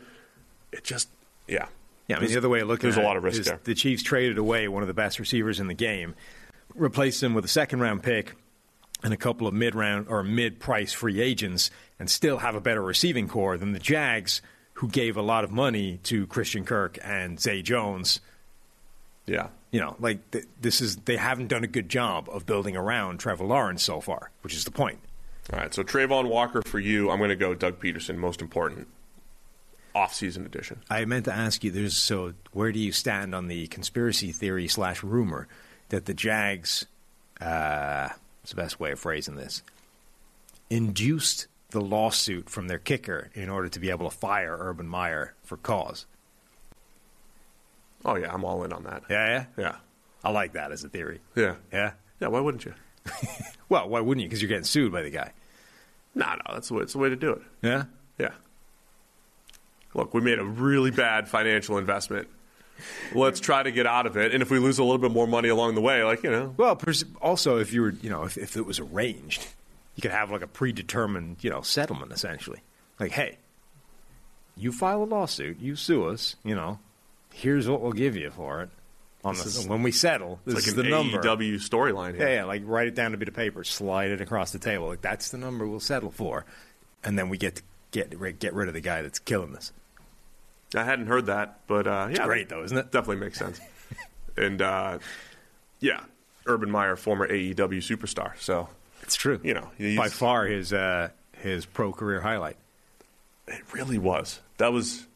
It 0.71 0.83
just, 0.83 1.09
yeah. 1.47 1.67
Yeah, 2.09 2.17
I 2.17 2.21
mean, 2.21 2.31
the 2.31 2.37
other 2.37 2.49
way 2.49 2.61
of 2.61 2.67
looking 2.67 2.89
There's 2.89 2.97
at 2.97 3.03
a 3.03 3.07
lot 3.07 3.17
of 3.17 3.23
risk 3.23 3.39
is 3.39 3.45
there. 3.45 3.59
The 3.63 3.75
Chiefs 3.75 4.01
traded 4.01 4.39
away 4.39 4.67
one 4.67 4.81
of 4.81 4.87
the 4.87 4.95
best 4.95 5.19
receivers 5.19 5.59
in 5.59 5.67
the 5.67 5.75
game, 5.75 6.15
replaced 6.73 7.21
him 7.21 7.35
with 7.35 7.45
a 7.45 7.49
second 7.49 7.81
round 7.81 8.01
pick 8.01 8.35
and 9.03 9.13
a 9.13 9.17
couple 9.17 9.45
of 9.45 9.53
mid 9.53 9.75
round 9.75 10.07
or 10.09 10.23
mid 10.23 10.59
price 10.59 10.91
free 10.91 11.21
agents, 11.21 11.69
and 11.99 12.09
still 12.09 12.39
have 12.39 12.55
a 12.55 12.61
better 12.61 12.81
receiving 12.81 13.27
corps 13.27 13.59
than 13.59 13.73
the 13.73 13.79
Jags, 13.79 14.41
who 14.73 14.87
gave 14.87 15.17
a 15.17 15.21
lot 15.21 15.43
of 15.43 15.51
money 15.51 15.99
to 16.03 16.25
Christian 16.25 16.65
Kirk 16.65 16.97
and 17.03 17.39
Zay 17.39 17.61
Jones. 17.61 18.21
Yeah. 19.27 19.49
You 19.69 19.79
know, 19.79 19.95
like 19.99 20.31
th- 20.31 20.45
this 20.59 20.81
is 20.81 20.95
they 20.95 21.17
haven't 21.17 21.49
done 21.49 21.63
a 21.63 21.67
good 21.67 21.89
job 21.89 22.27
of 22.31 22.47
building 22.47 22.75
around 22.75 23.19
Trevor 23.19 23.45
Lawrence 23.45 23.83
so 23.83 24.01
far, 24.01 24.31
which 24.41 24.55
is 24.55 24.65
the 24.65 24.71
point. 24.71 24.97
All 25.53 25.59
right, 25.59 25.71
so 25.71 25.83
Travon 25.83 26.27
Walker 26.27 26.63
for 26.63 26.79
you. 26.79 27.11
I'm 27.11 27.19
going 27.19 27.29
to 27.29 27.35
go 27.35 27.53
Doug 27.53 27.79
Pederson, 27.79 28.17
most 28.17 28.41
important 28.41 28.87
off-season 29.95 30.45
addition. 30.45 30.81
I 30.89 31.05
meant 31.05 31.25
to 31.25 31.33
ask 31.33 31.63
you. 31.63 31.71
There's 31.71 31.97
so 31.97 32.33
where 32.51 32.71
do 32.71 32.79
you 32.79 32.91
stand 32.91 33.33
on 33.35 33.47
the 33.47 33.67
conspiracy 33.67 34.31
theory 34.31 34.67
slash 34.67 35.03
rumor 35.03 35.47
that 35.89 36.05
the 36.05 36.13
Jags, 36.13 36.85
uh, 37.41 38.09
what's 38.41 38.51
the 38.51 38.55
best 38.55 38.79
way 38.79 38.91
of 38.91 38.99
phrasing 38.99 39.35
this, 39.35 39.63
induced 40.69 41.47
the 41.71 41.81
lawsuit 41.81 42.49
from 42.49 42.67
their 42.67 42.79
kicker 42.79 43.29
in 43.33 43.49
order 43.49 43.69
to 43.69 43.79
be 43.79 43.89
able 43.89 44.09
to 44.09 44.15
fire 44.15 44.55
Urban 44.59 44.87
Meyer 44.87 45.33
for 45.43 45.57
cause? 45.57 46.05
Oh 48.05 48.15
yeah, 48.15 48.33
I'm 48.33 48.45
all 48.45 48.63
in 48.63 48.71
on 48.73 48.83
that. 48.83 49.03
Yeah, 49.09 49.27
yeah, 49.27 49.45
Yeah, 49.57 49.75
I 50.23 50.31
like 50.31 50.53
that 50.53 50.71
as 50.71 50.83
a 50.83 50.89
theory. 50.89 51.19
yeah, 51.35 51.55
Yeah. 51.71 51.91
yeah. 52.19 52.27
Why 52.27 52.39
wouldn't 52.39 52.65
you? 52.65 52.73
Well, 53.69 53.87
why 53.87 53.99
wouldn't 53.99 54.23
you? 54.23 54.27
Because 54.27 54.41
you're 54.41 54.49
getting 54.49 54.63
sued 54.63 54.91
by 54.91 55.03
the 55.03 55.11
guy. 55.11 55.31
No, 56.15 56.25
no, 56.25 56.53
that's 56.55 56.69
the 56.69 56.73
way. 56.73 56.81
It's 56.81 56.93
the 56.93 56.97
way 56.97 57.09
to 57.09 57.15
do 57.15 57.33
it. 57.33 57.41
Yeah. 57.61 57.83
Yeah. 58.17 58.31
Look, 59.93 60.13
we 60.13 60.21
made 60.21 60.39
a 60.39 60.43
really 60.45 60.91
bad 60.91 61.27
financial 61.27 61.77
investment. 61.77 62.27
Let's 63.13 63.39
try 63.39 63.63
to 63.63 63.71
get 63.71 63.85
out 63.85 64.05
of 64.05 64.15
it, 64.15 64.33
and 64.33 64.41
if 64.41 64.49
we 64.49 64.57
lose 64.59 64.79
a 64.79 64.83
little 64.83 64.99
bit 64.99 65.11
more 65.11 65.27
money 65.27 65.49
along 65.49 65.75
the 65.75 65.81
way, 65.81 66.03
like 66.03 66.23
you 66.23 66.31
know, 66.31 66.53
Well, 66.55 66.79
also 67.21 67.57
if 67.57 67.73
you 67.73 67.81
were, 67.81 67.89
you 68.01 68.09
know, 68.09 68.23
if, 68.23 68.37
if 68.37 68.55
it 68.55 68.65
was 68.65 68.79
arranged, 68.79 69.45
you 69.95 70.01
could 70.01 70.11
have 70.11 70.31
like 70.31 70.41
a 70.43 70.47
predetermined, 70.47 71.37
you 71.41 71.49
know, 71.49 71.61
settlement 71.61 72.13
essentially. 72.13 72.59
Like, 72.99 73.11
hey, 73.11 73.37
you 74.55 74.71
file 74.71 75.03
a 75.03 75.05
lawsuit, 75.05 75.59
you 75.59 75.75
sue 75.75 76.05
us, 76.05 76.35
you 76.43 76.55
know, 76.55 76.79
here's 77.33 77.67
what 77.67 77.81
we'll 77.81 77.91
give 77.91 78.15
you 78.15 78.29
for 78.31 78.61
it. 78.61 78.69
On 79.25 79.35
the, 79.35 79.41
is- 79.41 79.67
when 79.67 79.83
we 79.83 79.91
settle, 79.91 80.39
this 80.45 80.55
it's 80.59 80.67
is 80.67 80.77
like 80.77 80.85
the 80.85 80.89
number. 80.89 81.17
AEW 81.21 81.55
storyline. 81.55 82.17
Yeah, 82.17 82.29
yeah, 82.35 82.43
like 82.45 82.61
write 82.65 82.87
it 82.87 82.95
down 82.95 83.11
to 83.11 83.15
a 83.15 83.17
bit 83.17 83.27
of 83.27 83.33
paper, 83.33 83.65
slide 83.65 84.11
it 84.11 84.21
across 84.21 84.51
the 84.51 84.59
table. 84.59 84.87
Like 84.87 85.01
that's 85.01 85.31
the 85.31 85.37
number 85.37 85.67
we'll 85.67 85.81
settle 85.81 86.11
for, 86.11 86.45
and 87.03 87.19
then 87.19 87.27
we 87.27 87.37
get 87.37 87.57
to 87.57 87.63
get 87.91 88.39
get 88.39 88.53
rid 88.53 88.69
of 88.69 88.73
the 88.73 88.79
guy 88.79 89.01
that's 89.01 89.19
killing 89.19 89.53
us. 89.57 89.73
I 90.75 90.83
hadn't 90.83 91.07
heard 91.07 91.25
that, 91.27 91.59
but 91.67 91.87
uh, 91.87 92.09
yeah, 92.11 92.25
great 92.25 92.49
though, 92.49 92.63
isn't 92.63 92.77
it? 92.77 92.91
Definitely 92.91 93.17
makes 93.25 93.39
sense. 93.39 93.59
and 94.37 94.61
uh, 94.61 94.99
yeah, 95.79 96.01
Urban 96.45 96.69
Meyer, 96.69 96.95
former 96.95 97.27
AEW 97.27 97.55
superstar. 97.79 98.37
So 98.39 98.69
It's 99.01 99.15
true. 99.15 99.39
You 99.43 99.53
know, 99.55 99.69
by 99.97 100.09
far 100.09 100.45
his 100.45 100.71
uh, 100.73 101.09
his 101.39 101.65
pro 101.65 101.91
career 101.91 102.21
highlight. 102.21 102.57
it 103.47 103.61
really 103.73 103.97
was. 103.97 104.39
That 104.57 104.71
was 104.71 105.07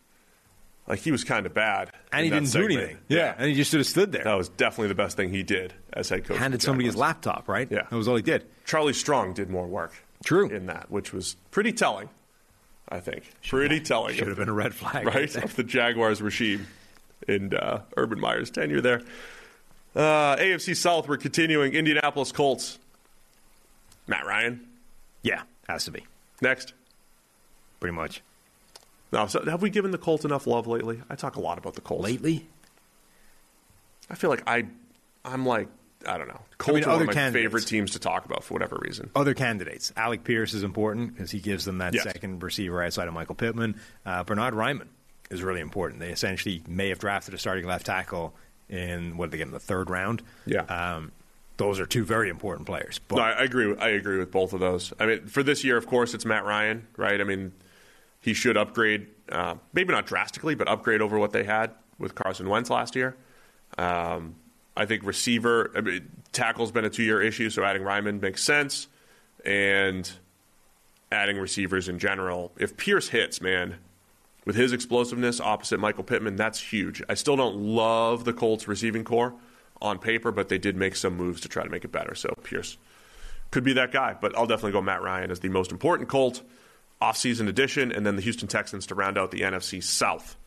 like 0.87 0.99
he 0.99 1.11
was 1.11 1.23
kind 1.23 1.45
of 1.45 1.53
bad, 1.53 1.91
And 2.11 2.23
he 2.25 2.29
didn't 2.31 2.47
segment. 2.47 2.71
do 2.71 2.77
anything. 2.79 2.97
Yeah, 3.07 3.35
and 3.37 3.47
he 3.47 3.53
just 3.55 3.71
sort 3.71 3.81
of 3.81 3.87
stood 3.87 4.11
there. 4.11 4.23
That 4.23 4.37
was 4.37 4.49
definitely 4.49 4.87
the 4.89 4.95
best 4.95 5.15
thing 5.15 5.29
he 5.29 5.43
did 5.43 5.73
as 5.93 6.09
head 6.09 6.25
coach. 6.25 6.37
Handed 6.37 6.61
somebody 6.61 6.85
his 6.87 6.95
laptop, 6.95 7.47
right? 7.47 7.67
Yeah. 7.71 7.83
that 7.89 7.95
was 7.95 8.07
all 8.07 8.15
he 8.15 8.21
did. 8.21 8.45
Charlie 8.65 8.93
Strong 8.93 9.33
did 9.33 9.49
more 9.49 9.67
work. 9.67 9.93
True. 10.25 10.49
In 10.49 10.65
that, 10.65 10.89
which 10.89 11.13
was 11.13 11.35
pretty 11.51 11.73
telling, 11.73 12.09
I 12.89 12.99
think. 12.99 13.31
pretty 13.47 13.79
telling. 13.79 14.15
Should 14.15 14.27
have 14.27 14.37
been 14.37 14.49
a 14.49 14.53
red 14.53 14.73
flag, 14.73 15.05
Right? 15.07 15.29
there. 15.29 15.43
Of 15.45 15.55
the 15.55 15.63
Jaguars 15.63 16.21
regime 16.21 16.67
in 17.27 17.53
uh, 17.55 17.81
Urban 17.97 18.19
Meyer's 18.19 18.51
tenure 18.51 18.81
there. 18.81 19.01
Uh, 19.95 20.35
AFC 20.37 20.75
South, 20.75 21.07
we're 21.07 21.17
continuing. 21.17 21.73
Indianapolis 21.73 22.31
Colts. 22.31 22.79
Matt 24.07 24.25
Ryan. 24.25 24.67
Yeah, 25.21 25.43
has 25.69 25.85
to 25.85 25.91
be 25.91 26.05
Next. 26.41 26.73
pretty 27.79 27.95
much 27.95 28.21
No, 29.13 29.27
so 29.27 29.41
have 29.45 29.61
we 29.61 29.69
given 29.69 29.91
the 29.91 29.97
Colts 29.97 30.25
enough 30.25 30.45
love 30.47 30.67
lately? 30.67 31.01
I 31.09 31.15
talk 31.15 31.35
a 31.37 31.39
lot 31.39 31.57
about 31.57 31.75
the 31.75 31.81
Colts. 31.81 32.03
lately. 32.03 32.47
I 34.09 34.15
feel 34.15 34.29
like 34.29 34.43
I, 34.45 34.65
I'm 35.23 35.45
like, 35.45 35.69
I 36.05 36.17
don't 36.17 36.27
know. 36.27 36.41
Colts 36.57 36.75
mean, 36.75 36.83
are 36.83 36.87
one 36.87 36.95
other 36.95 37.09
of 37.09 37.15
my 37.15 37.31
favorite 37.31 37.65
teams 37.67 37.91
to 37.91 37.99
talk 37.99 38.25
about 38.25 38.43
for 38.43 38.53
whatever 38.53 38.77
reason. 38.81 39.09
Other 39.15 39.33
candidates. 39.33 39.91
Alec 39.95 40.23
Pierce 40.23 40.53
is 40.53 40.63
important 40.63 41.13
because 41.15 41.31
he 41.31 41.39
gives 41.39 41.65
them 41.65 41.77
that 41.79 41.93
Yes. 41.93 42.03
second 42.03 42.41
receiver 42.43 42.83
outside 42.83 43.07
of 43.07 43.13
Michael 43.13 43.35
Pittman. 43.35 43.79
Uh, 44.05 44.23
Bernhard 44.23 44.53
Raimann 44.53 44.87
is 45.29 45.41
really 45.43 45.61
important. 45.61 45.99
They 45.99 46.11
essentially 46.11 46.61
may 46.67 46.89
have 46.89 46.99
drafted 46.99 47.33
a 47.33 47.37
starting 47.37 47.65
left 47.65 47.85
tackle 47.85 48.35
in 48.69 49.17
what 49.17 49.25
did 49.27 49.31
they 49.33 49.37
get 49.37 49.47
in 49.47 49.53
the 49.53 49.59
third 49.59 49.89
round. 49.89 50.21
Yeah. 50.45 50.61
um, 50.63 51.11
those 51.57 51.79
are 51.79 51.85
two 51.85 52.03
very 52.03 52.29
important 52.29 52.65
players. 52.65 52.99
But 53.07 53.17
No, 53.17 53.21
I, 53.21 53.31
I 53.31 53.43
agree. 53.43 53.67
With, 53.67 53.79
I 53.79 53.89
agree 53.89 54.17
with 54.17 54.31
both 54.31 54.53
of 54.53 54.59
those. 54.59 54.91
I 54.99 55.05
mean, 55.05 55.27
for 55.27 55.43
this 55.43 55.63
year, 55.63 55.77
of 55.77 55.85
course, 55.85 56.13
it's 56.15 56.25
Matt 56.25 56.45
Ryan, 56.45 56.87
right? 56.97 57.21
I 57.21 57.23
mean, 57.23 57.51
he 58.21 58.33
should 58.33 58.57
upgrade, 58.57 59.07
uh, 59.31 59.55
maybe 59.71 59.93
not 59.93 60.07
drastically, 60.07 60.55
but 60.55 60.67
upgrade 60.67 61.01
over 61.01 61.19
what 61.19 61.31
they 61.31 61.43
had 61.43 61.71
with 61.99 62.15
Carson 62.15 62.49
Wentz 62.49 62.71
last 62.71 62.95
year. 62.95 63.15
Um, 63.77 64.35
I 64.75 64.85
think 64.85 65.03
receiver 65.03 65.71
I 65.75 65.81
mean, 65.81 66.09
tackle's 66.31 66.71
been 66.71 66.85
a 66.85 66.89
two-year 66.89 67.21
issue, 67.21 67.49
so 67.49 67.63
adding 67.63 67.83
Raimann 67.83 68.21
makes 68.21 68.43
sense, 68.43 68.87
and 69.45 70.09
adding 71.11 71.37
receivers 71.37 71.87
in 71.87 71.99
general. 71.99 72.51
If 72.57 72.75
Pierce 72.75 73.09
hits, 73.09 73.39
man, 73.39 73.75
with 74.45 74.55
his 74.55 74.73
explosiveness 74.73 75.39
opposite 75.39 75.79
Michael 75.79 76.03
Pittman, 76.03 76.35
that's 76.35 76.59
huge. 76.59 77.01
I 77.07 77.13
still 77.13 77.35
don't 77.35 77.55
love 77.55 78.25
the 78.25 78.33
Colts 78.33 78.67
receiving 78.67 79.03
corps 79.03 79.33
on 79.81 79.99
paper, 79.99 80.31
but 80.31 80.49
they 80.49 80.57
did 80.57 80.75
make 80.75 80.95
some 80.95 81.15
moves 81.15 81.41
to 81.41 81.49
try 81.49 81.63
to 81.63 81.69
make 81.69 81.85
it 81.85 81.91
better. 81.91 82.15
So 82.15 82.33
Pierce 82.43 82.77
could 83.51 83.63
be 83.63 83.73
that 83.73 83.91
guy, 83.91 84.15
but 84.19 84.35
I'll 84.37 84.47
definitely 84.47 84.71
go 84.71 84.81
Matt 84.81 85.01
Ryan 85.01 85.29
as 85.29 85.39
the 85.39 85.49
most 85.49 85.71
important 85.71 86.09
Colt 86.09 86.41
offseason 87.01 87.47
addition, 87.47 87.91
and 87.91 88.05
then 88.05 88.15
the 88.15 88.21
Houston 88.21 88.47
Texans 88.47 88.87
to 88.87 88.95
round 88.95 89.17
out 89.17 89.31
the 89.31 89.41
NFC 89.41 89.83
South. 89.83 90.37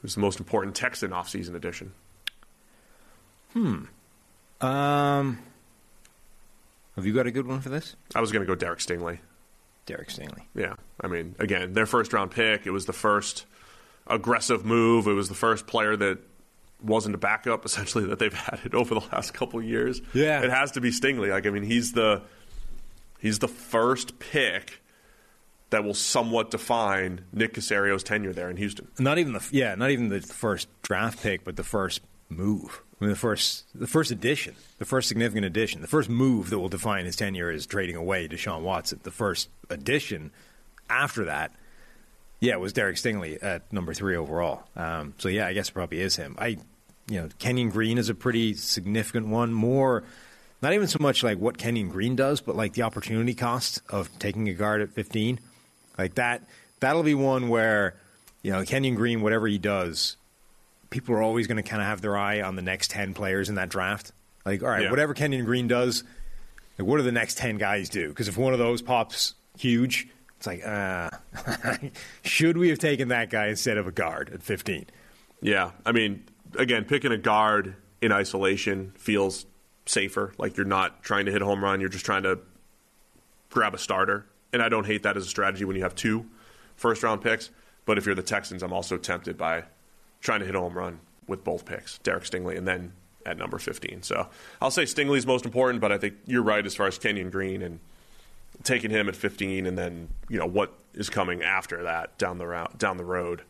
Who's 0.00 0.14
the 0.14 0.20
most 0.20 0.38
important 0.38 0.76
Texan 0.76 1.10
offseason 1.10 1.54
addition? 1.54 1.92
Um, 3.54 5.38
have 6.96 7.06
you 7.06 7.12
got 7.12 7.26
a 7.26 7.30
good 7.30 7.46
one 7.46 7.60
for 7.60 7.68
this? 7.68 7.96
I 8.14 8.20
was 8.20 8.32
going 8.32 8.42
to 8.42 8.46
go 8.46 8.54
Derek 8.54 8.78
Stingley. 8.78 9.18
Derek 9.86 10.08
Stingley. 10.08 10.42
Yeah, 10.54 10.74
I 11.00 11.08
mean, 11.08 11.34
again, 11.38 11.72
their 11.72 11.86
first 11.86 12.12
round 12.12 12.30
pick. 12.30 12.66
It 12.66 12.70
was 12.70 12.86
the 12.86 12.92
first 12.92 13.46
aggressive 14.06 14.64
move. 14.64 15.06
It 15.06 15.12
was 15.12 15.28
the 15.28 15.34
first 15.34 15.66
player 15.66 15.96
that 15.96 16.18
wasn't 16.82 17.14
a 17.14 17.18
backup, 17.18 17.64
essentially, 17.66 18.06
that 18.06 18.18
they've 18.18 18.32
had 18.32 18.60
it 18.64 18.74
over 18.74 18.94
the 18.94 19.00
last 19.12 19.34
couple 19.34 19.58
of 19.58 19.64
years. 19.64 20.00
Yeah. 20.12 20.42
it 20.42 20.50
has 20.50 20.72
to 20.72 20.80
be 20.80 20.90
Stingley. 20.90 21.30
Like, 21.30 21.46
I 21.46 21.50
mean, 21.50 21.64
he's 21.64 21.92
the 21.92 22.22
he's 23.18 23.38
the 23.38 23.48
first 23.48 24.18
pick 24.18 24.80
that 25.70 25.84
will 25.84 25.94
somewhat 25.94 26.50
define 26.50 27.22
Nick 27.32 27.54
Caserio's 27.54 28.04
tenure 28.04 28.32
there 28.32 28.48
in 28.48 28.56
Houston. 28.56 28.88
Not 28.98 29.18
even 29.18 29.32
the 29.32 29.46
yeah, 29.50 29.74
not 29.74 29.90
even 29.90 30.08
the 30.08 30.20
first 30.20 30.68
draft 30.82 31.22
pick, 31.22 31.44
but 31.44 31.56
the 31.56 31.64
first 31.64 32.00
move. 32.28 32.82
I 33.00 33.04
mean, 33.04 33.10
the 33.10 33.18
first 33.18 33.64
the 33.74 33.86
first 33.86 34.10
addition, 34.10 34.54
the 34.78 34.84
first 34.84 35.08
significant 35.08 35.44
addition, 35.44 35.80
the 35.80 35.88
first 35.88 36.08
move 36.08 36.50
that 36.50 36.58
will 36.58 36.68
define 36.68 37.06
his 37.06 37.16
tenure 37.16 37.50
is 37.50 37.66
trading 37.66 37.96
away 37.96 38.28
Deshaun 38.28 38.62
Watson. 38.62 39.00
The 39.02 39.10
first 39.10 39.48
addition 39.68 40.30
after 40.88 41.24
that, 41.24 41.50
yeah, 42.40 42.56
was 42.56 42.72
Derek 42.72 42.96
Stingley 42.96 43.42
at 43.42 43.72
number 43.72 43.94
three 43.94 44.16
overall. 44.16 44.62
Um, 44.76 45.14
so 45.18 45.28
yeah, 45.28 45.46
I 45.46 45.54
guess 45.54 45.70
it 45.70 45.72
probably 45.72 46.00
is 46.00 46.16
him. 46.16 46.36
I, 46.38 46.58
you 47.08 47.20
know, 47.20 47.28
Kenyon 47.38 47.70
Green 47.70 47.98
is 47.98 48.08
a 48.08 48.14
pretty 48.14 48.54
significant 48.54 49.26
one. 49.26 49.52
More, 49.52 50.04
not 50.62 50.72
even 50.72 50.86
so 50.86 50.98
much 51.00 51.22
like 51.22 51.38
what 51.38 51.58
Kenyon 51.58 51.88
Green 51.88 52.16
does, 52.16 52.40
but 52.40 52.54
like 52.54 52.74
the 52.74 52.82
opportunity 52.82 53.34
cost 53.34 53.82
of 53.90 54.08
taking 54.18 54.48
a 54.48 54.54
guard 54.54 54.82
at 54.82 54.90
fifteen. 54.90 55.40
Like 55.98 56.14
that, 56.14 56.42
that'll 56.80 57.02
be 57.02 57.14
one 57.14 57.48
where, 57.48 57.96
you 58.42 58.52
know, 58.52 58.64
Kenyon 58.64 58.94
Green, 58.94 59.20
whatever 59.20 59.46
he 59.46 59.58
does, 59.58 60.16
people 60.94 61.12
are 61.16 61.22
always 61.22 61.48
going 61.48 61.56
to 61.56 61.68
kind 61.68 61.82
of 61.82 61.88
have 61.88 62.00
their 62.02 62.16
eye 62.16 62.40
on 62.40 62.54
the 62.54 62.62
next 62.62 62.88
10 62.92 63.14
players 63.14 63.48
in 63.48 63.56
that 63.56 63.68
draft. 63.68 64.12
Like, 64.46 64.62
all 64.62 64.68
right, 64.68 64.82
Yeah. 64.84 64.90
whatever 64.90 65.12
Kenyon 65.12 65.44
Green 65.44 65.66
does, 65.66 66.04
like, 66.78 66.86
what 66.86 66.98
do 66.98 67.02
the 67.02 67.10
next 67.10 67.36
10 67.36 67.58
guys 67.58 67.88
do? 67.88 68.10
Because 68.10 68.28
if 68.28 68.36
one 68.38 68.52
of 68.52 68.60
those 68.60 68.80
pops 68.80 69.34
huge, 69.58 70.06
it's 70.36 70.46
like, 70.46 70.64
uh, 70.64 71.10
should 72.22 72.56
we 72.56 72.68
have 72.68 72.78
taken 72.78 73.08
that 73.08 73.28
guy 73.28 73.48
instead 73.48 73.76
of 73.76 73.88
a 73.88 73.90
guard 73.90 74.30
at 74.32 74.40
15? 74.40 74.86
Yeah, 75.42 75.72
I 75.84 75.90
mean, 75.90 76.22
again, 76.56 76.84
picking 76.84 77.10
a 77.10 77.18
guard 77.18 77.74
in 78.00 78.12
isolation 78.12 78.92
feels 78.96 79.46
safer. 79.86 80.32
Like 80.38 80.56
you're 80.56 80.64
not 80.64 81.02
trying 81.02 81.26
to 81.26 81.32
hit 81.32 81.42
a 81.42 81.44
home 81.44 81.62
run; 81.64 81.80
you're 81.80 81.88
just 81.90 82.04
trying 82.06 82.22
to 82.22 82.38
grab 83.50 83.74
a 83.74 83.78
starter. 83.78 84.26
And 84.52 84.62
I 84.62 84.68
don't 84.68 84.86
hate 84.86 85.02
that 85.02 85.16
as 85.16 85.26
a 85.26 85.28
strategy 85.28 85.64
when 85.64 85.74
you 85.76 85.82
have 85.82 85.94
two 85.96 86.26
first 86.76 87.02
round 87.02 87.20
picks. 87.20 87.50
But 87.84 87.98
if 87.98 88.06
you're 88.06 88.14
the 88.14 88.22
Texans, 88.22 88.62
I'm 88.62 88.72
also 88.72 88.96
tempted 88.96 89.36
by 89.36 89.64
trying 90.24 90.40
to 90.40 90.46
hit 90.46 90.56
a 90.56 90.60
home 90.60 90.76
run 90.76 90.98
with 91.28 91.44
both 91.44 91.64
picks, 91.64 91.98
Derek 91.98 92.24
Stingley, 92.24 92.58
and 92.58 92.66
then 92.66 92.92
at 93.24 93.38
number 93.38 93.58
15. 93.58 94.02
So 94.02 94.26
I'll 94.60 94.70
say 94.70 94.82
Stingley's 94.82 95.26
most 95.26 95.44
important, 95.44 95.80
but 95.80 95.92
I 95.92 95.98
think 95.98 96.14
you're 96.26 96.42
right 96.42 96.64
as 96.64 96.74
far 96.74 96.86
as 96.86 96.98
Kenyon 96.98 97.30
Green 97.30 97.62
and 97.62 97.78
taking 98.64 98.90
him 98.90 99.08
at 99.08 99.16
15, 99.16 99.66
and 99.66 99.78
then 99.78 100.08
you 100.28 100.38
know 100.38 100.46
what 100.46 100.74
is 100.94 101.10
coming 101.10 101.42
after 101.42 101.84
that 101.84 102.16
down 102.18 102.38
the 102.38 102.46
route, 102.46 102.78
down 102.78 102.96
the 102.96 103.04
road 103.04 103.42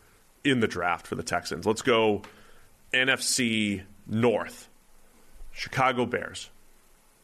in 0.42 0.60
the 0.60 0.68
draft 0.68 1.06
for 1.06 1.14
the 1.14 1.22
Texans. 1.22 1.66
Let's 1.66 1.82
go 1.82 2.22
NFC 2.92 3.82
North. 4.06 4.68
Chicago 5.52 6.04
Bears, 6.04 6.50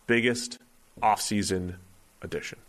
biggest 0.07 0.59
offseason 1.03 1.74
addition. 2.22 2.61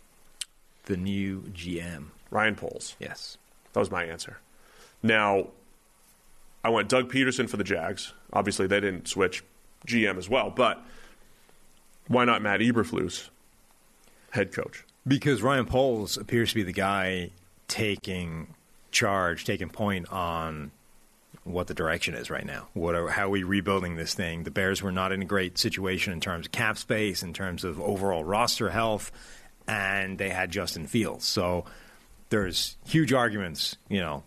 The 0.86 0.96
new 0.96 1.42
GM. 1.52 2.06
Ryan 2.30 2.56
Poles. 2.56 2.96
Yes. 2.98 3.38
That 3.72 3.78
was 3.78 3.90
my 3.90 4.04
answer. 4.04 4.38
Now, 5.04 5.48
I 6.64 6.70
went 6.70 6.88
Doug 6.88 7.10
Pederson 7.10 7.48
for 7.48 7.56
the 7.56 7.64
Jags. 7.64 8.12
Obviously, 8.32 8.66
they 8.66 8.80
didn't 8.80 9.08
switch 9.08 9.42
GM 9.86 10.16
as 10.16 10.28
well, 10.28 10.50
but 10.50 10.82
why 12.08 12.24
not 12.24 12.42
Matt 12.42 12.60
Eberflus, 12.60 13.28
head 14.30 14.52
coach? 14.52 14.84
Because 15.06 15.42
Ryan 15.42 15.66
Poles 15.66 16.16
appears 16.16 16.50
to 16.50 16.54
be 16.54 16.62
the 16.62 16.72
guy 16.72 17.30
taking 17.66 18.54
charge, 18.92 19.44
taking 19.44 19.68
point 19.68 20.10
on 20.12 20.70
what 21.44 21.66
the 21.66 21.74
direction 21.74 22.14
is 22.14 22.30
right 22.30 22.46
now. 22.46 22.68
What 22.74 22.94
are, 22.94 23.08
how 23.08 23.26
are 23.26 23.30
we 23.30 23.42
rebuilding 23.42 23.96
this 23.96 24.14
thing? 24.14 24.44
The 24.44 24.50
Bears 24.50 24.82
were 24.82 24.92
not 24.92 25.10
in 25.10 25.22
a 25.22 25.24
great 25.24 25.58
situation 25.58 26.12
in 26.12 26.20
terms 26.20 26.46
of 26.46 26.52
cap 26.52 26.78
space, 26.78 27.22
in 27.22 27.32
terms 27.32 27.64
of 27.64 27.80
overall 27.80 28.22
roster 28.22 28.70
health, 28.70 29.10
and 29.66 30.18
they 30.18 30.28
had 30.28 30.52
Justin 30.52 30.86
Fields. 30.86 31.24
So 31.24 31.64
there's 32.28 32.76
huge 32.86 33.12
arguments, 33.12 33.76
you 33.88 34.00
know, 34.00 34.22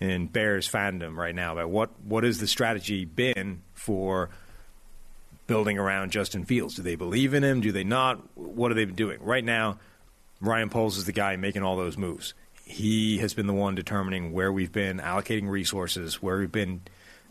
in 0.00 0.26
Bears 0.26 0.68
fandom 0.68 1.16
right 1.16 1.34
now 1.34 1.52
about 1.52 1.70
what 1.70 1.90
what 2.02 2.24
has 2.24 2.38
the 2.38 2.46
strategy 2.46 3.04
been 3.04 3.62
for 3.72 4.30
building 5.46 5.78
around 5.78 6.10
Justin 6.10 6.44
Fields. 6.44 6.74
Do 6.74 6.82
they 6.82 6.94
believe 6.94 7.34
in 7.34 7.44
him? 7.44 7.60
Do 7.60 7.72
they 7.72 7.84
not? 7.84 8.18
What 8.36 8.70
are 8.70 8.74
they 8.74 8.84
doing 8.86 9.22
right 9.22 9.44
now? 9.44 9.78
Ryan 10.40 10.68
Poles 10.68 10.96
is 10.96 11.04
the 11.04 11.12
guy 11.12 11.36
making 11.36 11.62
all 11.62 11.76
those 11.76 11.96
moves. 11.96 12.34
He 12.64 13.18
has 13.18 13.34
been 13.34 13.46
the 13.46 13.52
one 13.54 13.74
determining 13.74 14.32
where 14.32 14.52
we've 14.52 14.72
been 14.72 14.98
allocating 14.98 15.48
resources, 15.48 16.22
where 16.22 16.38
we've 16.38 16.52
been 16.52 16.82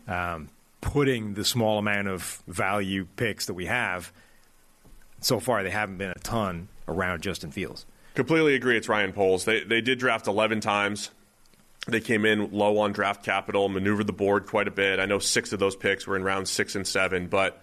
um, 0.06 0.48
putting 0.80 1.34
the 1.34 1.44
small 1.44 1.78
amount 1.78 2.08
of 2.08 2.42
value 2.46 3.06
picks 3.16 3.46
that 3.46 3.54
we 3.54 3.66
have. 3.66 4.12
So 5.20 5.40
far, 5.40 5.62
they 5.62 5.70
haven't 5.70 5.98
been 5.98 6.10
a 6.10 6.18
ton 6.20 6.68
around 6.86 7.22
Justin 7.22 7.50
Fields. 7.50 7.86
Completely 8.14 8.54
agree. 8.54 8.76
It's 8.76 8.88
Ryan 8.88 9.12
Poles. 9.12 9.44
They 9.44 9.64
they 9.64 9.80
did 9.80 9.98
draft 9.98 10.26
11 10.28 10.60
times. 10.60 11.10
They 11.86 12.00
came 12.00 12.24
in 12.24 12.50
low 12.50 12.78
on 12.78 12.92
draft 12.92 13.24
capital, 13.24 13.68
maneuvered 13.68 14.06
the 14.06 14.12
board 14.12 14.46
quite 14.46 14.68
a 14.68 14.70
bit. 14.70 14.98
I 15.00 15.04
know 15.04 15.18
six 15.18 15.52
of 15.52 15.58
those 15.58 15.76
picks 15.76 16.06
were 16.06 16.16
in 16.16 16.24
round 16.24 16.48
six 16.48 16.74
and 16.74 16.86
seven, 16.86 17.26
but 17.26 17.62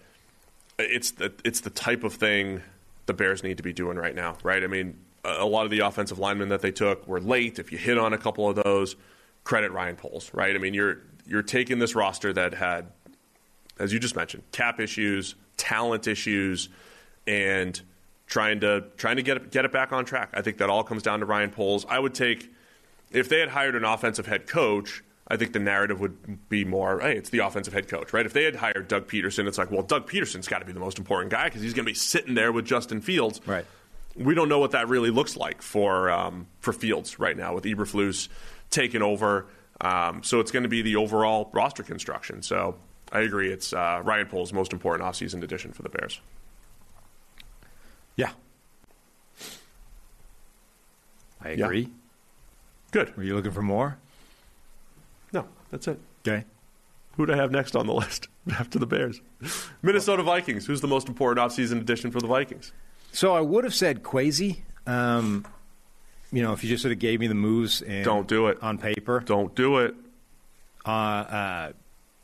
it's 0.77 1.11
the 1.11 1.33
it's 1.43 1.61
the 1.61 1.69
type 1.69 2.03
of 2.03 2.13
thing 2.13 2.61
the 3.07 3.13
Bears 3.13 3.43
need 3.43 3.57
to 3.57 3.63
be 3.63 3.73
doing 3.73 3.97
right 3.97 4.15
now, 4.15 4.37
right? 4.43 4.63
I 4.63 4.67
mean, 4.67 4.97
a 5.23 5.45
lot 5.45 5.65
of 5.65 5.71
the 5.71 5.79
offensive 5.79 6.19
linemen 6.19 6.49
that 6.49 6.61
they 6.61 6.71
took 6.71 7.07
were 7.07 7.19
late. 7.19 7.59
If 7.59 7.71
you 7.71 7.77
hit 7.77 7.97
on 7.97 8.13
a 8.13 8.17
couple 8.17 8.47
of 8.47 8.55
those, 8.55 8.95
credit 9.43 9.71
Ryan 9.71 9.95
Poles, 9.95 10.31
right? 10.33 10.55
I 10.55 10.59
mean, 10.59 10.73
you're 10.73 10.99
you're 11.25 11.43
taking 11.43 11.79
this 11.79 11.95
roster 11.95 12.33
that 12.33 12.53
had, 12.53 12.87
as 13.79 13.93
you 13.93 13.99
just 13.99 14.15
mentioned, 14.15 14.43
cap 14.51 14.79
issues, 14.79 15.35
talent 15.57 16.07
issues, 16.07 16.69
and 17.27 17.79
trying 18.27 18.59
to 18.61 18.85
trying 18.97 19.17
to 19.17 19.23
get 19.23 19.37
it, 19.37 19.51
get 19.51 19.65
it 19.65 19.71
back 19.71 19.91
on 19.91 20.05
track. 20.05 20.29
I 20.33 20.41
think 20.41 20.57
that 20.57 20.69
all 20.69 20.83
comes 20.83 21.03
down 21.03 21.19
to 21.19 21.25
Ryan 21.25 21.51
Poles. 21.51 21.85
I 21.89 21.99
would 21.99 22.13
take 22.13 22.51
if 23.11 23.29
they 23.29 23.39
had 23.39 23.49
hired 23.49 23.75
an 23.75 23.83
offensive 23.83 24.25
head 24.25 24.47
coach. 24.47 25.03
I 25.27 25.37
think 25.37 25.53
the 25.53 25.59
narrative 25.59 26.01
would 26.01 26.49
be 26.49 26.65
more, 26.65 26.99
hey, 26.99 27.15
it's 27.15 27.29
the 27.29 27.39
offensive 27.39 27.73
head 27.73 27.87
coach, 27.87 28.11
right? 28.11 28.25
If 28.25 28.33
they 28.33 28.43
had 28.43 28.57
hired 28.57 28.89
Doug 28.89 29.07
Pederson, 29.07 29.47
it's 29.47 29.57
like, 29.57 29.71
well, 29.71 29.81
Doug 29.81 30.09
Pederson's 30.09 30.45
got 30.45 30.59
to 30.59 30.65
be 30.65 30.73
the 30.73 30.79
most 30.81 30.99
important 30.99 31.31
guy 31.31 31.45
because 31.45 31.61
he's 31.61 31.73
going 31.73 31.85
to 31.85 31.89
be 31.89 31.95
sitting 31.95 32.33
there 32.33 32.51
with 32.51 32.65
Justin 32.65 32.99
Fields. 32.99 33.39
Right. 33.45 33.65
We 34.17 34.35
don't 34.35 34.49
know 34.49 34.59
what 34.59 34.71
that 34.71 34.89
really 34.89 35.09
looks 35.09 35.37
like 35.37 35.61
for 35.61 36.09
um, 36.11 36.47
for 36.59 36.73
Fields 36.73 37.17
right 37.17 37.37
now 37.37 37.53
with 37.53 37.63
Eberflus 37.63 38.27
taking 38.71 39.01
over. 39.01 39.47
Um, 39.79 40.21
so 40.21 40.41
it's 40.41 40.51
going 40.51 40.63
to 40.63 40.69
be 40.69 40.81
the 40.81 40.97
overall 40.97 41.49
roster 41.53 41.83
construction. 41.83 42.41
So 42.41 42.75
I 43.11 43.21
agree. 43.21 43.51
It's 43.51 43.71
uh, 43.71 44.01
Ryan 44.03 44.27
Poles' 44.27 44.51
most 44.51 44.73
important 44.73 45.07
offseason 45.07 45.43
addition 45.43 45.71
for 45.71 45.83
the 45.83 45.89
Bears. 45.89 46.19
Yeah. 48.17 48.31
I 51.41 51.51
Yeah. 51.85 52.00
Agree. 52.93 53.05
Good. 53.05 53.17
Were 53.17 53.23
you 53.23 53.35
looking 53.35 53.51
for 53.51 53.61
more? 53.61 53.97
No, 55.33 55.45
that's 55.71 55.87
it. 55.87 55.99
Okay. 56.27 56.45
Who 57.17 57.25
do 57.25 57.33
I 57.33 57.35
have 57.35 57.51
next 57.51 57.75
on 57.75 57.87
the 57.87 57.93
list 58.03 58.27
after 58.57 58.79
the 58.79 58.85
Bears? 58.85 59.21
Minnesota 59.81 60.23
Vikings. 60.23 60.65
Who's 60.65 60.81
the 60.81 60.87
most 60.87 61.07
important 61.07 61.45
offseason 61.45 61.79
addition 61.81 62.11
for 62.11 62.19
the 62.19 62.27
Vikings? 62.27 62.71
So 63.11 63.33
I 63.33 63.41
would 63.41 63.63
have 63.63 63.75
said 63.75 64.03
Kwesi. 64.03 64.59
Um, 64.87 65.45
you 66.31 66.41
know, 66.41 66.53
if 66.53 66.63
you 66.63 66.69
just 66.69 66.81
sort 66.81 66.93
of 66.93 66.99
gave 66.99 67.19
me 67.19 67.27
the 67.27 67.35
moves 67.35 67.81
and 67.81 68.03
Don't 68.05 68.27
do 68.27 68.47
it. 68.47 68.57
on 68.61 68.77
paper. 68.77 69.19
Don't 69.19 69.53
do 69.55 69.79
it. 69.79 69.95
Uh, 70.85 70.89
uh, 70.89 71.71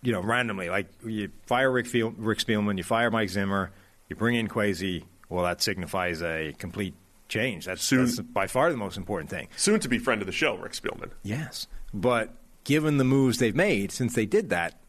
you 0.02 0.12
know, 0.12 0.22
randomly, 0.22 0.70
like 0.70 0.88
you 1.06 1.30
fire 1.46 1.70
Rick, 1.72 1.86
Fiel- 1.88 2.14
Rick 2.18 2.40
Spielman, 2.40 2.78
you 2.78 2.84
fire 2.84 3.12
Mike 3.12 3.30
Zimmer, 3.30 3.72
you 4.10 4.16
bring 4.16 4.36
in 4.36 4.48
Kwesi. 4.48 5.04
Well, 5.30 5.44
that 5.44 5.62
signifies 5.62 6.22
a 6.24 6.54
complete 6.58 6.94
change. 7.28 7.66
That's, 7.66 7.84
Soon- 7.84 8.06
that's 8.06 8.20
by 8.20 8.48
far 8.48 8.72
the 8.72 8.78
most 8.78 8.98
important 8.98 9.30
thing. 9.30 9.48
Soon 9.56 9.80
to 9.80 9.90
be 9.90 9.98
friend 10.00 10.22
of 10.22 10.26
the 10.26 10.34
show, 10.34 10.56
Rick 10.56 10.74
Spielman. 10.74 11.12
Yes, 11.24 11.68
but 11.94 12.34
given 12.64 12.98
the 12.98 13.04
moves 13.04 13.38
they've 13.40 13.56
made 13.56 13.92
since 13.92 14.14
they 14.14 14.26
did 14.26 14.50
that, 14.50 14.80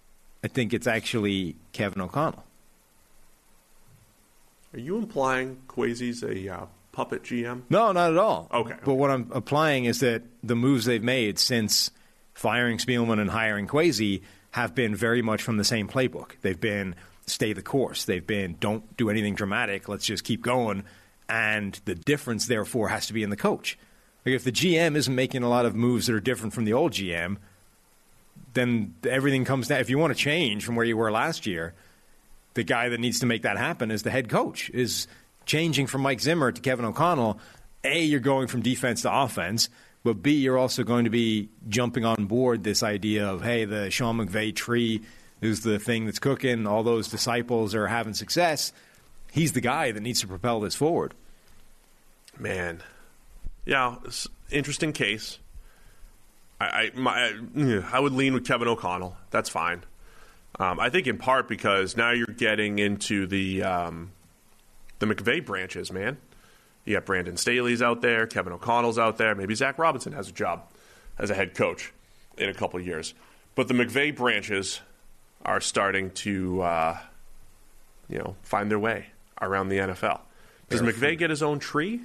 I 0.43 0.49
think 0.49 0.73
it's 0.73 0.87
actually 0.87 1.57
Kevin 1.73 2.01
O'Connell. 2.01 2.45
Are 4.75 4.81
you 4.81 4.99
implying 4.99 5.59
Kwesi's 5.67 6.23
a 6.23 6.55
uh, 6.55 6.67
puppet 6.93 7.23
GM? 7.23 7.63
No, 7.71 7.93
not 7.93 8.13
at 8.13 8.19
all. 8.19 8.49
Okay. 8.53 8.75
But 8.85 8.95
what 8.95 9.11
I'm 9.11 9.31
applying 9.33 9.87
is 9.87 10.01
that 10.01 10.23
the 10.43 10.55
moves 10.55 10.85
they've 10.85 11.03
made 11.03 11.39
since 11.39 11.91
firing 12.35 12.79
Spielman 12.79 13.19
and 13.19 13.31
hiring 13.31 13.67
Kwesi 13.67 14.23
have 14.53 14.75
been 14.75 14.95
very 14.95 15.23
much 15.23 15.43
from 15.43 15.57
the 15.57 15.65
same 15.65 15.89
playbook. 15.89 16.33
They've 16.43 16.61
been 16.61 16.95
stay 17.27 17.53
the 17.53 17.63
course. 17.63 18.05
They've 18.05 18.27
been 18.27 18.57
don't 18.61 18.97
do 18.97 19.11
anything 19.11 19.35
dramatic. 19.35 19.89
Let's 19.89 20.05
just 20.05 20.25
keep 20.25 20.43
going. 20.43 20.85
And 21.29 21.79
the 21.85 21.95
difference, 21.95 22.47
therefore, 22.47 22.89
has 22.89 23.07
to 23.09 23.13
be 23.13 23.23
in 23.23 23.31
the 23.31 23.37
coach. 23.37 23.79
Like 24.25 24.35
if 24.35 24.45
the 24.45 24.53
GM 24.53 24.97
isn't 24.97 25.15
making 25.15 25.43
a 25.43 25.49
lot 25.49 25.67
of 25.67 25.75
moves 25.75 26.07
that 26.07 26.15
are 26.15 26.21
different 26.21 26.55
from 26.55 26.65
the 26.65 26.73
old 26.73 26.93
GM, 26.93 27.37
then 28.55 28.95
everything 29.09 29.45
comes 29.45 29.69
down. 29.69 29.81
If 29.81 29.91
you 29.91 29.99
want 29.99 30.17
to 30.17 30.19
change 30.19 30.65
from 30.65 30.77
where 30.77 30.87
you 30.87 30.97
were 30.97 31.11
last 31.11 31.47
year, 31.47 31.75
the 32.55 32.63
guy 32.63 32.89
that 32.89 33.01
needs 33.01 33.21
to 33.21 33.27
make 33.27 33.43
that 33.43 33.57
happen 33.57 33.91
is 33.91 34.03
the 34.03 34.11
head 34.11 34.29
coach. 34.29 34.71
Is 34.71 35.07
changing 35.47 35.87
from 35.87 36.03
Mike 36.03 36.21
Zimmer 36.21 36.53
to 36.53 36.61
Kevin 36.61 36.85
O'Connell. 36.85 37.39
A, 37.85 38.03
you're 38.03 38.21
going 38.21 38.49
from 38.49 38.61
defense 38.61 39.03
to 39.03 39.13
offense, 39.13 39.69
but 40.03 40.23
B, 40.23 40.33
you're 40.33 40.59
also 40.59 40.83
going 40.83 41.05
to 41.05 41.11
be 41.11 41.49
jumping 41.69 42.05
on 42.05 42.27
board 42.27 42.65
this 42.65 42.83
idea 42.83 43.27
of 43.27 43.43
hey, 43.43 43.65
the 43.65 43.91
Sean 43.91 44.19
McVay 44.19 44.55
tree 44.55 45.03
is 45.41 45.63
the 45.63 45.79
thing 45.79 46.05
that's 46.05 46.19
cooking. 46.19 46.67
All 46.67 46.83
those 46.83 47.09
disciples 47.09 47.75
are 47.75 47.87
having 47.87 48.15
success. 48.15 48.73
He's 49.33 49.53
the 49.53 49.61
guy 49.61 49.93
that 49.93 50.01
needs 50.01 50.21
to 50.21 50.27
propel 50.27 50.61
this 50.61 50.75
forward. 50.75 51.15
Man, 52.39 52.83
yeah, 53.65 53.97
interesting 54.51 54.93
case. 54.93 55.39
I 56.61 56.65
I, 56.65 56.91
my, 56.95 57.83
I 57.93 58.01
would 58.01 58.13
lean 58.13 58.35
with 58.35 58.47
Kevin 58.47 58.69
O'Connell. 58.69 59.17
That's 59.31 59.49
fine. 59.49 59.85
Um, 60.59 60.81
I 60.81 60.91
think 60.91 61.07
in 61.07 61.19
part 61.19 61.49
because 61.49 61.97
now 61.97 62.11
you're 62.11 62.27
getting 62.27 62.79
into 62.79 63.27
the 63.27 63.63
um, 63.63 64.13
the 64.99 65.07
McVay 65.07 65.45
branches, 65.45 65.93
man. 65.93 66.17
You 66.85 66.95
got 66.95 67.05
Brandon 67.05 67.37
Staley's 67.37 67.83
out 67.83 68.01
there, 68.01 68.27
Kevin 68.27 68.53
O'Connell's 68.53 68.99
out 68.99 69.19
there. 69.19 69.35
Maybe 69.35 69.55
Zach 69.55 69.79
Robinson 69.79 70.13
has 70.13 70.29
a 70.29 70.33
job 70.33 70.65
as 71.19 71.29
a 71.29 71.35
head 71.35 71.55
coach 71.55 71.93
in 72.39 72.49
a 72.49 72.55
couple 72.55 72.81
of 72.81 72.87
years. 72.87 73.13
But 73.55 73.69
the 73.69 73.75
McVay 73.75 74.17
branches 74.17 74.81
are 75.45 75.61
starting 75.61 76.11
to, 76.13 76.63
uh, 76.63 76.99
you 78.09 78.19
know, 78.19 78.37
find 78.43 78.71
their 78.71 78.79
way 78.79 79.09
around 79.41 79.69
the 79.69 79.79
NFL. 79.79 80.21
Does 80.69 80.83
McVay 80.83 81.17
get 81.17 81.31
his 81.31 81.43
own 81.43 81.59
tree, 81.59 82.01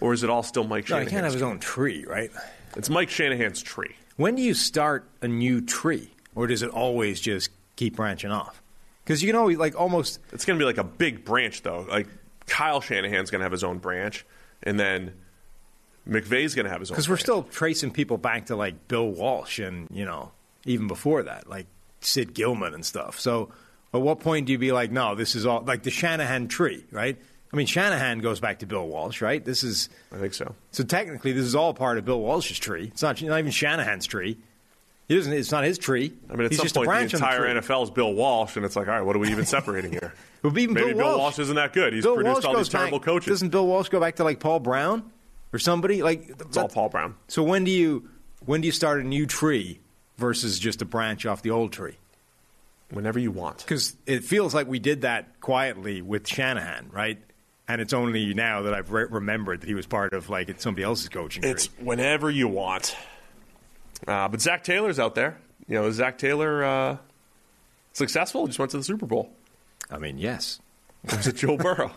or 0.00 0.12
is 0.12 0.22
it 0.22 0.30
all 0.30 0.42
still 0.42 0.64
Mike 0.64 0.88
No, 0.88 0.98
he 0.98 1.06
can't 1.06 1.24
have 1.24 1.32
his 1.32 1.42
own 1.42 1.58
tree, 1.58 2.04
right? 2.06 2.30
It's 2.76 2.88
Mike 2.88 3.10
Shanahan's 3.10 3.62
tree. 3.62 3.94
When 4.16 4.34
do 4.34 4.42
you 4.42 4.54
start 4.54 5.08
a 5.20 5.28
new 5.28 5.60
tree, 5.60 6.10
or 6.34 6.46
does 6.46 6.62
it 6.62 6.70
always 6.70 7.20
just 7.20 7.50
keep 7.76 7.96
branching 7.96 8.30
off? 8.30 8.62
Because 9.04 9.22
you 9.22 9.28
can 9.28 9.36
always 9.36 9.58
like 9.58 9.78
almost. 9.78 10.20
It's 10.32 10.44
going 10.44 10.58
to 10.58 10.62
be 10.62 10.66
like 10.66 10.78
a 10.78 10.84
big 10.84 11.24
branch, 11.24 11.62
though. 11.62 11.86
Like 11.88 12.08
Kyle 12.46 12.80
Shanahan's 12.80 13.30
going 13.30 13.40
to 13.40 13.44
have 13.44 13.52
his 13.52 13.64
own 13.64 13.78
branch, 13.78 14.24
and 14.62 14.78
then 14.78 15.14
McVay's 16.08 16.54
going 16.54 16.64
to 16.64 16.70
have 16.70 16.80
his 16.80 16.90
own. 16.90 16.94
Because 16.94 17.08
we're 17.08 17.16
still 17.16 17.42
tracing 17.42 17.90
people 17.90 18.16
back 18.16 18.46
to 18.46 18.56
like 18.56 18.88
Bill 18.88 19.08
Walsh 19.08 19.58
and 19.58 19.86
you 19.90 20.04
know 20.04 20.32
even 20.64 20.86
before 20.88 21.22
that, 21.22 21.48
like 21.48 21.66
Sid 22.00 22.34
Gilman 22.34 22.74
and 22.74 22.84
stuff. 22.84 23.20
So 23.20 23.50
at 23.94 24.00
what 24.00 24.20
point 24.20 24.46
do 24.46 24.52
you 24.52 24.58
be 24.58 24.72
like, 24.72 24.90
no, 24.90 25.14
this 25.14 25.34
is 25.34 25.46
all 25.46 25.62
like 25.62 25.82
the 25.82 25.90
Shanahan 25.90 26.48
tree, 26.48 26.84
right? 26.90 27.16
I 27.52 27.56
mean, 27.56 27.66
Shanahan 27.66 28.18
goes 28.18 28.40
back 28.40 28.58
to 28.58 28.66
Bill 28.66 28.86
Walsh, 28.86 29.22
right? 29.22 29.42
This 29.42 29.64
is. 29.64 29.88
I 30.12 30.18
think 30.18 30.34
so. 30.34 30.54
So 30.70 30.84
technically, 30.84 31.32
this 31.32 31.44
is 31.44 31.54
all 31.54 31.72
part 31.72 31.96
of 31.96 32.04
Bill 32.04 32.20
Walsh's 32.20 32.58
tree. 32.58 32.88
It's 32.92 33.02
not, 33.02 33.22
not 33.22 33.38
even 33.38 33.50
Shanahan's 33.50 34.06
tree. 34.06 34.36
He 35.08 35.14
doesn't. 35.16 35.32
It's 35.32 35.50
not 35.50 35.64
his 35.64 35.78
tree. 35.78 36.12
I 36.28 36.34
mean, 36.34 36.44
at 36.44 36.50
He's 36.50 36.58
some 36.58 36.64
just 36.64 36.74
point, 36.74 36.90
the 36.90 37.16
entire 37.16 37.38
tree. 37.50 37.60
NFL 37.60 37.84
is 37.84 37.90
Bill 37.90 38.12
Walsh, 38.12 38.56
and 38.56 38.66
it's 38.66 38.76
like, 38.76 38.86
all 38.88 38.94
right, 38.94 39.00
what 39.02 39.16
are 39.16 39.18
we 39.18 39.30
even 39.30 39.46
separating 39.46 39.92
here? 39.92 40.12
Well, 40.40 40.56
even 40.56 40.74
Maybe 40.74 40.90
Bill 40.90 40.98
Bill 40.98 41.08
Walsh- 41.08 41.18
Walsh 41.18 41.38
isn't 41.40 41.56
that 41.56 41.72
good. 41.72 41.92
He's 41.92 42.04
Bill 42.04 42.14
produced 42.14 42.34
Walsh 42.36 42.44
all 42.44 42.56
these 42.56 42.68
terrible 42.68 43.00
back, 43.00 43.06
coaches. 43.06 43.28
Doesn't 43.28 43.48
Bill 43.48 43.66
Walsh 43.66 43.88
go 43.88 43.98
back 43.98 44.14
to 44.16 44.24
like 44.24 44.38
Paul 44.38 44.60
Brown 44.60 45.10
or 45.52 45.58
somebody 45.58 46.00
like? 46.00 46.28
It's 46.28 46.56
all 46.56 46.68
Paul 46.68 46.90
Brown. 46.90 47.16
So 47.26 47.42
when 47.42 47.64
do 47.64 47.72
you 47.72 48.08
when 48.46 48.60
do 48.60 48.66
you 48.66 48.72
start 48.72 49.00
a 49.00 49.02
new 49.02 49.26
tree 49.26 49.80
versus 50.16 50.60
just 50.60 50.80
a 50.80 50.84
branch 50.84 51.26
off 51.26 51.42
the 51.42 51.50
old 51.50 51.72
tree? 51.72 51.96
Whenever 52.90 53.18
you 53.18 53.30
want. 53.30 53.58
Because 53.58 53.94
it 54.06 54.24
feels 54.24 54.54
like 54.54 54.66
we 54.66 54.78
did 54.78 55.02
that 55.02 55.40
quietly 55.40 56.00
with 56.00 56.26
Shanahan, 56.26 56.88
right? 56.90 57.18
And 57.66 57.82
it's 57.82 57.92
only 57.92 58.32
now 58.32 58.62
that 58.62 58.72
I've 58.72 58.90
re- 58.92 59.04
remembered 59.10 59.60
that 59.60 59.66
he 59.66 59.74
was 59.74 59.86
part 59.86 60.14
of 60.14 60.30
like 60.30 60.58
somebody 60.58 60.84
else's 60.84 61.10
coaching. 61.10 61.44
It's 61.44 61.66
whenever 61.78 62.30
you 62.30 62.48
want. 62.48 62.96
Uh, 64.06 64.28
but 64.28 64.40
Zac 64.40 64.64
Taylor's 64.64 64.98
out 64.98 65.14
there. 65.14 65.38
You 65.66 65.74
know, 65.74 65.86
is 65.86 65.96
Zac 65.96 66.16
Taylor 66.16 66.64
uh, 66.64 66.96
successful? 67.92 68.46
Just 68.46 68.58
went 68.58 68.70
to 68.70 68.78
the 68.78 68.84
Super 68.84 69.04
Bowl. 69.04 69.30
I 69.90 69.98
mean, 69.98 70.16
yes. 70.16 70.60
Was 71.10 71.26
it 71.26 71.36
Joe 71.36 71.56
Burrow? 71.58 71.92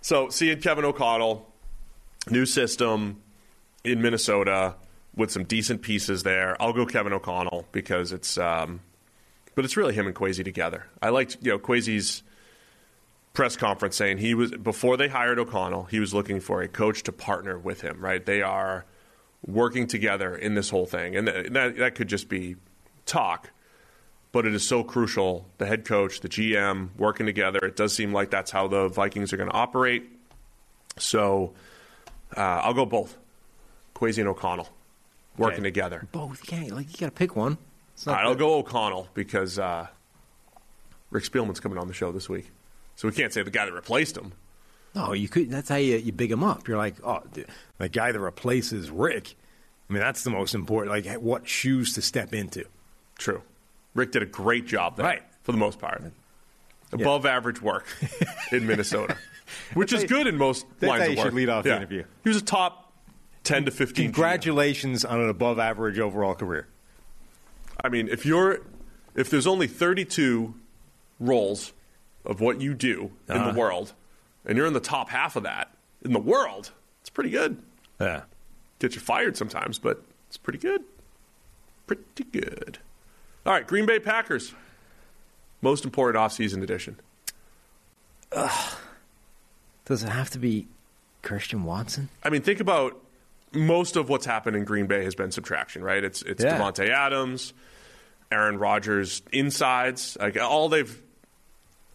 So 0.00 0.30
seeing 0.30 0.60
Kevin 0.60 0.86
O'Connell, 0.86 1.52
new 2.30 2.46
system 2.46 3.20
in 3.84 4.00
Minnesota 4.00 4.76
with 5.14 5.30
some 5.30 5.44
decent 5.44 5.82
pieces 5.82 6.22
there. 6.22 6.60
I'll 6.60 6.72
go 6.72 6.86
Kevin 6.86 7.12
O'Connell 7.12 7.66
because 7.72 8.12
it's, 8.12 8.38
um, 8.38 8.80
but 9.56 9.64
it's 9.64 9.76
really 9.76 9.94
him 9.94 10.06
and 10.06 10.14
Kwesi 10.14 10.44
together. 10.44 10.86
I 11.02 11.08
liked 11.08 11.38
you 11.42 11.50
know 11.50 11.58
Kwesi's 11.58 12.22
press 13.32 13.56
conference 13.56 13.96
saying 13.96 14.18
he 14.18 14.34
was 14.34 14.52
before 14.52 14.96
they 14.96 15.08
hired 15.08 15.38
O'Connell, 15.40 15.84
he 15.84 15.98
was 15.98 16.14
looking 16.14 16.38
for 16.38 16.62
a 16.62 16.68
coach 16.68 17.02
to 17.02 17.12
partner 17.12 17.58
with 17.58 17.80
him. 17.80 17.98
Right? 18.00 18.24
They 18.24 18.42
are 18.42 18.84
working 19.46 19.86
together 19.88 20.34
in 20.36 20.54
this 20.54 20.70
whole 20.70 20.86
thing, 20.86 21.16
and 21.16 21.26
that 21.26 21.52
that, 21.52 21.76
that 21.78 21.94
could 21.96 22.08
just 22.08 22.28
be 22.28 22.54
talk. 23.06 23.50
But 24.32 24.44
it 24.44 24.54
is 24.54 24.66
so 24.68 24.84
crucial. 24.84 25.46
The 25.56 25.64
head 25.66 25.86
coach, 25.86 26.20
the 26.20 26.28
GM, 26.28 26.90
working 26.98 27.24
together. 27.24 27.58
It 27.60 27.74
does 27.74 27.94
seem 27.94 28.12
like 28.12 28.30
that's 28.30 28.50
how 28.50 28.66
the 28.68 28.88
Vikings 28.88 29.32
are 29.32 29.38
going 29.38 29.48
to 29.48 29.54
operate. 29.54 30.10
So 30.98 31.54
uh, 32.36 32.40
I'll 32.40 32.74
go 32.74 32.84
both. 32.84 33.16
Kwesi 33.94 34.18
and 34.18 34.28
O'Connell 34.28 34.68
working 35.38 35.60
Okay. 35.60 35.68
together. 35.68 36.06
Both. 36.12 36.52
You 36.52 36.68
like 36.74 36.92
you 36.92 36.98
got 36.98 37.06
to 37.06 37.12
pick 37.12 37.34
one. 37.34 37.56
It's 37.96 38.06
not 38.06 38.14
right, 38.16 38.24
I'll 38.26 38.34
go 38.34 38.54
O'Connell 38.58 39.08
because 39.14 39.58
uh, 39.58 39.86
Rick 41.10 41.24
Spielman's 41.24 41.60
coming 41.60 41.78
on 41.78 41.88
the 41.88 41.94
show 41.94 42.12
this 42.12 42.28
week. 42.28 42.50
So 42.94 43.08
we 43.08 43.14
can't 43.14 43.32
say 43.32 43.42
the 43.42 43.50
guy 43.50 43.64
that 43.64 43.72
replaced 43.72 44.16
him. 44.16 44.32
No, 44.94 45.12
you 45.12 45.28
could. 45.28 45.50
That's 45.50 45.68
how 45.68 45.76
you, 45.76 45.96
you 45.96 46.12
big 46.12 46.30
him 46.32 46.42
up. 46.44 46.68
You're 46.68 46.78
like, 46.78 46.94
oh, 47.04 47.22
the, 47.32 47.44
the 47.78 47.88
guy 47.88 48.12
that 48.12 48.20
replaces 48.20 48.90
Rick. 48.90 49.34
I 49.88 49.92
mean, 49.92 50.00
that's 50.00 50.24
the 50.24 50.30
most 50.30 50.54
important. 50.54 50.90
Like, 51.06 51.20
what 51.20 51.46
shoes 51.48 51.92
to 51.94 52.02
step 52.02 52.32
into. 52.32 52.64
True. 53.18 53.42
Rick 53.94 54.12
did 54.12 54.22
a 54.22 54.26
great 54.26 54.66
job 54.66 54.96
there, 54.96 55.06
Right. 55.06 55.22
for 55.42 55.52
the 55.52 55.58
most 55.58 55.78
part. 55.78 56.02
Above 56.92 57.26
average 57.26 57.60
work 57.60 57.86
in 58.52 58.66
Minnesota, 58.66 59.16
which 59.74 59.92
is 59.92 60.00
That's 60.00 60.12
how- 60.12 60.18
good 60.18 60.26
in 60.26 60.36
most 60.36 60.66
that's 60.80 60.88
lines 60.90 61.00
how 61.02 61.06
of 61.06 61.12
you 61.12 61.16
work. 61.18 61.26
should 61.26 61.34
lead 61.34 61.48
off 61.48 61.64
the 61.64 61.76
interview. 61.76 62.04
He 62.22 62.28
was 62.28 62.36
a 62.38 62.44
top 62.44 62.92
10 63.44 63.66
to 63.66 63.70
15 63.70 64.04
GM. 64.04 64.06
Congratulations 64.14 65.04
on 65.04 65.20
an 65.20 65.28
above 65.28 65.58
average 65.58 65.98
overall 65.98 66.34
career. 66.34 66.68
I 67.82 67.88
mean, 67.88 68.08
if 68.08 68.24
you're 68.26 68.60
if 69.14 69.30
there's 69.30 69.46
only 69.46 69.66
32 69.66 70.54
roles 71.18 71.72
of 72.24 72.40
what 72.40 72.60
you 72.60 72.74
do 72.74 73.12
in 73.28 73.36
Uh-huh. 73.36 73.52
the 73.52 73.58
world, 73.58 73.92
and 74.44 74.56
you're 74.58 74.66
in 74.66 74.72
the 74.74 74.80
top 74.80 75.08
half 75.08 75.36
of 75.36 75.42
that 75.44 75.70
in 76.02 76.12
the 76.12 76.18
world, 76.20 76.70
it's 77.00 77.10
pretty 77.10 77.30
good. 77.30 77.62
Yeah. 78.00 78.22
Get 78.78 78.94
you 78.94 79.00
fired 79.00 79.36
sometimes, 79.36 79.78
but 79.78 80.02
it's 80.28 80.36
pretty 80.36 80.58
good. 80.58 80.82
Pretty 81.86 82.24
good. 82.30 82.78
All 83.46 83.52
right, 83.52 83.66
Green 83.66 83.86
Bay 83.86 83.98
Packers. 83.98 84.52
Most 85.62 85.84
important 85.84 86.22
offseason 86.22 86.62
edition. 86.62 86.98
Does 89.84 90.02
it 90.02 90.08
have 90.08 90.30
to 90.30 90.38
be 90.38 90.66
Christian 91.22 91.64
Watson? 91.64 92.08
I 92.22 92.28
mean, 92.30 92.42
think 92.42 92.60
about 92.60 93.00
most 93.56 93.96
of 93.96 94.08
what's 94.08 94.26
happened 94.26 94.56
in 94.56 94.64
Green 94.64 94.86
Bay 94.86 95.04
has 95.04 95.14
been 95.14 95.30
subtraction, 95.32 95.82
right? 95.82 96.02
It's 96.04 96.22
it's 96.22 96.42
Yeah. 96.44 96.58
Davante 96.58 96.88
Adams, 96.90 97.52
Aaron 98.30 98.58
Rodgers 98.58 99.22
insides, 99.32 100.16
like 100.20 100.38
all 100.40 100.68
they've 100.68 101.02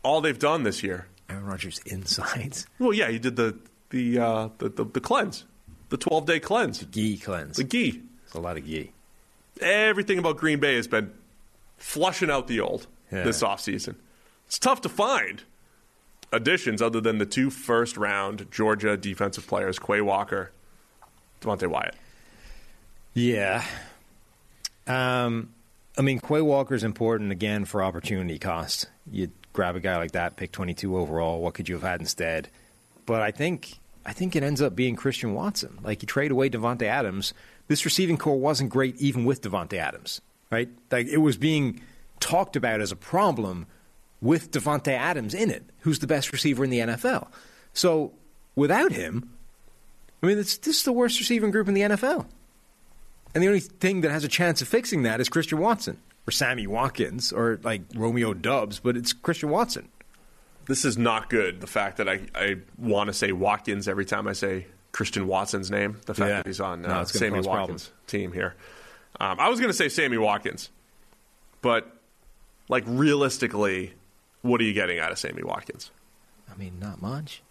all 0.04 0.22
they've 0.22 0.38
done 0.40 0.64
this 0.64 0.84
year. 0.84 1.08
Aaron 1.30 1.46
Rodgers 1.46 1.80
insides. 1.86 2.66
Well, 2.80 2.94
yeah, 2.94 3.10
he 3.10 3.20
did 3.20 3.36
the 3.36 3.58
the 3.90 4.20
uh, 4.20 4.50
the, 4.58 4.70
the, 4.70 4.86
the 4.86 5.00
cleanse, 5.02 5.46
the 5.90 5.98
twelve 5.98 6.26
day 6.26 6.40
cleanse, 6.40 6.80
The 6.80 6.86
Gee 6.86 7.18
cleanse. 7.18 7.58
the 7.58 7.64
gi. 7.64 8.02
It's 8.26 8.34
a 8.34 8.40
lot 8.40 8.58
of 8.58 8.66
gee. 8.66 8.92
Everything 9.62 10.18
about 10.18 10.38
Green 10.38 10.60
Bay 10.60 10.76
has 10.76 10.88
been 10.88 11.12
flushing 11.78 12.30
out 12.32 12.48
the 12.48 12.60
old 12.60 12.88
Yeah. 13.12 13.24
this 13.24 13.44
offseason. 13.44 13.96
It's 14.48 14.58
tough 14.60 14.82
to 14.82 14.90
find 14.90 15.44
additions 16.32 16.82
other 16.82 17.02
than 17.02 17.18
the 17.18 17.26
two 17.26 17.50
first 17.50 17.98
round 17.98 18.50
Georgia 18.52 18.96
defensive 18.98 19.46
players, 19.48 19.78
Quay 19.80 20.02
Walker, 20.02 20.52
Devonte 21.42 21.68
Wyatt. 21.68 21.96
Yeah. 23.14 23.64
Um, 24.88 25.54
I 25.98 26.02
mean, 26.02 26.20
Quay 26.20 26.42
Walker's 26.42 26.84
important 26.84 27.32
again 27.32 27.66
for 27.66 27.84
opportunity 27.84 28.40
cost. 28.40 28.88
You 29.12 29.32
grab 29.54 29.76
a 29.76 29.80
guy 29.80 29.98
like 29.98 30.12
that, 30.12 30.38
pick 30.38 30.52
22 30.52 30.98
overall. 30.98 31.42
What 31.42 31.54
could 31.54 31.68
you 31.68 31.76
have 31.76 31.84
had 31.84 32.00
instead? 32.00 32.50
But 33.06 33.22
I 33.22 33.32
think 33.32 33.80
I 34.06 34.14
think 34.14 34.36
it 34.36 34.44
ends 34.44 34.62
up 34.62 34.76
being 34.76 34.96
Christian 34.96 35.34
Watson. 35.34 35.80
Like 35.84 36.02
you 36.02 36.08
trade 36.08 36.32
away 36.32 36.50
Davante 36.50 36.84
Adams. 36.84 37.34
This 37.68 37.86
receiving 37.86 38.18
corps 38.18 38.40
wasn't 38.40 38.70
great 38.70 38.96
even 39.00 39.26
with 39.26 39.42
Davante 39.42 39.78
Adams, 39.78 40.22
right? 40.50 40.70
Like 40.90 41.08
it 41.08 41.18
was 41.18 41.38
being 41.38 41.82
talked 42.20 42.56
about 42.56 42.82
as 42.82 42.92
a 42.92 42.96
problem 42.96 43.68
with 44.22 44.52
Davante 44.52 44.90
Adams 44.94 45.34
in 45.34 45.50
it, 45.50 45.64
who's 45.80 46.00
the 46.00 46.08
best 46.08 46.32
receiver 46.32 46.64
in 46.64 46.70
the 46.70 46.80
NFL. 46.80 47.28
So 47.74 48.14
without 48.56 48.92
him, 48.92 49.30
I 50.22 50.28
mean, 50.28 50.38
it's, 50.38 50.58
this 50.58 50.78
is 50.78 50.84
the 50.84 50.92
worst 50.94 51.20
receiving 51.20 51.52
group 51.52 51.68
in 51.68 51.74
the 51.74 51.82
NFL. 51.82 52.26
And 53.34 53.44
the 53.44 53.48
only 53.48 53.60
thing 53.62 54.02
that 54.02 54.12
has 54.12 54.24
a 54.24 54.28
chance 54.28 54.62
of 54.62 54.68
fixing 54.68 55.04
that 55.04 55.20
is 55.22 55.30
Christian 55.30 55.58
Watson 55.60 55.98
or 56.28 56.32
Sammy 56.32 56.68
Watkins 56.68 57.32
or 57.32 57.60
like 57.64 57.82
Romeo 57.96 58.34
Doubs, 58.34 58.80
but 58.80 58.98
it's 58.98 59.14
Christian 59.14 59.50
Watson. 59.50 59.88
This 60.66 60.86
is 60.86 60.98
not 60.98 61.30
good. 61.30 61.60
The 61.62 61.68
fact 61.68 61.98
that 61.98 62.08
I, 62.08 62.22
I 62.36 62.58
want 62.78 63.08
to 63.08 63.14
say 63.14 63.32
Watkins 63.32 63.88
every 63.88 64.06
time 64.06 64.28
I 64.28 64.34
say 64.34 64.68
Christian 64.92 65.26
Watson's 65.28 65.72
name. 65.72 66.00
The 66.06 66.14
fact 66.14 66.30
Yeah. 66.30 66.36
that 66.38 66.46
he's 66.46 66.60
on 66.60 66.86
uh, 66.86 67.06
Sammy 67.06 67.40
Watkins' 67.40 67.48
problems. 67.48 67.92
team 68.08 68.32
here. 68.34 68.56
Um, 69.20 69.40
I 69.40 69.50
was 69.50 69.60
going 69.60 69.70
to 69.70 69.74
say 69.78 69.90
Sammy 69.90 70.18
Watkins, 70.18 70.70
but 71.62 71.88
like 72.70 72.84
realistically, 72.86 73.94
what 74.42 74.62
are 74.62 74.64
you 74.66 74.74
getting 74.74 75.00
out 75.00 75.12
of 75.12 75.20
Sammy 75.20 75.44
Watkins? 75.44 75.90
I 76.52 76.58
mean, 76.58 76.80
not 76.80 77.02
much. 77.02 77.42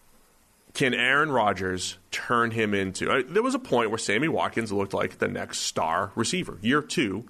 Can 0.80 0.94
Aaron 0.94 1.30
Rodgers 1.30 1.98
turn 2.10 2.52
him 2.52 2.72
into? 2.72 3.10
Uh, 3.10 3.22
there 3.28 3.42
was 3.42 3.54
a 3.54 3.58
point 3.58 3.90
where 3.90 3.98
Sammy 3.98 4.28
Watkins 4.28 4.72
looked 4.72 4.94
like 4.94 5.18
the 5.18 5.28
next 5.28 5.58
star 5.58 6.10
receiver. 6.14 6.56
Year 6.62 6.80
two 6.80 7.26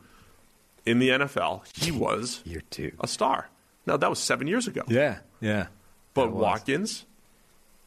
in 0.87 1.01
the 1.01 1.09
NFL, 1.09 1.63
he 1.77 1.91
was 2.07 2.43
Year 2.45 2.63
two. 2.71 2.93
a 3.01 3.09
star. 3.09 3.49
No, 3.87 3.97
that 3.97 4.09
was 4.09 4.21
seven 4.21 4.47
years 4.47 4.69
ago. 4.69 4.83
Yeah, 4.87 5.19
yeah. 5.41 5.67
But 6.15 6.31
Watkins, 6.33 7.07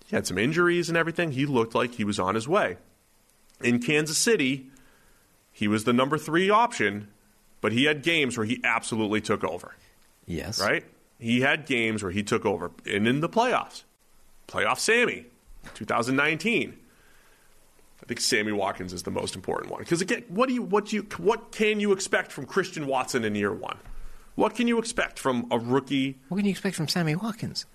he 0.06 0.18
had 0.18 0.27
some 0.27 0.38
injuries 0.38 0.90
and 0.90 0.98
everything. 0.98 1.31
He 1.31 1.45
looked 1.45 1.73
like 1.76 1.94
he 1.94 2.03
was 2.03 2.19
on 2.19 2.35
his 2.35 2.45
way. 2.45 2.76
In 3.61 3.80
Kansas 3.80 4.18
City, 4.18 4.68
he 5.53 5.69
was 5.69 5.85
the 5.85 5.94
number 5.94 6.18
three 6.18 6.49
option, 6.49 7.07
but 7.61 7.72
he 7.72 7.85
had 7.85 8.03
games 8.03 8.38
where 8.38 8.45
he 8.45 8.60
absolutely 8.65 9.22
took 9.22 9.45
over, 9.45 9.76
Yes. 10.26 10.60
right? 10.60 10.84
He 11.19 11.40
had 11.40 11.65
games 11.65 12.03
where 12.03 12.11
he 12.11 12.22
took 12.22 12.45
over. 12.45 12.72
And 12.85 13.07
in 13.07 13.22
the 13.22 13.30
playoffs, 13.30 13.84
playoff 14.49 14.80
Sammy, 14.80 15.27
2019. 15.76 16.77
I 18.02 18.06
think 18.06 18.19
Sammy 18.19 18.52
Watkins 18.52 18.91
is 18.91 19.03
the 19.03 19.11
most 19.11 19.35
important 19.35 19.72
one 19.72 19.80
because 19.80 20.02
again, 20.02 20.23
what 20.27 20.49
do 20.49 20.53
you 20.56 20.61
what 20.61 20.88
do 20.88 20.95
you 20.98 21.03
what 21.18 21.52
can 21.52 21.80
you 21.80 21.94
expect 21.94 22.31
from 22.31 22.45
Christian 22.45 22.85
Watson 22.85 23.23
in 23.23 23.34
year 23.35 23.53
one? 23.53 23.77
What 24.35 24.56
can 24.56 24.68
you 24.68 24.77
expect 24.80 25.19
from 25.19 25.48
a 25.52 25.57
rookie 25.60 26.18
What 26.27 26.38
can 26.38 26.45
you 26.45 26.52
expect 26.52 26.76
from 26.76 26.88
Sammy 26.88 27.15
Watkins? 27.15 27.65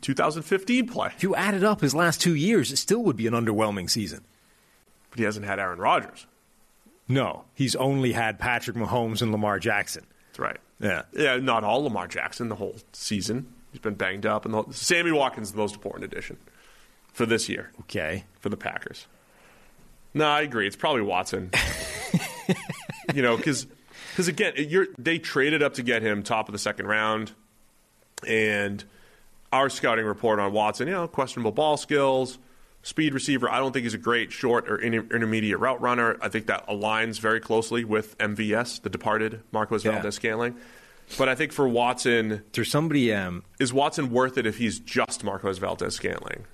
2015 0.00 0.86
play? 0.88 1.08
If 1.16 1.22
you 1.22 1.34
added 1.34 1.64
up 1.64 1.80
his 1.80 1.94
last 1.94 2.20
two 2.20 2.34
years, 2.34 2.70
it 2.72 2.76
still 2.76 3.02
would 3.02 3.16
be 3.16 3.26
an 3.26 3.34
underwhelming 3.34 3.90
season. 3.90 4.24
But 5.10 5.18
he 5.18 5.24
hasn't 5.24 5.44
had 5.46 5.58
Aaron 5.58 5.80
Rodgers. 5.80 6.26
No, 7.08 7.44
he's 7.54 7.74
only 7.74 8.12
had 8.12 8.38
Patrick 8.38 8.76
Mahomes 8.76 9.20
and 9.20 9.32
Lamar 9.32 9.58
Jackson. 9.58 10.06
That's 10.28 10.38
Right. 10.38 10.58
Yeah. 10.78 11.02
Yeah, 11.12 11.36
not 11.38 11.64
all 11.64 11.82
Lamar 11.82 12.06
Jackson 12.06 12.48
the 12.48 12.54
whole 12.54 12.76
season. 12.92 13.52
He's 13.72 13.80
been 13.80 13.94
banged 13.94 14.26
up, 14.26 14.44
and 14.44 14.52
the 14.54 14.64
Sammy 14.74 15.12
Watkins 15.12 15.48
is 15.48 15.52
the 15.52 15.58
most 15.58 15.74
important 15.74 16.04
addition 16.12 16.36
for 17.12 17.26
this 17.26 17.48
year 17.48 17.70
Okay. 17.82 18.24
for 18.40 18.48
the 18.48 18.56
Packers. 18.56 19.06
No, 20.14 20.26
I 20.26 20.40
agree. 20.42 20.66
It's 20.66 20.76
probably 20.76 21.02
Watson. 21.02 21.50
you 23.14 23.22
know, 23.22 23.36
because 23.36 23.66
because 24.10 24.26
again, 24.28 24.54
you're, 24.56 24.86
they 24.98 25.18
traded 25.18 25.62
up 25.62 25.74
to 25.74 25.82
get 25.84 26.02
him 26.02 26.22
top 26.22 26.48
of 26.48 26.52
the 26.52 26.58
second 26.58 26.86
round, 26.86 27.32
and 28.26 28.82
our 29.52 29.68
scouting 29.68 30.04
report 30.04 30.38
on 30.40 30.52
Watson, 30.52 30.88
you 30.88 30.94
know, 30.94 31.06
questionable 31.08 31.52
ball 31.52 31.76
skills, 31.76 32.38
speed 32.82 33.14
receiver. 33.14 33.48
I 33.48 33.58
don't 33.58 33.72
think 33.72 33.84
he's 33.84 33.94
a 33.94 33.98
great 33.98 34.32
short 34.32 34.68
or 34.68 34.76
inter- 34.76 35.06
intermediate 35.14 35.58
route 35.60 35.80
runner. 35.80 36.16
I 36.20 36.28
think 36.28 36.46
that 36.46 36.66
aligns 36.66 37.20
very 37.20 37.40
closely 37.40 37.84
with 37.84 38.18
MVS, 38.18 38.82
the 38.82 38.90
departed 38.90 39.42
Marquez 39.52 39.84
Yeah. 39.84 39.92
Valdes 40.00 40.16
Scantling. 40.16 40.56
But 41.18 41.28
I 41.28 41.34
think 41.34 41.52
for 41.52 41.68
Watson, 41.68 42.42
There's 42.52 42.70
somebody. 42.70 43.12
Um, 43.12 43.44
is 43.58 43.72
Watson 43.72 44.10
worth 44.10 44.38
it 44.38 44.46
if 44.46 44.58
he's 44.58 44.78
just 44.78 45.24
Marquez 45.24 45.58
Valdes 45.58 45.94
Scantling? 45.94 46.44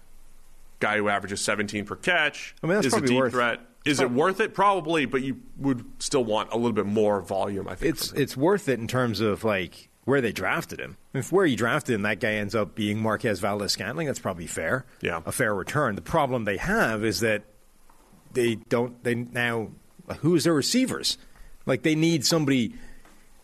Guy 0.81 0.99
who 0.99 1.09
averages 1.09 1.41
17 1.41 1.87
per 1.87 1.97
catch, 1.97 2.55
I 2.63 2.67
mean, 2.67 2.75
that's 2.77 2.87
is 2.89 2.93
a 2.93 2.97
probably 2.97 3.09
deep 3.09 3.19
worth- 3.19 3.33
threat. 3.33 3.61
Is 3.87 4.01
it 4.01 4.11
worth 4.11 4.41
it? 4.41 4.53
Probably, 4.53 5.05
but 5.07 5.23
you 5.23 5.41
would 5.59 5.85
still 6.01 6.25
want 6.25 6.51
a 6.53 6.57
little 6.57 6.73
bit 6.73 6.87
more 6.87 7.21
volume. 7.23 7.69
I 7.69 7.77
think 7.77 7.95
it's 7.95 8.11
it's 8.13 8.37
worth 8.37 8.69
it 8.69 8.81
in 8.81 8.89
terms 8.89 9.21
of 9.21 9.45
like 9.45 9.89
where 10.05 10.21
they 10.21 10.33
drafted 10.33 10.81
him. 10.81 10.97
If 11.15 11.31
where 11.31 11.47
you 11.47 11.57
drafted 11.57 11.95
him, 11.95 12.03
that 12.03 12.19
guy 12.19 12.33
ends 12.33 12.55
up 12.57 12.75
being 12.75 13.01
Marquez 13.01 13.39
Valdes 13.39 13.73
Scantling. 13.73 14.09
That's 14.09 14.19
probably 14.19 14.49
fair. 14.49 14.87
Yeah. 15.01 15.21
a 15.25 15.31
fair 15.31 15.55
return. 15.55 15.95
The 15.95 16.03
problem 16.03 16.45
they 16.47 16.57
have 16.57 17.05
is 17.05 17.21
that 17.21 17.45
they 18.33 18.57
don't. 18.57 19.03
They 19.05 19.15
now 19.15 19.69
who's 20.19 20.43
their 20.45 20.55
receivers? 20.55 21.17
Like 21.65 21.83
they 21.83 21.95
need 21.95 22.27
somebody. 22.27 22.75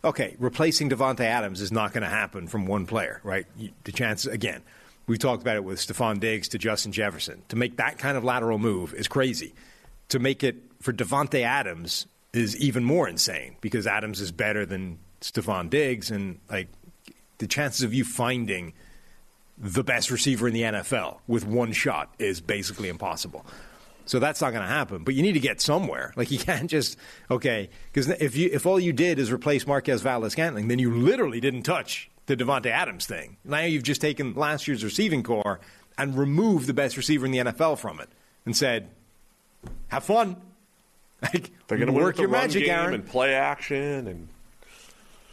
Okay, 0.05 0.35
replacing 0.37 0.89
Davante 0.89 1.21
Adams 1.21 1.61
is 1.61 1.71
not 1.71 1.93
going 1.93 2.03
to 2.03 2.09
happen 2.09 2.47
from 2.47 2.65
one 2.65 2.85
player, 2.85 3.21
right? 3.23 3.45
The 3.85 3.91
chances 3.93 4.31
again. 4.31 4.61
we've 5.07 5.19
talked 5.19 5.41
about 5.41 5.55
it 5.55 5.63
with 5.63 5.79
Stefon 5.79 6.19
Diggs 6.19 6.49
to 6.49 6.57
Justin 6.57 6.91
Jefferson. 6.91 7.41
To 7.49 7.55
make 7.55 7.77
that 7.77 7.97
kind 7.97 8.17
of 8.17 8.23
lateral 8.23 8.59
move 8.59 8.93
is 8.93 9.07
crazy. 9.07 9.53
To 10.09 10.19
make 10.19 10.43
it 10.43 10.57
for 10.81 10.91
Davante 10.91 11.41
Adams 11.41 12.05
is 12.33 12.57
even 12.57 12.83
more 12.83 13.07
insane 13.07 13.55
because 13.61 13.87
Adams 13.87 14.19
is 14.19 14.31
better 14.31 14.65
than 14.65 14.99
Stefon 15.21 15.69
Diggs, 15.69 16.11
and 16.11 16.39
like 16.49 16.67
the 17.37 17.47
chances 17.47 17.83
of 17.83 17.93
you 17.93 18.03
finding 18.03 18.73
the 19.57 19.83
best 19.83 20.11
receiver 20.11 20.47
in 20.47 20.53
the 20.53 20.63
NFL 20.63 21.19
with 21.27 21.45
one 21.45 21.71
shot 21.71 22.13
is 22.19 22.41
basically 22.41 22.89
impossible. 22.89 23.45
So 24.05 24.19
that's 24.19 24.41
not 24.41 24.51
going 24.51 24.63
to 24.63 24.67
happen. 24.69 25.03
But 25.03 25.13
you 25.15 25.21
need 25.21 25.33
to 25.33 25.39
get 25.39 25.61
somewhere. 25.61 26.13
Like 26.15 26.29
you 26.31 26.37
can't 26.37 26.69
just 26.69 26.97
okay 27.31 27.69
because 27.91 28.09
if 28.09 28.35
you 28.35 28.49
if 28.51 28.65
all 28.65 28.79
you 28.79 28.93
did 28.93 29.19
is 29.19 29.31
replace 29.31 29.65
Marquez 29.65 30.01
Valdes 30.01 30.33
Scantling, 30.33 30.67
then 30.67 30.79
you 30.79 30.93
literally 30.93 31.39
didn't 31.39 31.63
touch 31.63 32.09
the 32.25 32.35
Davante 32.37 32.67
Adams 32.67 33.05
thing. 33.05 33.37
Now 33.43 33.61
you've 33.61 33.83
just 33.83 34.01
taken 34.01 34.33
last 34.33 34.67
year's 34.67 34.83
receiving 34.83 35.23
corps 35.23 35.59
and 35.97 36.17
removed 36.17 36.67
the 36.67 36.73
best 36.73 36.97
receiver 36.97 37.25
in 37.25 37.31
the 37.31 37.37
NFL 37.39 37.77
from 37.77 37.99
it 37.99 38.09
and 38.45 38.55
said, 38.55 38.89
"Have 39.89 40.03
fun." 40.03 40.37
Like 41.33 41.51
They're 41.67 41.77
going 41.77 41.87
to 41.87 41.93
work 41.97 42.17
your 42.19 42.27
magic, 42.27 42.65
game 42.65 42.73
Aaron. 42.75 42.93
and 42.95 43.05
play 43.05 43.33
action 43.33 44.07
and 44.07 44.27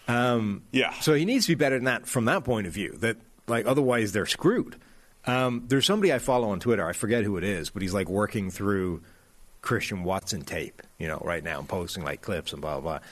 um, 0.07 0.63
yeah. 0.71 0.93
So 1.01 1.15
he 1.15 1.25
needs 1.25 1.47
to 1.47 1.53
be 1.53 1.57
better 1.57 1.77
than 1.77 1.85
that 1.85 2.07
from 2.07 2.27
that 2.27 2.45
point 2.45 2.67
of 2.67 2.73
view. 2.73 2.97
That 2.99 3.17
like 3.47 3.67
otherwise 3.67 4.13
they're 4.13 4.27
screwed. 4.27 4.77
Um, 5.27 5.65
there's 5.69 5.87
somebody 5.87 6.13
I 6.13 6.19
follow 6.19 6.51
on 6.51 6.61
Twitter. 6.61 6.87
I 6.87 6.93
forget 6.93 7.25
who 7.25 7.37
it 7.37 7.45
is, 7.45 7.71
but 7.71 7.83
he's 7.83 7.93
like 7.95 8.09
working 8.09 8.51
through 8.51 9.03
Christian 9.63 10.03
Watson 10.05 10.43
tape, 10.43 10.83
you 10.99 11.07
know, 11.07 11.21
right 11.25 11.45
now 11.45 11.59
and 11.59 11.69
posting 11.69 12.03
like 12.05 12.23
clips 12.23 12.53
and 12.53 12.63
blah 12.63 12.81
blah. 12.81 12.99
blah. 12.99 13.07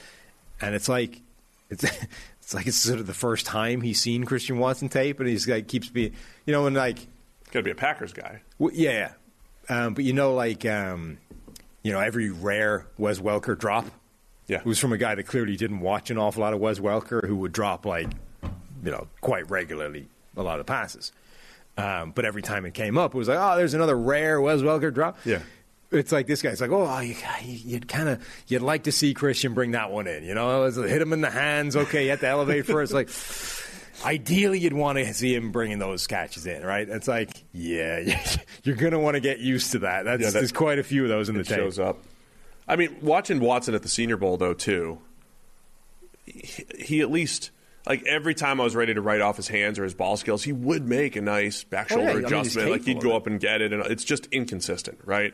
And 0.61 0.75
it's 0.75 0.89
like 0.89 1.21
it's 1.69 1.83
it's 1.83 2.53
like 2.53 2.65
it's 2.67 2.77
sort 2.77 2.99
of 2.99 3.05
the 3.07 3.13
first 3.13 3.45
time 3.45 3.81
he's 3.81 3.99
seen 4.01 4.23
Christian 4.23 4.57
Watson 4.57 4.89
tape, 4.89 5.19
and 5.19 5.29
he's 5.29 5.47
like 5.47 5.67
keeps 5.67 5.87
being, 5.89 6.13
you 6.45 6.51
know, 6.53 6.65
and 6.65 6.75
like 6.75 6.97
got 7.51 7.59
to 7.59 7.63
be 7.63 7.71
a 7.71 7.75
Packers 7.75 8.13
guy. 8.13 8.41
well, 8.57 8.71
yeah, 8.73 9.11
yeah. 9.69 9.85
Um, 9.85 9.93
but 9.93 10.03
you 10.03 10.13
know, 10.13 10.33
like 10.33 10.65
um, 10.65 11.19
you 11.83 11.91
know, 11.93 11.99
every 11.99 12.31
rare 12.31 12.87
Wes 12.97 13.19
Welker 13.19 13.55
drop, 13.57 13.85
Yeah. 14.47 14.57
it 14.57 14.65
was 14.65 14.79
from 14.79 14.93
a 14.93 14.97
guy 14.97 15.13
that 15.13 15.23
clearly 15.27 15.55
didn't 15.55 15.81
watch 15.81 16.09
an 16.09 16.17
awful 16.17 16.41
lot 16.41 16.53
of 16.53 16.59
Wes 16.59 16.79
Welker, 16.79 17.23
who 17.27 17.35
would 17.37 17.51
drop 17.51 17.85
like, 17.85 18.09
you 18.83 18.89
know, 18.91 19.07
quite 19.21 19.47
regularly 19.51 20.07
a 20.35 20.41
lot 20.41 20.59
of 20.59 20.65
passes. 20.65 21.11
Um, 21.79 22.11
but 22.11 22.25
every 22.25 22.41
time 22.41 22.65
it 22.65 22.73
came 22.73 22.97
up, 22.97 23.15
it 23.15 23.17
was 23.17 23.27
like, 23.27 23.37
oh, 23.39 23.55
there's 23.57 23.73
another 23.73 23.97
rare 23.97 24.41
Wes 24.41 24.61
Welker 24.61 24.93
drop. 24.93 25.17
Yeah. 25.25 25.39
It's 25.91 26.11
like 26.11 26.27
this 26.27 26.41
guy's 26.41 26.61
like, 26.61 26.71
oh, 26.71 26.99
you, 26.99 27.15
you'd 27.43 27.87
kind 27.87 28.09
of, 28.09 28.27
you'd 28.47 28.61
like 28.61 28.83
to 28.83 28.91
see 28.91 29.13
Christian 29.13 29.53
bring 29.55 29.71
that 29.71 29.89
one 29.91 30.05
in, 30.07 30.23
you 30.23 30.35
know, 30.35 30.67
like, 30.67 30.89
hit 30.89 31.01
him 31.01 31.13
in 31.13 31.21
the 31.21 31.29
hands. 31.31 31.75
Okay, 31.75 32.03
you 32.03 32.09
have 32.11 32.19
to 32.19 32.27
elevate 32.27 32.65
first. 32.67 32.93
Like, 32.93 33.09
ideally, 34.05 34.59
you'd 34.59 34.73
want 34.73 34.97
to 34.99 35.13
see 35.15 35.33
him 35.33 35.51
bringing 35.51 35.79
those 35.79 36.05
catches 36.05 36.45
in, 36.45 36.63
right? 36.63 36.87
It's 36.87 37.07
like, 37.07 37.43
yeah, 37.53 38.21
you're 38.63 38.75
going 38.75 38.91
to 38.91 38.99
want 38.99 39.15
to 39.15 39.19
get 39.21 39.39
used 39.39 39.71
to 39.71 39.79
that. 39.79 40.03
That's, 40.05 40.21
Yeah, 40.21 40.29
that- 40.29 40.33
there's 40.39 40.51
quite 40.51 40.77
a 40.79 40.83
few 40.83 41.03
of 41.03 41.09
those 41.09 41.27
in 41.29 41.37
the 41.37 41.43
tape. 41.43 41.57
shows 41.57 41.79
up. 41.79 41.97
I 42.67 42.75
mean, 42.75 42.95
watching 43.01 43.39
Watson 43.39 43.73
at 43.73 43.81
the 43.81 43.89
Senior 43.89 44.17
Bowl 44.17 44.37
though 44.37 44.53
too. 44.53 44.99
He, 46.25 46.65
he 46.77 47.01
at 47.01 47.09
least 47.09 47.49
like 47.89 48.03
every 48.05 48.35
time 48.35 48.61
I 48.61 48.63
was 48.63 48.75
ready 48.75 48.93
to 48.93 49.01
write 49.01 49.19
off 49.19 49.35
his 49.35 49.47
hands 49.49 49.77
or 49.79 49.83
his 49.83 49.93
ball 49.95 50.15
skills, 50.15 50.43
he 50.43 50.53
would 50.53 50.87
make 50.87 51.15
a 51.17 51.21
nice 51.21 51.63
back 51.65 51.91
Oh, 51.91 51.95
yeah, 51.97 52.01
shoulder 52.05 52.11
I 52.11 52.15
mean, 52.15 52.25
adjustment. 52.25 52.69
like 52.71 52.83
he'd 52.85 53.01
go 53.01 53.15
up 53.15 53.25
and 53.27 53.39
get 53.39 53.61
it, 53.61 53.73
and 53.73 53.83
it's 53.87 54.03
just 54.03 54.27
inconsistent, 54.27 54.99
right? 55.03 55.33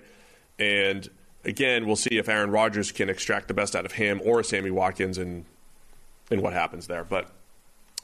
And 0.58 1.08
again, 1.44 1.86
we'll 1.86 1.98
see 1.98 2.18
if 2.18 2.30
Aaron 2.30 2.50
Rodgers 2.50 2.92
can 2.94 3.10
extract 3.10 3.50
the 3.50 3.54
best 3.54 3.76
out 3.76 3.86
of 3.86 3.92
him 3.92 4.22
or 4.24 4.42
Sammy 4.42 4.72
Watkins, 4.72 5.18
and 5.18 5.46
and 6.32 6.42
what 6.42 6.54
happens 6.54 6.88
there. 6.88 7.04
But 7.04 7.30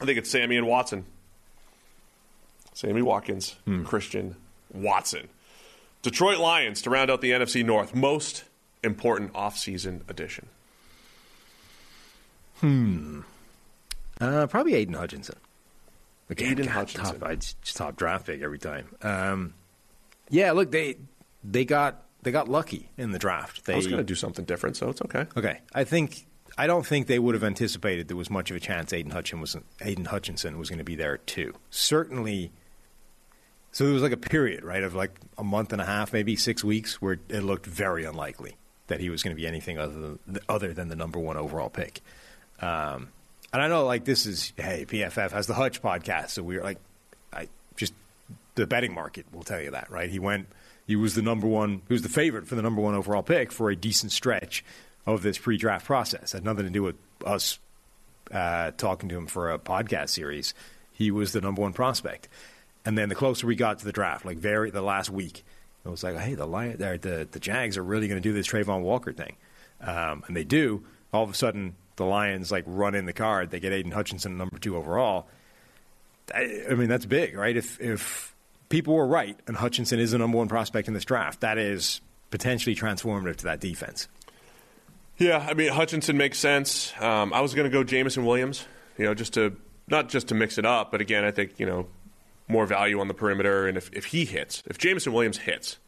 I 0.00 0.04
think 0.04 0.18
it's 0.18 0.30
Sammy 0.30 0.56
and 0.56 0.66
Watson. 0.66 1.06
Sammy 2.74 3.02
Watkins, 3.02 3.56
Hmm. 3.64 3.84
Christian 3.84 4.36
Watson. 4.72 5.28
Detroit 6.02 6.38
Lions 6.38 6.82
to 6.82 6.90
round 6.90 7.10
out 7.10 7.20
the 7.20 7.30
NFC 7.32 7.64
North. 7.64 7.94
Most 7.94 8.44
important 8.82 9.32
offseason 9.34 10.00
addition. 10.08 10.48
Uh, 14.20 14.46
probably 14.46 14.74
Aidan 14.74 14.94
Hutchinson. 14.94 15.36
Again, 16.30 16.52
Aidan 16.52 16.66
God, 16.66 16.72
Hutchinson. 16.72 17.20
Top, 17.20 17.28
I'd 17.28 17.40
just 17.40 17.76
top 17.76 17.96
draft 17.96 18.26
pick 18.26 18.42
every 18.42 18.58
time. 18.58 18.86
Um, 19.02 19.54
yeah, 20.30 20.52
look, 20.52 20.70
they 20.70 20.96
they 21.44 21.64
got 21.64 22.04
they 22.22 22.30
got 22.30 22.48
lucky 22.48 22.90
in 22.96 23.12
the 23.12 23.18
draft. 23.18 23.64
They, 23.64 23.74
I 23.74 23.76
was 23.76 23.86
going 23.86 23.98
to 23.98 24.04
do 24.04 24.14
something 24.14 24.44
different, 24.44 24.76
so 24.76 24.88
it's 24.88 25.02
okay. 25.02 25.26
Okay, 25.36 25.60
I 25.74 25.84
think 25.84 26.26
I 26.56 26.66
don't 26.66 26.86
think 26.86 27.06
they 27.06 27.18
would 27.18 27.34
have 27.34 27.44
anticipated 27.44 28.08
there 28.08 28.16
was 28.16 28.30
much 28.30 28.50
of 28.50 28.56
a 28.56 28.60
chance 28.60 28.92
Aidan 28.92 29.12
Hutchinson 29.12 29.40
was 29.40 29.56
Aidan 29.80 30.06
Hutchinson 30.06 30.58
was 30.58 30.68
going 30.68 30.78
to 30.78 30.84
be 30.84 30.94
there 30.94 31.18
too. 31.18 31.54
Certainly. 31.70 32.52
So 33.74 33.84
there 33.84 33.94
was 33.94 34.02
like 34.02 34.12
a 34.12 34.18
period, 34.18 34.64
right, 34.64 34.82
of 34.82 34.94
like 34.94 35.18
a 35.38 35.44
month 35.44 35.72
and 35.72 35.80
a 35.80 35.86
half, 35.86 36.12
maybe 36.12 36.36
six 36.36 36.62
weeks, 36.62 37.00
where 37.00 37.18
it 37.30 37.40
looked 37.42 37.64
very 37.64 38.04
unlikely 38.04 38.56
that 38.88 39.00
he 39.00 39.08
was 39.08 39.22
going 39.22 39.34
to 39.34 39.40
be 39.40 39.46
anything 39.46 39.78
other 39.78 40.18
than 40.26 40.38
other 40.48 40.74
than 40.74 40.88
the 40.88 40.96
number 40.96 41.18
one 41.18 41.38
overall 41.38 41.70
pick. 41.70 42.00
Um, 42.60 43.08
and 43.52 43.60
I 43.62 43.68
know, 43.68 43.84
like, 43.84 44.04
this 44.04 44.26
is 44.26 44.52
hey, 44.56 44.86
PFF 44.88 45.30
has 45.32 45.46
the 45.46 45.54
Hutch 45.54 45.82
podcast, 45.82 46.30
so 46.30 46.42
we're 46.42 46.62
like, 46.62 46.78
I 47.32 47.48
just 47.76 47.92
the 48.54 48.66
betting 48.66 48.94
market 48.94 49.26
will 49.32 49.42
tell 49.42 49.60
you 49.60 49.70
that, 49.72 49.90
right? 49.90 50.10
He 50.10 50.18
went, 50.18 50.46
he 50.86 50.96
was 50.96 51.14
the 51.14 51.22
number 51.22 51.46
one, 51.46 51.82
he 51.88 51.94
was 51.94 52.02
the 52.02 52.08
favorite 52.08 52.46
for 52.46 52.54
the 52.54 52.62
number 52.62 52.80
one 52.80 52.94
overall 52.94 53.22
pick 53.22 53.52
for 53.52 53.70
a 53.70 53.76
decent 53.76 54.12
stretch 54.12 54.64
of 55.06 55.22
this 55.22 55.38
pre-draft 55.38 55.86
process. 55.86 56.32
Had 56.32 56.44
nothing 56.44 56.64
to 56.64 56.70
do 56.70 56.82
with 56.82 56.96
us 57.24 57.58
uh, 58.30 58.70
talking 58.72 59.08
to 59.08 59.16
him 59.16 59.26
for 59.26 59.50
a 59.50 59.58
podcast 59.58 60.10
series. 60.10 60.54
He 60.92 61.10
was 61.10 61.32
the 61.32 61.40
number 61.40 61.62
one 61.62 61.72
prospect, 61.72 62.28
and 62.84 62.96
then 62.96 63.08
the 63.08 63.14
closer 63.14 63.46
we 63.46 63.56
got 63.56 63.78
to 63.80 63.84
the 63.84 63.92
draft, 63.92 64.24
like 64.24 64.38
very 64.38 64.70
the 64.70 64.82
last 64.82 65.10
week, 65.10 65.42
it 65.84 65.88
was 65.88 66.04
like, 66.04 66.16
hey, 66.16 66.34
the 66.34 66.46
Lion, 66.46 66.78
the 66.78 67.26
the 67.30 67.40
Jags 67.40 67.76
are 67.76 67.82
really 67.82 68.08
going 68.08 68.20
to 68.20 68.26
do 68.26 68.32
this 68.32 68.46
Trayvon 68.46 68.82
Walker 68.82 69.12
thing, 69.12 69.36
um, 69.80 70.22
and 70.26 70.36
they 70.36 70.44
do. 70.44 70.84
All 71.12 71.24
of 71.24 71.30
a 71.30 71.34
sudden, 71.34 71.74
the 71.96 72.04
Lions 72.04 72.50
like 72.50 72.64
run 72.66 72.94
in 72.94 73.06
the 73.06 73.12
card. 73.12 73.50
They 73.50 73.60
get 73.60 73.72
Aidan 73.72 73.92
Hutchinson 73.92 74.36
number 74.36 74.58
two 74.58 74.76
overall. 74.76 75.28
I, 76.34 76.64
I 76.70 76.74
mean, 76.74 76.88
that's 76.88 77.06
big, 77.06 77.36
right? 77.36 77.56
If 77.56 77.80
if 77.80 78.34
people 78.68 78.94
were 78.94 79.06
right 79.06 79.38
and 79.46 79.56
Hutchinson 79.56 79.98
is 79.98 80.12
the 80.12 80.18
number 80.18 80.38
one 80.38 80.48
prospect 80.48 80.88
in 80.88 80.94
this 80.94 81.04
draft, 81.04 81.40
that 81.40 81.58
is 81.58 82.00
potentially 82.30 82.74
transformative 82.74 83.36
to 83.36 83.44
that 83.44 83.60
defense. 83.60 84.08
Yeah, 85.18 85.46
I 85.48 85.54
mean 85.54 85.70
Hutchinson 85.70 86.16
makes 86.16 86.38
sense. 86.38 86.92
Um, 87.00 87.32
I 87.32 87.40
was 87.40 87.54
going 87.54 87.70
to 87.70 87.76
go 87.76 87.84
Jameson 87.84 88.24
Williams, 88.24 88.66
you 88.98 89.04
know, 89.04 89.14
just 89.14 89.34
to 89.34 89.56
not 89.88 90.08
just 90.08 90.28
to 90.28 90.34
mix 90.34 90.58
it 90.58 90.64
up, 90.64 90.90
but 90.90 91.00
again, 91.00 91.24
I 91.24 91.30
think 91.30 91.60
you 91.60 91.66
know 91.66 91.86
more 92.48 92.66
value 92.66 93.00
on 93.00 93.08
the 93.08 93.14
perimeter, 93.14 93.66
and 93.66 93.76
if, 93.76 93.90
if 93.92 94.06
he 94.06 94.24
hits, 94.24 94.62
if 94.66 94.78
Jameson 94.78 95.12
Williams 95.12 95.38
hits, 95.38 95.78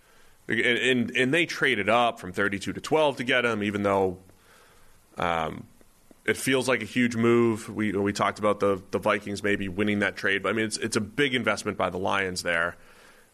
and, 0.47 0.61
and 0.61 1.11
and 1.17 1.35
they 1.35 1.47
traded 1.47 1.89
up 1.89 2.21
from 2.21 2.33
32 2.33 2.73
to 2.73 2.81
12 2.81 3.17
to 3.17 3.25
get 3.25 3.45
him, 3.45 3.63
even 3.63 3.83
though 3.83 4.19
um, 5.17 5.67
it 6.25 6.37
feels 6.37 6.69
like 6.69 6.83
a 6.83 6.87
huge 6.87 7.17
move. 7.17 7.69
We 7.69 7.93
we 7.93 8.13
talked 8.13 8.39
about 8.39 8.61
the 8.61 8.83
the 8.91 8.99
Vikings 8.99 9.43
maybe 9.43 9.69
winning 9.69 9.99
that 10.01 10.17
trade, 10.17 10.43
but 10.43 10.51
I 10.51 10.53
mean 10.53 10.65
it's 10.65 10.77
it's 10.79 10.97
a 10.97 11.01
big 11.01 11.35
investment 11.35 11.77
by 11.77 11.91
the 11.91 11.99
Lions 11.99 12.43
there, 12.43 12.77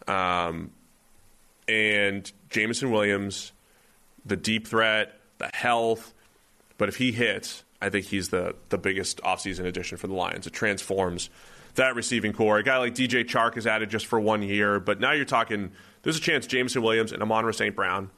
um, 0.07 0.71
and 1.67 2.29
Jameson 2.49 2.91
Williams, 2.91 3.53
the 4.25 4.35
deep 4.35 4.67
threat, 4.67 5.13
the 5.37 5.49
health. 5.53 6.13
But 6.77 6.89
if 6.89 6.97
he 6.97 7.11
hits, 7.11 7.63
I 7.81 7.89
think 7.89 8.07
he's 8.07 8.29
the 8.29 8.55
the 8.69 8.77
biggest 8.77 9.21
offseason 9.21 9.65
addition 9.65 9.97
for 9.97 10.07
the 10.07 10.15
Lions. 10.15 10.45
It 10.45 10.53
transforms 10.53 11.29
that 11.75 11.95
receiving 11.95 12.33
corps. 12.33 12.57
A 12.57 12.63
guy 12.63 12.77
like 12.77 12.93
DJ 12.93 13.23
Chark 13.23 13.55
is 13.55 13.65
added 13.65 13.89
just 13.89 14.05
for 14.05 14.19
one 14.19 14.41
year, 14.41 14.79
but 14.81 14.99
now 14.99 15.13
you're 15.13 15.23
talking. 15.25 15.71
There's 16.03 16.17
a 16.17 16.21
chance 16.21 16.45
Jameson 16.45 16.81
Williams 16.81 17.13
and 17.13 17.21
Amon 17.21 17.51
St. 17.53 17.75
Brown 17.75 18.09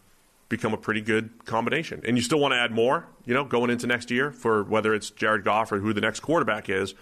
become 0.49 0.73
a 0.73 0.77
pretty 0.77 1.01
good 1.01 1.45
combination. 1.45 2.01
And 2.05 2.17
you 2.17 2.23
still 2.23 2.39
want 2.39 2.53
to 2.53 2.57
add 2.57 2.71
more, 2.71 3.07
you 3.25 3.33
know, 3.33 3.43
going 3.43 3.69
into 3.69 3.87
next 3.87 4.11
year 4.11 4.31
for 4.31 4.63
whether 4.63 4.93
it's 4.93 5.09
Jared 5.09 5.43
Goff 5.43 5.71
or 5.71 5.79
who 5.79 5.93
the 5.93 6.01
next 6.01 6.19
quarterback 6.19 6.69
is, 6.69 6.93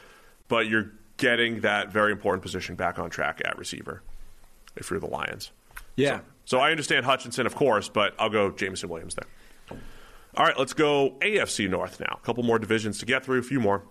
but 0.48 0.68
you're 0.68 0.92
getting 1.18 1.62
that 1.62 1.92
very 1.92 2.12
important 2.12 2.44
position 2.44 2.76
back 2.76 2.98
on 2.98 3.10
track 3.10 3.42
at 3.46 3.58
receiver 3.58 4.02
if 4.76 4.90
you're 4.90 5.00
the 5.00 5.08
Lions. 5.08 5.52
Yeah. 5.96 6.18
So, 6.18 6.24
so 6.46 6.60
I 6.60 6.72
understand 6.72 7.06
Hutchinson, 7.06 7.46
of 7.46 7.56
course, 7.56 7.90
but 7.90 8.14
I'll 8.18 8.30
go 8.30 8.52
Jameson 8.52 8.90
Williams 8.90 9.16
there. 9.16 9.80
All 10.36 10.46
right, 10.46 10.58
let's 10.58 10.74
go 10.74 11.18
AFC 11.20 11.70
North 11.70 12.00
now. 12.00 12.20
A 12.22 12.26
couple 12.26 12.44
more 12.44 12.58
divisions 12.58 13.00
to 13.00 13.06
get 13.06 13.26
through, 13.26 13.40
a 13.40 13.44
few 13.44 13.60
more. 13.60 13.84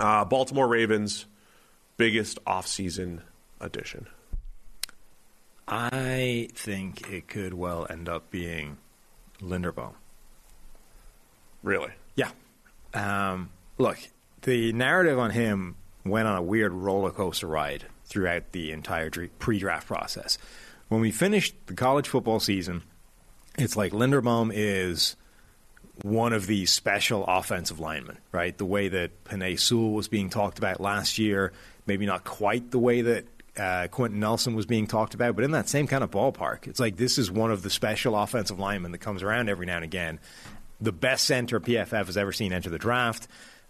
Uh, 0.00 0.24
Baltimore 0.24 0.66
Ravens, 0.66 1.26
biggest 1.98 2.42
offseason 2.46 3.20
addition. 3.60 4.06
I 5.68 6.48
think 6.54 7.10
it 7.10 7.28
could 7.28 7.52
well 7.52 7.86
end 7.90 8.08
up 8.08 8.30
being 8.30 8.78
Linderbaum. 9.40 9.92
Really? 11.62 11.90
Yeah. 12.16 12.30
Um, 12.94 13.50
look, 13.76 13.98
the 14.42 14.72
narrative 14.72 15.18
on 15.18 15.30
him 15.30 15.76
went 16.04 16.26
on 16.26 16.36
a 16.36 16.42
weird 16.42 16.72
roller 16.72 17.10
coaster 17.10 17.46
ride 17.46 17.84
throughout 18.06 18.52
the 18.52 18.72
entire 18.72 19.10
pre 19.10 19.58
draft 19.58 19.86
process. 19.86 20.38
When 20.88 21.02
we 21.02 21.10
finished 21.10 21.54
the 21.66 21.74
college 21.74 22.08
football 22.08 22.40
season, 22.40 22.82
it's 23.58 23.76
like 23.76 23.92
Linderbaum 23.92 24.50
is 24.54 25.16
one 26.02 26.32
of 26.32 26.46
these 26.46 26.72
special 26.72 27.24
offensive 27.26 27.78
linemen, 27.80 28.18
right? 28.32 28.56
The 28.56 28.64
way 28.64 28.88
that 28.88 29.24
Penei 29.24 29.58
Sewell 29.58 29.90
was 29.92 30.08
being 30.08 30.30
talked 30.30 30.56
about 30.58 30.80
last 30.80 31.18
year, 31.18 31.52
maybe 31.86 32.06
not 32.06 32.24
quite 32.24 32.70
the 32.70 32.78
way 32.78 33.02
that 33.02 33.26
uh, 33.58 33.88
Quenton 33.88 34.20
Nelson 34.20 34.54
was 34.54 34.66
being 34.66 34.86
talked 34.86 35.14
about, 35.14 35.34
but 35.34 35.44
in 35.44 35.50
that 35.50 35.68
same 35.68 35.86
kind 35.86 36.04
of 36.04 36.10
ballpark. 36.10 36.66
It's 36.66 36.80
like 36.80 36.96
this 36.96 37.18
is 37.18 37.30
one 37.30 37.50
of 37.50 37.62
the 37.62 37.70
special 37.70 38.16
offensive 38.16 38.58
linemen 38.58 38.92
that 38.92 38.98
comes 38.98 39.22
around 39.22 39.48
every 39.48 39.66
now 39.66 39.76
and 39.76 39.84
again. 39.84 40.20
The 40.80 40.92
best 40.92 41.24
center 41.24 41.58
PFF 41.58 42.06
has 42.06 42.16
ever 42.16 42.32
seen 42.32 42.52
enter 42.52 42.70
the 42.70 42.78
draft. 42.78 43.26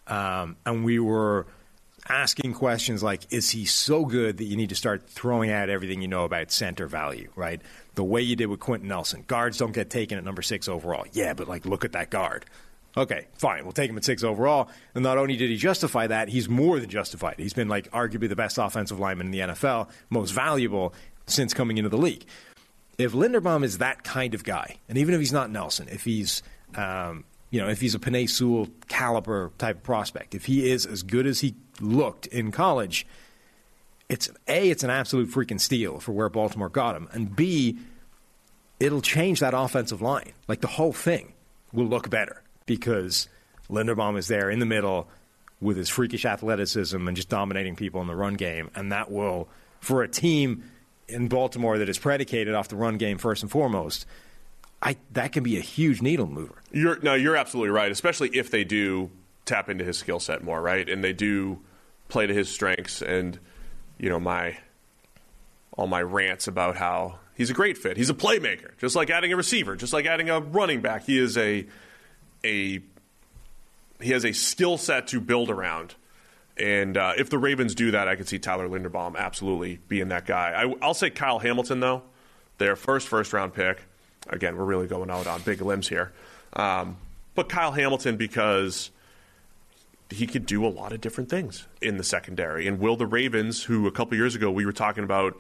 Um, 0.07 0.57
and 0.67 0.85
we 0.85 0.99
were 0.99 1.47
asking 2.09 2.55
questions 2.55 3.03
like, 3.03 3.33
is 3.33 3.51
he 3.51 3.65
so 3.65 4.05
good 4.05 4.39
that 4.39 4.45
you 4.45 4.57
need 4.57 4.71
to 4.71 4.75
start 4.75 5.09
throwing 5.09 5.51
out 5.51 5.69
everything 5.69 6.01
you 6.01 6.09
know 6.09 6.25
about 6.25 6.51
center 6.51 6.87
value, 6.87 7.31
right? 7.37 7.61
The 7.95 8.05
way 8.05 8.23
you 8.23 8.37
did 8.37 8.47
with 8.47 8.61
Quenton 8.61 8.89
Nelson. 8.89 9.25
Guards 9.27 9.59
don't 9.59 9.73
get 9.73 9.91
taken 9.91 10.19
at 10.19 10.25
number 10.25 10.43
six 10.43 10.69
overall. 10.69 11.07
Yeah, 11.13 11.35
but 11.35 11.49
like, 11.49 11.67
look 11.67 11.85
at 11.85 11.93
that 11.93 12.11
guard. 12.11 12.45
Okay, 12.97 13.27
fine. 13.35 13.65
We'll 13.65 13.73
take 13.73 13.91
him 13.91 13.97
at 13.97 14.05
six 14.05 14.25
overall. 14.25 14.69
And 14.95 15.05
not 15.05 15.19
only 15.19 15.37
did 15.37 15.51
he 15.51 15.57
justify 15.57 16.07
that, 16.07 16.29
he's 16.29 16.49
more 16.49 16.81
than 16.81 16.89
justified. 16.89 17.37
He's 17.39 17.53
been 17.53 17.69
like 17.69 17.91
arguably 17.91 18.29
the 18.29 18.37
best 18.37 18.59
offensive 18.59 18.99
lineman 18.99 19.29
in 19.29 19.31
the 19.33 19.41
NFL, 19.41 19.89
most 20.11 20.31
valuable 20.31 20.95
since 21.27 21.55
coming 21.55 21.79
into 21.79 21.91
the 21.91 21.99
league. 21.99 22.25
If 22.97 23.13
Linderbaum 23.13 23.63
is 23.63 23.79
that 23.79 24.03
kind 24.03 24.35
of 24.35 24.43
guy, 24.43 24.79
and 24.89 24.99
even 24.99 25.15
if 25.15 25.21
he's 25.21 25.33
not 25.33 25.51
Nelson, 25.51 25.89
if 25.89 26.03
he's 26.03 26.43
um, 26.75 27.25
you 27.51 27.61
know, 27.61 27.69
if 27.69 27.81
he's 27.81 27.95
a 27.95 27.99
Penei 27.99 28.29
Sewell 28.29 28.69
caliber 28.89 29.53
type 29.59 29.77
of 29.77 29.83
prospect, 29.83 30.35
if 30.35 30.45
he 30.45 30.71
is 30.71 30.85
as 30.85 31.03
good 31.03 31.27
as 31.27 31.41
he 31.41 31.55
looked 31.81 32.27
in 32.27 32.51
college, 32.51 33.07
it's 34.09 34.29
a 34.49 34.71
it's 34.71 34.83
an 34.83 34.91
absolute 34.91 35.31
freaking 35.31 35.61
steal 35.61 36.01
for 36.01 36.13
where 36.13 36.29
Baltimore 36.29 36.69
got 36.69 36.97
him, 36.97 37.09
and 37.13 37.35
b 37.35 37.79
it'll 38.81 39.03
change 39.03 39.41
that 39.41 39.55
offensive 39.55 40.03
line. 40.03 40.33
Like 40.47 40.61
the 40.61 40.69
whole 40.69 40.93
thing 40.93 41.33
will 41.73 41.87
look 41.87 42.11
better 42.11 42.43
because 42.69 43.27
Linderbaum 43.69 44.17
is 44.17 44.29
there 44.29 44.49
in 44.49 44.61
the 44.61 44.67
middle 44.67 45.09
with 45.61 45.77
his 45.77 45.89
freakish 45.89 46.25
athleticism 46.25 47.09
and 47.09 47.17
just 47.17 47.29
dominating 47.29 47.75
people 47.75 48.01
in 48.01 48.07
the 48.07 48.15
run 48.15 48.35
game. 48.35 48.71
And 48.77 48.93
that 48.93 49.11
will, 49.11 49.49
for 49.81 50.05
a 50.05 50.09
team 50.09 50.63
in 51.09 51.27
Baltimore 51.27 51.79
that 51.79 51.89
is 51.89 51.99
predicated 51.99 52.55
off 52.55 52.69
the 52.69 52.77
run 52.77 52.97
game 52.97 53.19
first 53.19 53.43
and 53.43 53.51
foremost, 53.51 54.07
I, 54.81 54.97
that 55.13 55.33
can 55.33 55.43
be 55.43 55.57
a 55.57 55.61
huge 55.61 56.01
needle 56.01 56.27
mover. 56.27 56.63
You're, 56.71 57.01
no, 57.01 57.15
you're 57.15 57.35
absolutely 57.37 57.71
right, 57.71 57.91
especially 57.91 58.29
if 58.29 58.53
they 58.53 58.63
do 58.63 59.11
tap 59.45 59.69
into 59.69 59.83
his 59.83 59.99
skill 59.99 60.21
set 60.21 60.45
more, 60.45 60.63
right? 60.63 60.89
And 60.89 61.03
they 61.03 61.13
do 61.13 61.59
play 62.09 62.29
to 62.29 62.35
his 62.35 62.49
strengths. 62.49 63.03
And, 63.03 63.41
you 63.99 64.09
know, 64.09 64.21
my 64.21 64.59
all 65.73 65.87
my 65.87 66.03
rants 66.03 66.49
about 66.49 66.77
how 66.77 67.19
he's 67.37 67.51
a 67.51 67.55
great 67.55 67.79
fit. 67.79 67.97
He's 67.97 68.11
a 68.11 68.15
playmaker, 68.15 68.77
just 68.79 68.97
like 68.97 69.11
adding 69.11 69.33
a 69.33 69.37
receiver, 69.37 69.77
just 69.77 69.93
like 69.93 70.07
adding 70.07 70.29
a 70.29 70.41
running 70.41 70.81
back. 70.81 71.05
He 71.05 71.19
is 71.19 71.39
a 71.39 71.67
a 72.45 72.81
he 74.01 74.11
has 74.11 74.25
a 74.25 74.33
skill 74.33 74.79
set 74.79 75.09
to 75.09 75.21
build 75.21 75.51
around. 75.51 75.95
And 76.57 76.97
uh, 76.97 77.13
if 77.17 77.31
the 77.31 77.39
Ravens 77.39 77.75
do 77.75 77.93
that, 77.93 78.09
I 78.09 78.17
could 78.17 78.29
see 78.29 78.39
Tyler 78.39 78.69
Linderbaum 78.69 79.17
absolutely 79.17 79.79
being 79.89 80.09
that 80.09 80.27
guy. 80.27 80.51
I, 80.51 80.65
will 80.67 80.95
say 80.95 81.11
Kyle 81.11 81.39
Hamilton, 81.39 81.81
though, 81.81 82.03
their 82.59 82.75
first 82.77 83.09
first 83.09 83.33
round 83.33 83.55
pick. 83.55 83.83
Again, 84.29 84.57
we're 84.57 84.65
really 84.65 84.87
going 84.87 85.11
out 85.11 85.27
on 85.27 85.41
big 85.43 85.61
limbs 85.63 85.89
here. 85.89 86.13
Um, 86.55 86.97
but 87.35 87.49
Kyle 87.49 87.73
Hamilton, 87.73 88.17
because 88.17 88.91
he 90.11 90.27
could 90.27 90.47
do 90.47 90.67
a 90.67 90.69
lot 90.69 90.93
of 90.93 91.01
different 91.01 91.31
things 91.31 91.67
in 91.81 91.97
the 91.97 92.05
secondary. 92.05 92.67
And 92.67 92.81
will 92.81 92.97
the 92.97 93.07
Ravens, 93.07 93.63
who 93.63 93.87
a 93.87 93.93
couple 93.93 94.17
years 94.17 94.35
ago 94.35 94.51
we 94.51 94.67
were 94.67 94.73
talking 94.73 95.05
about 95.05 95.37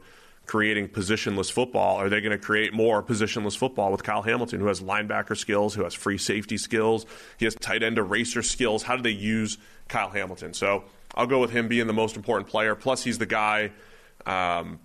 creating 0.49 0.89
positionless 0.89 1.53
football? 1.53 1.97
Are 1.97 2.09
they 2.09 2.21
going 2.21 2.33
to 2.33 2.39
create 2.39 2.73
more 2.73 3.03
positionless 3.03 3.57
football 3.57 3.93
with 3.93 4.03
Kyle 4.03 4.23
Hamilton, 4.23 4.59
who 4.59 4.67
has 4.67 4.81
linebacker 4.81 5.37
skills, 5.37 5.75
who 5.75 5.85
has 5.85 5.95
free 5.95 6.19
safety 6.19 6.59
skills, 6.59 7.07
he 7.37 7.45
has 7.45 7.55
tight 7.55 7.85
end 7.85 7.99
eraser 7.99 8.43
skills? 8.43 8.83
How 8.83 8.97
do 8.97 9.03
they 9.03 9.11
use 9.11 9.59
Kyle 9.87 10.11
Hamilton? 10.11 10.55
So 10.55 10.85
I'll 11.15 11.27
go 11.27 11.39
with 11.39 11.51
him 11.51 11.69
being 11.69 11.87
the 11.87 11.93
most 11.93 12.17
important 12.17 12.49
player. 12.49 12.75
Plus, 12.75 13.05
he's 13.05 13.19
the 13.19 13.27
guy. 13.27 13.71
Um, 14.27 14.81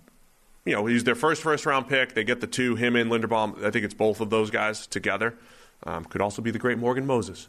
you 0.64 0.74
know, 0.74 0.86
he's 0.86 1.04
their 1.04 1.14
first 1.14 1.42
first 1.42 1.66
round 1.66 1.88
pick. 1.88 2.14
They 2.14 2.24
get 2.24 2.40
the 2.40 2.46
two, 2.46 2.76
him 2.76 2.94
and 2.94 3.10
Linderbaum. 3.10 3.64
I 3.64 3.70
think 3.70 3.84
it's 3.84 3.94
both 3.94 4.20
of 4.20 4.30
those 4.30 4.50
guys 4.50 4.86
together. 4.86 5.34
Um, 5.82 6.04
could 6.04 6.20
also 6.20 6.40
be 6.40 6.50
the 6.50 6.58
great 6.58 6.78
Morgan 6.78 7.06
Moses. 7.06 7.48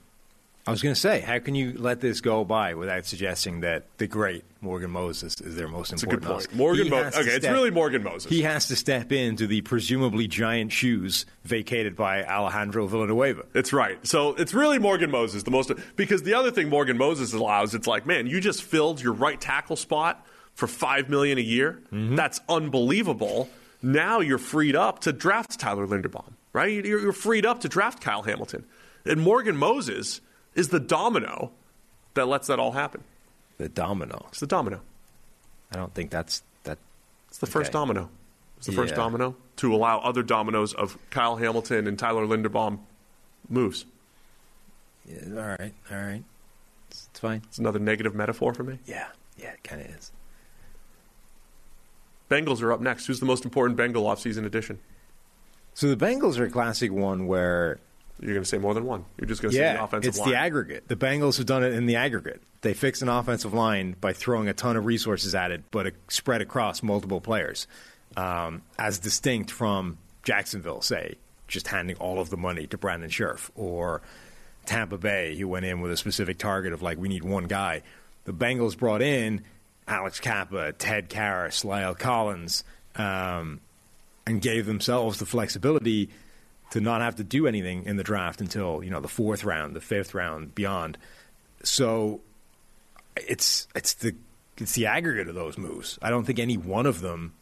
I 0.68 0.72
was 0.72 0.82
going 0.82 0.96
to 0.96 1.00
say, 1.00 1.20
how 1.20 1.38
can 1.38 1.54
you 1.54 1.74
let 1.78 2.02
this 2.02 2.22
go 2.22 2.44
by 2.44 2.74
without 2.74 3.06
suggesting 3.06 3.60
that 3.60 3.84
the 4.00 4.08
great 4.08 4.44
Morgan 4.62 4.90
Moses 4.90 5.40
is 5.40 5.56
their 5.56 5.68
most 5.68 5.92
That's 5.92 6.02
important? 6.02 6.26
a 6.26 6.28
good 6.28 6.50
point. 6.50 6.56
Morgan 6.56 6.90
Moses. 6.90 7.20
Okay, 7.20 7.36
it's 7.36 7.48
really 7.48 7.70
Morgan 7.70 8.02
Moses. 8.02 8.32
He 8.32 8.42
has 8.42 8.68
to 8.70 8.76
step 8.76 9.12
into 9.12 9.46
the 9.46 9.62
presumably 9.62 10.28
giant 10.28 10.72
shoes 10.72 11.28
vacated 11.44 11.96
by 11.96 12.24
Alejandro 12.24 12.88
Villanueva. 12.88 13.46
That's 13.54 13.74
right. 13.74 14.00
So 14.08 14.30
it's 14.30 14.56
really 14.56 14.80
Morgan 14.80 15.12
Moses, 15.12 15.44
the 15.44 15.52
most 15.52 15.72
because 15.96 16.24
the 16.24 16.34
other 16.34 16.50
thing 16.50 16.70
Morgan 16.70 16.98
Moses 16.98 17.32
allows, 17.32 17.76
it's 17.76 17.86
like, 17.86 18.08
man, 18.08 18.26
you 18.26 18.42
just 18.42 18.64
filled 18.64 19.00
your 19.00 19.14
right 19.14 19.40
tackle 19.40 19.76
spot 19.76 20.26
for 20.56 20.66
five 20.66 21.10
million 21.10 21.38
a 21.38 21.42
year. 21.42 21.80
Mm-hmm. 21.94 22.16
That's 22.16 22.42
unbelievable. 22.50 23.50
Now 23.84 24.20
you're 24.20 24.40
freed 24.40 24.76
up 24.76 25.02
to 25.02 25.14
draft 25.14 25.60
Tyler 25.60 25.86
Linderbaum, 25.86 26.34
right? 26.54 26.84
You're, 26.84 27.02
you're 27.02 27.14
freed 27.14 27.46
up 27.46 27.62
to 27.62 27.70
draft 27.70 28.02
Kyle 28.02 28.24
Hamilton, 28.24 28.66
and 29.06 29.22
Morgan 29.22 29.58
Moses 29.58 30.22
is 30.56 30.70
the 30.70 30.80
domino 30.80 31.52
that 32.16 32.28
lets 32.28 32.48
that 32.48 32.60
all 32.60 32.72
happen. 32.72 33.04
The 33.58 33.70
domino. 33.70 34.26
It's 34.30 34.40
the 34.40 34.48
domino. 34.48 34.82
I 35.72 35.78
don't 35.78 35.94
think 35.94 36.10
that's 36.10 36.44
that. 36.64 36.78
It's 37.28 37.38
the 37.38 37.48
first 37.48 37.72
domino. 37.72 38.10
It's 38.58 38.68
the 38.68 38.74
first 38.74 38.96
domino 38.96 39.36
to 39.58 39.76
allow 39.76 40.00
other 40.00 40.24
dominoes 40.24 40.74
of 40.74 40.98
Kyle 41.10 41.36
Hamilton 41.36 41.88
and 41.88 42.00
Tyler 42.00 42.26
Linderbaum 42.26 42.80
moves. 43.50 43.86
Yeah, 45.06 45.20
all 45.38 45.56
right, 45.60 45.74
all 45.92 45.98
right. 45.98 46.24
It's, 46.90 47.08
it's 47.12 47.20
fine. 47.20 47.42
It's 47.46 47.58
another 47.58 47.80
negative 47.80 48.16
metaphor 48.16 48.54
for 48.54 48.64
me. 48.64 48.80
Yeah, 48.86 49.08
yeah, 49.38 49.52
it 49.52 49.64
kind 49.64 49.82
of 49.82 49.88
is. 49.88 50.12
Bengals 52.30 52.62
are 52.62 52.72
up 52.72 52.82
next. 52.82 53.06
Who's 53.06 53.20
the 53.20 53.26
most 53.26 53.46
important 53.46 53.78
Bengal 53.78 54.06
offseason 54.06 54.46
addition? 54.46 54.80
So 55.74 55.94
the 55.94 55.98
Bengals 55.98 56.40
are 56.40 56.46
a 56.46 56.50
classic 56.50 56.92
one 56.92 57.28
where 57.28 57.80
You're 58.20 58.34
going 58.34 58.44
to 58.44 58.50
say 58.50 58.58
more 58.58 58.74
than 58.74 58.86
one. 58.86 59.06
You're 59.18 59.28
just 59.28 59.42
going 59.42 59.52
to 59.52 59.58
say 59.58 59.64
yeah, 59.64 59.74
the 59.74 59.84
offensive 59.84 60.10
it's 60.10 60.20
line. 60.20 60.30
the 60.30 60.36
aggregate. 60.38 60.88
The 60.88 60.96
Bengals 60.96 61.38
have 61.38 61.46
done 61.46 61.64
it 61.64 61.74
in 61.74 61.86
the 61.86 61.98
aggregate. 61.98 62.42
They 62.62 62.74
fix 62.74 63.02
an 63.02 63.10
offensive 63.10 63.54
line 63.54 63.96
by 64.00 64.14
throwing 64.14 64.48
a 64.48 64.54
ton 64.54 64.78
of 64.78 64.86
resources 64.86 65.36
at 65.36 65.52
it, 65.52 65.64
but 65.70 65.94
spread 66.08 66.42
across 66.42 66.82
multiple 66.82 67.22
players, 67.22 67.68
um, 68.16 68.62
as 68.80 69.00
distinct 69.00 69.52
from 69.52 69.98
Jacksonville, 70.24 70.82
say, 70.82 71.16
just 71.48 71.68
handing 71.68 71.98
all 71.98 72.20
of 72.20 72.30
the 72.30 72.38
money 72.38 72.68
to 72.68 72.78
Brandon 72.78 73.10
Scherff, 73.10 73.52
or 73.56 74.02
Tampa 74.66 74.98
Bay, 74.98 75.36
who 75.36 75.48
went 75.48 75.66
in 75.66 75.82
with 75.82 75.92
a 75.92 75.98
specific 75.98 76.38
target 76.38 76.74
of 76.74 76.82
like, 76.82 76.98
we 76.98 77.10
need 77.10 77.24
one 77.24 77.46
guy. 77.46 77.84
The 78.24 78.34
Bengals 78.34 78.78
brought 78.78 79.02
in 79.02 79.44
Alex 79.88 80.20
Cappa, 80.20 80.72
Ted 80.74 81.10
Karras, 81.10 81.64
La'el 81.64 81.98
Collins, 81.98 82.64
um, 82.96 83.60
and 84.26 84.42
gave 84.42 84.66
themselves 84.66 85.20
the 85.20 85.26
flexibility 85.26 86.10
to 86.76 86.82
not 86.82 87.00
have 87.00 87.16
to 87.16 87.24
do 87.24 87.48
anything 87.48 87.86
in 87.86 87.96
the 87.96 88.04
draft 88.04 88.42
until 88.42 88.84
you 88.84 88.90
know 88.90 89.00
the 89.00 89.08
fourth 89.08 89.46
round, 89.46 89.74
the 89.74 89.80
fifth 89.80 90.14
round, 90.14 90.54
beyond. 90.54 90.98
So 91.64 92.20
it's 93.16 93.70
it's 93.74 93.94
the 93.94 94.14
it's 94.58 94.74
the 94.74 94.86
aggregate 94.86 95.30
of 95.30 95.36
those 95.36 95.58
moves. 95.58 95.98
I 96.02 96.10
don't 96.10 96.26
think 96.26 96.38
any 96.38 96.58
one 96.58 96.86
of 96.86 97.00
them 97.00 97.34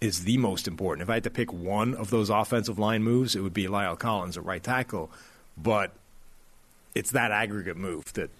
is 0.00 0.24
the 0.24 0.38
most 0.38 0.66
important. 0.66 1.02
If 1.02 1.10
I 1.10 1.14
had 1.14 1.24
to 1.24 1.30
pick 1.30 1.52
one 1.52 1.94
of 1.96 2.08
those 2.08 2.30
offensive 2.30 2.78
line 2.78 3.02
moves, 3.02 3.36
it 3.36 3.40
would 3.40 3.52
be 3.52 3.66
La'el 3.66 3.98
Collins 3.98 4.38
at 4.38 4.44
right 4.46 4.62
tackle. 4.62 5.10
But 5.58 5.92
it's 6.94 7.10
that 7.10 7.30
aggregate 7.30 7.76
move 7.76 8.10
that 8.14 8.30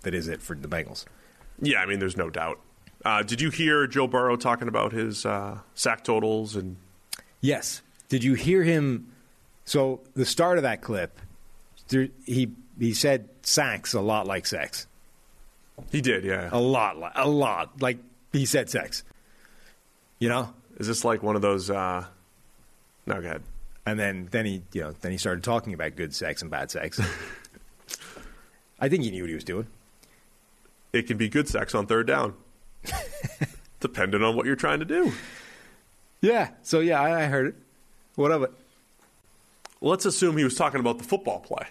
that 0.00 0.14
is 0.14 0.28
it 0.28 0.40
for 0.40 0.56
the 0.56 0.66
Bengals. 0.66 1.04
Yeah, 1.60 1.80
I 1.80 1.86
mean, 1.86 1.98
there's 1.98 2.16
no 2.16 2.30
doubt. 2.30 2.58
Uh, 3.04 3.22
did 3.22 3.42
you 3.42 3.50
hear 3.50 3.86
Joe 3.86 4.06
Burrow 4.06 4.36
talking 4.36 4.68
about 4.68 4.92
his 4.92 5.26
uh, 5.26 5.58
sack 5.74 6.04
totals 6.04 6.56
and? 6.56 6.76
Yes. 7.42 7.82
Did 8.08 8.24
you 8.24 8.32
hear 8.32 8.62
him? 8.62 9.10
So 9.64 10.00
the 10.14 10.26
start 10.26 10.58
of 10.58 10.62
that 10.62 10.82
clip, 10.82 11.18
there, 11.88 12.08
he 12.26 12.50
he 12.78 12.92
said 12.92 13.28
sacks 13.42 13.94
a 13.94 14.00
lot 14.00 14.26
like 14.26 14.46
sex. 14.46 14.86
He 15.90 16.00
did, 16.00 16.24
yeah. 16.24 16.48
A 16.52 16.60
lot, 16.60 17.12
a 17.14 17.28
lot. 17.28 17.80
Like 17.82 17.98
he 18.32 18.46
said 18.46 18.70
sex. 18.70 19.04
You 20.18 20.28
know? 20.28 20.54
Is 20.78 20.86
this 20.86 21.04
like 21.04 21.22
one 21.22 21.36
of 21.36 21.42
those? 21.42 21.70
Uh... 21.70 22.06
No, 23.06 23.20
go 23.20 23.26
ahead. 23.26 23.42
And 23.86 23.98
then, 23.98 24.28
then 24.30 24.46
he, 24.46 24.62
you 24.72 24.80
know, 24.80 24.92
then 25.02 25.12
he 25.12 25.18
started 25.18 25.44
talking 25.44 25.74
about 25.74 25.94
good 25.94 26.14
sex 26.14 26.40
and 26.40 26.50
bad 26.50 26.70
sex. 26.70 27.00
I 28.80 28.88
think 28.88 29.04
he 29.04 29.10
knew 29.10 29.22
what 29.22 29.28
he 29.28 29.34
was 29.34 29.44
doing. 29.44 29.66
It 30.92 31.06
can 31.06 31.16
be 31.18 31.28
good 31.28 31.48
sex 31.48 31.74
on 31.74 31.86
third 31.86 32.06
down, 32.06 32.34
depending 33.80 34.22
on 34.22 34.36
what 34.36 34.46
you're 34.46 34.56
trying 34.56 34.78
to 34.78 34.84
do. 34.84 35.12
Yeah. 36.20 36.50
So 36.62 36.80
yeah, 36.80 37.00
I, 37.00 37.24
I 37.24 37.26
heard 37.26 37.48
it. 37.48 37.54
What 38.14 38.30
of 38.30 38.42
it? 38.44 38.52
Let's 39.84 40.06
assume 40.06 40.36
he 40.36 40.44
was 40.44 40.54
talking 40.54 40.80
about 40.80 40.98
the 40.98 41.04
football 41.04 41.40
play. 41.40 41.66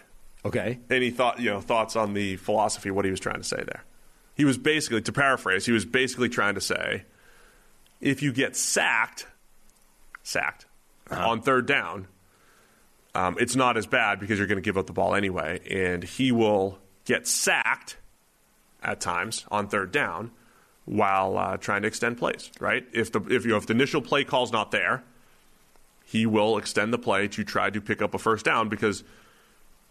Okay. 0.45 0.79
Any 0.89 1.09
thought, 1.09 1.39
you 1.39 1.49
know, 1.49 1.61
thoughts 1.61 1.95
on 1.95 2.13
the 2.13 2.35
philosophy, 2.35 2.91
what 2.91 3.05
he 3.05 3.11
was 3.11 3.19
trying 3.19 3.37
to 3.37 3.43
say 3.43 3.57
there? 3.57 3.83
He 4.35 4.45
was 4.45 4.57
basically, 4.57 5.01
to 5.01 5.11
paraphrase, 5.11 5.65
he 5.65 5.71
was 5.71 5.85
basically 5.85 6.29
trying 6.29 6.55
to 6.55 6.61
say, 6.61 7.03
if 8.01 8.21
you 8.21 8.31
get 8.33 8.55
sacked, 8.55 9.25
sacked 10.23 10.65
Uh-huh. 11.09 11.29
on 11.29 11.41
third 11.41 11.65
down, 11.65 12.07
um, 13.15 13.35
it's 13.39 13.55
not 13.55 13.77
as 13.77 13.85
bad 13.87 14.19
because 14.19 14.37
you're 14.37 14.47
going 14.47 14.57
to 14.57 14.61
give 14.61 14.77
up 14.77 14.87
the 14.87 14.93
ball 14.93 15.15
anyway, 15.15 15.59
and 15.69 16.03
he 16.03 16.31
will 16.31 16.77
get 17.05 17.27
sacked 17.27 17.97
at 18.83 18.99
times 18.99 19.45
on 19.49 19.67
third 19.67 19.91
down 19.91 20.31
while 20.85 21.37
uh, 21.37 21.57
trying 21.57 21.81
to 21.83 21.87
extend 21.87 22.17
plays. 22.17 22.51
Right? 22.59 22.85
If 22.93 23.11
the 23.11 23.21
if 23.29 23.45
you 23.45 23.55
if 23.55 23.67
the 23.67 23.73
initial 23.73 24.01
play 24.01 24.23
call's 24.23 24.51
not 24.51 24.71
there, 24.71 25.03
he 26.13 26.27
will 26.27 26.59
extend 26.59 26.93
the 26.93 26.99
play 26.99 27.27
to 27.27 27.43
try 27.43 27.71
to 27.71 27.81
pick 27.81 27.99
up 27.99 28.13
a 28.13 28.19
first 28.19 28.45
down 28.45 28.69
because 28.69 29.03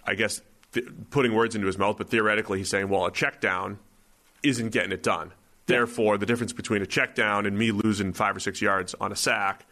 I 0.06 0.14
guess 0.14 0.40
th- 0.70 0.86
putting 1.10 1.34
words 1.34 1.56
into 1.56 1.66
his 1.66 1.76
mouth, 1.76 1.98
but 1.98 2.10
theoretically 2.10 2.58
he's 2.58 2.70
saying, 2.70 2.88
well, 2.88 3.06
a 3.06 3.10
check 3.10 3.40
down 3.40 3.80
isn't 4.44 4.68
getting 4.70 4.92
it 4.92 5.02
done. 5.02 5.32
Therefore, 5.66 6.18
the 6.18 6.26
difference 6.26 6.52
between 6.52 6.80
a 6.80 6.86
check 6.86 7.16
down 7.16 7.44
and 7.44 7.58
me 7.58 7.72
losing 7.72 8.12
five 8.12 8.36
or 8.36 8.38
six 8.38 8.62
yards 8.62 8.94
on 9.00 9.10
a 9.10 9.16
sack 9.16 9.66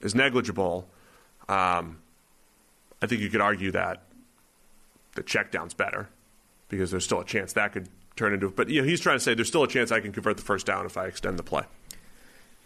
is 0.00 0.12
negligible. 0.12 0.88
Um, 1.48 1.98
I 3.00 3.06
think 3.06 3.20
you 3.20 3.30
could 3.30 3.40
argue 3.40 3.70
that 3.70 4.02
the 5.14 5.22
check 5.22 5.52
down's 5.52 5.72
better 5.72 6.08
because 6.68 6.90
there's 6.90 7.04
still 7.04 7.20
a 7.20 7.24
chance 7.24 7.52
that 7.52 7.72
could 7.72 7.88
turn 8.16 8.34
into. 8.34 8.50
But 8.50 8.70
you 8.70 8.82
know, 8.82 8.88
he's 8.88 9.00
trying 9.00 9.18
to 9.18 9.20
say 9.20 9.34
there's 9.34 9.46
still 9.46 9.62
a 9.62 9.68
chance 9.68 9.92
I 9.92 10.00
can 10.00 10.10
convert 10.10 10.36
the 10.36 10.42
first 10.42 10.66
down 10.66 10.84
if 10.84 10.96
I 10.96 11.06
extend 11.06 11.38
the 11.38 11.44
play. 11.44 11.62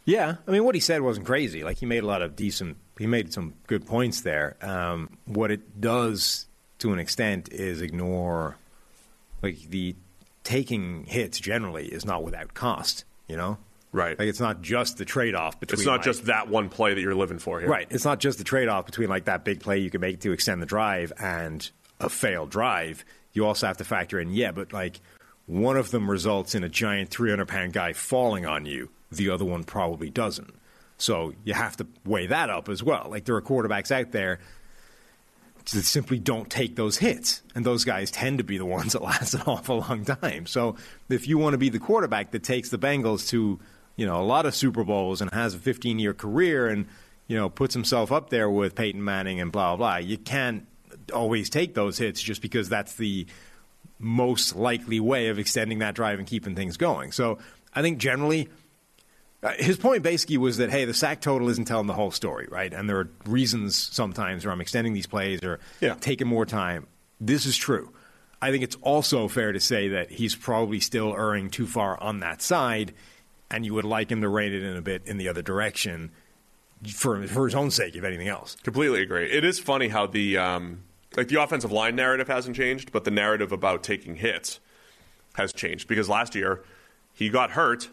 Yeah, 0.06 0.36
I 0.46 0.50
mean, 0.50 0.64
what 0.64 0.74
he 0.74 0.80
said 0.80 1.02
wasn't 1.02 1.26
crazy. 1.26 1.62
Like 1.64 1.78
he 1.78 1.84
made 1.86 2.02
a 2.02 2.06
lot 2.06 2.22
of 2.22 2.34
decent. 2.36 2.76
He 2.98 3.06
made 3.06 3.32
some 3.32 3.52
good 3.66 3.86
points 3.86 4.22
there. 4.22 4.56
Um, 4.62 5.18
what 5.26 5.50
it 5.50 5.80
does, 5.80 6.46
to 6.78 6.92
an 6.92 6.98
extent, 6.98 7.52
is 7.52 7.82
ignore 7.82 8.56
like 9.42 9.58
the 9.68 9.94
taking 10.44 11.04
hits. 11.04 11.38
Generally, 11.40 11.86
is 11.88 12.04
not 12.04 12.22
without 12.24 12.54
cost. 12.54 13.04
You 13.28 13.36
know, 13.36 13.58
right? 13.90 14.16
Like 14.18 14.28
it's 14.28 14.38
not 14.40 14.62
just 14.62 14.96
the 14.98 15.04
trade 15.04 15.34
off 15.34 15.58
between. 15.58 15.80
It's 15.80 15.86
not 15.86 15.96
like- 15.96 16.04
just 16.04 16.26
that 16.26 16.48
one 16.48 16.68
play 16.68 16.94
that 16.94 17.00
you're 17.00 17.14
living 17.16 17.38
for 17.40 17.58
here. 17.60 17.68
Right. 17.68 17.88
It's 17.90 18.04
not 18.04 18.20
just 18.20 18.38
the 18.38 18.44
trade 18.44 18.68
off 18.68 18.86
between 18.86 19.08
like 19.08 19.24
that 19.24 19.44
big 19.44 19.58
play 19.60 19.78
you 19.78 19.90
can 19.90 20.00
make 20.00 20.20
to 20.20 20.30
extend 20.32 20.62
the 20.62 20.66
drive 20.66 21.12
and 21.18 21.68
a 21.98 22.08
failed 22.08 22.50
drive. 22.50 23.04
You 23.32 23.44
also 23.44 23.66
have 23.66 23.78
to 23.78 23.84
factor 23.84 24.20
in, 24.20 24.30
yeah, 24.30 24.52
but 24.52 24.72
like 24.72 25.00
one 25.46 25.76
of 25.76 25.90
them 25.90 26.08
results 26.08 26.54
in 26.54 26.62
a 26.64 26.68
giant 26.68 27.10
300 27.10 27.48
pound 27.48 27.72
guy 27.72 27.92
falling 27.92 28.46
on 28.46 28.64
you, 28.64 28.88
the 29.10 29.30
other 29.30 29.44
one 29.44 29.64
probably 29.64 30.10
doesn't. 30.10 30.54
So 30.98 31.34
you 31.44 31.54
have 31.54 31.76
to 31.76 31.86
weigh 32.04 32.26
that 32.28 32.50
up 32.50 32.68
as 32.68 32.82
well. 32.82 33.08
Like 33.10 33.24
there 33.24 33.36
are 33.36 33.42
quarterbacks 33.42 33.90
out 33.90 34.12
there 34.12 34.40
that 35.72 35.82
simply 35.82 36.18
don't 36.18 36.48
take 36.48 36.76
those 36.76 36.98
hits. 36.98 37.42
And 37.54 37.64
those 37.64 37.84
guys 37.84 38.10
tend 38.10 38.38
to 38.38 38.44
be 38.44 38.58
the 38.58 38.66
ones 38.66 38.92
that 38.92 39.02
last 39.02 39.34
an 39.34 39.42
awful 39.42 39.78
long 39.80 40.04
time. 40.04 40.46
So 40.46 40.76
if 41.08 41.28
you 41.28 41.38
want 41.38 41.54
to 41.54 41.58
be 41.58 41.68
the 41.68 41.78
quarterback 41.78 42.30
that 42.32 42.42
takes 42.42 42.70
the 42.70 42.78
Bengals 42.78 43.28
to, 43.28 43.58
you 43.96 44.06
know, 44.06 44.20
a 44.20 44.24
lot 44.24 44.46
of 44.46 44.54
Super 44.54 44.84
Bowls 44.84 45.20
and 45.20 45.32
has 45.32 45.54
a 45.54 45.58
15 45.58 45.98
year 45.98 46.14
career 46.14 46.68
and, 46.68 46.86
you 47.26 47.36
know, 47.36 47.48
puts 47.48 47.74
himself 47.74 48.12
up 48.12 48.30
there 48.30 48.48
with 48.48 48.74
Peyton 48.74 49.02
Manning 49.02 49.40
and 49.40 49.50
blah, 49.50 49.76
blah, 49.76 49.96
blah, 49.96 49.96
you 49.96 50.18
can't 50.18 50.66
always 51.12 51.50
take 51.50 51.74
those 51.74 51.98
hits 51.98 52.22
just 52.22 52.40
because 52.42 52.68
that's 52.68 52.94
the 52.94 53.26
most 53.98 54.54
likely 54.56 55.00
way 55.00 55.28
of 55.28 55.38
extending 55.38 55.78
that 55.78 55.94
drive 55.94 56.18
and 56.18 56.28
keeping 56.28 56.54
things 56.54 56.76
going. 56.76 57.12
So 57.12 57.38
I 57.74 57.82
think 57.82 57.98
generally, 57.98 58.48
his 59.58 59.76
point 59.76 60.02
basically 60.02 60.38
was 60.38 60.56
that 60.56 60.70
hey, 60.70 60.84
the 60.84 60.94
sack 60.94 61.20
total 61.20 61.48
isn't 61.48 61.66
telling 61.66 61.86
the 61.86 61.92
whole 61.92 62.10
story, 62.10 62.46
right? 62.50 62.72
And 62.72 62.88
there 62.88 62.98
are 62.98 63.08
reasons 63.26 63.76
sometimes 63.76 64.44
where 64.44 64.52
I'm 64.52 64.60
extending 64.60 64.92
these 64.92 65.06
plays 65.06 65.42
or 65.42 65.60
taking 66.00 66.26
more 66.26 66.46
time. 66.46 66.86
This 67.20 67.46
is 67.46 67.56
true. 67.56 67.92
I 68.40 68.50
think 68.50 68.62
it's 68.64 68.76
also 68.82 69.28
fair 69.28 69.52
to 69.52 69.60
say 69.60 69.88
that 69.88 70.10
he's 70.10 70.34
probably 70.34 70.80
still 70.80 71.14
erring 71.14 71.50
too 71.50 71.66
far 71.66 72.00
on 72.02 72.20
that 72.20 72.42
side, 72.42 72.92
and 73.50 73.64
you 73.64 73.72
would 73.74 73.84
like 73.84 74.10
him 74.10 74.20
to 74.20 74.28
rein 74.28 74.52
it 74.52 74.62
in 74.62 74.76
a 74.76 74.82
bit 74.82 75.02
in 75.06 75.16
the 75.16 75.28
other 75.28 75.42
direction 75.42 76.10
for 76.94 77.26
for 77.26 77.46
his 77.46 77.54
own 77.54 77.70
sake, 77.70 77.96
if 77.96 78.04
anything 78.04 78.28
else. 78.28 78.56
Completely 78.62 79.02
agree. 79.02 79.30
It 79.30 79.44
is 79.44 79.58
funny 79.58 79.88
how 79.88 80.06
the 80.06 80.36
um, 80.36 80.82
like 81.16 81.28
the 81.28 81.42
offensive 81.42 81.72
line 81.72 81.96
narrative 81.96 82.28
hasn't 82.28 82.56
changed, 82.56 82.92
but 82.92 83.04
the 83.04 83.10
narrative 83.10 83.52
about 83.52 83.82
taking 83.82 84.16
hits 84.16 84.60
has 85.34 85.52
changed 85.52 85.88
because 85.88 86.08
last 86.08 86.34
year 86.34 86.62
he 87.14 87.28
got 87.28 87.52
hurt 87.52 87.88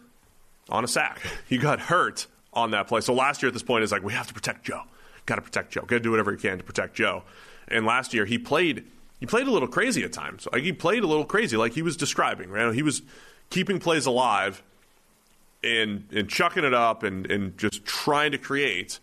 on 0.68 0.84
a 0.84 0.88
sack. 0.88 1.20
He 1.48 1.58
got 1.58 1.78
hurt 1.78 2.26
on 2.52 2.70
that 2.70 2.88
play. 2.88 3.00
So 3.00 3.12
last 3.12 3.42
year 3.42 3.48
at 3.48 3.52
this 3.52 3.62
point 3.62 3.84
is 3.84 3.92
like 3.92 4.02
we 4.02 4.12
have 4.12 4.26
to 4.28 4.34
protect 4.34 4.64
Joe. 4.64 4.82
Got 5.26 5.36
to 5.36 5.42
protect 5.42 5.72
Joe. 5.72 5.82
Got 5.82 5.96
to 5.96 6.00
do 6.00 6.10
whatever 6.10 6.32
he 6.32 6.38
can 6.38 6.58
to 6.58 6.64
protect 6.64 6.94
Joe. 6.94 7.22
And 7.68 7.86
last 7.86 8.14
year 8.14 8.24
he 8.24 8.38
played 8.38 8.84
he 9.20 9.26
played 9.26 9.46
a 9.46 9.50
little 9.50 9.68
crazy 9.68 10.02
at 10.02 10.12
times. 10.12 10.46
Like 10.52 10.62
he 10.62 10.72
played 10.72 11.02
a 11.02 11.06
little 11.06 11.24
crazy, 11.24 11.56
like 11.56 11.72
he 11.72 11.82
was 11.82 11.96
describing. 11.96 12.50
Right? 12.50 12.74
He 12.74 12.82
was 12.82 13.02
keeping 13.50 13.78
plays 13.78 14.06
alive 14.06 14.62
and 15.62 16.08
and 16.12 16.28
chucking 16.28 16.64
it 16.64 16.74
up 16.74 17.02
and 17.02 17.30
and 17.30 17.56
just 17.58 17.84
trying 17.84 18.32
to 18.32 18.38
create. 18.38 19.00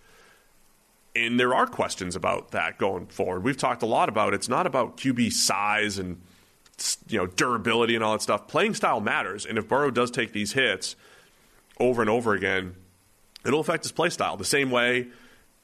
And 1.14 1.40
there 1.40 1.54
are 1.54 1.68
questions 1.68 2.16
about 2.16 2.52
that 2.52 2.78
going 2.78 3.08
forward. 3.08 3.44
We've 3.44 3.58
talked 3.58 3.84
a 3.84 3.88
lot 3.88 4.08
about 4.08 4.34
it's 4.34 4.48
not 4.48 4.66
about 4.66 4.98
QB 4.98 5.32
size 5.34 5.98
and 5.98 6.22
you 7.10 7.18
know 7.18 7.28
durability 7.28 7.96
and 7.96 8.04
all 8.04 8.14
that 8.14 8.22
stuff. 8.22 8.48
Playing 8.48 8.74
style 8.74 9.02
matters, 9.02 9.46
and 9.46 9.58
if 9.58 9.68
Burrow 9.68 9.92
does 9.92 10.12
take 10.12 10.34
these 10.34 10.54
hits 10.54 10.96
over 11.82 12.02
and 12.02 12.10
over 12.10 12.34
again, 12.34 12.76
it'll 13.46 13.60
affect 13.60 13.84
his 13.84 13.92
play 13.92 14.10
style 14.10 14.38
the 14.38 14.46
same 14.46 14.72
way 14.72 15.08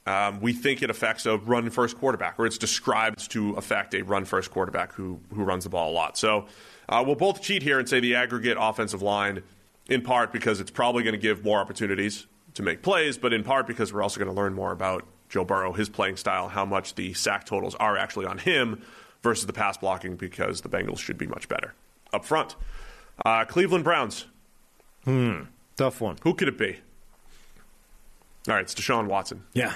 um, 0.08 0.40
we 0.40 0.54
think 0.54 0.82
it 0.82 0.90
affects 0.90 1.26
a 1.26 1.38
run 1.38 1.70
first 1.70 1.98
quarterback, 1.98 2.40
or 2.40 2.46
it's 2.46 2.58
described 2.58 3.30
to 3.32 3.56
affect 3.56 3.94
a 3.94 4.04
run 4.04 4.24
first 4.24 4.52
quarterback 4.52 4.94
who 4.94 5.20
who 5.34 5.44
runs 5.44 5.66
the 5.66 5.70
ball 5.70 5.92
a 5.92 5.94
lot. 5.94 6.18
So 6.18 6.48
uh, 6.88 7.04
we'll 7.06 7.16
both 7.16 7.42
cheat 7.42 7.62
here 7.62 7.78
and 7.78 7.90
say 7.90 8.00
the 8.00 8.16
aggregate 8.16 8.58
offensive 8.58 9.02
line, 9.02 9.44
in 9.90 10.02
part 10.02 10.32
because 10.32 10.62
it's 10.62 10.72
probably 10.72 11.04
going 11.04 11.14
to 11.14 11.20
give 11.20 11.44
more 11.44 11.60
opportunities 11.60 12.26
to 12.54 12.64
make 12.64 12.82
plays, 12.82 13.18
but 13.18 13.34
in 13.34 13.44
part 13.44 13.68
because 13.68 13.92
we're 13.92 14.02
also 14.02 14.18
going 14.18 14.34
to 14.34 14.36
learn 14.36 14.54
more 14.54 14.72
about 14.72 15.06
Joe 15.28 15.44
Burrow, 15.44 15.74
his 15.74 15.90
playing 15.90 16.16
style, 16.16 16.48
how 16.48 16.66
much 16.66 16.96
the 16.96 17.14
sack 17.14 17.46
totals 17.46 17.76
are 17.76 17.98
actually 17.98 18.28
on 18.28 18.38
him 18.38 18.82
versus 19.22 19.46
the 19.46 19.54
pass 19.54 19.78
blocking, 19.78 20.16
because 20.16 20.62
the 20.62 20.70
Bengals 20.70 21.00
should 21.00 21.18
be 21.18 21.28
much 21.28 21.50
better 21.50 21.74
up 22.14 22.24
front. 22.24 22.56
Uh, 23.26 23.44
Cleveland 23.44 23.84
Browns. 23.84 24.26
Hmm. 25.04 25.42
Tough 25.78 26.02
one. 26.02 26.18
Who 26.24 26.34
could 26.34 26.48
it 26.48 26.58
be? 26.58 26.78
All 28.48 28.56
right, 28.56 28.62
it's 28.62 28.74
Deshaun 28.74 29.08
Watson. 29.08 29.44
Yeah. 29.54 29.76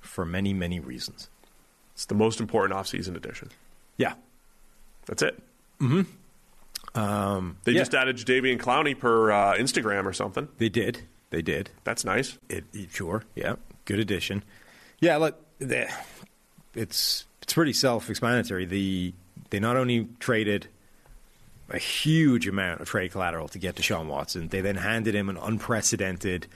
For 0.00 0.24
many, 0.24 0.52
many 0.54 0.80
reasons. 0.80 1.28
It's 1.94 2.06
the 2.06 2.14
most 2.14 2.40
important 2.40 2.78
offseason 2.78 3.14
addition. 3.16 3.50
Yeah. 3.96 4.14
That's 5.06 5.22
it. 5.22 5.42
Mm-hmm. 5.80 6.98
Um, 6.98 7.56
They 7.64 7.72
yeah. 7.72 7.78
just 7.80 7.94
added 7.94 8.16
Jadeveon 8.16 8.58
Clowney 8.58 8.98
per 8.98 9.30
uh, 9.30 9.54
Instagram 9.56 10.06
or 10.06 10.12
something. 10.12 10.48
They 10.58 10.68
did. 10.68 11.02
They 11.30 11.42
did. 11.42 11.70
That's 11.84 12.04
nice. 12.04 12.38
It, 12.48 12.64
it- 12.72 12.90
sure. 12.90 13.24
Yeah. 13.34 13.56
Good 13.84 13.98
addition. 13.98 14.42
Yeah. 15.00 15.16
Look, 15.18 15.36
the, 15.58 15.88
it's 16.74 17.26
it's 17.42 17.52
pretty 17.54 17.72
self-explanatory. 17.72 18.64
The 18.66 19.12
they 19.50 19.58
not 19.60 19.76
only 19.76 20.08
traded 20.20 20.68
a 21.70 21.78
huge 21.78 22.48
amount 22.48 22.80
of 22.80 22.88
trade 22.88 23.12
collateral 23.12 23.48
to 23.48 23.58
get 23.58 23.76
Deshaun 23.76 24.06
Watson, 24.06 24.48
they 24.48 24.60
then 24.60 24.76
handed 24.76 25.14
him 25.14 25.28
an 25.28 25.36
unprecedented 25.36 26.46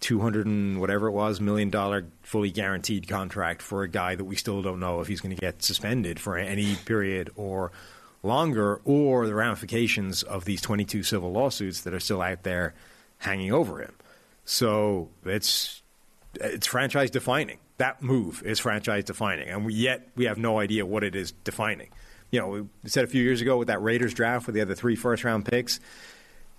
two 0.00 0.20
hundred 0.20 0.46
and 0.46 0.80
whatever 0.80 1.08
it 1.08 1.12
was 1.12 1.40
million 1.40 1.68
dollar 1.68 2.06
fully 2.22 2.50
guaranteed 2.50 3.06
contract 3.06 3.60
for 3.60 3.82
a 3.82 3.88
guy 3.88 4.14
that 4.14 4.24
we 4.24 4.34
still 4.34 4.62
don't 4.62 4.80
know 4.80 5.00
if 5.00 5.08
he's 5.08 5.20
going 5.20 5.34
to 5.34 5.40
get 5.40 5.62
suspended 5.62 6.18
for 6.18 6.38
any 6.38 6.74
period 6.86 7.30
or 7.36 7.70
longer, 8.22 8.80
or 8.84 9.26
the 9.26 9.34
ramifications 9.34 10.22
of 10.22 10.44
these 10.44 10.60
twenty 10.60 10.84
two 10.84 11.02
civil 11.02 11.32
lawsuits 11.32 11.82
that 11.82 11.94
are 11.94 12.00
still 12.00 12.22
out 12.22 12.42
there 12.42 12.74
hanging 13.18 13.52
over 13.52 13.80
him. 13.80 13.94
So 14.44 15.10
it's 15.24 15.82
it's 16.34 16.66
franchise 16.66 17.10
defining. 17.10 17.58
That 17.78 18.02
move 18.02 18.42
is 18.44 18.58
franchise 18.58 19.04
defining, 19.04 19.48
and 19.48 19.64
we, 19.64 19.74
yet 19.74 20.08
we 20.16 20.26
have 20.26 20.38
no 20.38 20.58
idea 20.58 20.84
what 20.84 21.02
it 21.02 21.14
is 21.14 21.32
defining. 21.32 21.88
You 22.30 22.40
know, 22.40 22.68
we 22.82 22.90
said 22.90 23.04
a 23.04 23.08
few 23.08 23.22
years 23.22 23.40
ago 23.40 23.58
with 23.58 23.68
that 23.68 23.82
Raiders 23.82 24.14
draft 24.14 24.46
with 24.46 24.54
the 24.54 24.60
other 24.60 24.74
three 24.74 24.96
first 24.96 25.24
round 25.24 25.44
picks, 25.44 25.80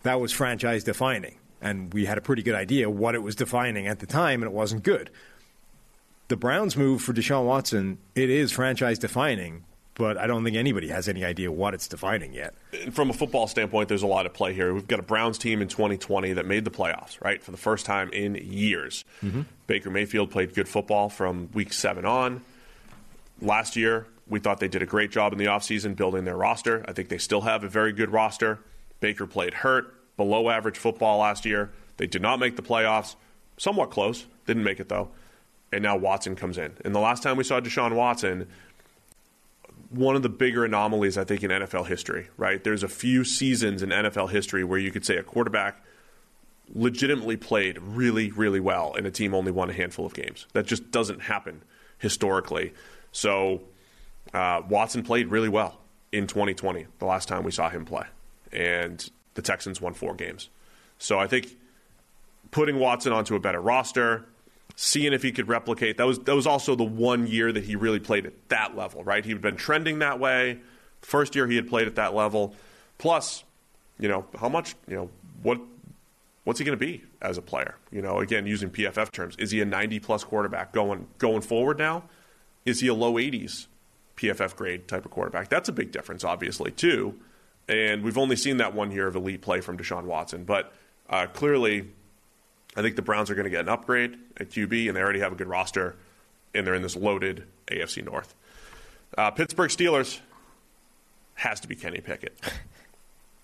that 0.03 0.19
was 0.19 0.31
franchise 0.31 0.83
defining. 0.83 1.37
And 1.61 1.93
we 1.93 2.05
had 2.05 2.17
a 2.17 2.21
pretty 2.21 2.41
good 2.41 2.55
idea 2.55 2.89
what 2.89 3.15
it 3.15 3.21
was 3.21 3.35
defining 3.35 3.87
at 3.87 3.99
the 3.99 4.07
time, 4.07 4.41
and 4.41 4.51
it 4.51 4.55
wasn't 4.55 4.83
good. 4.83 5.09
The 6.27 6.37
Browns 6.37 6.75
move 6.75 7.01
for 7.01 7.13
Deshaun 7.13 7.45
Watson, 7.45 7.97
it 8.15 8.29
is 8.29 8.51
franchise 8.51 8.97
defining, 8.97 9.65
but 9.95 10.17
I 10.17 10.27
don't 10.27 10.43
think 10.43 10.55
anybody 10.55 10.87
has 10.87 11.07
any 11.07 11.23
idea 11.25 11.51
what 11.51 11.73
it's 11.73 11.87
defining 11.87 12.33
yet. 12.33 12.55
From 12.91 13.09
a 13.09 13.13
football 13.13 13.47
standpoint, 13.47 13.89
there's 13.89 14.01
a 14.01 14.07
lot 14.07 14.25
at 14.25 14.33
play 14.33 14.53
here. 14.53 14.73
We've 14.73 14.87
got 14.87 14.99
a 14.99 15.03
Browns 15.03 15.37
team 15.37 15.61
in 15.61 15.67
2020 15.67 16.33
that 16.33 16.45
made 16.45 16.63
the 16.63 16.71
playoffs, 16.71 17.21
right, 17.21 17.43
for 17.43 17.51
the 17.51 17.57
first 17.57 17.85
time 17.85 18.09
in 18.11 18.35
years. 18.35 19.03
Mm-hmm. 19.21 19.41
Baker 19.67 19.89
Mayfield 19.89 20.31
played 20.31 20.55
good 20.55 20.69
football 20.69 21.09
from 21.09 21.49
week 21.53 21.73
seven 21.73 22.05
on. 22.05 22.41
Last 23.41 23.75
year, 23.75 24.07
we 24.31 24.39
thought 24.39 24.59
they 24.61 24.69
did 24.69 24.81
a 24.81 24.85
great 24.87 25.11
job 25.11 25.33
in 25.33 25.37
the 25.37 25.45
offseason 25.45 25.95
building 25.95 26.23
their 26.23 26.37
roster. 26.37 26.85
I 26.87 26.93
think 26.93 27.09
they 27.09 27.17
still 27.17 27.41
have 27.41 27.63
a 27.65 27.67
very 27.67 27.91
good 27.91 28.11
roster. 28.11 28.59
Baker 29.01 29.27
played 29.27 29.53
hurt, 29.53 29.93
below 30.15 30.49
average 30.49 30.77
football 30.77 31.19
last 31.19 31.45
year. 31.45 31.71
They 31.97 32.07
did 32.07 32.21
not 32.21 32.39
make 32.39 32.55
the 32.55 32.61
playoffs. 32.61 33.15
Somewhat 33.57 33.91
close. 33.91 34.25
Didn't 34.47 34.63
make 34.63 34.79
it, 34.79 34.87
though. 34.87 35.09
And 35.73 35.83
now 35.83 35.97
Watson 35.97 36.35
comes 36.35 36.57
in. 36.57 36.73
And 36.85 36.95
the 36.95 36.99
last 36.99 37.21
time 37.21 37.35
we 37.35 37.43
saw 37.43 37.59
Deshaun 37.59 37.93
Watson, 37.93 38.47
one 39.89 40.15
of 40.15 40.21
the 40.23 40.29
bigger 40.29 40.63
anomalies, 40.63 41.17
I 41.17 41.25
think, 41.25 41.43
in 41.43 41.51
NFL 41.51 41.87
history, 41.87 42.29
right? 42.37 42.63
There's 42.63 42.83
a 42.83 42.87
few 42.87 43.25
seasons 43.25 43.83
in 43.83 43.89
NFL 43.89 44.31
history 44.31 44.63
where 44.63 44.79
you 44.79 44.91
could 44.91 45.05
say 45.05 45.17
a 45.17 45.23
quarterback 45.23 45.83
legitimately 46.73 47.35
played 47.35 47.77
really, 47.81 48.31
really 48.31 48.61
well 48.61 48.93
and 48.97 49.05
a 49.05 49.11
team 49.11 49.33
only 49.33 49.51
won 49.51 49.69
a 49.69 49.73
handful 49.73 50.05
of 50.05 50.13
games. 50.13 50.47
That 50.53 50.65
just 50.65 50.89
doesn't 50.89 51.23
happen 51.23 51.63
historically. 51.97 52.73
So 53.11 53.61
uh, 54.33 54.61
Watson 54.67 55.03
played 55.03 55.27
really 55.27 55.49
well 55.49 55.79
in 56.11 56.27
2020, 56.27 56.87
the 56.99 57.05
last 57.05 57.27
time 57.27 57.43
we 57.43 57.51
saw 57.51 57.69
him 57.69 57.85
play. 57.85 58.05
And 58.51 59.09
the 59.33 59.41
Texans 59.41 59.79
won 59.79 59.93
four 59.93 60.13
games. 60.13 60.49
So 60.97 61.17
I 61.19 61.27
think 61.27 61.57
putting 62.51 62.77
Watson 62.79 63.13
onto 63.13 63.35
a 63.35 63.39
better 63.39 63.61
roster, 63.61 64.25
seeing 64.75 65.13
if 65.13 65.23
he 65.23 65.31
could 65.31 65.47
replicate 65.47 65.97
that 65.97 66.07
was 66.07 66.19
that 66.19 66.35
was 66.35 66.47
also 66.47 66.75
the 66.75 66.83
one 66.83 67.27
year 67.27 67.51
that 67.51 67.63
he 67.63 67.75
really 67.75 67.99
played 67.99 68.25
at 68.25 68.33
that 68.49 68.75
level, 68.75 69.03
right? 69.03 69.23
He'd 69.23 69.41
been 69.41 69.55
trending 69.55 69.99
that 69.99 70.19
way. 70.19 70.59
First 71.01 71.35
year 71.35 71.47
he 71.47 71.55
had 71.55 71.67
played 71.67 71.87
at 71.87 71.95
that 71.95 72.13
level. 72.13 72.55
Plus, 72.97 73.43
you 73.99 74.07
know, 74.07 74.25
how 74.39 74.49
much, 74.49 74.75
you 74.87 74.95
know, 74.95 75.09
what 75.41 75.59
what's 76.43 76.59
he 76.59 76.65
going 76.65 76.77
to 76.77 76.85
be 76.85 77.03
as 77.21 77.37
a 77.37 77.41
player? 77.41 77.75
You 77.91 78.01
know, 78.01 78.19
again, 78.19 78.45
using 78.45 78.69
PFF 78.69 79.11
terms, 79.11 79.35
is 79.37 79.51
he 79.51 79.61
a 79.61 79.65
90 79.65 79.99
plus 79.99 80.23
quarterback 80.23 80.71
going 80.73 81.07
going 81.17 81.41
forward 81.41 81.77
now? 81.77 82.03
Is 82.65 82.79
he 82.79 82.87
a 82.87 82.93
low 82.93 83.13
80s 83.13 83.67
PFF 84.21 84.55
grade 84.55 84.87
type 84.87 85.05
of 85.05 85.11
quarterback? 85.11 85.49
That's 85.49 85.69
a 85.69 85.71
big 85.71 85.91
difference, 85.91 86.23
obviously, 86.23 86.71
too. 86.71 87.15
And 87.67 88.03
we've 88.03 88.17
only 88.17 88.35
seen 88.35 88.57
that 88.57 88.73
one 88.73 88.91
year 88.91 89.07
of 89.07 89.15
elite 89.15 89.41
play 89.41 89.61
from 89.61 89.77
Deshaun 89.77 90.03
Watson, 90.03 90.43
but 90.43 90.73
uh, 91.09 91.27
clearly, 91.27 91.89
I 92.75 92.81
think 92.81 92.95
the 92.95 93.01
Browns 93.01 93.29
are 93.29 93.35
going 93.35 93.45
to 93.45 93.49
get 93.49 93.61
an 93.61 93.69
upgrade 93.69 94.17
at 94.37 94.49
QB, 94.49 94.87
and 94.87 94.95
they 94.95 95.01
already 95.01 95.19
have 95.19 95.31
a 95.31 95.35
good 95.35 95.47
roster, 95.47 95.95
and 96.53 96.65
they're 96.65 96.73
in 96.75 96.81
this 96.81 96.95
loaded 96.95 97.45
AFC 97.67 98.03
North. 98.03 98.33
Uh, 99.17 99.31
Pittsburgh 99.31 99.69
Steelers 99.69 100.19
has 101.35 101.59
to 101.61 101.67
be 101.67 101.75
Kenny 101.75 102.01
Pickett. 102.01 102.37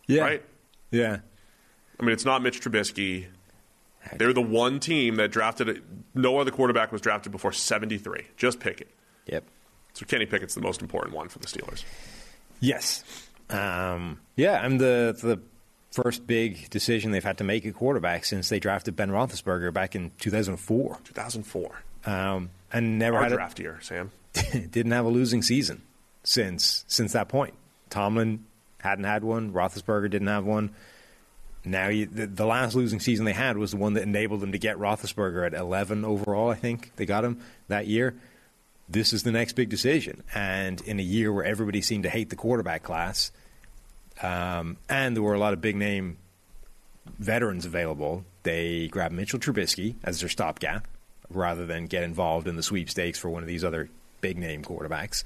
Yeah. 0.10 0.22
Right? 0.22 0.46
Yeah. 0.90 1.18
I 2.00 2.04
mean, 2.04 2.14
it's 2.14 2.24
not 2.24 2.42
Mitch 2.42 2.62
Trubisky. 2.62 3.26
They're 4.16 4.32
the 4.32 4.42
one 4.42 4.80
team 4.80 5.18
that 5.18 5.32
drafted 5.32 5.84
No 6.14 6.40
other 6.40 6.50
quarterback 6.50 6.94
was 6.94 7.02
drafted 7.02 7.34
before 7.34 7.52
73. 7.52 8.28
Just 8.38 8.62
Pickett. 8.62 8.90
Yep. 9.26 9.44
So 9.98 10.06
Kenny 10.06 10.28
Pickett's 10.28 10.54
the 10.54 10.62
most 10.62 10.84
important 10.84 11.16
one 11.16 11.28
for 11.28 11.40
the 11.40 11.48
Steelers. 11.48 11.84
Yes. 12.60 13.04
Um, 13.50 14.20
yeah, 14.36 14.62
I'm 14.62 14.78
the 14.78 15.18
the 15.20 15.42
first 15.90 16.28
big 16.28 16.70
decision 16.70 17.10
they've 17.10 17.24
had 17.24 17.40
to 17.40 17.44
make 17.44 17.66
at 17.66 17.74
quarterback 17.74 18.24
since 18.24 18.50
they 18.50 18.60
drafted 18.60 18.96
Ben 18.96 19.10
Roethlisberger 19.10 19.74
back 19.74 19.96
in 19.96 20.12
2004. 20.20 21.00
2004. 21.04 21.82
Um, 22.06 22.52
and 22.72 23.00
never 23.00 23.18
Our 23.18 23.24
had 23.24 23.32
draft 23.32 23.60
year, 23.60 23.80
Sam. 23.82 24.12
Didn't 24.52 24.92
have 24.92 25.06
a 25.06 25.10
losing 25.10 25.42
season 25.42 25.82
since 26.24 26.86
since 26.88 27.14
that 27.14 27.28
point. 27.28 27.56
Tomlin 27.90 28.46
hadn't 28.78 29.06
had 29.06 29.24
one. 29.24 29.52
Roethlisberger 29.52 30.12
didn't 30.12 30.28
have 30.28 30.46
one. 30.46 30.76
Now 31.66 31.88
you, 31.88 32.06
the, 32.06 32.28
the 32.28 32.46
last 32.46 32.76
losing 32.76 33.00
season 33.00 33.26
they 33.26 33.34
had 33.34 33.58
was 33.58 33.72
the 33.72 33.78
one 33.78 33.94
that 33.94 34.04
enabled 34.04 34.42
them 34.42 34.52
to 34.52 34.60
get 34.60 34.78
Roethlisberger 34.78 35.44
at 35.48 35.56
11 35.56 36.06
overall. 36.06 36.52
I 36.52 36.56
think 36.56 36.92
they 36.98 37.08
got 37.08 37.26
him 37.26 37.42
that 37.68 37.88
year. 37.88 38.14
This 38.90 39.12
is 39.12 39.24
the 39.24 39.32
next 39.32 39.54
big 39.54 39.70
decision, 39.70 40.24
and 40.34 40.80
in 40.82 41.00
a 41.00 41.04
year 41.04 41.32
where 41.34 41.44
everybody 41.44 41.82
seemed 41.82 42.04
to 42.04 42.10
hate 42.10 42.30
the 42.30 42.38
quarterback 42.38 42.84
class, 42.84 43.32
um, 44.22 44.78
and 44.88 45.16
there 45.16 45.24
were 45.24 45.34
a 45.34 45.40
lot 45.40 45.54
of 45.54 45.62
big 45.62 45.76
name 45.76 46.18
veterans 47.20 47.66
available, 47.66 48.24
they 48.44 48.88
grabbed 48.88 49.14
Mitchell 49.14 49.40
Trubisky 49.40 49.96
as 50.04 50.20
their 50.20 50.30
stopgap 50.30 50.88
rather 51.30 51.66
than 51.66 51.88
get 51.88 52.04
involved 52.04 52.48
in 52.48 52.56
the 52.56 52.64
sweepstakes 52.64 53.20
for 53.20 53.30
one 53.30 53.44
of 53.44 53.48
these 53.48 53.64
other 53.64 53.90
big 54.22 54.38
name 54.38 54.64
quarterbacks. 54.64 55.24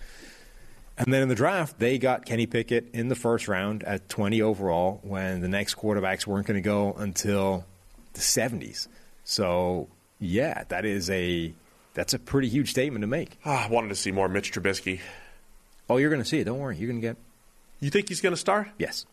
And 0.98 1.14
then 1.14 1.22
in 1.22 1.30
the 1.30 1.36
draft, 1.36 1.80
they 1.80 1.98
got 1.98 2.26
Kenny 2.26 2.46
Pickett 2.46 2.90
in 2.94 3.08
the 3.08 3.16
first 3.16 3.48
round 3.48 3.84
at 3.84 4.10
20 4.10 4.42
overall 4.42 5.00
when 5.04 5.42
the 5.42 5.48
next 5.48 5.76
quarterbacks 5.76 6.28
weren't 6.28 6.46
going 6.46 6.62
to 6.62 6.68
go 6.68 6.94
until 6.94 7.66
the 8.14 8.20
70s. 8.20 8.88
So, 9.24 9.88
yeah, 10.20 10.64
that 10.70 10.86
is 10.86 11.10
a 11.10 11.54
that's 11.94 12.14
a 12.14 12.20
pretty 12.20 12.50
huge 12.50 12.72
statement 12.72 13.02
to 13.04 13.08
make. 13.08 13.38
Ah, 13.46 13.66
I 13.66 13.70
wanted 13.70 13.90
to 13.90 13.96
see 13.96 14.12
more 14.12 14.30
Mitch 14.30 14.52
Trubisky. 14.52 15.00
Oh, 15.90 15.98
you're 15.98 16.10
going 16.10 16.22
to 16.22 16.28
see 16.28 16.40
it. 16.40 16.46
Don't 16.46 16.60
worry. 16.60 16.78
You're 16.78 16.90
going 16.90 17.02
to 17.02 17.08
get. 17.08 17.18
You 17.80 17.90
think 17.90 18.10
he's 18.10 18.22
going 18.22 18.34
to 18.34 18.40
start? 18.40 18.70
Yes. 18.78 19.06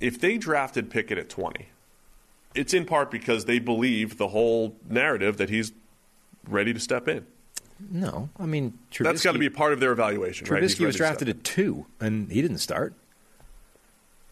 If 0.00 0.18
they 0.20 0.38
drafted 0.38 0.90
Pickett 0.90 1.18
at 1.18 1.28
20, 1.28 1.68
it's 2.54 2.72
in 2.74 2.86
part 2.86 3.10
because 3.10 3.44
they 3.44 3.58
believe 3.58 4.16
the 4.16 4.28
whole 4.28 4.74
narrative 4.88 5.36
that 5.36 5.50
he's 5.50 5.72
ready 6.48 6.72
to 6.72 6.80
step 6.80 7.06
in. 7.06 7.26
No, 7.90 8.28
I 8.38 8.44
mean 8.44 8.78
Trubisky, 8.90 9.04
that's 9.04 9.22
got 9.22 9.32
to 9.32 9.38
be 9.38 9.46
a 9.46 9.50
part 9.50 9.72
of 9.72 9.80
their 9.80 9.92
evaluation. 9.92 10.46
Trubisky 10.46 10.80
right? 10.80 10.86
Was 10.88 10.96
drafted 10.96 11.28
at 11.30 11.44
two, 11.44 11.86
and 11.98 12.30
he 12.30 12.42
didn't 12.42 12.58
start. 12.58 12.92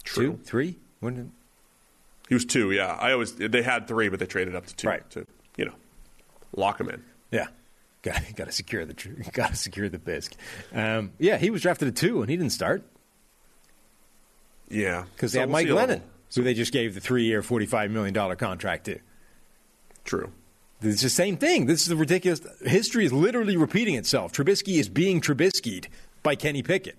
True. 0.05 0.32
Two, 0.32 0.40
three. 0.45 0.77
When 1.01 1.15
did... 1.15 1.31
He 2.28 2.35
was 2.35 2.45
two. 2.45 2.70
Yeah, 2.73 2.93
I 3.01 3.12
always 3.12 3.32
they 3.35 3.62
had 3.62 3.89
three, 3.89 4.09
but 4.11 4.20
they 4.20 4.27
traded 4.27 4.55
up 4.55 4.66
to 4.66 4.77
two 4.77 4.89
Right. 4.89 5.16
know 5.16 5.24
lock 6.57 6.81
him 6.81 6.89
in. 6.91 7.03
Yeah, 7.31 7.47
got 8.03 8.20
got 8.37 8.47
to 8.47 8.53
secure 8.53 8.85
the 8.85 8.95
got 9.33 9.51
to 9.51 9.57
secure 9.57 9.89
the 9.89 9.99
bisc. 9.99 10.33
Um, 10.73 11.12
yeah, 11.19 11.37
he 11.37 11.51
was 11.51 11.62
drafted 11.62 11.89
at 11.89 11.97
two, 11.97 12.20
and 12.23 12.31
he 12.31 12.37
didn't 12.37 12.53
start 12.53 12.85
Yeah, 14.70 15.05
because 15.15 15.33
So 15.33 15.37
they 15.37 15.41
had 15.41 15.49
we'll 15.51 15.53
Mike 15.53 15.66
Glennon, 15.89 16.03
who 16.35 16.43
they 16.43 16.55
just 16.55 16.73
gave 16.73 16.95
the 16.95 17.01
three-year, 17.01 17.43
forty-five 17.43 17.91
million 17.91 18.15
dollar 18.15 18.37
contract 18.37 18.85
to. 18.87 18.99
True. 20.05 20.33
It's 20.81 21.03
the 21.03 21.11
same 21.11 21.37
thing. 21.37 21.66
This 21.66 21.83
is 21.83 21.89
the 21.89 21.97
ridiculous. 21.97 22.41
History 22.65 23.05
is 23.05 23.12
literally 23.12 23.57
repeating 23.57 23.97
itself. 23.97 24.33
Trubisky 24.33 24.79
is 24.79 24.89
being 24.89 25.20
Trubisky'd 25.20 25.89
by 26.23 26.37
Kenny 26.37 26.62
Pickett. 26.62 26.97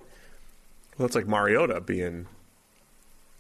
Well, 0.98 1.08
that's 1.08 1.16
like 1.16 1.28
Mariota 1.28 1.80
being. 1.80 2.28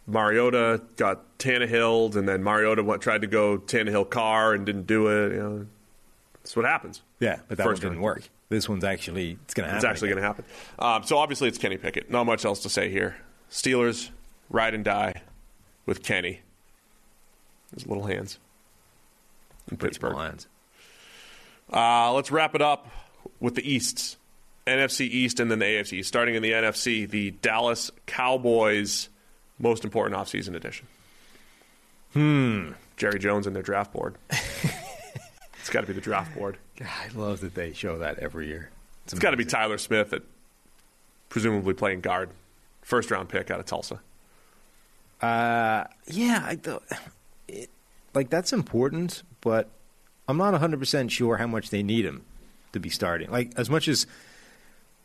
Mariota 0.07 0.81
got 0.95 1.37
Tannehill, 1.37 2.15
and 2.15 2.27
then 2.27 2.41
Mariota 2.41 2.83
went, 2.83 3.01
tried 3.01 3.21
to 3.21 3.27
go 3.27 3.57
Tannehill 3.59 4.09
car 4.09 4.53
and 4.53 4.65
didn't 4.65 4.87
do 4.87 5.07
it. 5.07 5.33
You 5.33 5.37
know, 5.43 5.65
that's 6.49 6.55
what 6.55 6.65
happens. 6.65 7.03
Yeah, 7.19 7.37
but 7.47 7.59
that 7.59 7.63
First 7.63 7.83
one 7.83 7.91
didn't 7.91 8.01
work. 8.01 8.27
This 8.49 8.67
one's 8.67 8.83
actually 8.83 9.37
it's 9.43 9.53
going 9.53 9.65
to 9.65 9.71
happen. 9.71 9.77
It's 9.77 9.85
actually 9.85 10.09
going 10.09 10.21
to 10.21 10.27
happen. 10.27 10.45
Um, 10.79 11.03
so 11.03 11.19
obviously, 11.19 11.47
it's 11.47 11.59
Kenny 11.59 11.77
Pickett. 11.77 12.09
Not 12.09 12.23
much 12.23 12.43
else 12.43 12.63
to 12.63 12.69
say 12.69 12.89
here. 12.89 13.17
Steelers 13.51 14.09
ride 14.49 14.73
and 14.73 14.83
die 14.83 15.21
with 15.85 16.01
Kenny. 16.01 16.41
His 17.71 17.85
little 17.85 18.07
hands 18.07 18.39
in 19.69 19.77
Pittsburgh. 19.77 20.15
Lions. 20.15 20.47
Uh, 21.71 22.13
let's 22.13 22.31
wrap 22.31 22.55
it 22.55 22.63
up 22.63 22.89
with 23.39 23.53
the 23.53 23.71
Easts. 23.71 24.17
NFC 24.65 25.01
East 25.01 25.39
and 25.39 25.51
then 25.51 25.59
the 25.59 25.65
AFC. 25.65 26.03
Starting 26.03 26.33
in 26.33 26.41
the 26.41 26.53
NFC, 26.53 27.07
the 27.07 27.29
Dallas 27.29 27.91
Cowboys' 28.07 29.09
most 29.59 29.83
important 29.83 30.19
offseason 30.19 30.55
addition. 30.55 30.87
Hmm. 32.13 32.71
Jerry 32.97 33.19
Jones 33.19 33.45
and 33.45 33.55
their 33.55 33.61
draft 33.61 33.93
board. 33.93 34.15
it's 35.69 35.73
got 35.75 35.81
to 35.81 35.87
be 35.87 35.93
the 35.93 36.01
draft 36.01 36.35
board. 36.35 36.57
I 36.81 37.09
love 37.13 37.41
that 37.41 37.53
they 37.53 37.73
show 37.73 37.99
that 37.99 38.17
every 38.17 38.47
year. 38.47 38.71
It's 39.05 39.19
got 39.19 39.31
to 39.31 39.37
be 39.37 39.45
Tyler 39.45 39.77
Smith, 39.77 40.11
at 40.13 40.23
presumably 41.29 41.75
playing 41.75 42.01
guard. 42.01 42.31
First 42.81 43.11
round 43.11 43.29
pick 43.29 43.51
out 43.51 43.59
of 43.59 43.67
Tulsa. 43.67 44.01
Uh, 45.21 45.83
yeah, 46.07 46.41
I 46.43 46.55
thought 46.55 46.81
it, 47.47 47.69
like 48.15 48.31
that's 48.31 48.51
important, 48.51 49.21
but 49.41 49.69
I'm 50.27 50.37
not 50.37 50.53
100 50.53 50.79
percent 50.79 51.11
sure 51.11 51.37
how 51.37 51.45
much 51.45 51.69
they 51.69 51.83
need 51.83 52.03
him 52.03 52.25
to 52.73 52.79
be 52.79 52.89
starting. 52.89 53.29
Like 53.29 53.51
as 53.55 53.69
much 53.69 53.87
as 53.87 54.07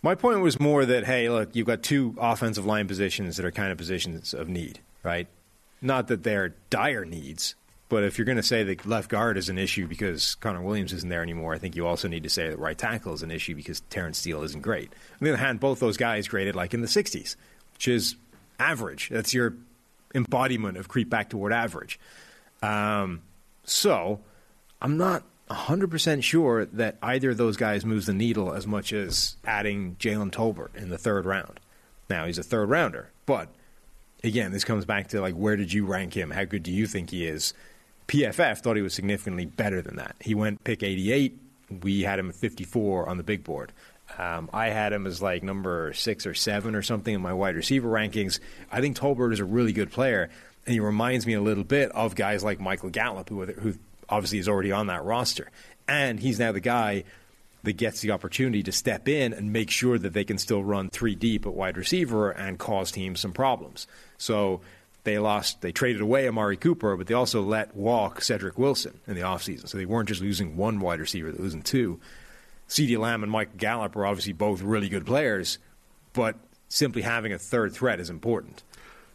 my 0.00 0.14
point 0.14 0.40
was 0.40 0.58
more 0.58 0.86
that 0.86 1.04
hey, 1.04 1.28
look, 1.28 1.54
you've 1.54 1.66
got 1.66 1.82
two 1.82 2.14
offensive 2.18 2.64
line 2.64 2.88
positions 2.88 3.36
that 3.36 3.44
are 3.44 3.52
kind 3.52 3.70
of 3.70 3.76
positions 3.76 4.32
of 4.32 4.48
need, 4.48 4.80
right? 5.02 5.26
Not 5.82 6.08
that 6.08 6.22
they're 6.22 6.54
dire 6.70 7.04
needs, 7.04 7.54
But 7.94 8.02
if 8.02 8.18
you're 8.18 8.24
going 8.24 8.38
to 8.38 8.42
say 8.42 8.64
that 8.64 8.84
left 8.86 9.08
guard 9.08 9.38
is 9.38 9.48
an 9.48 9.56
issue 9.56 9.86
because 9.86 10.34
Connor 10.34 10.62
Williams 10.62 10.92
isn't 10.92 11.08
there 11.08 11.22
anymore, 11.22 11.54
I 11.54 11.58
think 11.58 11.76
you 11.76 11.86
also 11.86 12.08
need 12.08 12.24
to 12.24 12.28
say 12.28 12.48
that 12.48 12.58
right 12.58 12.76
tackle 12.76 13.14
is 13.14 13.22
an 13.22 13.30
issue 13.30 13.54
because 13.54 13.82
Terence 13.88 14.18
Steele 14.18 14.42
isn't 14.42 14.62
great. 14.62 14.92
On 15.20 15.24
the 15.24 15.28
other 15.28 15.36
hand, 15.36 15.60
both 15.60 15.78
those 15.78 15.96
guys 15.96 16.26
graded 16.26 16.56
like 16.56 16.74
in 16.74 16.80
the 16.80 16.88
60s, 16.88 17.36
which 17.74 17.86
is 17.86 18.16
average. 18.58 19.10
That's 19.10 19.32
your 19.32 19.54
embodiment 20.12 20.76
of 20.76 20.88
creep 20.88 21.08
back 21.08 21.30
toward 21.30 21.52
average. 21.52 22.00
Um, 22.62 23.22
so 23.62 24.18
I'm 24.82 24.96
not 24.96 25.22
100% 25.48 26.24
sure 26.24 26.64
that 26.64 26.98
either 27.00 27.30
of 27.30 27.36
those 27.36 27.56
guys 27.56 27.84
moves 27.84 28.06
the 28.06 28.12
needle 28.12 28.54
as 28.54 28.66
much 28.66 28.92
as 28.92 29.36
adding 29.44 29.94
Jalen 30.00 30.32
Tolbert 30.32 30.74
in 30.74 30.88
the 30.88 30.98
third 30.98 31.26
round. 31.26 31.60
Now, 32.10 32.26
he's 32.26 32.38
a 32.38 32.42
third 32.42 32.70
rounder, 32.70 33.12
but 33.24 33.50
again, 34.24 34.50
this 34.50 34.64
comes 34.64 34.84
back 34.84 35.10
to 35.10 35.20
like 35.20 35.34
where 35.34 35.54
did 35.54 35.72
you 35.72 35.86
rank 35.86 36.16
him? 36.16 36.32
How 36.32 36.42
good 36.42 36.64
do 36.64 36.72
you 36.72 36.88
think 36.88 37.10
he 37.10 37.24
is? 37.24 37.54
PFF 38.08 38.58
thought 38.58 38.76
he 38.76 38.82
was 38.82 38.94
significantly 38.94 39.46
better 39.46 39.80
than 39.82 39.96
that. 39.96 40.16
He 40.20 40.34
went 40.34 40.64
pick 40.64 40.82
88. 40.82 41.38
We 41.82 42.02
had 42.02 42.18
him 42.18 42.28
at 42.28 42.34
54 42.34 43.08
on 43.08 43.16
the 43.16 43.22
big 43.22 43.44
board. 43.44 43.72
Um, 44.18 44.50
I 44.52 44.68
had 44.68 44.92
him 44.92 45.06
as 45.06 45.22
like 45.22 45.42
number 45.42 45.92
six 45.94 46.26
or 46.26 46.34
seven 46.34 46.74
or 46.74 46.82
something 46.82 47.14
in 47.14 47.20
my 47.20 47.32
wide 47.32 47.56
receiver 47.56 47.88
rankings. 47.88 48.38
I 48.70 48.80
think 48.80 48.96
Tolbert 48.96 49.32
is 49.32 49.40
a 49.40 49.44
really 49.44 49.72
good 49.72 49.90
player, 49.90 50.28
and 50.66 50.72
he 50.72 50.80
reminds 50.80 51.26
me 51.26 51.32
a 51.32 51.40
little 51.40 51.64
bit 51.64 51.90
of 51.92 52.14
guys 52.14 52.44
like 52.44 52.60
Michael 52.60 52.90
Gallup, 52.90 53.28
who, 53.28 53.44
who 53.46 53.74
obviously 54.08 54.38
is 54.38 54.48
already 54.48 54.72
on 54.72 54.88
that 54.88 55.04
roster. 55.04 55.50
And 55.88 56.20
he's 56.20 56.38
now 56.38 56.52
the 56.52 56.60
guy 56.60 57.04
that 57.64 57.72
gets 57.72 58.00
the 58.00 58.10
opportunity 58.10 58.62
to 58.62 58.72
step 58.72 59.08
in 59.08 59.32
and 59.32 59.52
make 59.52 59.70
sure 59.70 59.98
that 59.98 60.12
they 60.12 60.24
can 60.24 60.38
still 60.38 60.62
run 60.62 60.90
three 60.90 61.14
deep 61.14 61.46
at 61.46 61.54
wide 61.54 61.78
receiver 61.78 62.30
and 62.30 62.58
cause 62.58 62.92
teams 62.92 63.20
some 63.20 63.32
problems. 63.32 63.86
So 64.18 64.60
they 65.04 65.18
lost, 65.18 65.60
they 65.60 65.72
traded 65.72 66.00
away 66.00 66.26
Amari 66.26 66.56
Cooper, 66.56 66.96
but 66.96 67.06
they 67.06 67.14
also 67.14 67.42
let 67.42 67.76
walk 67.76 68.22
Cedric 68.22 68.58
Wilson 68.58 69.00
in 69.06 69.14
the 69.14 69.20
offseason. 69.20 69.68
So 69.68 69.78
they 69.78 69.86
weren't 69.86 70.08
just 70.08 70.20
losing 70.20 70.56
one 70.56 70.80
wide 70.80 71.00
receiver, 71.00 71.30
they're 71.30 71.42
losing 71.42 71.62
two. 71.62 72.00
CeeDee 72.68 72.98
Lamb 72.98 73.22
and 73.22 73.30
Mike 73.30 73.56
Gallup 73.56 73.94
are 73.96 74.06
obviously 74.06 74.32
both 74.32 74.62
really 74.62 74.88
good 74.88 75.04
players, 75.04 75.58
but 76.14 76.36
simply 76.68 77.02
having 77.02 77.32
a 77.32 77.38
third 77.38 77.72
threat 77.72 78.00
is 78.00 78.10
important. 78.10 78.62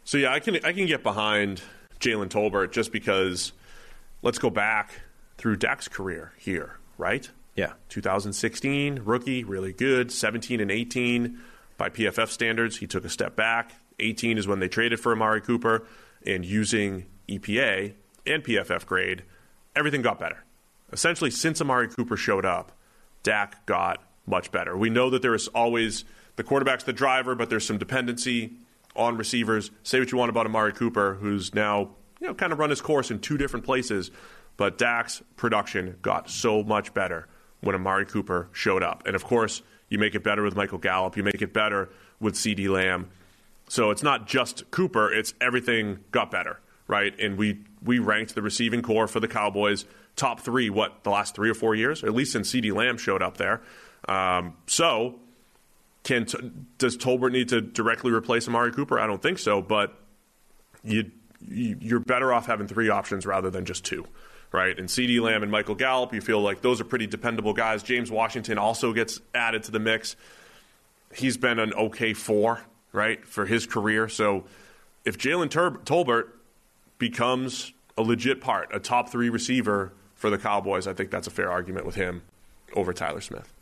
So 0.04 0.18
yeah, 0.18 0.32
I 0.32 0.40
can 0.40 0.56
I 0.64 0.72
can 0.72 0.86
get 0.86 1.02
behind 1.02 1.62
Jalen 1.98 2.28
Tolbert 2.28 2.72
just 2.72 2.92
because 2.92 3.52
let's 4.22 4.38
go 4.38 4.50
back 4.50 4.92
through 5.36 5.56
Dak's 5.56 5.88
career 5.88 6.32
here, 6.36 6.78
right? 6.98 7.28
Yeah. 7.56 7.72
2016, 7.88 9.00
rookie, 9.04 9.44
really 9.44 9.72
good. 9.72 10.12
17 10.12 10.60
and 10.60 10.70
18 10.70 11.38
by 11.76 11.88
PFF 11.88 12.28
standards, 12.28 12.78
he 12.78 12.86
took 12.86 13.04
a 13.04 13.08
step 13.08 13.36
back. 13.36 13.72
18 14.00 14.38
is 14.38 14.46
when 14.46 14.60
they 14.60 14.68
traded 14.68 15.00
for 15.00 15.12
Amari 15.12 15.40
Cooper, 15.40 15.86
and 16.26 16.44
using 16.44 17.06
EPA 17.28 17.94
and 18.26 18.44
PFF 18.44 18.86
grade, 18.86 19.22
everything 19.74 20.02
got 20.02 20.18
better. 20.18 20.44
Essentially, 20.92 21.30
since 21.30 21.60
Amari 21.60 21.88
Cooper 21.88 22.16
showed 22.16 22.44
up, 22.44 22.72
Dak 23.22 23.64
got 23.66 24.02
much 24.26 24.50
better. 24.50 24.76
We 24.76 24.90
know 24.90 25.10
that 25.10 25.22
there 25.22 25.34
is 25.34 25.48
always 25.48 26.04
the 26.36 26.42
quarterback's 26.42 26.84
the 26.84 26.92
driver, 26.92 27.34
but 27.34 27.50
there's 27.50 27.66
some 27.66 27.78
dependency 27.78 28.54
on 28.96 29.16
receivers. 29.16 29.70
Say 29.82 29.98
what 29.98 30.10
you 30.10 30.18
want 30.18 30.30
about 30.30 30.46
Amari 30.46 30.72
Cooper, 30.72 31.14
who's 31.14 31.54
now 31.54 31.90
you 32.20 32.26
know 32.26 32.34
kind 32.34 32.52
of 32.52 32.58
run 32.58 32.70
his 32.70 32.80
course 32.80 33.10
in 33.10 33.20
two 33.20 33.38
different 33.38 33.64
places, 33.64 34.10
but 34.56 34.78
Dak's 34.78 35.22
production 35.36 35.96
got 36.02 36.28
so 36.28 36.62
much 36.62 36.92
better 36.92 37.28
when 37.60 37.74
Amari 37.74 38.06
Cooper 38.06 38.48
showed 38.52 38.82
up. 38.82 39.02
And 39.06 39.14
of 39.14 39.24
course, 39.24 39.62
you 39.88 39.98
make 39.98 40.14
it 40.14 40.24
better 40.24 40.42
with 40.42 40.56
Michael 40.56 40.78
Gallup. 40.78 41.16
You 41.16 41.22
make 41.22 41.42
it 41.42 41.52
better 41.52 41.90
with 42.20 42.34
CeeDee 42.34 42.68
Lamb. 42.68 43.10
So 43.70 43.90
it's 43.90 44.02
not 44.02 44.26
just 44.26 44.68
Cooper, 44.72 45.12
it's 45.12 45.32
everything 45.40 46.00
got 46.10 46.32
better, 46.32 46.58
right? 46.88 47.14
And 47.20 47.38
we, 47.38 47.60
we 47.84 48.00
ranked 48.00 48.34
the 48.34 48.42
receiving 48.42 48.82
corps 48.82 49.06
for 49.06 49.20
the 49.20 49.28
Cowboys 49.28 49.84
top 50.16 50.40
three, 50.40 50.70
what, 50.70 51.04
the 51.04 51.10
last 51.10 51.36
three 51.36 51.48
or 51.48 51.54
four 51.54 51.76
years? 51.76 52.02
At 52.02 52.12
least 52.12 52.32
since 52.32 52.50
CeeDee 52.52 52.74
Lamb 52.74 52.98
showed 52.98 53.22
up 53.22 53.36
there. 53.36 53.62
Um, 54.08 54.54
so 54.66 55.20
can 56.02 56.26
does 56.78 56.96
Tolbert 56.96 57.30
need 57.30 57.50
to 57.50 57.60
directly 57.60 58.10
replace 58.10 58.48
Amari 58.48 58.72
Cooper? 58.72 58.98
I 58.98 59.06
don't 59.06 59.22
think 59.22 59.38
so, 59.38 59.62
but 59.62 59.96
you 60.82 61.12
you're 61.48 62.00
better 62.00 62.32
off 62.32 62.46
having 62.46 62.66
three 62.66 62.88
options 62.88 63.24
rather 63.24 63.50
than 63.50 63.64
just 63.64 63.84
two 63.84 64.04
right? 64.52 64.76
And 64.76 64.88
CeeDee 64.88 65.20
Lamb 65.20 65.44
and 65.44 65.52
Michael 65.52 65.76
Gallup, 65.76 66.12
you 66.12 66.20
feel 66.20 66.40
like 66.40 66.60
those 66.60 66.80
are 66.80 66.84
pretty 66.84 67.06
dependable 67.06 67.52
guys. 67.52 67.84
James 67.84 68.10
Washington 68.10 68.58
also 68.58 68.92
gets 68.92 69.20
added 69.32 69.62
to 69.62 69.70
the 69.70 69.78
mix. 69.78 70.16
He's 71.14 71.36
been 71.36 71.60
an 71.60 71.72
okay 71.72 72.14
four, 72.14 72.60
right, 72.92 73.24
for 73.24 73.46
his 73.46 73.66
career. 73.66 74.08
So 74.08 74.44
if 75.04 75.18
Jalen 75.18 75.50
Tur- 75.50 75.80
Tolbert 75.84 76.28
becomes 76.98 77.72
a 77.96 78.02
legit 78.02 78.40
part, 78.40 78.74
a 78.74 78.80
top 78.80 79.10
three 79.10 79.30
receiver 79.30 79.92
for 80.14 80.30
the 80.30 80.38
Cowboys, 80.38 80.86
I 80.86 80.92
think 80.92 81.10
that's 81.10 81.26
a 81.26 81.30
fair 81.30 81.50
argument 81.50 81.86
with 81.86 81.94
him 81.94 82.22
over 82.74 82.92
Tyler 82.92 83.20
Smith. 83.20 83.52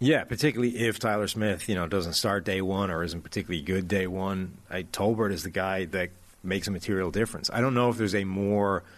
Yeah, 0.00 0.24
particularly 0.24 0.76
if 0.76 0.98
Tyler 0.98 1.28
Smith, 1.28 1.68
you 1.68 1.74
know, 1.74 1.86
doesn't 1.86 2.14
start 2.14 2.44
day 2.44 2.60
one 2.60 2.90
or 2.90 3.04
isn't 3.04 3.22
particularly 3.22 3.62
good 3.62 3.88
day 3.88 4.06
one. 4.06 4.58
I, 4.68 4.82
Tolbert 4.82 5.32
is 5.32 5.44
the 5.44 5.50
guy 5.50 5.84
that 5.86 6.10
makes 6.42 6.66
a 6.66 6.70
material 6.70 7.10
difference. 7.10 7.48
I 7.52 7.60
don't 7.60 7.74
know 7.74 7.90
if 7.90 7.96
there's 7.96 8.14
a 8.14 8.24
more– 8.24 8.82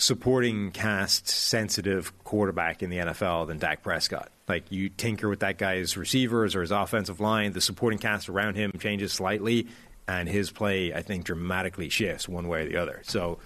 supporting 0.00 0.70
cast 0.70 1.28
sensitive 1.28 2.12
quarterback 2.24 2.82
in 2.82 2.90
the 2.90 2.96
NFL 2.96 3.46
than 3.46 3.58
Dak 3.58 3.82
Prescott. 3.82 4.30
Like 4.50 4.72
you 4.72 4.88
tinker 4.88 5.28
with 5.28 5.40
that 5.40 5.58
guy's 5.58 5.96
receivers 5.96 6.56
or 6.56 6.62
his 6.62 6.72
offensive 6.72 7.20
line, 7.20 7.52
the 7.52 7.60
supporting 7.60 8.00
cast 8.00 8.28
around 8.28 8.56
him 8.56 8.72
changes 8.80 9.12
slightly, 9.12 9.68
and 10.08 10.28
his 10.28 10.50
play 10.50 10.92
I 10.92 11.02
think 11.02 11.24
dramatically 11.24 11.88
shifts 11.88 12.28
one 12.28 12.48
way 12.48 12.62
or 12.62 12.68
the 12.68 12.76
other. 12.76 13.00
So 13.04 13.38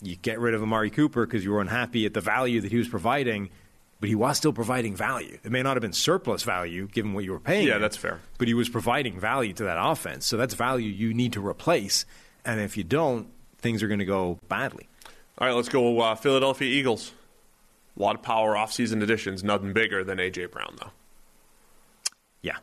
you 0.00 0.14
get 0.14 0.38
rid 0.38 0.54
of 0.54 0.62
Amari 0.62 0.90
Cooper 0.90 1.26
because 1.26 1.44
you 1.44 1.50
were 1.50 1.60
unhappy 1.60 2.06
at 2.06 2.14
the 2.14 2.20
value 2.20 2.60
that 2.60 2.70
he 2.70 2.78
was 2.78 2.86
providing. 2.86 3.50
But 3.98 4.08
he 4.08 4.14
was 4.14 4.36
still 4.36 4.52
providing 4.52 4.96
value. 4.96 5.38
It 5.44 5.52
may 5.52 5.62
not 5.62 5.76
have 5.76 5.80
been 5.80 5.92
surplus 5.92 6.42
value 6.42 6.88
given 6.88 7.12
what 7.12 7.24
you 7.24 7.32
were 7.32 7.40
paying. 7.40 7.66
Yeah, 7.66 7.76
him, 7.76 7.82
that's 7.82 7.96
fair. 7.96 8.20
But 8.38 8.48
he 8.48 8.54
was 8.54 8.68
providing 8.68 9.18
value 9.18 9.52
to 9.54 9.64
that 9.64 9.78
offense. 9.80 10.26
So 10.26 10.36
that's 10.36 10.54
value 10.54 10.90
you 10.90 11.14
need 11.14 11.32
to 11.34 11.44
replace. 11.44 12.04
And 12.44 12.60
if 12.60 12.76
you 12.76 12.82
don't, 12.82 13.28
things 13.58 13.82
are 13.82 13.88
going 13.88 14.00
to 14.00 14.04
go 14.04 14.38
badly. 14.48 14.88
All 15.38 15.46
right, 15.46 15.54
let's 15.54 15.68
go 15.68 16.00
uh, 16.00 16.14
Philadelphia 16.14 16.68
Eagles. 16.68 17.12
A 17.96 18.02
lot 18.02 18.14
of 18.14 18.22
power 18.22 18.54
offseason 18.54 19.02
additions, 19.02 19.44
nothing 19.44 19.72
bigger 19.72 20.02
than 20.02 20.18
A.J. 20.18 20.46
Brown, 20.46 20.76
though. 20.80 20.90
Yeah. 22.40 22.56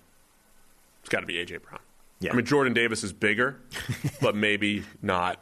It's 1.01 1.09
got 1.09 1.19
to 1.21 1.25
be 1.25 1.39
A.J. 1.39 1.57
Brown. 1.57 1.79
Yeah. 2.19 2.33
I 2.33 2.35
mean, 2.35 2.45
Jordan 2.45 2.73
Davis 2.73 3.03
is 3.03 3.13
bigger, 3.13 3.59
but 4.21 4.35
maybe 4.35 4.83
not 5.01 5.39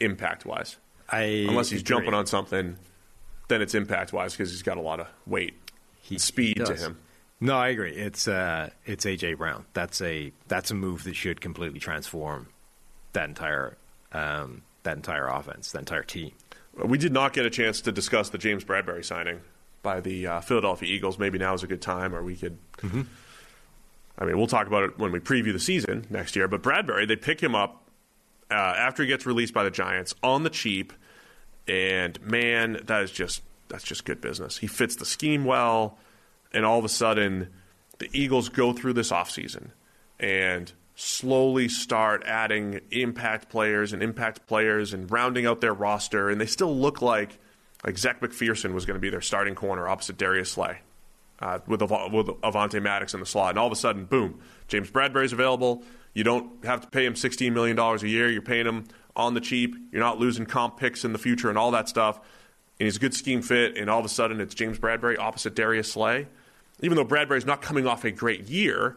impact 0.00 0.44
wise. 0.44 0.76
I 1.08 1.46
Unless 1.48 1.70
he's 1.70 1.80
agree. 1.80 1.96
jumping 1.96 2.14
on 2.14 2.26
something, 2.26 2.76
then 3.48 3.62
it's 3.62 3.74
impact 3.74 4.12
wise 4.12 4.32
because 4.32 4.50
he's 4.50 4.62
got 4.62 4.76
a 4.76 4.82
lot 4.82 5.00
of 5.00 5.06
weight, 5.26 5.54
he, 6.02 6.18
speed 6.18 6.58
he 6.58 6.64
to 6.64 6.74
him. 6.74 6.98
No, 7.40 7.56
I 7.56 7.68
agree. 7.68 7.92
It's 7.92 8.26
uh, 8.26 8.70
it's 8.84 9.04
AJ 9.04 9.38
Brown. 9.38 9.64
That's 9.72 10.02
a 10.02 10.32
that's 10.48 10.70
a 10.70 10.74
move 10.74 11.04
that 11.04 11.14
should 11.14 11.40
completely 11.40 11.78
transform 11.78 12.48
that 13.12 13.28
entire 13.28 13.76
um, 14.12 14.62
that 14.82 14.96
entire 14.96 15.28
offense, 15.28 15.70
that 15.72 15.78
entire 15.78 16.02
team. 16.02 16.32
We 16.84 16.98
did 16.98 17.12
not 17.12 17.32
get 17.32 17.46
a 17.46 17.50
chance 17.50 17.80
to 17.82 17.92
discuss 17.92 18.30
the 18.30 18.38
James 18.38 18.64
Bradberry 18.64 19.04
signing 19.04 19.40
by 19.82 20.00
the 20.00 20.26
uh, 20.26 20.40
Philadelphia 20.40 20.88
Eagles. 20.88 21.18
Maybe 21.18 21.38
now 21.38 21.54
is 21.54 21.62
a 21.62 21.66
good 21.66 21.82
time, 21.82 22.14
or 22.14 22.22
we 22.22 22.36
could. 22.36 22.58
Mm-hmm. 22.78 23.02
I 24.18 24.24
mean, 24.24 24.36
we'll 24.36 24.48
talk 24.48 24.66
about 24.66 24.82
it 24.84 24.98
when 24.98 25.12
we 25.12 25.20
preview 25.20 25.52
the 25.52 25.60
season 25.60 26.06
next 26.10 26.34
year. 26.34 26.48
But 26.48 26.62
Bradberry, 26.62 27.06
they 27.06 27.16
pick 27.16 27.40
him 27.40 27.54
up 27.54 27.88
uh, 28.50 28.54
after 28.54 29.02
he 29.02 29.08
gets 29.08 29.26
released 29.26 29.54
by 29.54 29.62
the 29.62 29.70
Giants 29.70 30.14
on 30.22 30.42
the 30.42 30.50
cheap, 30.50 30.92
and 31.66 32.20
man, 32.22 32.80
that 32.84 33.02
is 33.02 33.10
just 33.10 33.42
that's 33.68 33.84
just 33.84 34.04
good 34.04 34.20
business. 34.20 34.58
He 34.58 34.66
fits 34.66 34.96
the 34.96 35.04
scheme 35.04 35.44
well, 35.44 35.98
and 36.52 36.64
all 36.64 36.78
of 36.78 36.84
a 36.84 36.88
sudden, 36.88 37.48
the 37.98 38.08
Eagles 38.12 38.48
go 38.48 38.72
through 38.72 38.94
this 38.94 39.10
offseason 39.10 39.70
and 40.20 40.72
slowly 41.00 41.68
start 41.68 42.24
adding 42.26 42.80
impact 42.90 43.48
players 43.48 43.92
and 43.92 44.02
impact 44.02 44.48
players 44.48 44.92
and 44.92 45.08
rounding 45.12 45.46
out 45.46 45.60
their 45.60 45.72
roster, 45.72 46.28
and 46.28 46.40
they 46.40 46.46
still 46.46 46.76
look 46.76 47.00
like 47.00 47.38
like 47.84 47.96
Zech 47.96 48.20
McPhearson 48.20 48.74
was 48.74 48.84
going 48.84 48.96
to 48.96 49.00
be 49.00 49.08
their 49.08 49.20
starting 49.20 49.54
corner 49.54 49.86
opposite 49.86 50.18
Darius 50.18 50.50
Slay. 50.50 50.80
Uh, 51.40 51.60
with, 51.68 51.80
Av- 51.80 52.12
with 52.12 52.26
Avonte 52.40 52.82
Maddox 52.82 53.14
in 53.14 53.20
the 53.20 53.26
slot, 53.26 53.50
and 53.50 53.60
all 53.60 53.66
of 53.68 53.72
a 53.72 53.76
sudden, 53.76 54.06
boom, 54.06 54.40
James 54.66 54.90
Bradberry's 54.90 55.32
available. 55.32 55.84
You 56.12 56.24
don't 56.24 56.64
have 56.64 56.80
to 56.80 56.88
pay 56.88 57.06
him 57.06 57.14
$16 57.14 57.52
million 57.52 57.78
a 57.78 57.96
year. 58.04 58.28
You're 58.28 58.42
paying 58.42 58.66
him 58.66 58.86
on 59.14 59.34
the 59.34 59.40
cheap. 59.40 59.76
You're 59.92 60.02
not 60.02 60.18
losing 60.18 60.46
comp 60.46 60.78
picks 60.78 61.04
in 61.04 61.12
the 61.12 61.18
future 61.18 61.48
and 61.48 61.56
all 61.56 61.70
that 61.70 61.88
stuff. 61.88 62.16
And 62.80 62.86
he's 62.88 62.96
a 62.96 62.98
good 62.98 63.14
scheme 63.14 63.42
fit, 63.42 63.76
and 63.76 63.88
all 63.88 64.00
of 64.00 64.04
a 64.04 64.08
sudden, 64.08 64.40
it's 64.40 64.52
James 64.52 64.80
Bradberry 64.80 65.16
opposite 65.16 65.54
Darius 65.54 65.92
Slay. 65.92 66.26
Even 66.80 66.96
though 66.96 67.04
Bradberry's 67.04 67.46
not 67.46 67.62
coming 67.62 67.86
off 67.86 68.04
a 68.04 68.10
great 68.10 68.48
year, 68.48 68.96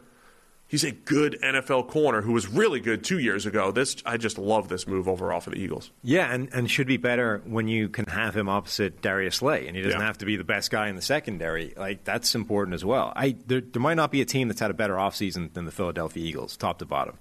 he's 0.71 0.83
a 0.85 0.91
good 0.91 1.37
NFL 1.43 1.89
corner 1.89 2.21
who 2.21 2.31
was 2.31 2.47
really 2.47 2.79
good 2.79 3.03
two 3.03 3.19
years 3.19 3.45
ago. 3.45 3.71
This 3.71 3.97
I 4.05 4.15
just 4.17 4.37
love 4.39 4.69
this 4.69 4.87
move 4.87 5.07
overall 5.07 5.41
for 5.41 5.49
the 5.51 5.57
Eagles. 5.57 5.91
Yeah, 6.01 6.33
and, 6.33 6.49
and 6.53 6.71
should 6.71 6.87
be 6.87 6.97
better 6.97 7.41
when 7.45 7.67
you 7.67 7.89
can 7.89 8.05
have 8.05 8.35
him 8.35 8.47
opposite 8.49 9.01
Darius 9.01 9.35
Slay, 9.35 9.67
and 9.67 9.75
he 9.75 9.83
doesn't 9.83 9.99
Yeah. 9.99 10.05
have 10.07 10.17
to 10.19 10.25
be 10.25 10.37
the 10.37 10.43
best 10.45 10.71
guy 10.71 10.87
in 10.87 10.95
the 10.95 11.01
secondary. 11.01 11.73
Like 11.77 12.03
that's 12.05 12.33
important 12.33 12.73
as 12.73 12.83
well. 12.85 13.11
I 13.15 13.35
there, 13.45 13.61
there 13.61 13.81
might 13.81 13.95
not 13.95 14.11
be 14.11 14.21
a 14.21 14.25
team 14.25 14.47
that's 14.47 14.61
had 14.61 14.71
a 14.71 14.73
better 14.73 14.95
offseason 14.95 15.53
than 15.53 15.65
the 15.65 15.71
Philadelphia 15.71 16.23
Eagles, 16.25 16.55
top 16.57 16.79
to 16.79 16.85
bottom. 16.85 17.17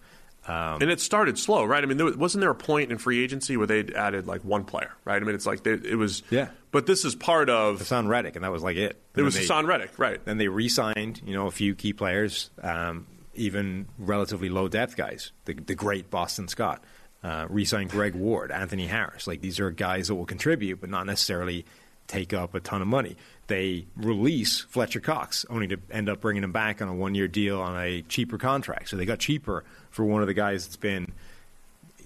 Um, 0.49 0.81
and 0.81 0.91
it 0.91 1.01
started 1.01 1.39
slow, 1.39 1.65
right? 1.65 1.83
I 1.85 1.87
mean, 1.87 1.99
there, 1.99 2.11
wasn't 2.17 2.41
there 2.41 2.51
a 2.51 2.55
point 2.55 2.91
in 2.91 2.97
free 2.97 3.23
agency 3.23 3.59
where 3.59 3.67
they 3.67 3.85
added 3.95 4.27
like 4.27 4.43
one 4.43 4.65
player, 4.65 4.91
right? 5.05 5.21
I 5.21 5.25
mean, 5.25 5.35
it's 5.35 5.45
like 5.45 5.65
they, 5.65 5.73
it 5.75 5.99
was. 5.99 6.23
Yeah. 6.31 6.49
But 6.71 6.87
this 6.87 7.05
is 7.05 7.15
part 7.15 7.51
of 7.51 7.81
Haason 7.81 8.09
Reddick, 8.09 8.37
and 8.37 8.45
that 8.45 8.51
was 8.51 8.63
like 8.63 8.77
it. 8.79 9.01
It 9.15 9.23
was 9.23 9.37
And 9.37 9.45
Haason 9.45 9.67
Reddick, 9.67 9.99
right? 9.99 10.25
Then 10.25 10.39
they 10.39 10.49
re-signed, 10.49 11.21
you 11.27 11.35
know, 11.35 11.47
a 11.47 11.51
few 11.51 11.75
key 11.75 11.93
players, 11.93 12.49
um, 12.63 13.07
even 13.35 13.87
relatively 13.99 14.49
low 14.49 14.69
depth 14.69 14.97
guys. 14.97 15.33
The, 15.45 15.55
the 15.55 15.75
great 15.75 16.11
Boston 16.11 16.49
Scott, 16.49 16.83
uh, 17.23 17.47
re-signed 17.49 17.91
Greg 17.91 18.15
Ward, 18.15 18.51
Anthony 18.51 18.87
Harris. 18.87 19.27
Like 19.27 19.41
these 19.41 19.61
are 19.61 19.71
guys 19.71 20.09
that 20.09 20.15
will 20.15 20.27
contribute, 20.27 20.81
but 20.81 20.91
not 20.91 21.07
necessarily 21.07 21.65
take 22.07 22.33
up 22.33 22.55
a 22.55 22.61
ton 22.61 22.83
of 22.83 22.89
money. 22.89 23.17
They 23.47 23.87
release 23.97 24.61
Fletcher 24.61 25.01
Cox, 25.01 25.47
only 25.49 25.69
to 25.69 25.79
end 25.91 26.09
up 26.09 26.21
bringing 26.21 26.43
him 26.43 26.53
back 26.53 26.83
on 26.83 26.89
a 26.89 26.95
one-year 26.95 27.29
deal 27.29 27.61
on 27.61 27.81
a 27.81 28.03
cheaper 28.03 28.37
contract. 28.37 28.89
So 28.89 28.97
they 28.97 29.05
got 29.05 29.21
cheaper 29.21 29.65
for 29.91 30.05
one 30.05 30.21
of 30.21 30.27
the 30.27 30.35
guys 30.35 30.67
that's 30.67 30.77
been, 30.77 31.13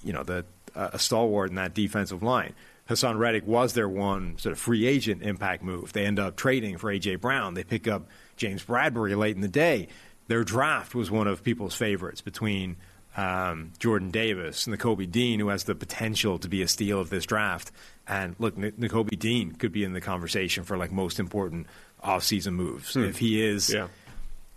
you 0.03 0.13
know, 0.13 0.23
the 0.23 0.45
uh, 0.75 0.91
a 0.93 0.99
stalwart 0.99 1.51
in 1.51 1.57
that 1.57 1.75
defensive 1.75 2.23
line. 2.23 2.55
Haason 2.89 3.19
Reddick 3.19 3.47
was 3.47 3.73
their 3.73 3.89
one 3.89 4.37
sort 4.39 4.53
of 4.53 4.59
free 4.59 4.87
agent 4.87 5.23
impact 5.23 5.63
move. 5.63 5.93
They 5.93 6.05
end 6.05 6.19
up 6.19 6.37
trading 6.37 6.77
for 6.77 6.91
A.J. 6.91 7.17
Brown. 7.17 7.55
They 7.55 7.65
pick 7.65 7.89
up 7.89 8.09
James 8.37 8.63
Bradberry 8.63 9.17
late 9.17 9.35
in 9.35 9.41
the 9.41 9.49
day. 9.49 9.89
Their 10.29 10.45
draft 10.45 10.95
was 10.95 11.11
one 11.11 11.27
of 11.27 11.43
people's 11.45 11.75
favorites 11.75 12.21
between 12.21 12.77
um, 13.17 13.73
Jordan 13.79 14.11
Davis 14.11 14.67
and 14.67 14.73
the 14.73 14.79
Kobe 14.79 15.07
Dean, 15.07 15.39
who 15.39 15.49
has 15.49 15.65
the 15.65 15.75
potential 15.75 16.39
to 16.39 16.49
be 16.49 16.63
a 16.63 16.69
steal 16.69 16.99
of 17.01 17.11
this 17.11 17.27
draft. 17.27 17.71
And 18.09 18.35
look, 18.39 18.57
N- 18.59 18.73
Nakobe 18.79 19.19
Dean 19.19 19.53
could 19.53 19.71
be 19.73 19.85
in 19.85 19.93
the 19.93 20.01
conversation 20.01 20.65
for 20.65 20.77
like 20.77 20.91
most 20.93 21.19
important 21.21 21.67
offseason 22.03 22.55
moves. 22.55 22.95
Hmm. 22.95 23.05
If 23.05 23.19
he 23.19 23.43
is, 23.45 23.73
Yeah. 23.73 23.89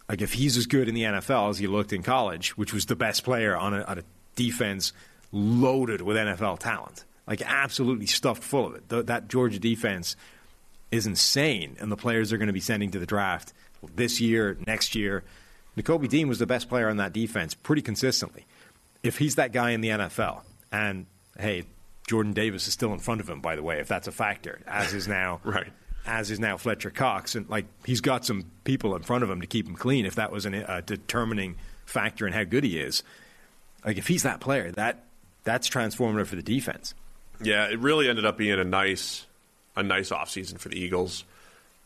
like 0.10 0.22
if 0.22 0.34
he's 0.34 0.57
as 0.57 0.65
good 0.65 0.88
in 0.89 0.95
the 0.95 1.03
NFL 1.03 1.49
as 1.52 1.60
he 1.60 1.68
looked 1.68 1.94
in 1.94 2.02
college, 2.03 2.57
which 2.57 2.73
was 2.73 2.85
the 2.88 2.95
best 2.95 3.23
player 3.23 3.56
on 3.56 3.73
a, 3.73 3.81
on 3.84 3.99
a 3.99 4.03
defense 4.35 4.94
loaded 5.31 6.02
with 6.02 6.15
NFL 6.18 6.60
talent, 6.60 7.03
like 7.27 7.41
absolutely 7.45 8.06
stuffed 8.07 8.41
full 8.44 8.65
of 8.68 8.76
it. 8.76 8.89
Th- 8.89 9.06
that 9.06 9.27
Georgia 9.27 9.60
defense 9.60 10.15
is 10.91 11.06
insane, 11.06 11.76
and 11.80 11.91
the 11.91 11.98
players 11.98 12.30
they're 12.30 12.39
going 12.39 12.48
to 12.48 12.53
be 12.53 12.60
sending 12.61 12.91
to 12.91 12.99
the 12.99 13.06
draft 13.06 13.52
this 13.95 14.19
year, 14.22 14.57
next 14.65 14.95
year. 14.95 15.23
Nakobe 15.77 16.09
Dean 16.09 16.27
was 16.27 16.39
the 16.39 16.47
best 16.47 16.67
player 16.69 16.89
on 16.89 16.97
that 16.97 17.13
defense 17.13 17.53
pretty 17.53 17.81
consistently. 17.81 18.45
If 19.03 19.17
he's 19.19 19.35
that 19.35 19.51
guy 19.53 19.71
in 19.71 19.81
the 19.81 19.89
NFL, 19.89 20.41
and 20.71 21.05
hey, 21.39 21.63
Jordan 22.07 22.33
Davis 22.33 22.67
is 22.67 22.73
still 22.73 22.91
in 22.93 22.99
front 22.99 23.21
of 23.21 23.29
him, 23.29 23.41
by 23.41 23.55
the 23.55 23.63
way, 23.63 23.79
if 23.79 23.87
that's 23.87 24.07
a 24.07 24.11
factor, 24.11 24.59
as 24.65 24.93
is 24.93 25.07
now 25.07 25.39
Right. 25.45 25.67
as 26.05 26.31
is 26.31 26.39
now 26.39 26.57
Fletcher 26.57 26.89
Cox, 26.89 27.35
and 27.35 27.47
like 27.49 27.65
he's 27.85 28.01
got 28.01 28.25
some 28.25 28.45
people 28.63 28.95
in 28.95 29.03
front 29.03 29.23
of 29.23 29.29
him 29.29 29.39
to 29.41 29.47
keep 29.47 29.67
him 29.67 29.75
clean. 29.75 30.05
If 30.05 30.15
that 30.15 30.31
was 30.31 30.45
an, 30.45 30.55
a 30.55 30.81
determining 30.81 31.55
factor 31.85 32.25
in 32.25 32.33
how 32.33 32.43
good 32.43 32.63
he 32.63 32.79
is, 32.79 33.03
like 33.85 33.97
if 33.97 34.07
he's 34.07 34.23
that 34.23 34.39
player, 34.39 34.71
that 34.71 35.03
that's 35.43 35.69
transformative 35.69 36.27
for 36.27 36.35
the 36.35 36.43
defense. 36.43 36.93
Yeah, 37.41 37.67
it 37.69 37.79
really 37.79 38.09
ended 38.09 38.25
up 38.25 38.35
being 38.37 38.59
a 38.59 38.63
nice, 38.63 39.27
a 39.75 39.83
nice 39.83 40.09
offseason 40.09 40.57
for 40.59 40.69
the 40.69 40.79
Eagles. 40.79 41.23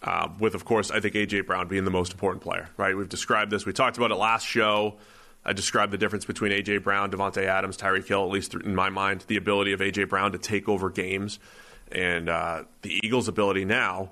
Uh, 0.03 0.29
with, 0.39 0.55
of 0.55 0.65
course, 0.65 0.89
I 0.89 0.99
think 0.99 1.13
AJ 1.13 1.45
Brown 1.45 1.67
being 1.67 1.85
the 1.85 1.91
most 1.91 2.11
important 2.11 2.41
player. 2.41 2.69
Right? 2.77 2.95
We've 2.95 3.09
described 3.09 3.51
this. 3.51 3.65
We 3.65 3.73
talked 3.73 3.97
about 3.97 4.11
it 4.11 4.15
last 4.15 4.45
show. 4.45 4.95
I 5.45 5.53
described 5.53 5.91
the 5.91 5.97
difference 5.97 6.25
between 6.25 6.51
AJ 6.51 6.83
Brown, 6.83 7.11
Davante 7.11 7.43
Adams, 7.43 7.77
Tyreek 7.77 8.07
Hill. 8.07 8.23
At 8.23 8.29
least 8.29 8.53
in 8.53 8.75
my 8.75 8.89
mind, 8.89 9.25
the 9.27 9.37
ability 9.37 9.73
of 9.73 9.79
AJ 9.79 10.09
Brown 10.09 10.31
to 10.31 10.37
take 10.37 10.69
over 10.69 10.89
games, 10.89 11.39
and 11.91 12.29
uh, 12.29 12.63
the 12.83 12.99
Eagles' 13.03 13.27
ability 13.27 13.65
now 13.65 14.11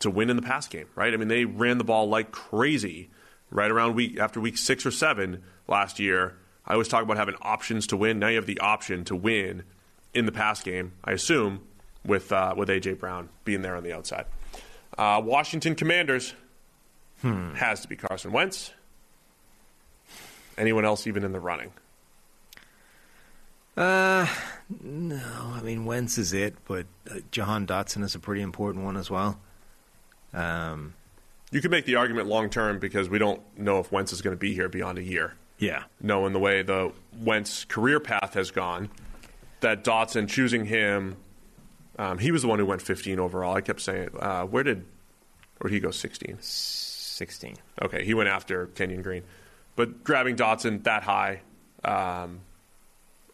to 0.00 0.10
win 0.10 0.30
in 0.30 0.36
the 0.36 0.42
pass 0.42 0.68
game. 0.68 0.86
Right? 0.94 1.12
I 1.12 1.16
mean, 1.16 1.28
they 1.28 1.44
ran 1.44 1.78
the 1.78 1.84
ball 1.84 2.08
like 2.08 2.30
crazy. 2.32 3.10
Right 3.50 3.70
around 3.70 3.94
week 3.94 4.18
after 4.18 4.40
week 4.40 4.58
six 4.58 4.84
or 4.84 4.90
seven 4.90 5.42
last 5.66 5.98
year, 5.98 6.36
I 6.66 6.74
always 6.74 6.88
talk 6.88 7.02
about 7.02 7.16
having 7.16 7.36
options 7.40 7.86
to 7.86 7.96
win. 7.96 8.18
Now 8.18 8.28
you 8.28 8.36
have 8.36 8.44
the 8.44 8.60
option 8.60 9.04
to 9.04 9.16
win 9.16 9.62
in 10.12 10.26
the 10.26 10.32
pass 10.32 10.62
game, 10.62 10.92
I 11.02 11.12
assume, 11.12 11.62
with 12.04 12.30
uh, 12.30 12.52
with 12.56 12.68
AJ 12.68 12.98
Brown 12.98 13.30
being 13.44 13.62
there 13.62 13.74
on 13.74 13.84
the 13.84 13.94
outside. 13.94 14.26
Uh, 14.98 15.20
Washington 15.24 15.74
Commanders 15.76 16.34
has 17.22 17.80
to 17.80 17.88
be 17.88 17.96
Carson 17.96 18.32
Wentz. 18.32 18.72
Anyone 20.56 20.84
else 20.84 21.06
even 21.06 21.22
in 21.24 21.32
the 21.32 21.40
running? 21.40 21.72
Uh, 23.76 24.26
no, 24.82 25.20
I 25.54 25.60
mean 25.62 25.84
Wentz 25.84 26.18
is 26.18 26.32
it, 26.32 26.54
but 26.66 26.86
uh, 27.10 27.16
Jahan 27.30 27.66
Dotson 27.66 28.02
is 28.02 28.14
a 28.16 28.18
pretty 28.18 28.42
important 28.42 28.84
one 28.84 28.96
as 28.96 29.08
well. 29.08 29.38
Um, 30.34 30.94
You 31.52 31.60
could 31.60 31.70
make 31.70 31.84
the 31.84 31.94
argument 31.94 32.26
long 32.26 32.50
term 32.50 32.80
because 32.80 33.08
we 33.08 33.18
don't 33.18 33.40
know 33.56 33.78
if 33.78 33.92
Wentz 33.92 34.12
is 34.12 34.20
going 34.20 34.34
to 34.36 34.38
be 34.40 34.52
here 34.52 34.68
beyond 34.68 34.98
a 34.98 35.02
year. 35.02 35.34
yeah, 35.58 35.84
Knowing 36.00 36.32
the 36.32 36.40
way 36.40 36.62
the 36.62 36.92
Wentz 37.20 37.64
career 37.64 38.00
path 38.00 38.34
has 38.34 38.50
gone, 38.50 38.90
that 39.60 39.84
Dotson 39.84 40.28
choosing 40.28 40.64
him, 40.66 41.16
um, 41.98 42.18
he 42.18 42.30
was 42.30 42.42
the 42.42 42.48
one 42.48 42.58
who 42.58 42.66
went 42.66 42.80
15 42.82 43.18
overall. 43.18 43.54
I 43.56 43.60
kept 43.60 43.80
saying, 43.80 44.10
uh, 44.18 44.44
where 44.44 44.62
did, 44.62 44.84
or 45.60 45.68
did 45.68 45.74
he 45.74 45.80
go 45.80 45.90
16? 45.90 46.38
sixteen. 46.40 47.56
Okay, 47.82 48.04
he 48.04 48.14
went 48.14 48.28
after 48.28 48.66
Kenyon 48.68 49.02
Green. 49.02 49.24
But 49.74 50.04
grabbing 50.04 50.36
Dotson 50.36 50.84
that 50.84 51.02
high, 51.02 51.40
um, 51.84 52.40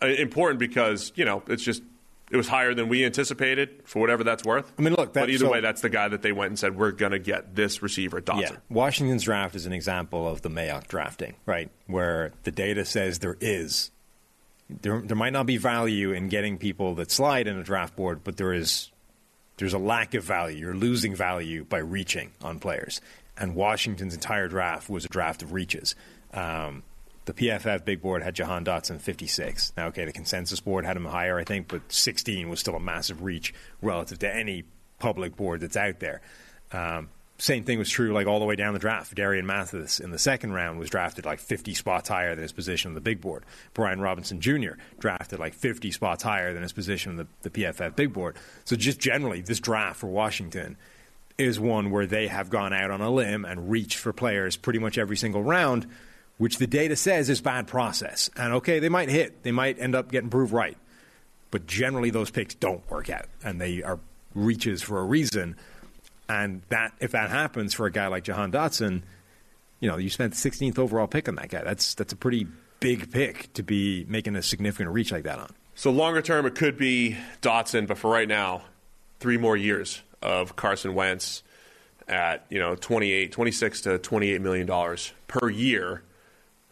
uh, 0.03 0.07
important 0.07 0.59
because, 0.59 1.13
you 1.17 1.27
know, 1.27 1.43
it's 1.49 1.63
just, 1.63 1.83
it 2.31 2.37
was 2.39 2.49
higher 2.49 2.73
than 2.73 2.89
we 2.89 3.05
anticipated 3.05 3.83
for 3.85 4.01
whatever 4.01 4.25
that's 4.25 4.43
worth. 4.43 4.73
I 4.79 4.83
mean, 4.83 4.95
look, 4.95 5.13
that- 5.13 5.21
but 5.21 5.29
either 5.31 5.45
so- 5.45 5.51
way, 5.53 5.61
that's 5.61 5.83
the 5.83 5.91
guy 5.91 6.09
that 6.09 6.23
they 6.23 6.33
went 6.33 6.49
and 6.51 6.59
said, 6.59 6.77
we're 6.77 6.93
going 6.93 7.13
to 7.13 7.19
get 7.19 7.55
this 7.55 7.83
receiver, 7.83 8.23
Dotson. 8.23 8.41
Yeah, 8.41 8.57
Washington's 8.71 9.25
draft 9.25 9.55
is 9.55 9.67
an 9.67 9.75
example 9.75 10.27
of 10.27 10.41
the 10.41 10.49
Mayock 10.49 10.89
drafting, 10.89 11.35
right? 11.45 11.71
Where 11.87 12.33
the 12.45 12.51
data 12.51 12.87
says 12.87 13.19
there 13.19 13.37
is. 13.41 13.91
There, 14.69 15.01
there 15.01 15.17
might 15.17 15.33
not 15.33 15.47
be 15.47 15.57
value 15.57 16.13
in 16.13 16.29
getting 16.29 16.59
people 16.59 16.95
that 16.95 17.11
slide 17.11 17.47
in 17.47 17.59
a 17.59 17.63
draft 17.63 17.97
board, 17.97 18.25
but 18.25 18.37
there 18.37 18.53
is 18.53 18.91
there's 19.57 19.75
a 19.75 19.79
lack 19.79 20.15
of 20.15 20.25
value. 20.25 20.59
You're 20.59 20.75
losing 20.75 21.15
value 21.15 21.65
by 21.65 21.79
reaching 21.79 22.33
on 22.43 22.59
players. 22.59 23.01
And 23.37 23.55
Washington's 23.55 24.15
entire 24.15 24.49
draft 24.49 24.89
was 24.89 25.05
a 25.05 25.09
draft 25.09 25.43
of 25.43 25.53
reaches. 25.53 25.95
Um, 26.33 26.83
the 27.25 27.33
PFF 27.33 27.85
big 27.85 28.03
board 28.03 28.23
had 28.23 28.35
Jahan 28.35 28.65
Dotson 28.65 29.01
56. 29.01 29.73
Now, 29.77 29.87
okay, 29.87 30.05
the 30.05 30.13
consensus 30.13 30.61
board 30.61 30.85
had 30.85 30.97
him 30.97 31.07
higher, 31.07 31.39
I 31.39 31.45
think, 31.45 31.69
but 31.69 31.91
16 31.91 32.49
was 32.49 32.61
still 32.61 32.75
a 32.75 32.81
massive 32.81 33.23
reach 33.23 33.55
relative 33.81 34.19
to 34.21 34.35
any 34.35 34.65
public 34.99 35.37
board 35.37 35.61
that's 35.61 35.77
out 35.77 36.01
there. 36.01 36.21
Um, 36.73 37.09
same 37.45 37.63
thing 37.63 37.79
was 37.79 37.91
true 37.91 38.15
like 38.15 38.27
all 38.27 38.39
the 38.39 38.47
way 38.47 38.57
down 38.57 38.73
the 38.73 38.79
draft. 38.79 39.15
Darian 39.15 39.45
Mathis 39.45 40.01
in 40.01 40.11
the 40.11 40.19
second 40.19 40.55
round 40.55 40.79
was 40.79 40.89
drafted 40.89 41.27
like 41.27 41.41
50 41.41 41.75
spots 41.75 42.09
higher 42.09 42.35
than 42.35 42.41
his 42.41 42.53
position 42.53 42.93
on 42.93 42.95
the 42.95 43.03
big 43.03 43.21
board. 43.21 43.45
Brian 43.75 44.01
Robinson 44.01 44.41
Jr. 44.41 44.77
drafted 44.99 45.39
like 45.39 45.53
50 45.53 45.91
spots 45.91 46.23
higher 46.23 46.55
than 46.55 46.63
his 46.63 46.73
position 46.73 47.11
on 47.11 47.17
the, 47.17 47.27
the 47.43 47.51
PFF 47.51 47.95
big 47.97 48.15
board. 48.15 48.37
So 48.65 48.77
just 48.77 48.99
generally, 48.99 49.43
this 49.43 49.61
draft 49.61 50.01
for 50.01 50.07
Washington 50.07 50.79
is 51.37 51.61
one 51.61 51.91
where 51.91 52.07
they 52.07 52.29
have 52.29 52.49
gone 52.49 52.73
out 52.73 52.91
on 52.91 53.03
a 53.03 53.11
limb 53.11 53.45
and 53.45 53.71
reached 53.71 53.99
for 53.99 54.15
players 54.15 54.57
pretty 54.57 54.79
much 54.79 54.97
every 54.97 55.19
single 55.19 55.43
round, 55.43 55.87
which 56.39 56.57
the 56.57 56.67
data 56.67 56.97
says 56.97 57.29
is 57.29 57.43
bad 57.43 57.67
process. 57.67 58.31
And 58.39 58.55
okay, 58.55 58.79
they 58.79 58.89
might 58.89 59.11
hit, 59.11 59.43
they 59.43 59.53
might 59.53 59.79
end 59.79 59.95
up 59.95 60.11
getting 60.11 60.31
proved 60.31 60.55
right, 60.55 60.79
but 61.51 61.67
generally 61.67 62.09
those 62.09 62.31
picks 62.31 62.55
don't 62.55 62.91
work 62.91 63.11
out, 63.11 63.27
and 63.43 63.61
they 63.61 63.83
are 63.83 64.01
reaches 64.35 64.81
for 64.81 64.99
a 64.99 65.05
reason. 65.05 65.57
And 66.29 66.63
that 66.71 66.93
if 67.01 67.13
that 67.13 67.31
happens 67.31 67.75
for 67.75 67.87
a 67.87 67.91
guy 67.91 68.07
like 68.07 68.25
Jahan 68.25 68.51
Dotson, 68.51 69.03
you 69.81 69.89
know, 69.89 69.99
you 69.99 70.09
spent 70.09 70.35
the 70.35 70.51
16th 70.51 70.79
overall 70.79 71.07
pick 71.07 71.29
on 71.29 71.35
that 71.37 71.49
guy. 71.49 71.63
That's 71.63 71.95
that's 71.95 72.13
a 72.13 72.17
pretty 72.17 72.47
big 72.81 73.11
pick 73.11 73.53
to 73.55 73.63
be 73.63 74.05
making 74.09 74.37
a 74.37 74.43
significant 74.43 74.91
reach 74.91 75.13
like 75.13 75.25
that 75.25 75.39
on. 75.39 75.51
So 75.75 75.91
longer 75.91 76.23
term, 76.23 76.47
it 76.47 76.55
could 76.55 76.79
be 76.79 77.17
Dotson, 77.43 77.87
but 77.87 77.99
for 77.99 78.11
right 78.11 78.29
now, 78.29 78.63
three 79.21 79.37
more 79.37 79.57
years 79.57 80.03
of 80.23 80.57
Carson 80.57 80.95
Wentz 80.95 81.43
at 82.09 82.47
you 82.49 82.59
know 82.59 82.75
28, 82.75 83.33
26 83.33 83.81
to 83.83 83.99
28 83.99 84.41
million 84.41 84.67
dollars 84.67 85.13
per 85.27 85.51
year. 85.51 86.03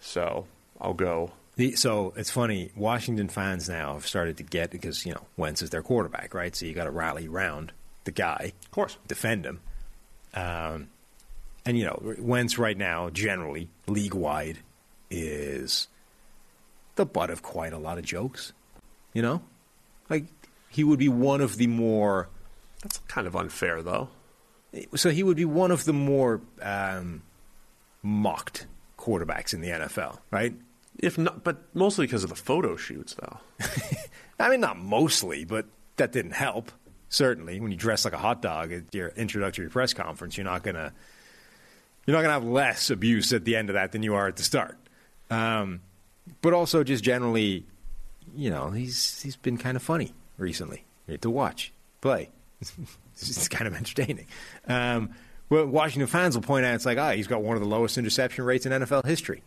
So 0.00 0.46
I'll 0.80 0.94
go. 0.94 1.32
The, 1.56 1.72
so 1.72 2.14
it's 2.16 2.30
funny. 2.30 2.70
Washington 2.74 3.28
fans 3.28 3.68
now 3.68 3.94
have 3.94 4.06
started 4.06 4.38
to 4.38 4.42
get 4.42 4.70
because 4.70 5.04
you 5.04 5.12
know 5.12 5.22
Wentz 5.36 5.62
is 5.62 5.70
their 5.70 5.82
quarterback, 5.82 6.34
right? 6.34 6.54
So 6.54 6.66
you 6.66 6.72
got 6.72 6.84
to 6.84 6.90
rally 6.90 7.28
around 7.28 7.72
the 8.04 8.10
guy, 8.10 8.52
of 8.64 8.70
course, 8.70 8.96
defend 9.06 9.44
him. 9.44 9.60
Um, 10.34 10.88
and 11.64 11.78
you 11.78 11.84
know 11.84 12.14
Wentz 12.18 12.58
right 12.58 12.76
now, 12.76 13.10
generally 13.10 13.68
league 13.86 14.14
wide, 14.14 14.58
is 15.10 15.88
the 16.96 17.06
butt 17.06 17.30
of 17.30 17.42
quite 17.42 17.72
a 17.72 17.78
lot 17.78 17.98
of 17.98 18.04
jokes. 18.04 18.52
You 19.12 19.22
know, 19.22 19.42
like 20.08 20.24
he 20.70 20.84
would 20.84 20.98
be 20.98 21.08
one 21.08 21.40
of 21.40 21.56
the 21.56 21.66
more. 21.66 22.28
That's 22.82 22.98
kind 23.08 23.26
of 23.26 23.36
unfair, 23.36 23.82
though. 23.82 24.08
So 24.96 25.10
he 25.10 25.22
would 25.22 25.36
be 25.36 25.44
one 25.44 25.70
of 25.70 25.84
the 25.84 25.92
more 25.92 26.40
um, 26.62 27.22
mocked 28.02 28.66
quarterbacks 28.98 29.52
in 29.52 29.60
the 29.60 29.68
NFL, 29.68 30.18
right? 30.30 30.54
If 30.98 31.18
not, 31.18 31.44
but 31.44 31.62
mostly 31.74 32.06
because 32.06 32.24
of 32.24 32.30
the 32.30 32.36
photo 32.36 32.76
shoots, 32.76 33.14
though. 33.14 33.38
I 34.40 34.48
mean, 34.48 34.60
not 34.60 34.78
mostly, 34.78 35.44
but 35.44 35.66
that 35.96 36.10
didn't 36.10 36.32
help. 36.32 36.72
Certainly, 37.12 37.60
when 37.60 37.70
you 37.70 37.76
dress 37.76 38.06
like 38.06 38.14
a 38.14 38.18
hot 38.18 38.40
dog 38.40 38.72
at 38.72 38.94
your 38.94 39.08
introductory 39.08 39.68
press 39.68 39.92
conference, 39.92 40.38
you're 40.38 40.46
not 40.46 40.62
gonna 40.62 40.94
you're 42.06 42.16
not 42.16 42.22
gonna 42.22 42.32
have 42.32 42.44
less 42.44 42.88
abuse 42.88 43.34
at 43.34 43.44
the 43.44 43.54
end 43.54 43.68
of 43.68 43.74
that 43.74 43.92
than 43.92 44.02
you 44.02 44.14
are 44.14 44.28
at 44.28 44.36
the 44.36 44.42
start. 44.42 44.78
Um, 45.30 45.82
but 46.40 46.54
also 46.54 46.82
just 46.82 47.04
generally, 47.04 47.66
you 48.34 48.48
know, 48.48 48.70
he's 48.70 49.20
he's 49.20 49.36
been 49.36 49.58
kind 49.58 49.76
of 49.76 49.82
funny 49.82 50.14
recently 50.38 50.84
You 51.06 51.18
to 51.18 51.28
watch 51.28 51.70
play. 52.00 52.30
it's 53.20 53.46
kind 53.48 53.66
of 53.66 53.74
entertaining. 53.74 54.26
Um, 54.66 55.10
well, 55.50 55.66
Washington 55.66 56.06
fans 56.06 56.34
will 56.34 56.42
point 56.42 56.64
out 56.64 56.76
it's 56.76 56.86
like, 56.86 56.96
ah, 56.96 57.10
he's 57.10 57.26
got 57.26 57.42
one 57.42 57.58
of 57.58 57.62
the 57.62 57.68
lowest 57.68 57.98
interception 57.98 58.46
rates 58.46 58.64
in 58.64 58.72
NFL 58.72 59.04
history. 59.04 59.42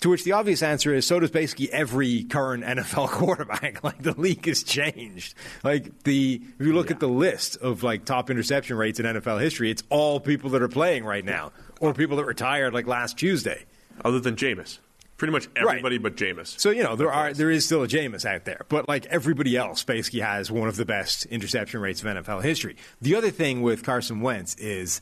To 0.00 0.10
which 0.10 0.24
the 0.24 0.32
obvious 0.32 0.62
answer 0.62 0.94
is 0.94 1.06
so 1.06 1.18
does 1.20 1.30
basically 1.30 1.72
every 1.72 2.24
current 2.24 2.64
NFL 2.64 3.08
quarterback. 3.12 3.82
like 3.82 4.02
the 4.02 4.12
league 4.20 4.44
has 4.46 4.62
changed. 4.62 5.34
Like 5.64 6.02
the 6.04 6.40
if 6.60 6.66
you 6.66 6.74
look 6.74 6.90
Yeah. 6.90 6.94
at 6.96 7.00
the 7.00 7.08
list 7.08 7.56
of 7.58 7.82
like 7.82 8.04
top 8.04 8.28
interception 8.30 8.76
rates 8.76 9.00
in 9.00 9.06
NFL 9.06 9.40
history, 9.40 9.70
it's 9.70 9.82
all 9.88 10.20
people 10.20 10.50
that 10.50 10.60
are 10.62 10.68
playing 10.68 11.04
right 11.04 11.24
now 11.24 11.50
or 11.80 11.94
people 11.94 12.16
that 12.18 12.26
retired 12.26 12.74
like 12.74 12.86
last 12.86 13.16
Tuesday. 13.18 13.64
Other 14.04 14.20
than 14.20 14.36
Jameis. 14.36 14.78
Pretty 15.16 15.32
much 15.32 15.48
everybody 15.56 15.96
but 15.96 16.14
Jameis. 16.16 16.60
So 16.60 16.68
you 16.68 16.82
know 16.82 16.94
there 16.94 17.10
are 17.10 17.32
there 17.32 17.50
is 17.50 17.64
still 17.64 17.82
a 17.82 17.88
Jameis 17.88 18.26
out 18.26 18.44
there, 18.44 18.66
but 18.68 18.86
like 18.86 19.06
everybody 19.06 19.56
else, 19.56 19.82
basically 19.82 20.20
has 20.20 20.50
one 20.50 20.68
of 20.68 20.76
the 20.76 20.84
best 20.84 21.24
interception 21.26 21.80
rates 21.80 22.02
of 22.02 22.08
NFL 22.08 22.42
history. 22.42 22.76
The 23.00 23.14
other 23.14 23.30
thing 23.30 23.62
with 23.62 23.82
Carson 23.82 24.20
Wentz 24.20 24.54
is, 24.56 25.00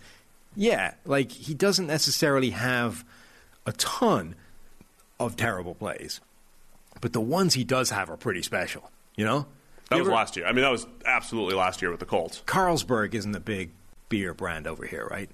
yeah, 0.55 0.95
like 1.05 1.33
he 1.33 1.53
doesn't 1.53 1.89
necessarily 1.89 2.51
have 2.51 3.05
a 3.67 3.73
ton 3.73 4.37
of 5.21 5.37
terrible 5.37 5.75
plays, 5.75 6.21
but 7.01 7.13
the 7.13 7.21
ones 7.21 7.55
he 7.55 7.65
does 7.65 7.91
have 7.91 8.11
are 8.11 8.17
pretty 8.17 8.43
special. 8.43 8.91
You 9.17 9.25
know, 9.25 9.47
That 9.91 9.97
You 9.97 10.03
was 10.03 10.09
ever- 10.09 10.17
last 10.17 10.37
year. 10.37 10.47
I 10.47 10.53
mean, 10.53 10.63
that 10.63 10.71
was 10.73 10.87
absolutely 11.05 11.55
last 11.55 11.83
year 11.83 11.91
with 11.91 12.01
the 12.01 12.07
Colts. 12.07 12.43
Carlsberg 12.47 13.15
isn't 13.15 13.35
a 13.37 13.41
big 13.41 13.71
beer 14.09 14.33
brand 14.35 14.67
over 14.67 14.87
here, 14.87 15.07
right? 15.11 15.29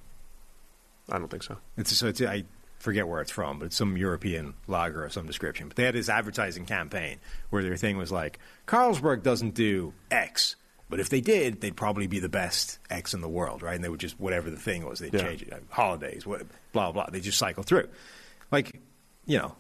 I 1.08 1.18
don't 1.18 1.28
think 1.30 1.42
so. 1.44 1.58
It's 1.76 1.96
so 1.96 2.08
it's, 2.08 2.20
I 2.20 2.44
forget 2.78 3.06
where 3.08 3.20
it's 3.20 3.30
from, 3.30 3.58
but 3.58 3.66
it's 3.66 3.76
some 3.76 3.96
European 3.96 4.54
lager 4.66 5.04
of 5.04 5.12
some 5.12 5.26
description. 5.26 5.68
But 5.68 5.76
they 5.76 5.84
had 5.84 5.94
this 5.94 6.08
advertising 6.08 6.66
campaign 6.66 7.18
where 7.50 7.62
their 7.62 7.76
thing 7.76 7.96
was 7.96 8.10
like, 8.12 8.38
Carlsberg 8.66 9.22
doesn't 9.22 9.54
do 9.54 9.92
X, 10.10 10.56
but 10.88 10.98
if 11.00 11.08
they 11.08 11.20
did, 11.20 11.60
they'd 11.60 11.76
probably 11.76 12.06
be 12.08 12.18
the 12.20 12.28
best 12.28 12.78
X 12.90 13.14
in 13.14 13.20
the 13.20 13.28
world, 13.28 13.62
right? 13.62 13.74
And 13.76 13.84
they 13.84 13.88
would 13.88 14.00
just 14.00 14.18
whatever 14.20 14.50
the 14.50 14.56
thing 14.56 14.84
was, 14.84 14.98
they'd 14.98 15.14
Yeah. 15.14 15.22
change 15.22 15.42
it. 15.42 15.62
Holidays, 15.70 16.26
what, 16.26 16.42
blah 16.72 16.90
blah. 16.92 17.06
They 17.10 17.20
just 17.20 17.38
cycle 17.38 17.62
through, 17.62 17.88
like 18.50 18.80
you 19.26 19.38
know, 19.38 19.54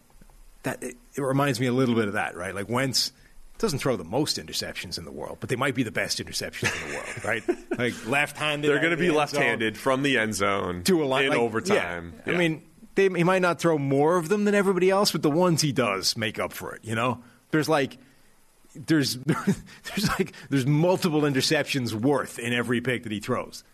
that 0.62 0.82
it, 0.82 0.96
it 1.14 1.22
reminds 1.22 1.60
me 1.60 1.66
a 1.66 1.72
little 1.72 1.94
bit 1.94 2.06
of 2.08 2.14
that, 2.14 2.36
right? 2.36 2.54
Like 2.54 2.68
Wentz. 2.68 3.12
Doesn't 3.58 3.80
throw 3.80 3.94
the 3.94 4.04
most 4.04 4.38
interceptions 4.38 4.96
in 4.96 5.04
the 5.04 5.12
world, 5.12 5.36
but 5.38 5.50
they 5.50 5.56
might 5.56 5.74
be 5.74 5.82
the 5.82 5.90
best 5.90 6.18
interceptions 6.18 6.74
in 6.82 6.88
the 6.88 6.96
world, 6.96 7.24
right? 7.26 7.78
Like 7.78 8.06
left-handed. 8.06 8.66
They're 8.66 8.78
going 8.78 8.88
to 8.88 8.94
of 8.94 9.00
be 9.00 9.10
left-handed 9.10 9.76
from 9.76 10.02
the 10.02 10.16
end 10.16 10.34
zone 10.34 10.76
zone 10.76 10.84
to 10.84 11.02
a 11.02 11.04
line 11.04 11.24
in 11.24 11.30
like, 11.32 11.38
overtime. 11.38 12.14
yeah. 12.26 12.32
I 12.32 12.36
mean, 12.38 12.62
they, 12.94 13.08
he 13.08 13.24
might 13.24 13.42
not 13.42 13.60
throw 13.60 13.78
more 13.78 14.16
of 14.16 14.28
them 14.28 14.44
than 14.44 14.54
everybody 14.54 14.90
else, 14.90 15.12
but 15.12 15.22
the 15.22 15.30
ones 15.30 15.62
he 15.62 15.72
does 15.72 16.16
make 16.16 16.38
up 16.38 16.52
for 16.52 16.74
it. 16.74 16.80
You 16.84 16.94
know, 16.94 17.22
there's 17.50 17.68
like 17.68 17.98
there's 18.74 19.16
there's 19.16 20.08
like 20.18 20.32
there's 20.48 20.66
multiple 20.66 21.22
interceptions 21.22 21.92
worth 21.92 22.38
in 22.38 22.52
every 22.52 22.80
pick 22.80 23.04
that 23.04 23.12
he 23.12 23.20
throws. 23.20 23.64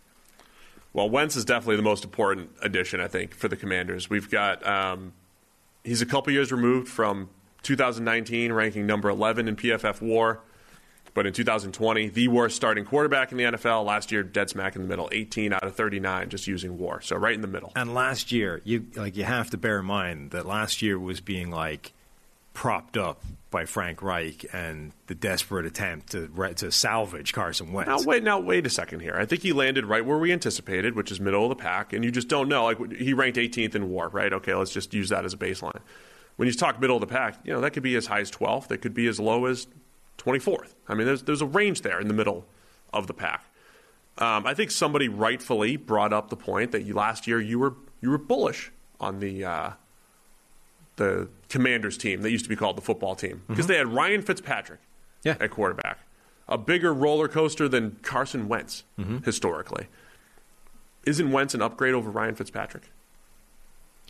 Well, 0.93 1.11
Wentz 1.11 1.37
is 1.37 1.45
definitely 1.45 1.77
the 1.77 1.83
most 1.83 2.05
important 2.05 2.51
addition, 2.63 3.01
I 3.01 3.09
think, 3.09 3.35
for 3.35 3.49
the 3.49 3.57
Commanders. 3.57 4.09
We've 4.09 4.31
got 4.31 4.67
um, 4.67 5.13
he's 5.87 6.03
a 6.03 6.07
couple 6.07 6.33
years 6.33 6.53
removed 6.53 6.89
from 6.89 7.31
2019, 7.63 8.53
ranking 8.53 8.87
number 8.87 9.09
11 9.09 9.49
in 9.49 9.57
PFF 9.57 10.03
WAR, 10.03 10.41
but 11.15 11.27
in 11.27 11.33
2020, 11.33 12.09
the 12.09 12.29
worst 12.29 12.57
starting 12.57 12.85
quarterback 12.85 13.33
in 13.33 13.39
the 13.39 13.45
NFL. 13.45 13.85
Last 13.87 14.13
year, 14.13 14.23
dead 14.23 14.51
smack 14.51 14.77
in 14.77 14.83
the 14.83 14.89
middle, 14.89 15.09
18 15.13 15.53
out 15.53 15.65
of 15.65 15.75
39, 15.75 16.29
just 16.29 16.47
using 16.47 16.77
WAR, 16.79 17.01
so 17.01 17.17
right 17.17 17.35
in 17.35 17.41
the 17.41 17.49
middle. 17.49 17.73
And 17.75 17.95
last 17.95 18.33
year, 18.33 18.61
you 18.65 18.87
like 18.97 19.17
you 19.17 19.25
have 19.25 19.49
to 19.51 19.57
bear 19.57 19.79
in 19.79 19.87
mind 19.87 20.33
that 20.33 20.45
last 20.45 20.83
year 20.83 20.99
was 20.99 21.21
being 21.21 21.51
like 21.51 21.93
propped 22.57 22.97
up 22.97 23.23
by 23.51 23.67
Frank 23.67 24.03
Reich 24.03 24.47
and 24.51 24.93
the 25.09 25.15
desperate 25.15 25.67
attempt 25.67 26.13
to 26.13 26.29
to 26.55 26.73
salvage 26.73 27.35
Carson 27.35 27.71
Wentz. 27.71 27.89
Now 27.89 28.09
wait, 28.09 28.23
now 28.23 28.41
wait 28.41 28.67
a 28.67 28.71
second 28.71 29.01
here. 29.01 29.15
I 29.15 29.27
think 29.27 29.43
he 29.43 29.53
landed 29.53 29.85
right 29.85 30.05
where 30.05 30.17
we 30.17 30.33
anticipated, 30.33 30.97
which 30.97 31.13
is 31.13 31.21
middle 31.21 31.43
of 31.43 31.51
the 31.51 31.63
pack, 31.63 31.93
and 31.93 32.03
you 32.03 32.11
just 32.11 32.29
don't 32.29 32.49
know. 32.49 32.65
Like 32.65 32.95
he 32.95 33.13
ranked 33.13 33.37
18th 33.37 33.75
in 33.75 33.91
WAR, 33.91 34.09
right? 34.09 34.33
Okay, 34.33 34.55
let's 34.55 34.73
just 34.73 34.95
use 34.95 35.11
that 35.11 35.27
as 35.27 35.35
a 35.35 35.37
baseline. 35.37 35.81
When 36.37 36.49
you 36.49 36.55
talk 36.55 36.81
middle 36.81 36.97
of 36.97 37.03
the 37.03 37.07
pack, 37.07 37.39
you 37.45 37.53
know 37.53 37.61
that 37.61 37.73
could 37.73 37.83
be 37.83 37.95
as 37.95 38.07
high 38.07 38.21
as 38.21 38.31
12th. 38.31 38.69
That 38.69 38.79
could 38.79 38.95
be 38.95 39.07
as 39.07 39.21
low 39.21 39.45
as 39.45 39.67
24th. 40.17 40.73
I 40.89 40.95
mean, 40.95 41.07
there's 41.07 41.25
there's 41.25 41.43
a 41.43 41.47
range 41.47 41.83
there 41.83 42.01
in 42.01 42.09
the 42.09 42.15
middle 42.15 42.47
of 42.91 43.07
the 43.07 43.15
pack. 43.15 43.45
Um, 44.17 44.47
I 44.47 44.55
think 44.55 44.71
somebody 44.71 45.09
rightfully 45.09 45.77
brought 45.77 46.15
up 46.15 46.31
the 46.31 46.37
point 46.37 46.73
that 46.73 46.85
you, 46.85 46.95
last 46.95 47.27
year 47.27 47.39
you 47.39 47.59
were 47.59 47.75
you 48.01 48.09
were 48.09 48.19
bullish 48.19 48.73
on 48.99 49.21
the 49.21 49.45
uh, 49.45 49.71
the 50.97 51.29
Commanders 51.49 51.97
team 51.97 52.23
that 52.23 52.31
used 52.31 52.45
to 52.45 52.49
be 52.49 52.57
called 52.57 52.77
the 52.77 52.83
football 52.83 53.15
team 53.15 53.43
because 53.47 53.65
mm-hmm. 53.65 53.73
they 53.73 53.79
had 53.79 53.89
Ryan 53.89 54.23
Fitzpatrick 54.23 54.81
Yeah. 55.23 55.37
at 55.41 55.51
quarterback, 55.51 55.99
a 56.49 56.59
bigger 56.59 56.93
roller 56.93 57.29
coaster 57.29 57.69
than 57.69 57.99
Carson 58.03 58.49
Wentz 58.49 58.85
mm-hmm. 58.99 59.19
historically. 59.19 59.89
Isn't 61.05 61.31
Wentz 61.31 61.55
an 61.55 61.63
upgrade 61.63 61.95
over 61.95 62.11
Ryan 62.11 62.35
Fitzpatrick? 62.35 62.91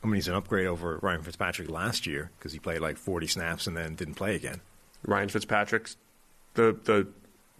I 0.02 0.06
mean, 0.06 0.14
he's 0.14 0.28
an 0.28 0.34
upgrade 0.34 0.66
over 0.66 0.98
Ryan 1.02 1.22
Fitzpatrick 1.22 1.70
last 1.70 2.06
year 2.06 2.30
because 2.38 2.52
he 2.52 2.58
played 2.58 2.80
like 2.80 2.96
40 2.96 3.26
snaps 3.26 3.66
and 3.66 3.76
then 3.76 3.94
didn't 3.94 4.14
play 4.14 4.34
again. 4.34 4.60
Ryan 5.04 5.28
Fitzpatrick's 5.28 5.96
the 6.54 6.76
the 6.84 7.06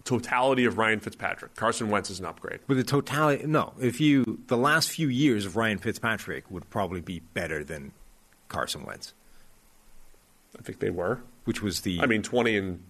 totality 0.03 0.63
of 0.65 0.77
Ryan 0.77 0.99
Fitzpatrick. 0.99 1.55
Carson 1.55 1.89
Wentz 1.89 2.09
is 2.09 2.19
an 2.19 2.25
upgrade. 2.25 2.59
But 2.65 2.77
the 2.77 2.83
totality, 2.83 3.45
no. 3.45 3.73
If 3.79 3.99
you 3.99 4.39
the 4.47 4.57
last 4.57 4.89
few 4.89 5.07
years 5.09 5.45
of 5.45 5.55
Ryan 5.55 5.77
Fitzpatrick 5.77 6.49
would 6.49 6.69
probably 6.69 7.01
be 7.01 7.19
better 7.19 7.63
than 7.63 7.91
Carson 8.49 8.85
Wentz, 8.85 9.13
I 10.57 10.61
think 10.61 10.79
they 10.79 10.89
were. 10.89 11.21
which 11.45 11.61
was 11.61 11.81
the 11.81 11.99
I 12.01 12.05
mean, 12.05 12.23
20 12.23 12.57
and 12.57 12.83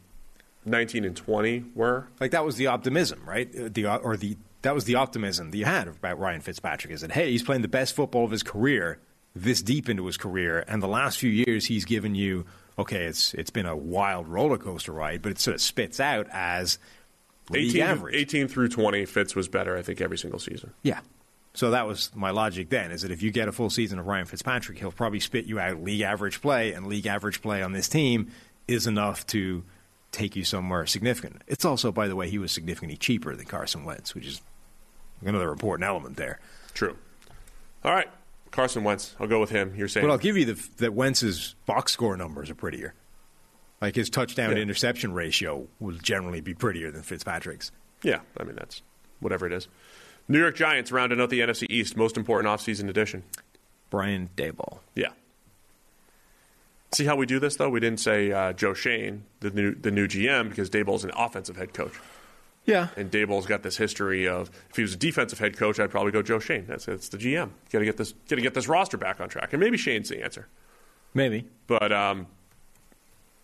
19 0.66 1.06
and 1.06 1.16
20 1.16 1.66
were. 1.76 2.08
like 2.20 2.32
that 2.32 2.44
was 2.46 2.56
the 2.58 2.68
optimism, 2.68 3.22
right? 3.26 3.50
Uh, 3.58 3.70
The 3.72 3.86
or 3.86 4.18
the 4.18 4.38
that 4.64 4.74
was 4.74 4.86
the 4.86 4.96
optimism 4.96 5.52
that 5.52 5.58
you 5.58 5.66
had 5.66 5.88
about 5.88 6.20
Ryan 6.20 6.42
Fitzpatrick 6.42 6.92
is 6.94 7.02
that 7.02 7.12
hey, 7.12 7.32
he's 7.32 7.44
playing 7.44 7.62
the 7.62 7.68
best 7.68 7.96
football 7.96 8.26
of 8.26 8.32
his 8.32 8.44
career 8.44 9.00
this 9.36 9.62
deep 9.62 9.88
into 9.88 10.04
his 10.08 10.18
career, 10.18 10.66
and 10.68 10.82
the 10.82 10.88
last 10.88 11.20
few 11.20 11.30
years 11.30 11.66
he's 11.66 11.86
given 11.86 12.16
you 12.16 12.46
okay, 12.80 13.06
it's 13.06 13.34
it's 13.36 13.50
been 13.52 13.66
a 13.66 13.76
wild 13.76 14.28
roller 14.28 14.58
coaster 14.58 14.92
ride, 14.92 15.22
but 15.22 15.32
it 15.32 15.40
sort 15.40 15.56
of 15.56 15.62
spits 15.62 16.00
out 16.00 16.28
as 16.32 16.80
league 17.50 17.70
18, 17.70 17.82
average. 17.82 18.16
18 18.16 18.48
through 18.48 18.68
20, 18.70 19.06
Fitz 19.06 19.36
was 19.36 19.48
better, 19.48 19.78
I 19.78 19.82
think, 19.82 20.02
every 20.02 20.18
single 20.18 20.40
season. 20.40 20.74
Yeah. 20.84 21.00
So 21.58 21.72
that 21.72 21.88
was 21.88 22.12
my 22.14 22.30
logic 22.30 22.70
then, 22.70 22.92
is 22.92 23.02
that 23.02 23.10
if 23.10 23.24
you 23.24 23.32
get 23.32 23.48
a 23.48 23.52
full 23.52 23.72
season 23.72 23.98
of 23.98 24.06
Ryan 24.06 24.28
Fitzpatrick, 24.28 24.78
he'll 24.78 24.92
probably 24.92 25.20
spit 25.20 25.46
you 25.46 25.60
out 25.60 25.82
league 25.82 26.02
average 26.02 26.40
play, 26.40 26.74
and 26.74 26.86
league 26.86 27.08
average 27.08 27.42
play 27.42 27.64
on 27.64 27.72
this 27.72 27.90
team 27.90 28.30
is 28.68 28.86
enough 28.86 29.26
to 29.26 29.64
take 30.12 30.36
you 30.36 30.44
somewhere 30.44 30.86
significant. 30.86 31.42
It's 31.48 31.66
also, 31.66 31.92
by 31.92 32.10
the 32.10 32.16
way, 32.16 32.30
he 32.30 32.38
was 32.38 32.52
significantly 32.52 32.96
cheaper 32.96 33.36
than 33.36 33.48
Carson 33.48 33.86
Wentz, 33.86 34.14
which 34.14 34.28
is 34.28 34.42
another 35.26 35.52
important 35.52 35.88
element 35.88 36.16
there. 36.16 36.40
True. 36.76 36.96
All 37.84 37.92
right. 37.92 38.08
Carson 38.52 38.84
Wentz. 38.84 39.16
I'll 39.20 39.26
go 39.26 39.40
with 39.40 39.50
him. 39.50 39.74
You're 39.76 39.88
saying. 39.88 40.06
But 40.06 40.12
I'll 40.12 40.20
give 40.20 40.38
you 40.38 40.46
the, 40.46 40.70
that 40.78 40.94
Wentz's 40.94 41.56
box 41.66 41.92
score 41.92 42.16
numbers 42.16 42.52
are 42.52 42.56
prettier. 42.56 42.94
Like 43.82 43.96
his 43.96 44.12
touchdown 44.12 44.52
to 44.52 44.62
interception 44.62 45.12
ratio 45.12 45.68
will 45.80 45.98
generally 45.98 46.42
be 46.42 46.54
prettier 46.54 46.92
than 46.92 47.02
Fitzpatrick's. 47.02 47.72
yeah, 48.04 48.20
I 48.40 48.44
mean, 48.44 48.56
that's 48.56 48.84
whatever 49.22 49.48
it 49.48 49.54
is. 49.54 49.68
New 50.28 50.40
York 50.40 50.56
Giants 50.56 50.92
rounding 50.92 51.22
out 51.22 51.30
the 51.30 51.40
NFC 51.40 51.68
East. 51.70 51.96
Most 51.96 52.18
important 52.18 52.54
offseason 52.54 52.90
addition. 52.90 53.24
Brian 53.90 54.30
Daboll. 54.36 54.80
Yeah. 54.96 55.10
See 56.92 57.06
how 57.06 57.16
we 57.16 57.26
do 57.26 57.40
this, 57.40 57.56
though? 57.56 57.70
We 57.70 57.80
didn't 57.80 58.00
say 58.00 58.32
uh, 58.32 58.54
Joe 58.54 58.74
Schoen, 58.74 59.24
the 59.40 59.52
new, 59.52 59.76
the 59.76 59.92
new 59.92 60.08
GM, 60.08 60.50
because 60.50 60.70
Daboll's 60.70 61.04
an 61.04 61.12
offensive 61.16 61.58
head 61.58 61.74
coach. 61.74 61.94
Yeah. 62.66 62.90
And 62.98 63.10
Daboll's 63.10 63.46
got 63.46 63.64
this 63.64 63.78
history 63.78 64.28
of 64.28 64.52
if 64.70 64.76
he 64.76 64.82
was 64.82 64.94
a 64.94 64.98
defensive 64.98 65.40
head 65.40 65.58
coach, 65.58 65.80
I'd 65.80 65.90
probably 65.90 66.12
go 66.12 66.22
Joe 66.22 66.40
Schoen. 66.40 66.66
That's, 66.68 66.86
that's 66.86 67.10
the 67.10 67.18
GM. 67.18 67.50
Got 67.72 67.80
to 67.80 67.86
get 67.86 67.98
this, 67.98 68.12
got 68.12 68.36
to 68.36 68.42
get 68.42 68.54
this 68.54 68.68
roster 68.68 68.98
back 68.98 69.22
on 69.22 69.30
track, 69.30 69.54
and 69.54 69.62
maybe 69.62 69.78
Schoen's 69.78 70.10
the 70.10 70.22
answer. 70.22 70.48
Maybe. 71.14 71.48
But 71.68 71.92
um, 71.94 72.28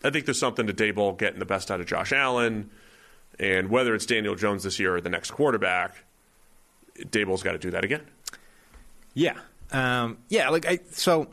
I 0.03 0.10
think 0.10 0.26
there's 0.26 0.39
something 0.39 0.68
to 0.68 0.73
Daboll 0.73 1.18
getting 1.18 1.39
the 1.39 1.45
best 1.45 1.72
out 1.72 1.80
of 1.80 1.85
Josh 1.85 2.11
Allen, 2.11 2.69
and 3.39 3.69
whether 3.69 3.95
it's 3.95 4.05
Daniel 4.05 4.35
Jones 4.35 4.64
this 4.64 4.77
year 4.77 4.95
or 4.95 5.01
the 5.01 5.10
next 5.10 5.31
quarterback, 5.31 6.03
Daboll's 6.98 7.44
got 7.44 7.53
to 7.53 7.57
do 7.57 7.72
that 7.72 7.84
again. 7.84 8.02
Yeah. 9.14 9.38
Um, 9.72 10.18
yeah, 10.30 10.49
like 10.49 10.65
I 10.65 10.80
so 10.91 11.28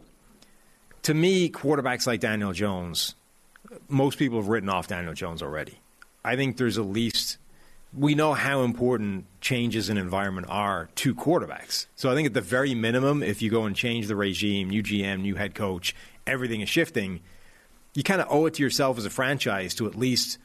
to 1.02 1.14
me, 1.14 1.50
quarterbacks 1.50 2.06
like 2.06 2.20
Daniel 2.20 2.52
Jones, 2.52 3.14
most 3.88 4.18
people 4.18 4.38
have 4.38 4.48
written 4.48 4.68
off 4.68 4.88
Daniel 4.88 5.14
Jones 5.14 5.42
already. 5.42 5.78
I 6.24 6.36
think 6.36 6.56
there's 6.56 6.78
at 6.78 6.86
least 6.86 7.38
we 7.96 8.14
know 8.14 8.34
how 8.34 8.62
important 8.62 9.24
changes 9.40 9.90
in 9.90 9.98
environment 9.98 10.46
are 10.48 10.88
to 10.96 11.14
quarterbacks. 11.14 11.86
So 11.96 12.10
I 12.10 12.14
think 12.14 12.26
at 12.26 12.34
the 12.34 12.40
very 12.40 12.74
minimum, 12.74 13.22
if 13.22 13.42
you 13.42 13.50
go 13.50 13.64
and 13.64 13.74
change 13.74 14.06
the 14.06 14.16
regime, 14.16 14.70
new 14.70 14.82
GM, 14.82 15.22
new 15.22 15.34
head 15.34 15.54
coach, 15.54 15.94
everything 16.26 16.60
is 16.60 16.68
shifting, 16.68 17.20
you 17.94 18.02
kind 18.02 18.20
of 18.20 18.28
owe 18.30 18.46
it 18.46 18.54
to 18.54 18.62
yourself 18.62 18.96
as 18.98 19.04
a 19.04 19.10
franchise 19.10 19.74
to 19.76 19.86
at 19.86 19.96
least 19.96 20.38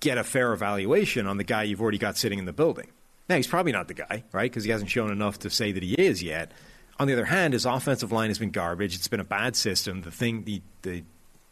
get 0.00 0.18
a 0.18 0.24
fair 0.24 0.52
evaluation 0.52 1.26
on 1.26 1.36
the 1.36 1.44
guy 1.44 1.64
you've 1.64 1.80
already 1.80 1.98
got 1.98 2.16
sitting 2.16 2.38
in 2.38 2.44
the 2.44 2.52
building. 2.52 2.88
Now, 3.28 3.36
he's 3.36 3.46
probably 3.46 3.72
not 3.72 3.88
the 3.88 3.94
guy, 3.94 4.24
right? 4.32 4.50
Because 4.50 4.64
he 4.64 4.70
hasn't 4.70 4.90
shown 4.90 5.10
enough 5.10 5.40
to 5.40 5.50
say 5.50 5.72
that 5.72 5.82
he 5.82 5.94
is 5.94 6.22
yet. 6.22 6.52
On 6.98 7.06
the 7.06 7.12
other 7.14 7.24
hand, 7.24 7.54
his 7.54 7.64
offensive 7.64 8.12
line 8.12 8.30
has 8.30 8.38
been 8.38 8.50
garbage. 8.50 8.94
It's 8.94 9.08
been 9.08 9.20
a 9.20 9.24
bad 9.24 9.56
system. 9.56 10.02
The 10.02 10.10
thing, 10.10 10.44
the, 10.44 10.62
the 10.82 11.04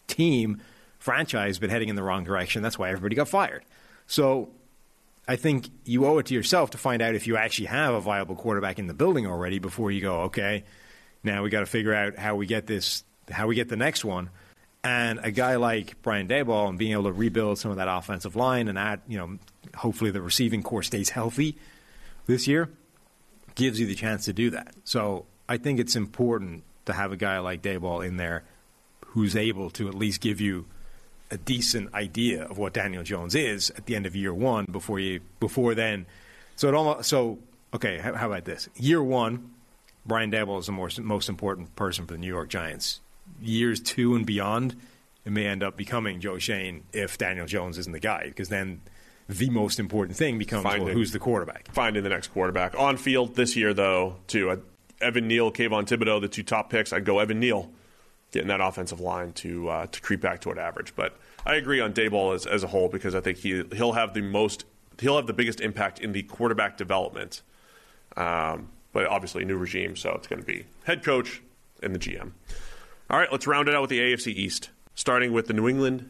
team, 0.07 0.61
franchise, 0.99 1.49
has 1.49 1.59
been 1.59 1.71
heading 1.71 1.89
in 1.89 1.97
the 1.97 2.03
wrong 2.03 2.25
direction. 2.25 2.63
That's 2.63 2.79
why 2.79 2.91
everybody 2.91 3.17
got 3.17 3.29
fired. 3.29 3.65
So 4.07 4.51
I 5.27 5.37
think 5.37 5.71
you 5.85 6.07
owe 6.07 6.19
it 6.19 6.27
to 6.27 6.35
yourself 6.35 6.71
to 6.71 6.79
find 6.79 7.01
out 7.01 7.15
if 7.15 7.27
you 7.27 7.37
actually 7.37 7.67
have 7.67 7.95
a 7.95 8.01
viable 8.01 8.35
quarterback 8.35 8.79
in 8.79 8.87
the 8.87 8.95
building 8.95 9.27
already 9.27 9.59
before 9.59 9.91
you 9.91 10.01
go, 10.01 10.23
okay, 10.23 10.65
now 11.23 11.43
we 11.43 11.51
got 11.51 11.61
to 11.61 11.67
figure 11.67 11.95
out 11.95 12.19
how 12.19 12.35
we 12.35 12.47
get 12.47 12.67
this, 12.67 13.05
how 13.31 13.47
we 13.47 13.55
get 13.55 13.69
the 13.69 13.77
next 13.77 14.05
one. 14.05 14.31
And 14.83 15.21
a 15.23 15.31
guy 15.31 15.57
like 15.57 16.01
Brian 16.03 16.27
Daboll 16.27 16.69
and 16.69 16.79
being 16.79 16.93
able 16.93 17.05
to 17.05 17.13
rebuild 17.13 17.59
some 17.59 17.71
of 17.71 17.77
that 17.77 17.89
offensive 17.89 18.35
line 18.35 18.69
and 18.69 18.79
add, 18.79 19.01
you 19.07 19.19
know, 19.19 19.39
hopefully 19.77 20.11
the 20.11 20.23
receiving 20.23 20.63
corps 20.63 20.83
stays 20.83 21.11
healthy 21.11 21.57
this 22.27 22.49
year 22.49 22.71
gives 23.55 23.79
you 23.79 23.87
the 23.87 23.95
chance 23.95 24.25
to 24.25 24.33
do 24.33 24.51
that. 24.51 24.75
So 24.85 25.27
I 25.49 25.59
think 25.59 25.81
it's 25.81 25.97
important 25.97 26.63
to 26.87 26.93
have 26.93 27.13
a 27.13 27.17
guy 27.17 27.39
like 27.41 27.63
Daboll 27.63 28.07
in 28.07 28.17
there 28.17 28.45
who's 29.07 29.37
able 29.37 29.71
to 29.71 29.89
at 29.89 29.95
least 29.95 30.21
give 30.21 30.41
you 30.41 30.67
a 31.31 31.37
decent 31.37 31.93
idea 31.95 32.45
of 32.45 32.59
what 32.59 32.73
Daniel 32.73 33.03
Jones 33.03 33.35
is 33.35 33.71
at 33.71 33.87
the 33.87 33.95
end 33.95 34.07
of 34.07 34.17
year 34.17 34.33
one 34.33 34.67
before 34.71 34.99
you 34.99 35.21
before 35.39 35.75
then. 35.75 36.07
So 36.57 36.69
it 36.69 36.75
almost 36.75 37.09
so 37.09 37.39
okay. 37.75 37.99
How, 37.99 38.15
how 38.15 38.27
about 38.27 38.45
this? 38.45 38.69
Year 38.77 39.03
one, 39.03 39.51
Brian 40.07 40.31
Daboll 40.31 40.59
is 40.59 40.67
the 40.67 40.73
most 40.73 40.99
most 41.01 41.29
important 41.29 41.75
person 41.77 42.07
for 42.07 42.15
the 42.15 42.19
New 42.19 42.27
York 42.27 42.49
Giants. 42.49 43.01
Years 43.41 43.81
two 43.81 44.15
and 44.15 44.27
beyond, 44.27 44.77
it 45.25 45.33
may 45.33 45.47
end 45.47 45.63
up 45.63 45.77
becoming 45.77 46.21
Joe 46.21 46.39
Schoen 46.39 46.85
if 46.93 47.19
Daniel 47.19 47.47
Jones 47.47 47.79
isn't 47.79 47.93
the 47.93 48.01
guy, 48.01 48.25
because 48.25 48.49
then 48.49 48.81
the 49.29 49.51
most 49.51 49.79
important 49.79 50.17
thing 50.17 50.39
becomes 50.39 50.65
well, 50.65 50.87
who's 50.87 51.13
the 51.13 51.19
quarterback. 51.19 51.73
Finding 51.73 52.03
the 52.03 52.09
next 52.09 52.29
quarterback 52.29 52.79
on 52.79 52.97
field 52.97 53.37
this 53.37 53.57
year, 53.57 53.73
though. 53.73 54.17
Too 54.27 54.63
Evan 55.01 55.29
Neal, 55.29 55.51
Kayvon 55.51 55.87
Thibodeaux, 55.87 56.21
the 56.21 56.29
two 56.29 56.43
top 56.43 56.71
picks. 56.71 56.93
I'd 56.93 57.05
go 57.05 57.19
Evan 57.19 57.41
Neal, 57.41 57.71
getting 58.33 58.49
that 58.49 58.61
offensive 58.61 59.01
line 59.01 59.33
to 59.35 59.69
uh, 59.69 59.87
to 59.87 60.01
creep 60.01 60.21
back 60.21 60.41
toward 60.41 60.59
average. 60.59 60.95
But 60.95 61.17
I 61.47 61.55
agree 61.55 61.81
on 61.81 61.93
Daboll 61.93 62.35
as, 62.35 62.47
as 62.47 62.63
a 62.63 62.67
whole 62.67 62.89
because 62.89 63.15
I 63.15 63.21
think 63.21 63.39
he 63.39 63.65
he'll 63.73 63.93
have 63.93 64.15
the 64.15 64.23
most 64.23 64.65
he'll 65.01 65.17
have 65.17 65.27
the 65.27 65.33
biggest 65.33 65.61
impact 65.61 66.01
in 66.01 66.13
the 66.13 66.23
quarterback 66.23 66.77
development. 66.77 67.43
Um, 68.17 68.69
but 68.93 69.07
obviously, 69.07 69.45
new 69.45 69.57
regime, 69.57 69.97
so 69.97 70.11
it's 70.13 70.27
going 70.27 70.41
to 70.41 70.47
be 70.47 70.67
head 70.85 71.05
coach 71.05 71.43
and 71.83 71.95
the 71.95 71.99
GM. 71.99 72.33
All 73.11 73.19
right, 73.19 73.31
let's 73.33 73.49
round 73.49 73.69
it 73.69 73.75
out 73.75 73.81
with 73.81 73.91
the 73.91 73.99
AFC 73.99 74.29
East, 74.29 74.71
starting 74.95 75.33
with 75.33 75.49
the 75.49 75.53
New 75.53 75.69
England 75.69 76.09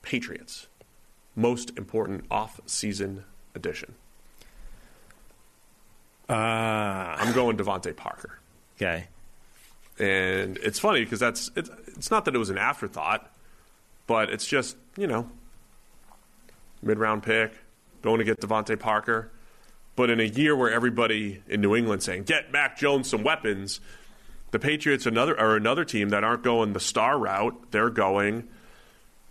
Patriots. 0.00 0.66
Most 1.36 1.76
important 1.76 2.24
off-season 2.30 3.24
addition. 3.54 3.94
Uh, 6.26 6.32
I'm 6.32 7.34
going 7.34 7.58
DeVante 7.58 7.94
Parker. 7.94 8.38
Okay. 8.76 9.08
And 9.98 10.56
it's 10.58 10.78
funny 10.78 11.04
because 11.04 11.20
that's 11.20 11.50
it's, 11.54 11.70
it's 11.88 12.10
not 12.10 12.24
that 12.24 12.34
it 12.34 12.38
was 12.38 12.50
an 12.50 12.58
afterthought, 12.58 13.30
but 14.06 14.30
it's 14.30 14.46
just 14.46 14.76
you 14.96 15.06
know 15.06 15.28
mid 16.82 16.98
round 16.98 17.24
pick 17.24 17.52
going 18.02 18.18
to 18.18 18.24
get 18.24 18.40
DeVante 18.40 18.78
Parker. 18.78 19.30
But 19.96 20.10
in 20.10 20.20
a 20.20 20.24
year 20.24 20.54
where 20.54 20.70
everybody 20.70 21.42
in 21.48 21.60
New 21.60 21.74
England 21.74 22.02
saying 22.02 22.24
get 22.24 22.52
Mac 22.52 22.78
Jones 22.78 23.10
some 23.10 23.24
weapons, 23.24 23.80
the 24.50 24.58
Patriots 24.58 25.06
another 25.06 25.38
are 25.38 25.56
another 25.56 25.84
team 25.84 26.10
that 26.10 26.24
aren't 26.24 26.42
going 26.42 26.72
the 26.72 26.80
star 26.80 27.18
route. 27.18 27.70
They're 27.70 27.90
going. 27.90 28.48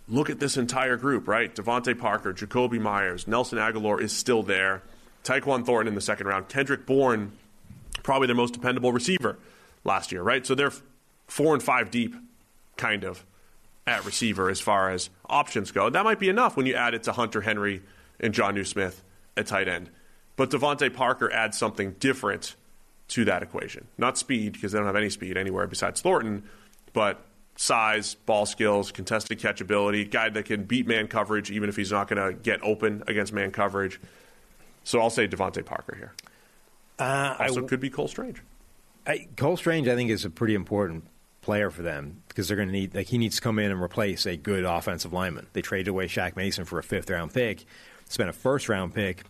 Look 0.08 0.30
at 0.30 0.40
this 0.40 0.56
entire 0.56 0.96
group, 0.96 1.28
right? 1.28 1.54
DeVante 1.54 1.98
Parker, 1.98 2.32
Jakobi 2.32 2.80
Meyers, 2.80 3.28
Nelson 3.28 3.58
Agholor 3.58 4.00
is 4.00 4.12
still 4.12 4.42
there. 4.42 4.82
Tyquan 5.24 5.66
Thornton 5.66 5.88
in 5.88 5.94
the 5.94 6.00
second 6.00 6.26
round. 6.26 6.48
Kendrick 6.48 6.86
Bourne, 6.86 7.32
probably 8.02 8.26
their 8.26 8.36
most 8.36 8.54
dependable 8.54 8.92
receiver 8.92 9.38
last 9.84 10.12
year, 10.12 10.22
right? 10.22 10.46
So 10.46 10.54
they're 10.54 10.72
four 11.26 11.52
and 11.52 11.62
five 11.62 11.90
deep, 11.90 12.14
kind 12.76 13.04
of, 13.04 13.24
at 13.86 14.04
receiver 14.06 14.48
as 14.48 14.60
far 14.60 14.90
as 14.90 15.10
options 15.28 15.72
go. 15.72 15.90
That 15.90 16.04
might 16.04 16.18
be 16.18 16.28
enough 16.28 16.56
when 16.56 16.64
you 16.64 16.74
add 16.74 16.94
it 16.94 17.02
to 17.02 17.12
Hunter 17.12 17.42
Henry 17.42 17.82
and 18.20 18.32
Jonnu 18.32 18.66
Smith 18.66 19.02
at 19.36 19.46
tight 19.46 19.68
end. 19.68 19.90
But 20.36 20.50
DeVante 20.50 20.94
Parker 20.94 21.30
adds 21.30 21.58
something 21.58 21.96
different 21.98 22.54
to 23.08 23.24
that 23.24 23.42
equation. 23.42 23.86
Not 23.96 24.18
speed, 24.18 24.52
because 24.52 24.72
they 24.72 24.78
don't 24.78 24.86
have 24.86 24.96
any 24.96 25.10
speed 25.10 25.36
anywhere 25.36 25.66
besides 25.66 26.00
Thornton, 26.00 26.44
but 26.92 27.24
size, 27.56 28.14
ball 28.14 28.46
skills, 28.46 28.92
contested 28.92 29.40
catchability, 29.40 30.08
guy 30.08 30.28
that 30.28 30.44
can 30.44 30.64
beat 30.64 30.86
man 30.86 31.08
coverage 31.08 31.50
even 31.50 31.68
if 31.68 31.76
he's 31.76 31.90
not 31.90 32.08
going 32.08 32.24
to 32.24 32.38
get 32.40 32.62
open 32.62 33.02
against 33.06 33.32
man 33.32 33.50
coverage. 33.50 34.00
So 34.84 35.00
I'll 35.00 35.10
say 35.10 35.26
DeVante 35.26 35.64
Parker 35.64 35.96
here. 35.96 36.14
Uh, 36.98 37.36
also, 37.38 37.54
w- 37.54 37.68
could 37.68 37.80
be 37.80 37.90
Cole 37.90 38.08
Strange. 38.08 38.42
I, 39.06 39.26
Cole 39.36 39.56
Strange, 39.56 39.88
I 39.88 39.94
think, 39.94 40.10
is 40.10 40.24
a 40.24 40.30
pretty 40.30 40.54
important 40.54 41.04
player 41.40 41.70
for 41.70 41.82
them 41.82 42.22
because 42.28 42.46
they're 42.48 42.56
going 42.56 42.68
to 42.68 42.72
need 42.72 42.94
like 42.94 43.06
he 43.06 43.18
needs 43.18 43.36
to 43.36 43.42
come 43.42 43.58
in 43.58 43.70
and 43.70 43.80
replace 43.80 44.26
a 44.26 44.36
good 44.36 44.64
offensive 44.64 45.12
lineman. 45.12 45.46
They 45.52 45.62
traded 45.62 45.88
away 45.88 46.06
Shaq 46.06 46.36
Mason 46.36 46.64
for 46.64 46.78
a 46.78 46.82
fifth 46.82 47.10
round 47.10 47.32
pick, 47.32 47.64
spent 48.08 48.28
a 48.28 48.32
first 48.32 48.68
round 48.68 48.94
pick 48.94 49.24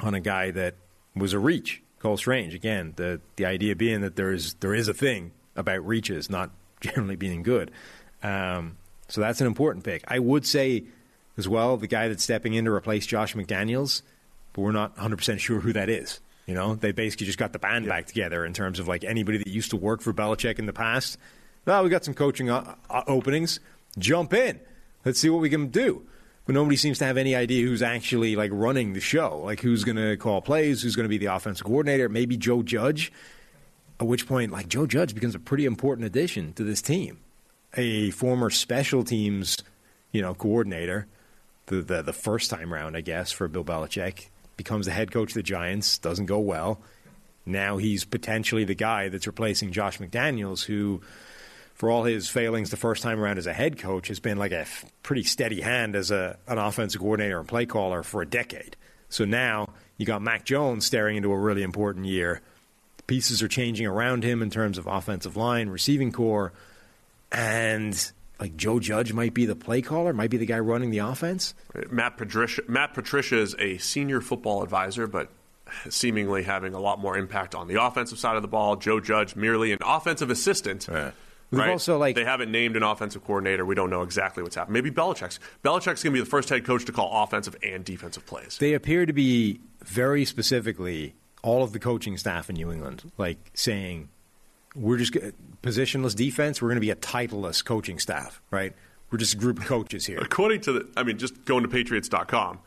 on 0.00 0.14
a 0.14 0.20
guy 0.20 0.50
that 0.52 0.76
was 1.14 1.32
a 1.32 1.38
reach. 1.38 1.82
Cole 2.02 2.16
Strange 2.16 2.54
again. 2.54 2.92
The 2.96 3.20
the 3.36 3.46
idea 3.46 3.74
being 3.76 4.00
that 4.02 4.16
there 4.16 4.32
is 4.32 4.54
there 4.54 4.74
is 4.74 4.88
a 4.88 4.94
thing 4.94 5.32
about 5.56 5.86
reaches 5.86 6.28
not 6.28 6.50
generally 6.80 7.16
being 7.16 7.42
good. 7.42 7.70
Um, 8.22 8.76
so 9.08 9.20
that's 9.20 9.40
an 9.40 9.46
important 9.46 9.84
pick. 9.84 10.02
I 10.08 10.18
would 10.18 10.46
say 10.46 10.84
as 11.38 11.48
well 11.48 11.76
the 11.76 11.86
guy 11.86 12.08
that's 12.08 12.22
stepping 12.22 12.54
in 12.54 12.64
to 12.66 12.72
replace 12.72 13.06
Josh 13.06 13.34
McDaniels, 13.34 14.02
but 14.52 14.62
we're 14.62 14.72
not 14.72 14.92
100 14.96 15.16
percent 15.16 15.40
sure 15.40 15.60
who 15.60 15.72
that 15.72 15.88
is. 15.88 16.20
You 16.46 16.54
know, 16.54 16.74
they 16.74 16.90
basically 16.90 17.26
just 17.26 17.38
got 17.38 17.52
the 17.52 17.60
band 17.60 17.86
back 17.86 18.06
together 18.06 18.44
in 18.44 18.52
terms 18.52 18.80
of 18.80 18.88
like 18.88 19.04
anybody 19.04 19.38
that 19.38 19.46
used 19.46 19.70
to 19.70 19.76
work 19.76 20.00
for 20.00 20.12
Belichick 20.12 20.58
in 20.58 20.66
the 20.66 20.72
past. 20.72 21.16
Well, 21.64 21.84
we 21.84 21.88
got 21.90 22.04
some 22.04 22.14
coaching 22.14 22.50
o- 22.50 22.74
o- 22.90 23.02
openings. 23.06 23.60
Jump 23.96 24.34
in. 24.34 24.58
Let's 25.04 25.20
see 25.20 25.30
what 25.30 25.40
we 25.40 25.48
can 25.48 25.68
do. 25.68 26.04
But 26.44 26.54
nobody 26.54 26.76
seems 26.76 26.98
to 26.98 27.04
have 27.04 27.16
any 27.16 27.36
idea 27.36 27.64
who's 27.64 27.82
actually 27.82 28.34
like 28.34 28.50
running 28.52 28.94
the 28.94 29.00
show. 29.00 29.38
Like 29.44 29.60
who's 29.60 29.84
going 29.84 29.96
to 29.96 30.16
call 30.16 30.42
plays, 30.42 30.82
who's 30.82 30.96
going 30.96 31.04
to 31.04 31.08
be 31.08 31.18
the 31.18 31.26
offensive 31.26 31.64
coordinator. 31.64 32.08
Maybe 32.08 32.36
Joe 32.36 32.62
Judge. 32.62 33.12
At 34.00 34.08
which 34.08 34.26
point, 34.26 34.50
like 34.50 34.68
Joe 34.68 34.86
Judge 34.86 35.14
becomes 35.14 35.36
a 35.36 35.38
pretty 35.38 35.64
important 35.64 36.06
addition 36.06 36.52
to 36.54 36.64
this 36.64 36.82
team. 36.82 37.20
A 37.76 38.10
former 38.10 38.50
special 38.50 39.04
teams, 39.04 39.58
you 40.10 40.20
know, 40.20 40.34
coordinator, 40.34 41.06
the 41.66 41.82
the, 41.82 42.02
the 42.02 42.12
first 42.12 42.50
time 42.50 42.72
round, 42.72 42.96
I 42.96 43.00
guess, 43.00 43.30
for 43.30 43.46
Bill 43.46 43.64
Belichick 43.64 44.26
becomes 44.56 44.86
the 44.86 44.92
head 44.92 45.12
coach 45.12 45.30
of 45.30 45.34
the 45.34 45.42
Giants, 45.42 45.98
doesn't 45.98 46.26
go 46.26 46.40
well. 46.40 46.80
Now 47.46 47.76
he's 47.76 48.04
potentially 48.04 48.64
the 48.64 48.74
guy 48.74 49.08
that's 49.08 49.26
replacing 49.26 49.72
Josh 49.72 49.98
McDaniels, 49.98 50.64
who, 50.64 51.00
for 51.74 51.90
all 51.90 52.04
his 52.04 52.28
failings 52.28 52.70
the 52.70 52.76
first 52.76 53.02
time 53.02 53.20
around 53.20 53.38
as 53.38 53.46
a 53.46 53.52
head 53.52 53.78
coach, 53.78 54.08
has 54.08 54.20
been 54.20 54.38
like 54.38 54.52
a 54.52 54.60
f- 54.60 54.84
pretty 55.02 55.22
steady 55.24 55.60
hand 55.60 55.96
as 55.96 56.10
a, 56.10 56.38
an 56.46 56.58
offensive 56.58 57.00
coordinator 57.00 57.38
and 57.38 57.48
play 57.48 57.66
caller 57.66 58.02
for 58.02 58.22
a 58.22 58.26
decade. 58.26 58.76
So 59.08 59.24
now 59.24 59.70
you 59.96 60.06
got 60.06 60.22
Mac 60.22 60.44
Jones 60.44 60.86
staring 60.86 61.16
into 61.16 61.32
a 61.32 61.38
really 61.38 61.62
important 61.62 62.06
year. 62.06 62.40
The 62.98 63.02
pieces 63.04 63.42
are 63.42 63.48
changing 63.48 63.86
around 63.86 64.24
him 64.24 64.42
in 64.42 64.50
terms 64.50 64.78
of 64.78 64.86
offensive 64.86 65.36
line, 65.36 65.68
receiving 65.68 66.12
corps, 66.12 66.52
and 67.30 68.12
like 68.38 68.56
Joe 68.56 68.80
Judge 68.80 69.12
might 69.12 69.34
be 69.34 69.46
the 69.46 69.54
play 69.54 69.82
caller, 69.82 70.12
might 70.12 70.30
be 70.30 70.36
the 70.36 70.46
guy 70.46 70.58
running 70.58 70.90
the 70.90 70.98
offense. 70.98 71.54
Matt 71.90 72.16
Patricia, 72.16 72.62
Matt 72.68 72.94
Patricia 72.94 73.38
is 73.38 73.54
a 73.58 73.78
senior 73.78 74.20
football 74.20 74.62
advisor, 74.62 75.06
but 75.06 75.30
seemingly 75.88 76.42
having 76.42 76.74
a 76.74 76.80
lot 76.80 76.98
more 76.98 77.16
impact 77.16 77.54
on 77.54 77.68
the 77.68 77.82
offensive 77.82 78.18
side 78.18 78.36
of 78.36 78.42
the 78.42 78.48
ball. 78.48 78.76
Joe 78.76 79.00
Judge 79.00 79.36
merely 79.36 79.72
an 79.72 79.78
offensive 79.84 80.30
assistant. 80.30 80.88
We've 81.52 81.60
Right? 81.60 81.70
also, 81.70 81.98
like- 81.98 82.16
they 82.16 82.24
haven't 82.24 82.50
named 82.50 82.76
an 82.76 82.82
offensive 82.82 83.22
coordinator. 83.24 83.64
We 83.64 83.74
don't 83.74 83.90
know 83.90 84.02
exactly 84.02 84.42
what's 84.42 84.56
happened. 84.56 84.72
Maybe 84.72 84.90
Belichick's. 84.90 85.38
Belichick's 85.62 86.02
going 86.02 86.12
to 86.12 86.12
be 86.12 86.20
the 86.20 86.26
first 86.26 86.48
head 86.48 86.64
coach 86.64 86.84
to 86.86 86.92
call 86.92 87.22
offensive 87.22 87.54
and 87.62 87.84
defensive 87.84 88.24
plays. 88.26 88.56
They 88.58 88.72
appear 88.72 89.04
to 89.06 89.12
be 89.12 89.60
very 89.84 90.24
specifically 90.24 91.14
all 91.42 91.62
of 91.62 91.72
the 91.72 91.78
coaching 91.78 92.16
staff 92.16 92.48
in 92.48 92.54
New 92.56 92.72
England, 92.72 93.12
like 93.18 93.50
saying, 93.54 94.08
"We're 94.74 94.96
just 94.96 95.12
positionless 95.62 96.16
defense. 96.16 96.62
We're 96.62 96.68
going 96.68 96.76
to 96.76 96.80
be 96.80 96.90
a 96.90 96.96
titleless 96.96 97.62
coaching 97.64 97.98
staff, 97.98 98.40
right? 98.50 98.72
We're 99.10 99.18
just 99.18 99.34
a 99.34 99.36
group 99.36 99.58
of 99.58 99.66
coaches 99.66 100.06
here." 100.06 100.18
According 100.18 100.62
to 100.62 100.72
the, 100.72 100.88
I 100.96 101.02
mean, 101.02 101.18
just 101.18 101.44
going 101.44 101.62
to 101.64 101.68
Patriots.com. 101.68 102.60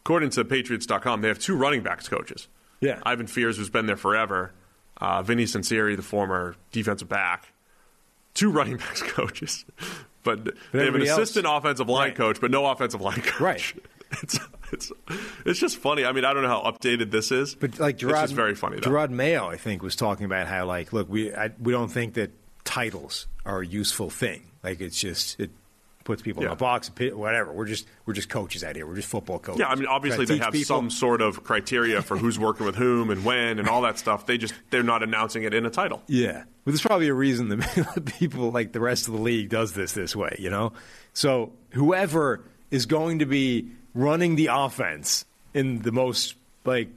According 0.00 0.30
to 0.30 0.44
Patriots.com, 0.44 1.20
they 1.20 1.28
have 1.28 1.38
two 1.40 1.56
running 1.56 1.82
backs 1.82 2.08
coaches. 2.08 2.46
Yeah. 2.80 3.00
Ivan 3.04 3.26
Fears, 3.26 3.56
who's 3.56 3.68
been 3.70 3.86
there 3.86 3.96
forever. 3.96 4.52
Uh, 4.98 5.22
Vinnie 5.22 5.44
Sunseri, 5.44 5.96
the 5.96 6.02
former 6.02 6.54
defensive 6.72 7.08
back. 7.08 7.52
Two 8.34 8.50
running 8.50 8.76
backs 8.76 9.02
coaches. 9.12 9.64
But, 10.22 10.44
they 10.44 10.50
have 10.50 10.54
an 10.74 10.80
everybody 10.80 11.08
else- 11.08 11.20
assistant 11.20 11.46
offensive 11.48 11.88
line 11.88 12.08
Right. 12.08 12.16
coach, 12.16 12.40
but 12.40 12.50
no 12.50 12.66
offensive 12.66 13.00
line 13.00 13.20
coach. 13.22 13.40
Right. 13.40 13.74
It's, 14.22 14.40
it's, 14.72 14.90
it's 15.46 15.60
just 15.60 15.76
funny. 15.76 16.04
I 16.04 16.10
mean, 16.10 16.24
I 16.24 16.34
don't 16.34 16.42
know 16.42 16.48
how 16.48 16.68
updated 16.68 17.12
this 17.12 17.30
is. 17.30 17.54
But 17.54 17.78
like 17.78 17.96
Jerod, 17.96 18.24
it's 18.24 18.32
very 18.32 18.56
funny. 18.56 18.80
Though. 18.80 18.90
Jerod 18.90 19.10
Mayo, 19.10 19.46
I 19.48 19.56
think, 19.56 19.84
was 19.84 19.94
talking 19.94 20.26
about 20.26 20.48
how 20.48 20.66
like, 20.66 20.92
look, 20.92 21.08
we 21.08 21.32
I, 21.32 21.52
we 21.60 21.72
don't 21.72 21.86
think 21.92 22.14
that 22.14 22.32
titles 22.64 23.28
are 23.46 23.60
a 23.60 23.66
useful 23.66 24.10
thing. 24.10 24.42
Like 24.64 24.80
it's 24.80 24.98
just 25.00 25.38
it, 25.38 25.50
puts 26.10 26.22
people 26.22 26.42
in 26.42 26.48
a 26.48 26.56
box, 26.56 26.90
whatever. 27.14 27.52
We're 27.52 27.66
just 27.66 27.86
we're 28.04 28.14
just 28.14 28.28
coaches 28.28 28.64
out 28.64 28.74
here. 28.74 28.84
We're 28.84 28.96
just 28.96 29.08
football 29.08 29.38
coaches. 29.38 29.60
Yeah, 29.60 29.68
I 29.68 29.76
mean, 29.76 29.86
obviously 29.86 30.24
they 30.24 30.38
have 30.38 30.52
people. 30.52 30.66
some 30.66 30.90
sort 30.90 31.22
of 31.22 31.44
criteria 31.44 32.02
for 32.02 32.16
who's 32.16 32.36
working 32.36 32.66
with 32.66 32.74
whom 32.74 33.10
and 33.10 33.24
when 33.24 33.60
and 33.60 33.68
all 33.68 33.82
that 33.82 33.96
stuff. 33.96 34.26
They 34.26 34.36
just 34.36 34.54
they're 34.70 34.82
not 34.82 35.04
announcing 35.04 35.44
it 35.44 35.54
in 35.54 35.64
a 35.66 35.70
title. 35.70 36.02
Yeah, 36.08 36.32
well, 36.32 36.44
there's 36.66 36.82
probably 36.82 37.06
a 37.06 37.14
reason 37.14 37.48
that 37.50 38.12
people 38.18 38.50
like 38.50 38.72
the 38.72 38.80
rest 38.80 39.06
of 39.06 39.14
the 39.14 39.20
league 39.20 39.50
does 39.50 39.72
this 39.72 39.92
this 39.92 40.16
way. 40.16 40.34
You 40.40 40.50
know, 40.50 40.72
so 41.12 41.52
whoever 41.70 42.44
is 42.72 42.86
going 42.86 43.20
to 43.20 43.26
be 43.26 43.68
running 43.94 44.34
the 44.34 44.48
offense 44.50 45.24
in 45.54 45.82
the 45.82 45.92
most 45.92 46.34
like 46.64 46.88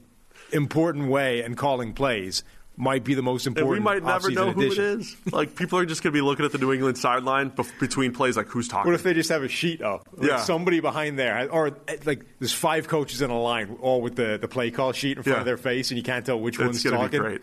important 0.52 1.08
way 1.08 1.42
and 1.42 1.56
calling 1.56 1.92
plays 1.92 2.42
might 2.76 3.04
be 3.04 3.14
the 3.14 3.22
most 3.22 3.46
And 3.46 3.56
important. 3.56 3.84
we 3.84 3.84
might 3.84 4.02
never 4.04 4.28
offseason 4.30 4.34
know 4.34 4.50
who 4.52 4.60
addition. 4.62 4.84
it 4.84 5.00
is. 5.00 5.16
Like 5.32 5.54
people 5.54 5.78
are 5.78 5.86
just 5.86 6.02
going 6.02 6.12
to 6.12 6.16
be 6.16 6.22
looking 6.22 6.44
at 6.44 6.50
the 6.52 6.58
New 6.58 6.72
England 6.72 6.98
sideline 6.98 7.50
bef- 7.52 7.78
between 7.78 8.12
plays, 8.12 8.36
like 8.36 8.48
who's 8.48 8.66
talking. 8.66 8.90
What 8.90 8.96
if 8.96 9.04
they 9.04 9.14
just 9.14 9.30
have 9.30 9.42
a 9.44 9.48
sheet 9.48 9.80
up? 9.80 10.08
Like 10.16 10.28
Yeah. 10.28 10.36
Somebody 10.38 10.80
behind 10.80 11.16
there, 11.18 11.48
or 11.52 11.76
like 12.04 12.24
there's 12.40 12.52
five 12.52 12.88
coaches 12.88 13.22
in 13.22 13.30
a 13.30 13.40
line, 13.40 13.76
all 13.80 14.00
with 14.02 14.16
the, 14.16 14.38
the 14.40 14.48
play 14.48 14.70
call 14.72 14.90
sheet 14.92 15.16
in 15.18 15.22
front 15.22 15.36
Yeah. 15.36 15.40
of 15.40 15.46
their 15.46 15.56
face, 15.56 15.90
and 15.92 15.98
you 15.98 16.02
can't 16.02 16.26
tell 16.26 16.40
which 16.40 16.56
It's 16.56 16.64
one's 16.64 16.82
talking. 16.82 17.10
be 17.10 17.18
great. 17.18 17.40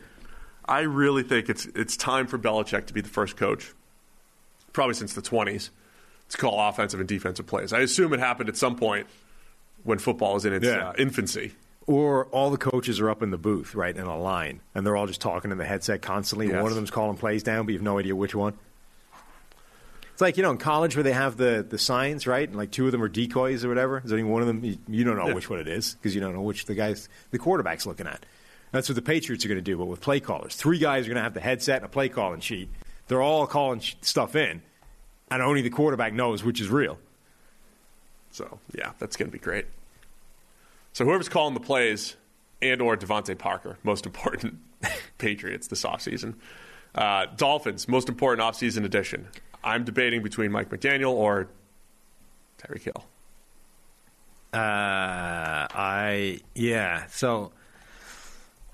I 0.66 0.82
really 0.82 1.24
think 1.24 1.48
it's 1.50 1.66
it's 1.76 1.96
time 1.96 2.28
for 2.28 2.38
Belichick 2.38 2.88
to 2.88 2.94
be 2.94 3.00
the 3.02 3.10
first 3.10 3.38
coach, 3.38 3.72
probably 4.74 4.96
since 4.96 5.14
the 5.14 5.22
20s, 5.22 5.70
to 6.30 6.38
call 6.38 6.60
offensive 6.70 7.00
and 7.00 7.08
defensive 7.08 7.48
plays. 7.48 7.72
I 7.74 7.80
assume 7.80 8.14
it 8.14 8.20
happened 8.20 8.50
at 8.50 8.58
some 8.58 8.76
point 8.76 9.08
when 9.84 9.98
football 9.98 10.36
is 10.36 10.46
in 10.46 10.54
its 10.54 10.66
Yeah. 10.66 10.90
uh, 10.90 10.94
infancy. 10.98 11.54
Or 11.88 12.26
all 12.28 12.52
the 12.52 12.58
coaches 12.58 13.00
are 13.00 13.10
up 13.10 13.24
in 13.24 13.32
the 13.32 13.38
booth, 13.38 13.74
right, 13.76 13.96
in 13.96 14.04
a 14.06 14.18
line, 14.18 14.62
and 14.76 14.86
they're 14.86 14.96
all 14.96 15.08
just 15.08 15.20
talking 15.20 15.52
in 15.52 15.58
the 15.58 15.66
headset 15.66 16.02
constantly. 16.02 16.48
Yes. 16.48 16.62
One 16.62 16.72
of 16.72 16.76
them's 16.76 16.92
calling 16.92 17.18
plays 17.18 17.42
down, 17.44 17.66
but 17.66 17.72
you 17.72 17.80
have 17.80 17.84
no 17.84 17.98
idea 17.98 18.16
which 18.16 18.36
one. 18.36 18.54
It's 20.14 20.22
like 20.22 20.38
you 20.38 20.44
know 20.44 20.52
in 20.52 20.58
college 20.58 20.96
where 20.96 21.04
they 21.04 21.14
have 21.14 21.38
the, 21.38 21.66
the 21.68 21.80
signs, 21.80 22.28
right? 22.28 22.48
And 22.48 22.56
like 22.58 22.70
two 22.72 22.86
of 22.86 22.92
them 22.92 23.02
are 23.02 23.08
decoys 23.08 23.66
or 23.66 23.70
whatever. 23.70 23.98
Is 24.04 24.10
there 24.12 24.20
any 24.20 24.28
one 24.28 24.42
of 24.42 24.48
them? 24.48 24.64
You, 24.64 24.78
you 24.88 25.04
don't 25.04 25.18
know 25.18 25.30
Yeah. 25.30 25.34
which 25.34 25.50
one 25.50 25.60
it 25.60 25.68
is 25.68 25.96
because 25.96 26.14
you 26.14 26.22
don't 26.22 26.36
know 26.36 26.42
which 26.42 26.66
the 26.66 26.76
guys 26.76 27.10
the 27.32 27.40
quarterback's 27.40 27.86
looking 27.88 28.06
at. 28.08 28.24
That's 28.72 28.88
what 28.88 28.96
the 28.96 29.02
Patriots 29.02 29.44
are 29.44 29.48
going 29.48 29.58
to 29.58 29.62
do, 29.64 29.76
but 29.78 29.86
with 29.86 30.00
play 30.02 30.20
callers, 30.20 30.56
three 30.56 30.78
guys 30.78 31.06
are 31.06 31.10
going 31.10 31.18
to 31.18 31.24
have 31.24 31.34
the 31.34 31.42
headset 31.42 31.78
and 31.78 31.86
a 31.86 31.90
play 31.90 32.08
calling 32.10 32.40
sheet. 32.42 32.70
They're 33.08 33.22
all 33.22 33.48
calling 33.48 33.80
sh- 33.80 33.96
stuff 34.02 34.36
in, 34.36 34.62
and 35.32 35.42
only 35.42 35.62
the 35.62 35.70
quarterback 35.72 36.14
knows 36.14 36.44
which 36.44 36.62
is 36.62 36.70
real. 36.70 37.00
So 38.32 38.60
yeah, 38.78 38.92
that's 39.00 39.18
going 39.18 39.30
to 39.30 39.34
be 39.34 39.40
great. 39.44 39.66
So 40.94 41.06
whoever's 41.06 41.30
calling 41.30 41.54
the 41.54 41.60
plays 41.60 42.16
and 42.62 42.82
or 42.82 42.98
DeVante 42.98 43.38
Parker, 43.38 43.78
most 43.84 44.06
important 44.06 44.60
Patriots 45.18 45.68
this 45.68 45.84
offseason. 45.84 46.36
Uh, 46.94 47.28
Dolphins, 47.38 47.88
most 47.88 48.10
important 48.10 48.46
offseason 48.46 48.84
addition. 48.84 49.28
I'm 49.64 49.84
debating 49.84 50.24
between 50.24 50.52
Mike 50.52 50.70
McDaniel 50.70 51.12
or 51.12 51.48
Tyreek 52.58 52.84
Hill. 52.84 53.06
Uh, 54.54 55.68
I 55.74 56.42
yeah. 56.56 57.06
So 57.08 57.54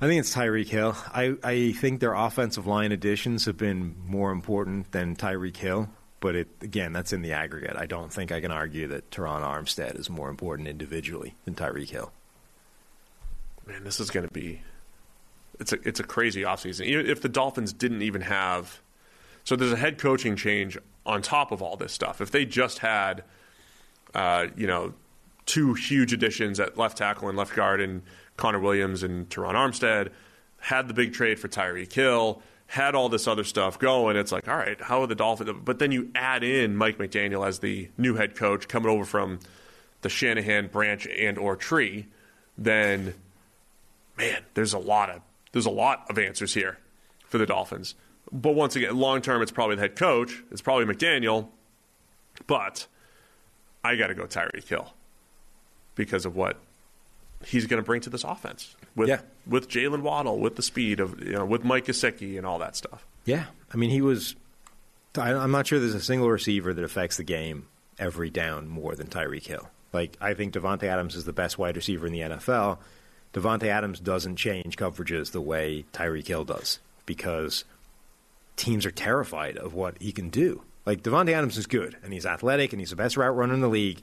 I 0.02 0.08
think 0.08 0.20
it's 0.22 0.34
Tyreek 0.36 0.68
Hill. 0.68 0.96
I 1.14 1.36
I 1.44 1.72
think 1.74 2.00
their 2.00 2.14
offensive 2.14 2.66
line 2.66 2.92
additions 2.92 3.46
have 3.46 3.58
been 3.58 3.96
more 4.06 4.32
important 4.32 4.92
than 4.92 5.16
Tyreek 5.16 5.58
Hill. 5.58 5.90
But 6.28 6.36
it 6.36 6.50
again, 6.60 6.92
that's 6.92 7.14
in 7.14 7.22
the 7.22 7.32
aggregate. 7.32 7.78
I 7.78 7.86
don't 7.86 8.12
think 8.12 8.34
I 8.34 8.42
can 8.42 8.52
argue 8.52 8.86
that 8.90 9.10
Terron 9.12 9.44
Armstead 9.44 9.98
is 9.98 10.10
more 10.10 10.30
important 10.30 10.68
individually 10.68 11.36
than 11.46 11.56
Tyreek 11.56 11.90
Hill. 11.90 12.12
Man, 13.66 13.86
this 13.86 14.02
is 14.02 14.10
going 14.10 14.28
to 14.28 14.34
be 14.34 14.62
it's 15.58 15.72
a 15.72 15.78
it's 15.88 16.02
a 16.02 16.04
crazy 16.04 16.42
offseason. 16.42 16.86
Even 16.88 17.06
if 17.06 17.22
the 17.22 17.30
Dolphins 17.30 17.72
didn't 17.72 18.02
even 18.02 18.24
have 18.24 18.82
so 19.46 19.56
there's 19.56 19.72
a 19.72 19.78
head 19.78 20.00
coaching 20.00 20.36
change 20.36 20.78
on 21.06 21.22
top 21.22 21.54
of 21.54 21.62
all 21.62 21.78
this 21.78 21.94
stuff. 21.94 22.20
If 22.20 22.32
they 22.32 22.44
just 22.44 22.80
had 22.80 23.24
uh, 24.14 24.48
you 24.58 24.68
know, 24.68 24.96
two 25.46 25.76
huge 25.76 26.12
additions 26.12 26.60
at 26.60 26.78
left 26.78 26.98
tackle 26.98 27.30
and 27.30 27.38
left 27.38 27.56
guard 27.56 27.80
and 27.80 28.02
Connor 28.36 28.60
Williams 28.60 29.02
and 29.02 29.30
Terron 29.30 29.54
Armstead, 29.54 30.10
had 30.60 30.90
the 30.90 30.94
big 30.94 31.14
trade 31.14 31.40
for 31.40 31.48
Tyreek 31.48 31.94
Hill, 31.94 32.42
had 32.68 32.96
all 32.96 33.10
this 33.10 33.28
other 33.28 33.44
stuff 33.44 33.80
going. 33.80 34.18
It's 34.18 34.32
like, 34.32 34.48
all 34.48 34.58
right, 34.58 34.80
how 34.80 35.02
are 35.02 35.08
the 35.08 35.16
Dolphins? 35.16 35.52
But 35.64 35.80
then 35.80 35.92
you 35.92 36.12
add 36.14 36.44
in 36.44 36.76
Mike 36.76 36.98
McDaniel 36.98 37.48
as 37.48 37.60
the 37.60 37.90
new 37.98 38.16
head 38.16 38.36
coach 38.36 38.68
coming 38.68 38.90
over 38.90 39.06
from 39.06 39.40
the 40.02 40.10
Shanahan 40.10 40.68
branch 40.68 41.08
and 41.08 41.38
or 41.38 41.56
tree, 41.56 42.08
then 42.58 43.14
man, 44.18 44.42
there's 44.54 44.74
a 44.74 44.80
lot 44.80 45.10
of 45.10 45.22
there's 45.54 45.66
a 45.66 45.72
lot 45.72 46.06
of 46.10 46.20
answers 46.20 46.54
here 46.54 46.78
for 47.26 47.38
the 47.38 47.46
Dolphins. 47.46 47.96
But 48.32 48.56
once 48.56 48.76
again, 48.76 48.96
long 48.98 49.22
term, 49.22 49.42
it's 49.42 49.52
probably 49.52 49.76
the 49.76 49.82
head 49.84 49.96
coach. 49.96 50.44
It's 50.52 50.62
probably 50.62 50.94
McDaniel, 50.94 51.48
but 52.46 52.88
I 53.84 53.96
got 53.96 54.08
to 54.08 54.16
go 54.16 54.26
Tyreek 54.26 54.68
Hill 54.68 54.94
because 55.96 56.26
of 56.26 56.36
what 56.36 56.60
he's 57.46 57.68
going 57.68 57.82
to 57.82 57.86
bring 57.86 58.02
to 58.02 58.10
this 58.10 58.24
offense 58.24 58.76
with 58.96 59.10
Yeah. 59.10 59.22
with 59.46 59.70
Jaylen 59.70 60.02
Waddle, 60.02 60.40
with 60.40 60.56
the 60.56 60.62
speed 60.64 61.00
of 61.00 61.20
you 61.24 61.34
know, 61.34 61.46
with 61.46 61.64
Mike 61.64 61.86
Gesicki 61.86 62.38
and 62.38 62.46
all 62.46 62.60
that 62.60 62.76
stuff. 62.76 63.06
Yeah, 63.26 63.46
I 63.74 63.78
mean 63.78 63.90
he 63.90 64.02
was. 64.02 64.36
I, 65.18 65.34
I'm 65.34 65.52
not 65.52 65.66
sure 65.68 65.80
there's 65.80 65.96
a 65.96 66.00
single 66.02 66.30
receiver 66.30 66.74
that 66.74 66.84
affects 66.84 67.18
the 67.18 67.24
game 67.24 67.68
every 68.00 68.30
down 68.30 68.68
more 68.68 68.96
than 68.96 69.08
Tyreek 69.08 69.46
Hill. 69.48 69.70
Like 69.94 70.16
I 70.22 70.34
think 70.34 70.54
Davante 70.54 70.84
Adams 70.84 71.16
is 71.16 71.26
the 71.26 71.34
best 71.34 71.58
wide 71.58 71.76
receiver 71.76 72.06
in 72.08 72.14
the 72.14 72.20
NFL. 72.22 72.78
Davante 73.34 73.64
Adams 73.68 74.00
doesn't 74.00 74.36
change 74.38 74.78
coverages 74.78 75.32
the 75.32 75.42
way 75.42 75.86
Tyreek 75.94 76.28
Hill 76.28 76.44
does 76.46 76.80
because 77.06 77.64
teams 78.56 78.86
are 78.86 78.92
terrified 78.92 79.58
of 79.58 79.74
what 79.74 80.02
he 80.02 80.12
can 80.12 80.30
do. 80.30 80.62
Like 80.86 81.04
Davante 81.04 81.32
Adams 81.34 81.58
is 81.58 81.68
good 81.68 81.98
and 82.04 82.14
he's 82.14 82.26
athletic 82.26 82.72
and 82.74 82.80
he's 82.80 82.92
the 82.92 82.96
best 82.96 83.18
route 83.18 83.36
runner 83.36 83.54
in 83.54 83.62
the 83.62 83.68
league. 83.68 84.02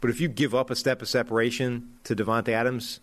But 0.00 0.10
if 0.10 0.20
you 0.20 0.28
give 0.28 0.54
up 0.54 0.70
a 0.70 0.76
step 0.76 1.02
of 1.02 1.08
separation 1.08 1.90
to 2.04 2.14
Davante 2.14 2.50
Adams, 2.50 3.00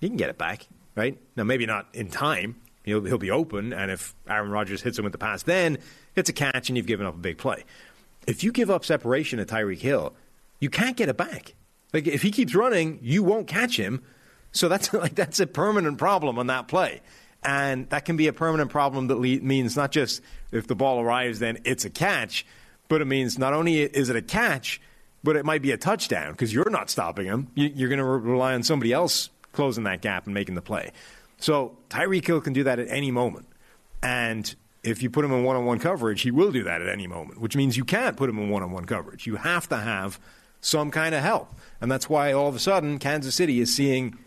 you 0.00 0.08
can 0.08 0.16
get 0.16 0.30
it 0.30 0.38
back, 0.38 0.66
right? 0.94 1.18
Now 1.36 1.44
maybe 1.44 1.66
not 1.66 1.86
in 1.92 2.08
time. 2.08 2.56
He'll 2.84 3.04
he'll 3.04 3.18
be 3.18 3.32
open, 3.32 3.72
and 3.72 3.90
if 3.90 4.14
Aaron 4.28 4.50
Rodgers 4.50 4.80
hits 4.80 4.98
him 4.98 5.04
with 5.04 5.12
the 5.12 5.18
pass, 5.18 5.42
then 5.42 5.78
it's 6.14 6.30
a 6.30 6.32
catch 6.32 6.68
and 6.68 6.76
you've 6.76 6.86
given 6.86 7.06
up 7.06 7.14
a 7.14 7.18
big 7.18 7.36
play. 7.36 7.64
If 8.26 8.44
you 8.44 8.52
give 8.52 8.70
up 8.70 8.84
separation 8.84 9.38
to 9.38 9.44
Tyreek 9.44 9.80
Hill, 9.80 10.14
you 10.60 10.70
can't 10.70 10.96
get 10.96 11.08
it 11.08 11.16
back. 11.16 11.54
Like 11.92 12.06
if 12.06 12.22
he 12.22 12.30
keeps 12.30 12.54
running, 12.54 12.98
you 13.02 13.22
won't 13.22 13.48
catch 13.48 13.76
him. 13.76 14.02
So 14.52 14.68
that's 14.68 14.92
like 14.92 15.14
that's 15.14 15.40
a 15.40 15.46
permanent 15.46 15.98
problem 15.98 16.38
on 16.38 16.46
that 16.46 16.68
play. 16.68 17.02
And 17.42 17.88
that 17.90 18.04
can 18.04 18.16
be 18.16 18.26
a 18.26 18.32
permanent 18.32 18.70
problem 18.70 19.08
that 19.08 19.16
le- 19.16 19.40
means 19.40 19.76
not 19.76 19.92
just 19.92 20.20
if 20.50 20.66
the 20.66 20.74
ball 20.74 21.00
arrives, 21.00 21.38
then 21.38 21.58
it's 21.64 21.84
a 21.84 21.90
catch, 21.90 22.46
but 22.88 23.00
it 23.00 23.04
means 23.04 23.38
not 23.38 23.52
only 23.52 23.80
is 23.80 24.08
it 24.08 24.16
a 24.16 24.22
catch, 24.22 24.80
but 25.22 25.36
it 25.36 25.44
might 25.44 25.62
be 25.62 25.72
a 25.72 25.76
touchdown 25.76 26.32
because 26.32 26.52
you're 26.52 26.70
not 26.70 26.90
stopping 26.90 27.26
him. 27.26 27.48
You, 27.54 27.70
you're 27.74 27.88
going 27.88 27.98
to 27.98 28.04
rely 28.04 28.54
on 28.54 28.62
somebody 28.62 28.92
else 28.92 29.30
closing 29.52 29.84
that 29.84 30.02
gap 30.02 30.26
and 30.26 30.34
making 30.34 30.54
the 30.54 30.62
play. 30.62 30.92
So 31.38 31.76
Tyreek 31.90 32.26
Hill 32.26 32.40
can 32.40 32.52
do 32.52 32.64
that 32.64 32.78
at 32.78 32.88
any 32.88 33.10
moment. 33.10 33.46
And 34.02 34.54
if 34.82 35.02
you 35.02 35.10
put 35.10 35.24
him 35.24 35.32
in 35.32 35.44
one 35.44 35.56
on 35.56 35.64
one 35.64 35.78
coverage, 35.78 36.22
he 36.22 36.30
will 36.30 36.52
do 36.52 36.62
that 36.64 36.80
at 36.80 36.88
any 36.88 37.06
moment, 37.06 37.40
which 37.40 37.56
means 37.56 37.76
you 37.76 37.84
can't 37.84 38.16
put 38.16 38.30
him 38.30 38.38
in 38.38 38.50
one 38.50 38.62
on 38.62 38.70
one 38.70 38.84
coverage. 38.84 39.26
You 39.26 39.36
have 39.36 39.68
to 39.70 39.76
have 39.76 40.20
some 40.60 40.90
kind 40.90 41.14
of 41.14 41.22
help. 41.22 41.54
And 41.80 41.90
that's 41.90 42.08
why 42.08 42.32
all 42.32 42.48
of 42.48 42.54
a 42.54 42.58
sudden 42.58 42.98
Kansas 42.98 43.34
City 43.34 43.60
is 43.60 43.74
seeing 43.74 44.18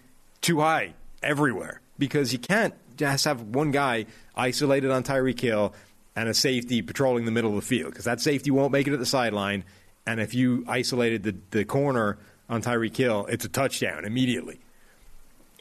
two 0.41 0.60
high 0.60 0.94
everywhere 1.24 1.82
because 1.98 2.34
you 2.34 2.40
can't 2.40 2.74
just 2.98 3.26
have 3.26 3.41
one 3.41 3.72
guy 3.72 4.06
isolated 4.36 4.91
on 4.91 5.03
Tyreek 5.03 5.40
Hill 5.40 5.74
and 6.16 6.28
a 6.28 6.34
safety 6.34 6.82
patrolling 6.82 7.26
the 7.26 7.32
middle 7.32 7.52
of 7.52 7.56
the 7.56 7.61
field 7.61 7.91
because 7.91 8.06
that 8.06 8.20
safety 8.22 8.52
won't 8.52 8.72
make 8.72 8.88
it 8.88 8.94
at 8.94 8.99
the 8.99 9.06
sideline. 9.06 9.64
And 10.10 10.19
if 10.19 10.34
you 10.34 10.65
isolated 10.68 11.22
the, 11.22 11.36
the 11.52 11.65
corner 11.65 12.18
on 12.49 12.64
Tyreek 12.64 12.98
Hill, 12.98 13.27
it's 13.30 13.45
a 13.45 13.48
touchdown 13.48 14.06
immediately. 14.06 14.60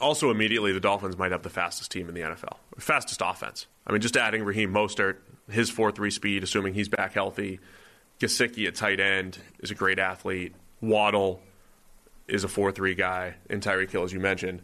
Also, 0.00 0.30
immediately, 0.30 0.72
the 0.72 0.80
Dolphins 0.80 1.18
might 1.18 1.32
have 1.32 1.42
the 1.42 1.50
fastest 1.50 1.90
team 1.90 2.08
in 2.08 2.14
the 2.14 2.22
NFL, 2.22 2.56
fastest 2.78 3.20
offense. 3.22 3.66
I 3.86 3.92
mean, 3.92 4.00
just 4.00 4.16
adding 4.16 4.42
Raheem 4.42 4.72
Mostert, 4.72 5.16
his 5.50 5.68
4 5.68 5.92
3 5.92 6.10
speed, 6.10 6.42
assuming 6.42 6.72
he's 6.72 6.88
back 6.88 7.12
healthy. 7.12 7.60
Gesicki 8.20 8.66
at 8.66 8.74
tight 8.74 9.00
end 9.00 9.36
is 9.60 9.70
a 9.70 9.74
great 9.74 9.98
athlete. 9.98 10.54
Waddle 10.80 11.42
is 12.26 12.42
a 12.42 12.48
4 12.48 12.72
3 12.72 12.94
guy, 12.94 13.34
and 13.50 13.62
Tyreek 13.62 13.90
Hill, 13.90 14.04
as 14.04 14.14
you 14.14 14.20
mentioned. 14.20 14.62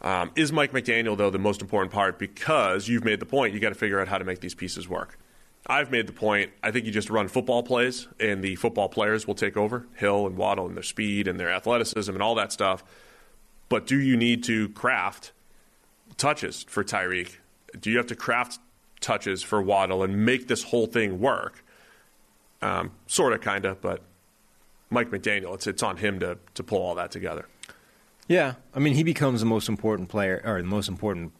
Um, 0.00 0.30
is 0.36 0.52
Mike 0.52 0.70
McDaniel, 0.70 1.16
though, 1.16 1.30
the 1.30 1.40
most 1.40 1.60
important 1.60 1.92
part 1.92 2.20
because 2.20 2.86
you've 2.86 3.04
made 3.04 3.18
the 3.18 3.26
point 3.26 3.52
you 3.52 3.58
got 3.58 3.70
to 3.70 3.74
figure 3.74 3.98
out 3.98 4.06
how 4.06 4.18
to 4.18 4.24
make 4.24 4.38
these 4.38 4.54
pieces 4.54 4.88
work. 4.88 5.18
I've 5.66 5.90
made 5.90 6.06
the 6.06 6.12
point. 6.12 6.50
I 6.62 6.70
think 6.70 6.84
you 6.84 6.92
just 6.92 7.08
run 7.08 7.28
football 7.28 7.62
plays, 7.62 8.06
and 8.20 8.44
the 8.44 8.56
football 8.56 8.88
players 8.88 9.26
will 9.26 9.34
take 9.34 9.56
over 9.56 9.86
Hill 9.96 10.26
and 10.26 10.36
Waddle 10.36 10.66
and 10.66 10.76
their 10.76 10.82
speed 10.82 11.26
and 11.26 11.40
their 11.40 11.50
athleticism 11.50 12.12
and 12.12 12.22
all 12.22 12.34
that 12.34 12.52
stuff. 12.52 12.84
But 13.70 13.86
do 13.86 13.98
you 13.98 14.16
need 14.16 14.44
to 14.44 14.68
craft 14.70 15.32
touches 16.18 16.64
for 16.68 16.84
Tyreek? 16.84 17.36
Do 17.78 17.90
you 17.90 17.96
have 17.96 18.06
to 18.08 18.16
craft 18.16 18.58
touches 19.00 19.42
for 19.42 19.62
Waddle 19.62 20.02
and 20.02 20.26
make 20.26 20.48
this 20.48 20.64
whole 20.64 20.86
thing 20.86 21.18
work? 21.18 21.64
Um, 22.60 22.92
sort 23.06 23.32
of, 23.32 23.40
kind 23.40 23.64
of, 23.64 23.80
but 23.80 24.02
Mike 24.90 25.10
McDaniel, 25.10 25.54
it's 25.54 25.66
it's 25.66 25.82
on 25.82 25.96
him 25.96 26.20
to 26.20 26.38
to 26.54 26.62
pull 26.62 26.82
all 26.82 26.94
that 26.94 27.10
together. 27.10 27.46
Yeah, 28.28 28.54
I 28.74 28.78
mean, 28.78 28.94
he 28.94 29.02
becomes 29.02 29.40
the 29.40 29.46
most 29.46 29.68
important 29.68 30.08
player 30.08 30.40
or 30.44 30.60
the 30.60 30.68
most 30.68 30.88
important 30.88 31.32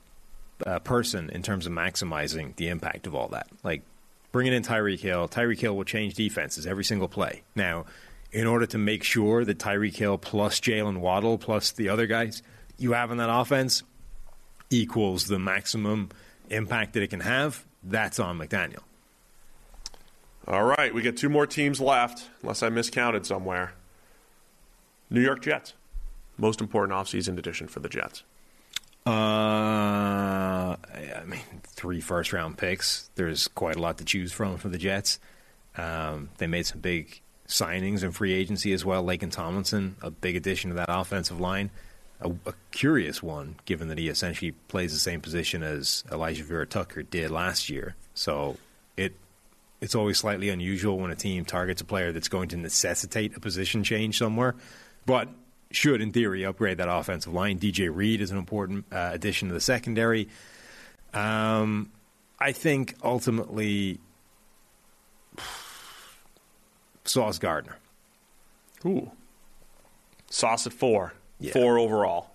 uh, 0.67 0.79
person 0.81 1.31
in 1.31 1.43
terms 1.43 1.67
of 1.67 1.73
maximizing 1.73 2.57
the 2.57 2.69
impact 2.69 3.07
of 3.07 3.15
all 3.15 3.29
that. 3.29 3.49
Like 3.63 3.83
bringing 4.35 4.53
in 4.53 4.65
Tyreek 4.65 4.99
Hill, 4.99 5.29
Tyreek 5.29 5.61
Hill 5.61 5.77
will 5.77 5.85
change 5.85 6.15
defenses 6.15 6.67
every 6.67 6.83
single 6.83 7.07
play. 7.07 7.45
Now, 7.55 7.85
in 8.33 8.49
order 8.49 8.67
to 8.67 8.79
make 8.79 9.05
sure 9.05 9.45
that 9.45 9.61
Tyreek 9.61 9.95
Hill 9.95 10.19
plus 10.19 10.59
Jaylen 10.59 10.99
Waddle 10.99 11.39
plus 11.39 11.71
the 11.71 11.89
other 11.89 12.09
guys 12.09 12.43
you 12.77 12.95
have 12.95 13.13
in 13.13 13.19
that 13.19 13.33
offense 13.33 13.85
equals 14.71 15.29
the 15.29 15.39
maximum 15.39 16.09
impact 16.51 16.95
that 16.95 17.05
it 17.05 17.11
can 17.11 17.21
have, 17.21 17.65
that's 17.85 18.19
on 18.19 18.37
McDaniel. 18.37 18.83
All 20.49 20.65
right, 20.65 20.93
we 20.93 21.01
get 21.01 21.17
two 21.17 21.29
more 21.29 21.47
teams 21.47 21.81
left, 21.81 22.29
unless 22.43 22.61
I 22.61 22.71
miscounted 22.71 23.27
somewhere. 23.27 23.75
New 25.11 25.21
York 25.21 25.43
Jets. 25.43 25.75
Most 26.39 26.61
important 26.61 26.99
offseason 26.99 27.39
addition 27.39 27.69
for 27.69 27.79
the 27.79 27.89
Jets. 27.89 28.25
Uh, 29.07 30.77
I 30.77 31.23
mean, 31.27 31.41
three 31.63 32.01
first 32.01 32.33
round 32.33 32.57
picks. 32.57 33.11
There's 33.15 33.49
quite 33.49 33.77
a 33.77 33.81
lot 33.81 33.99
to 33.99 34.05
choose 34.05 34.33
from 34.33 34.57
for 34.57 34.69
the 34.69 34.79
Jets. 34.79 35.19
Um, 35.77 36.31
they 36.39 36.47
made 36.47 36.67
some 36.67 36.81
big 36.81 37.21
signings 37.47 38.03
in 38.03 38.13
free 38.13 38.33
agency 38.33 38.73
as 38.73 38.85
well. 38.85 39.05
Laken 39.05 39.31
Tomlinson, 39.31 39.97
a 40.03 40.11
big 40.11 40.37
addition 40.37 40.71
to 40.71 40.77
that 40.77 40.89
offensive 40.89 41.41
line. 41.41 41.71
A, 42.21 42.31
a, 42.47 42.55
curious 42.71 43.23
one, 43.23 43.57
given 43.67 43.89
that 43.89 43.99
he 43.99 44.09
essentially 44.09 44.53
plays 44.69 44.93
the 44.93 44.99
same 44.99 45.21
position 45.21 45.63
as 45.63 46.05
Alijah 46.09 46.43
Vera 46.43 46.67
Tucker 46.67 47.03
did 47.03 47.31
last 47.31 47.69
year. 47.69 47.97
So 48.15 48.57
it 48.97 49.15
it's 49.81 49.95
always 49.95 50.17
slightly 50.17 50.49
unusual 50.49 50.99
when 50.99 51.11
a 51.11 51.17
team 51.17 51.45
targets 51.45 51.83
a 51.83 51.85
player 51.85 52.13
that's 52.13 52.29
going 52.29 52.49
to 52.51 52.57
necessitate 52.57 53.37
a 53.37 53.41
position 53.41 53.85
change 53.85 54.17
somewhere, 54.17 54.55
but 55.05 55.29
should, 55.75 56.01
in 56.01 56.13
theory, 56.13 56.45
upgrade 56.45 56.79
that 56.79 56.89
offensive 56.89 57.33
line. 57.33 57.59
DJ 57.59 57.95
Reed 57.95 58.21
is 58.21 58.31
an 58.31 58.39
important 58.39 58.85
uh, 58.93 59.11
addition 59.13 59.49
to 59.49 59.55
the 59.55 59.61
secondary. 59.61 60.29
Um, 61.13 61.91
I 62.39 62.53
think 62.53 62.97
ultimately 63.03 64.01
Sauce 67.05 67.39
Gardner. 67.39 67.79
Ooh. 68.85 69.11
Sauce 70.31 70.67
at 70.67 70.73
four. 70.73 71.15
Yeah. 71.39 71.53
Four 71.53 71.79
overall. 71.79 72.31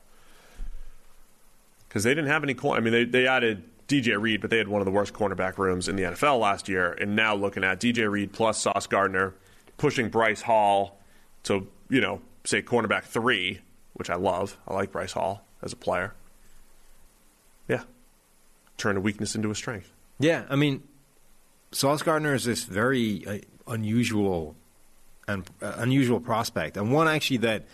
Because 1.87 2.03
they 2.03 2.11
didn't 2.11 2.29
have 2.29 2.43
any. 2.43 2.53
Cor- 2.53 2.75
I 2.77 2.79
mean, 2.79 2.93
they, 2.93 3.05
they 3.05 3.27
added 3.27 3.63
DJ 3.87 4.19
Reed, 4.19 4.41
but 4.41 4.49
they 4.49 4.57
had 4.57 4.67
one 4.67 4.81
of 4.81 4.85
the 4.85 4.91
worst 4.91 5.13
cornerback 5.13 5.57
rooms 5.57 5.87
in 5.87 5.95
the 5.95 6.03
NFL 6.03 6.39
last 6.39 6.69
year. 6.69 6.93
And 6.93 7.15
now 7.15 7.35
looking 7.35 7.63
at 7.63 7.79
DJ 7.79 8.09
Reed 8.09 8.31
plus 8.31 8.61
Sauce 8.61 8.87
Gardner, 8.87 9.33
pushing 9.77 10.09
Bryce 10.09 10.41
Hall 10.41 10.99
to, 11.43 11.67
you 11.89 11.99
know, 11.99 12.21
say 12.45 12.61
cornerback 12.61 13.03
three, 13.03 13.59
which 13.93 14.09
I 14.09 14.15
love. 14.15 14.57
I 14.67 14.73
like 14.73 14.91
Bryce 14.91 15.13
Hall 15.13 15.45
as 15.61 15.73
a 15.73 15.75
player. 15.75 16.13
Yeah. 17.67 17.83
Turn 18.77 18.97
a 18.97 19.01
weakness 19.01 19.35
into 19.35 19.51
a 19.51 19.55
strength. 19.55 19.91
Yeah, 20.19 20.45
I 20.49 20.55
mean, 20.55 20.83
Sauce 21.71 22.01
Gardner 22.01 22.33
is 22.33 22.45
this 22.45 22.63
very 22.63 23.25
uh, 23.25 23.37
unusual 23.71 24.55
and 25.27 25.49
uh, 25.61 25.73
unusual 25.77 26.19
prospect, 26.19 26.77
and 26.77 26.91
one 26.91 27.07
actually 27.07 27.37
that 27.37 27.65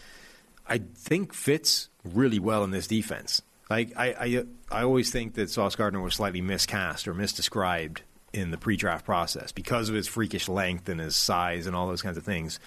I 0.67 0.79
think 0.79 1.33
fits 1.33 1.89
really 2.03 2.39
well 2.39 2.63
in 2.63 2.71
this 2.71 2.87
defense. 2.87 3.41
Like 3.69 3.93
I, 3.95 4.07
I, 4.07 4.43
I 4.71 4.83
always 4.83 5.11
think 5.11 5.35
that 5.35 5.49
Sauce 5.49 5.75
Gardner 5.75 6.01
was 6.01 6.15
slightly 6.15 6.41
miscast 6.41 7.07
or 7.07 7.15
misdescribed 7.15 7.99
in 8.33 8.51
the 8.51 8.57
pre-draft 8.57 9.05
process 9.05 9.51
because 9.51 9.89
of 9.89 9.95
his 9.95 10.07
freakish 10.07 10.49
length 10.49 10.89
and 10.89 10.99
his 10.99 11.15
size 11.15 11.65
and 11.65 11.75
all 11.75 11.87
those 11.87 12.01
kinds 12.01 12.17
of 12.17 12.23
things. 12.23 12.59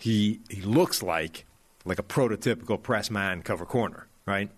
He 0.00 0.40
he 0.48 0.62
looks 0.62 1.02
like 1.02 1.46
like 1.84 1.98
a 1.98 2.02
prototypical 2.02 2.82
press 2.82 3.10
man 3.10 3.42
cover 3.42 3.64
corner, 3.64 4.08
right? 4.26 4.50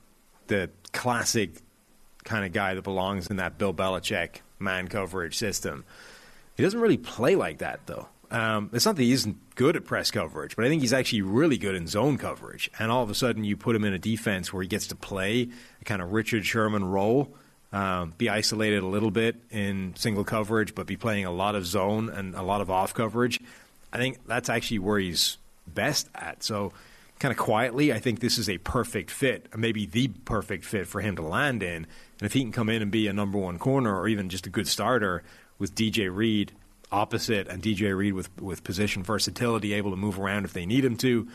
The 0.47 0.71
classic 0.93 1.61
kind 2.25 2.45
of 2.45 2.53
guy 2.53 2.75
that 2.75 2.83
belongs 2.83 3.29
in 3.29 3.37
that 3.37 3.59
Bill 3.59 3.75
Belichick 3.75 4.37
man 4.59 4.89
coverage 4.89 5.37
system. 5.37 5.85
He 6.57 6.63
doesn't 6.63 6.81
really 6.81 6.97
play 6.97 7.35
like 7.35 7.59
that, 7.59 7.81
though. 7.87 8.09
Um, 8.31 8.71
it's 8.73 8.87
not 8.87 8.97
that 8.97 9.03
he 9.03 9.13
isn't 9.13 9.55
good 9.57 9.77
at 9.77 9.85
press 9.85 10.11
coverage, 10.11 10.57
but 10.57 10.65
I 10.65 10.69
think 10.69 10.81
he's 10.81 10.93
actually 10.95 11.23
really 11.23 11.59
good 11.59 11.75
in 11.75 11.87
zone 11.87 12.17
coverage. 12.17 12.71
And 12.79 12.91
all 12.91 13.03
of 13.03 13.11
a 13.11 13.15
sudden, 13.15 13.45
you 13.45 13.57
put 13.57 13.77
him 13.77 13.85
in 13.85 13.93
a 13.93 13.99
defense 13.99 14.53
where 14.53 14.63
he 14.63 14.69
gets 14.69 14.87
to 14.89 14.97
play 14.97 15.49
a 15.81 15.85
kind 15.85 16.01
of 16.01 16.13
Richard 16.13 16.47
Sherman 16.47 16.85
role, 16.85 17.35
um, 17.73 18.15
be 18.17 18.31
isolated 18.31 18.83
a 18.83 18.87
little 18.87 19.11
bit 19.11 19.37
in 19.51 19.95
single 19.97 20.25
coverage, 20.25 20.75
but 20.75 20.87
be 20.87 20.97
playing 20.97 21.27
a 21.27 21.33
lot 21.33 21.55
of 21.55 21.67
zone 21.67 22.09
and 22.09 22.35
a 22.35 22.43
lot 22.43 22.63
of 22.63 22.71
off 22.71 22.95
coverage. 22.95 23.39
I 23.93 23.99
think 23.99 24.27
that's 24.27 24.49
actually 24.49 24.79
where 24.79 24.99
he's 24.99 25.39
best 25.67 26.09
at. 26.15 26.43
So, 26.43 26.73
kind 27.19 27.31
of 27.31 27.39
quietly, 27.39 27.93
I 27.93 27.99
think 27.99 28.21
this 28.21 28.39
is 28.39 28.49
a 28.49 28.59
perfect 28.59 29.11
fit, 29.11 29.47
maybe 29.57 29.87
the 29.87 30.09
perfect 30.09 30.65
fit 30.65 30.87
for 30.87 31.01
him 31.01 31.17
to 31.17 31.23
land 31.23 31.63
in. 31.63 31.87
And 32.19 32.23
if 32.23 32.33
he 32.33 32.41
can 32.41 32.53
come 32.53 32.69
in 32.69 32.83
and 32.83 32.91
be 32.91 33.07
a 33.07 33.13
number 33.13 33.39
one 33.39 33.59
corner 33.59 33.97
or 33.97 34.09
even 34.09 34.29
just 34.29 34.47
a 34.47 34.51
good 34.51 34.67
starter 34.67 35.23
with 35.59 35.75
DJ 35.75 36.15
Reed 36.15 36.53
opposite 36.91 37.49
and 37.49 37.63
DJ 37.63 37.97
Reed 37.97 38.15
with, 38.15 38.29
with 38.41 38.65
position 38.65 39.03
versatility, 39.03 39.73
able 39.73 39.91
to 39.91 39.97
move 39.97 40.19
around 40.19 40.45
if 40.45 40.53
they 40.53 40.67
need 40.67 40.85
him 40.85 40.97
to, 40.97 41.29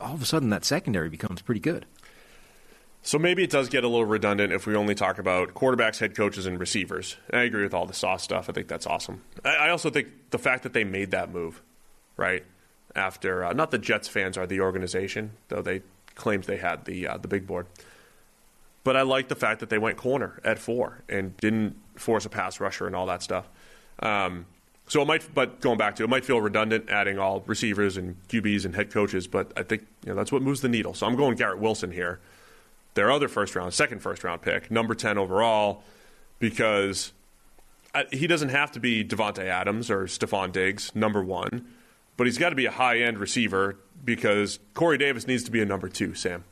all 0.00 0.14
of 0.14 0.22
a 0.22 0.24
sudden 0.24 0.50
that 0.50 0.64
secondary 0.64 1.08
becomes 1.08 1.42
pretty 1.42 1.60
good. 1.60 1.84
So 3.04 3.18
maybe 3.18 3.42
it 3.42 3.50
does 3.50 3.68
get 3.68 3.82
a 3.82 3.88
little 3.88 4.04
redundant 4.04 4.52
if 4.52 4.64
we 4.64 4.76
only 4.76 4.94
talk 4.94 5.18
about 5.18 5.54
quarterbacks, 5.54 5.98
head 5.98 6.14
coaches, 6.14 6.46
and 6.46 6.58
receivers. 6.60 7.16
And 7.28 7.40
I 7.40 7.44
agree 7.44 7.64
with 7.64 7.74
all 7.74 7.84
the 7.84 7.94
sauce 7.94 8.22
stuff. 8.22 8.48
I 8.48 8.52
think 8.52 8.68
that's 8.68 8.86
awesome. 8.86 9.22
I 9.44 9.70
also 9.70 9.90
think 9.90 10.08
the 10.30 10.38
fact 10.38 10.62
that 10.62 10.72
they 10.72 10.84
made 10.84 11.10
that 11.10 11.32
move, 11.32 11.62
right? 12.16 12.44
After 12.94 13.44
uh, 13.44 13.52
not 13.54 13.72
the 13.72 13.78
Jets 13.78 14.06
fans 14.06 14.38
are 14.38 14.46
the 14.46 14.60
organization, 14.60 15.32
though 15.48 15.62
they 15.62 15.82
claimed 16.14 16.44
they 16.44 16.58
had 16.58 16.84
the 16.84 17.08
uh, 17.08 17.16
the 17.16 17.28
big 17.28 17.46
board. 17.46 17.66
But 18.84 18.96
I 18.96 19.02
like 19.02 19.28
the 19.28 19.36
fact 19.36 19.60
that 19.60 19.70
they 19.70 19.78
went 19.78 19.96
corner 19.96 20.40
at 20.44 20.58
four 20.58 21.02
and 21.08 21.36
didn't 21.38 21.76
force 21.96 22.24
a 22.24 22.28
pass 22.28 22.60
rusher 22.60 22.86
and 22.86 22.94
all 22.94 23.06
that 23.06 23.22
stuff. 23.22 23.48
Um, 24.00 24.46
so 24.88 25.00
it 25.02 25.06
might, 25.06 25.26
but 25.34 25.60
going 25.60 25.78
back 25.78 25.96
to 25.96 26.04
it, 26.04 26.10
might 26.10 26.24
feel 26.24 26.40
redundant 26.40 26.90
adding 26.90 27.18
all 27.18 27.42
receivers 27.46 27.96
and 27.96 28.16
QBs 28.28 28.64
and 28.64 28.74
head 28.74 28.90
coaches. 28.90 29.26
But 29.26 29.52
I 29.56 29.62
think 29.62 29.86
you 30.04 30.10
know 30.10 30.14
that's 30.14 30.30
what 30.30 30.42
moves 30.42 30.60
the 30.60 30.68
needle. 30.68 30.94
So 30.94 31.06
I'm 31.06 31.16
going 31.16 31.36
Garrett 31.36 31.58
Wilson 31.58 31.90
here, 31.92 32.20
their 32.94 33.10
other 33.10 33.28
first 33.28 33.54
round, 33.54 33.72
second 33.74 34.00
first 34.00 34.24
round 34.24 34.42
pick, 34.42 34.70
number 34.70 34.94
ten 34.94 35.18
overall, 35.18 35.82
because 36.38 37.12
he 38.10 38.26
doesn't 38.26 38.50
have 38.50 38.72
to 38.72 38.80
be 38.80 39.04
Davante 39.04 39.44
Adams 39.44 39.90
or 39.90 40.04
Stefon 40.04 40.52
Diggs, 40.52 40.94
number 40.94 41.22
one, 41.22 41.66
but 42.16 42.26
he's 42.26 42.38
got 42.38 42.50
to 42.50 42.56
be 42.56 42.66
a 42.66 42.70
high 42.70 42.98
end 43.00 43.18
receiver 43.18 43.76
because 44.04 44.58
Corey 44.74 44.98
Davis 44.98 45.26
needs 45.26 45.44
to 45.44 45.50
be 45.50 45.60
a 45.60 45.66
number 45.66 45.88
two. 45.88 46.14
Sam, 46.14 46.44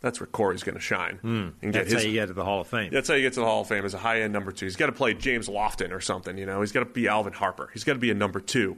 that's 0.00 0.20
where 0.20 0.26
Corey's 0.26 0.62
going 0.62 0.74
to 0.74 0.80
shine. 0.80 1.18
Mm, 1.22 1.52
and 1.62 1.72
that's 1.74 1.92
his, 1.92 2.02
how 2.02 2.08
you 2.08 2.14
get 2.14 2.26
to 2.26 2.34
the 2.34 2.44
Hall 2.44 2.60
of 2.60 2.66
Fame. 2.66 2.90
That's 2.92 3.08
how 3.08 3.14
you 3.14 3.22
get 3.22 3.32
to 3.34 3.40
the 3.40 3.46
Hall 3.46 3.62
of 3.62 3.68
Fame 3.68 3.84
as 3.84 3.94
a 3.94 3.98
high 3.98 4.20
end 4.22 4.32
number 4.32 4.52
two. 4.52 4.66
He's 4.66 4.76
got 4.76 4.86
to 4.86 4.92
play 4.92 5.14
James 5.14 5.48
Lofton 5.48 5.92
or 5.92 6.00
something. 6.00 6.36
You 6.36 6.46
know, 6.46 6.60
he's 6.60 6.72
got 6.72 6.80
to 6.80 6.86
be 6.86 7.08
Alvin 7.08 7.32
Harper. 7.32 7.70
He's 7.72 7.84
got 7.84 7.94
to 7.94 7.98
be 7.98 8.10
a 8.10 8.14
number 8.14 8.40
two 8.40 8.76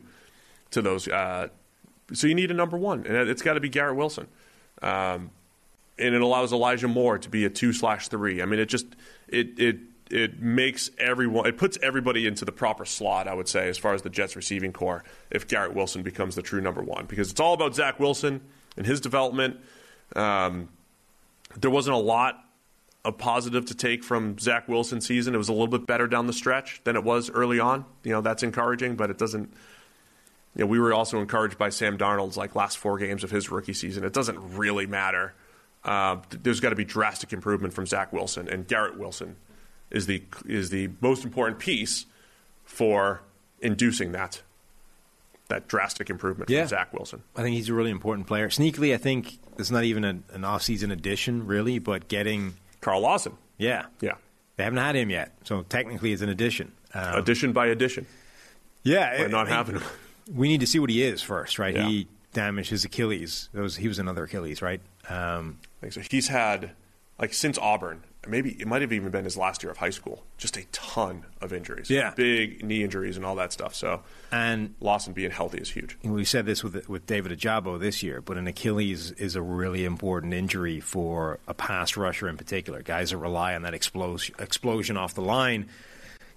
to 0.71 0.83
those. 0.83 1.09
Uh, 1.09 1.49
so 2.13 2.29
you 2.29 2.37
need 2.37 2.53
a 2.53 2.55
number 2.55 2.77
one, 2.77 3.05
and 3.05 3.29
it's 3.29 3.43
got 3.43 3.55
to 3.55 3.61
be 3.61 3.69
Garrett 3.69 3.97
Wilson. 3.97 4.29
Um, 4.81 5.31
and 5.99 6.15
it 6.15 6.21
allows 6.21 6.53
Elijah 6.53 6.89
Moore 6.89 7.19
to 7.19 7.29
be 7.29 7.45
a 7.45 7.51
two 7.51 7.73
slash 7.73 8.09
three. 8.09 8.43
I 8.43 8.45
mean, 8.45 8.61
it 8.61 8.67
just 8.67 8.87
it 9.29 9.59
it 9.59 9.79
it 10.11 10.41
makes 10.41 10.91
everyone 10.99 11.47
it 11.47 11.57
puts 11.57 11.79
everybody 11.83 12.27
into 12.27 12.45
the 12.45 12.53
proper 12.53 12.85
slot. 12.85 13.29
I 13.29 13.35
would 13.35 13.49
say 13.49 13.69
as 13.69 13.79
far 13.79 13.95
as 13.95 14.03
the 14.03 14.11
Jets 14.11 14.37
receiving 14.37 14.73
corps, 14.73 15.05
if 15.31 15.49
Garrett 15.49 15.75
Wilson 15.75 16.03
becomes 16.03 16.35
the 16.35 16.43
true 16.43 16.61
number 16.61 16.83
one, 16.83 17.07
because 17.07 17.31
it's 17.31 17.41
all 17.41 17.55
about 17.55 17.75
Zach 17.75 17.99
Wilson 17.99 18.41
and 18.77 18.87
his 18.87 19.01
development. 19.01 19.59
Um, 20.15 20.69
there 21.57 21.71
wasn't 21.71 21.97
a 21.97 22.01
lot 22.01 22.45
of 23.05 23.19
positive 23.19 23.67
to 23.67 23.75
take 23.75 24.03
from 24.05 24.39
Zach 24.39 24.69
Wilson's 24.69 25.07
season. 25.07 25.35
It 25.35 25.39
was 25.39 25.49
a 25.49 25.53
little 25.53 25.69
bit 25.69 25.87
better 25.87 26.07
down 26.07 26.27
the 26.27 26.33
stretch 26.33 26.83
than 26.85 26.97
it 26.97 27.05
was 27.05 27.31
early 27.31 27.61
on. 27.61 27.85
You 28.03 28.13
know, 28.13 28.21
that's 28.21 28.43
encouraging, 28.43 28.97
but 28.97 29.11
it 29.11 29.19
doesn't. 29.19 29.53
You 30.55 30.65
know, 30.65 30.67
we 30.67 30.81
were 30.81 30.93
also 30.93 31.21
encouraged 31.21 31.59
by 31.59 31.69
Sam 31.69 31.99
Darnold's 31.99 32.37
like 32.37 32.55
last 32.55 32.79
four 32.79 32.99
games 32.99 33.23
of 33.23 33.31
his 33.31 33.51
rookie 33.51 33.75
season. 33.75 34.05
It 34.05 34.13
doesn't 34.13 34.57
really 34.57 34.87
matter. 34.87 35.35
Uh, 35.87 36.17
there's 36.43 36.59
got 36.59 36.71
to 36.71 36.77
be 36.77 36.85
drastic 36.85 37.33
improvement 37.33 37.73
from 37.73 37.87
Zach 37.87 38.13
Wilson, 38.13 38.49
and 38.49 38.67
Garrett 38.67 38.99
Wilson 38.99 39.37
is 39.91 40.07
the 40.07 40.23
is 40.45 40.71
the 40.71 40.91
most 41.01 41.25
important 41.25 41.61
piece 41.61 42.07
for 42.65 43.23
inducing 43.61 44.13
that 44.13 44.43
that 45.49 45.69
drastic 45.69 46.11
improvement 46.11 46.51
yeah. 46.51 46.63
from 46.63 46.69
Zach 46.69 46.93
Wilson. 46.93 47.23
I 47.37 47.43
think 47.43 47.55
he's 47.55 47.69
a 47.69 47.75
really 47.75 47.93
important 47.93 48.27
player. 48.27 48.49
Sneakily, 48.49 48.93
I 48.93 48.97
think 48.97 49.39
it's 49.59 49.71
not 49.71 49.85
even 49.85 50.05
a, 50.05 50.19
an 50.33 50.45
off-season 50.45 50.91
addition, 50.91 51.47
really, 51.47 51.79
but 51.79 52.09
getting 52.09 52.55
Carl 52.81 53.03
Lawson. 53.03 53.37
Yeah, 53.57 53.87
yeah. 54.01 54.17
They 54.57 54.65
haven't 54.65 54.81
had 54.81 54.97
him 54.97 55.09
yet, 55.09 55.37
so 55.45 55.63
technically 55.63 56.13
it's 56.13 56.23
an 56.23 56.31
addition. 56.31 56.73
Um, 56.95 57.15
addition 57.15 57.53
by 57.53 57.67
addition. 57.67 58.07
Yeah, 58.83 59.23
by 59.23 59.29
not 59.29 59.47
having 59.47 59.77
him. 59.77 59.85
We 60.35 60.49
need 60.49 60.61
to 60.61 60.67
see 60.67 60.81
what 60.81 60.91
he 60.91 61.05
is 61.05 61.23
first, 61.23 61.61
right? 61.61 61.77
Yeah. 61.77 61.87
He 61.87 62.09
damaged 62.33 62.71
his 62.71 62.85
Achilles. 62.85 63.49
Was, 63.53 63.77
he 63.77 63.87
was 63.87 64.01
another 64.01 64.25
Achilles, 64.25 64.61
right? 64.63 64.81
Um, 65.09 65.59
So. 65.91 66.01
He's 66.11 66.29
had 66.29 66.73
like 67.19 67.33
since 67.33 67.59
Auburn, 67.59 68.03
maybe 68.29 68.51
it 68.59 68.67
might 68.67 68.83
have 68.83 68.93
even 68.93 69.11
been 69.11 69.25
his 69.25 69.37
last 69.37 69.63
year 69.63 69.71
of 69.71 69.79
high 69.79 69.91
school. 69.91 70.25
Just 70.37 70.57
a 70.57 70.65
ton 70.73 71.25
of 71.41 71.53
injuries. 71.53 71.89
Yeah, 71.89 72.13
big 72.15 72.65
knee 72.65 72.83
injuries 72.83 73.17
and 73.17 73.25
all 73.25 73.37
that 73.37 73.53
stuff. 73.53 73.75
So 73.75 74.03
and 74.31 74.75
Lawson 74.81 75.13
being 75.13 75.31
healthy 75.31 75.59
is 75.59 75.71
huge. 75.71 75.97
We 76.03 76.25
said 76.25 76.47
this 76.47 76.63
with 76.63 76.89
with 76.89 77.07
David 77.07 77.33
Ojabo 77.39 77.79
this 77.79 78.03
year, 78.03 78.21
but 78.21 78.37
an 78.37 78.47
Achilles 78.47 79.13
is 79.13 79.37
a 79.37 79.43
really 79.43 79.85
important 79.85 80.35
injury 80.35 80.81
for 80.81 81.39
a 81.47 81.55
pass 81.55 81.97
rusher 81.97 82.29
in 82.29 82.37
particular. 82.37 82.83
Guys 82.83 83.11
that 83.11 83.19
rely 83.19 83.55
on 83.55 83.63
that 83.63 83.75
explosion 83.75 84.35
explosion 84.39 84.97
off 84.97 85.15
the 85.15 85.23
line. 85.23 85.69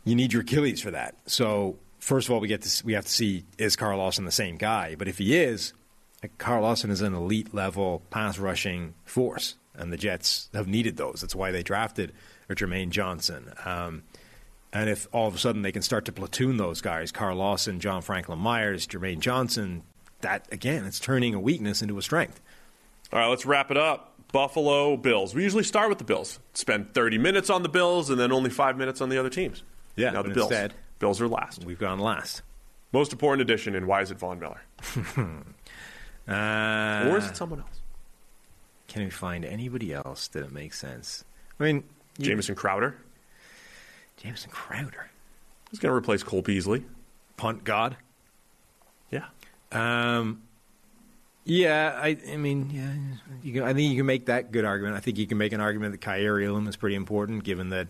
You 0.06 0.16
need 0.16 0.32
your 0.32 0.44
Achilles 0.44 0.82
for 0.82 0.92
that. 0.92 1.16
So 1.26 1.78
first 2.00 2.28
of 2.28 2.34
all, 2.34 2.40
we 2.40 2.48
get 2.48 2.62
to 2.62 2.86
we 2.86 2.94
have 2.94 3.06
to 3.06 3.12
see 3.12 3.44
is 3.58 3.76
Carl 3.76 3.98
Lawson 3.98 4.26
the 4.26 4.32
same 4.32 4.58
guy? 4.58 4.96
But 4.96 5.08
if 5.08 5.18
he 5.18 5.38
is, 5.38 5.74
Carl 6.38 6.64
Lawson 6.64 6.90
is 6.92 7.02
an 7.02 7.14
elite 7.14 7.54
level 7.54 8.02
pass 8.10 8.38
rushing 8.40 8.94
force, 9.06 9.56
and 9.74 9.92
the 9.94 9.98
Jets 9.98 10.50
have 10.54 10.68
needed 10.68 10.98
those. 10.98 11.22
That's 11.22 11.36
why 11.36 11.52
they 11.52 11.64
drafted 11.64 12.12
Jermaine 12.50 12.90
Johnson. 12.90 13.54
Um, 13.66 14.04
and 14.74 14.90
if 14.90 15.08
all 15.14 15.28
of 15.28 15.36
a 15.36 15.38
sudden 15.38 15.62
they 15.62 15.72
can 15.72 15.82
start 15.82 16.06
to 16.06 16.12
platoon 16.12 16.58
those 16.58 16.82
guys, 16.82 17.12
Carl 17.12 17.38
Lawson, 17.38 17.80
John 17.80 18.02
Franklin 18.02 18.40
Myers, 18.40 18.86
Jermaine 18.86 19.20
Johnson, 19.20 19.84
that 20.22 20.48
again, 20.52 20.86
it's 20.86 21.00
turning 21.00 21.34
a 21.34 21.40
weakness 21.40 21.82
into 21.82 21.98
a 21.98 22.02
strength. 22.02 22.42
All 23.14 23.20
right, 23.20 23.28
let's 23.28 23.46
wrap 23.46 23.72
it 23.72 23.78
up. 23.78 24.14
Buffalo 24.32 24.96
Bills. 24.96 25.34
We 25.34 25.42
usually 25.42 25.64
start 25.64 25.90
with 25.90 25.98
the 25.98 26.04
Bills. 26.04 26.40
Spend 26.54 26.94
30 26.94 27.18
minutes 27.18 27.50
on 27.50 27.64
the 27.64 27.70
Bills 27.70 28.12
and 28.12 28.20
then 28.20 28.32
only 28.32 28.52
five 28.52 28.78
minutes 28.78 29.02
on 29.02 29.10
the 29.10 29.18
other 29.18 29.30
teams. 29.30 29.64
Yeah, 29.96 30.12
now 30.12 30.22
the 30.22 30.30
Bills. 30.30 30.52
instead- 30.52 30.74
Bills 31.00 31.20
are 31.22 31.28
last. 31.28 31.64
We've 31.64 31.80
gone 31.80 31.98
last. 32.00 32.42
Most 32.92 33.12
important 33.14 33.42
addition, 33.42 33.74
and 33.76 33.88
why 33.88 34.02
is 34.02 34.12
it 34.12 34.20
Von 34.20 34.40
Miller? 34.40 34.62
Uh, 36.30 37.10
or 37.10 37.18
is 37.18 37.26
it 37.26 37.36
someone 37.38 37.60
else? 37.62 37.80
Can 38.88 39.04
we 39.04 39.10
find 39.10 39.46
anybody 39.46 39.94
else 39.94 40.28
that 40.30 40.44
it 40.44 40.52
makes 40.52 40.78
sense? 40.80 41.24
I 41.60 41.64
mean, 41.64 41.84
you- 42.18 42.26
Jamison 42.26 42.56
Crowder. 42.56 42.96
Jamison 44.18 44.50
Crowder, 44.52 45.10
He's 45.72 45.80
going 45.80 45.92
to 45.92 45.96
replace 45.96 46.24
Cole 46.24 46.42
Beasley. 46.42 46.84
punt 47.38 47.64
god. 47.64 47.96
Yeah. 49.12 49.26
Um, 49.72 50.42
yeah, 51.46 51.98
I, 52.02 52.18
I 52.30 52.36
mean, 52.38 52.70
yeah, 52.70 52.94
you 53.44 53.54
can, 53.54 53.64
I 53.64 53.74
think 53.74 53.90
you 53.92 53.98
can 53.98 54.06
make 54.06 54.26
that 54.26 54.52
good 54.52 54.66
argument. 54.66 54.98
I 54.98 55.00
think 55.00 55.18
you 55.18 55.26
can 55.26 55.38
make 55.38 55.54
an 55.54 55.62
argument 55.62 55.94
that 55.94 56.02
Kaiir 56.02 56.40
Elam 56.46 56.68
is 56.68 56.76
pretty 56.76 56.96
important, 56.96 57.44
given 57.46 57.70
that 57.70 57.90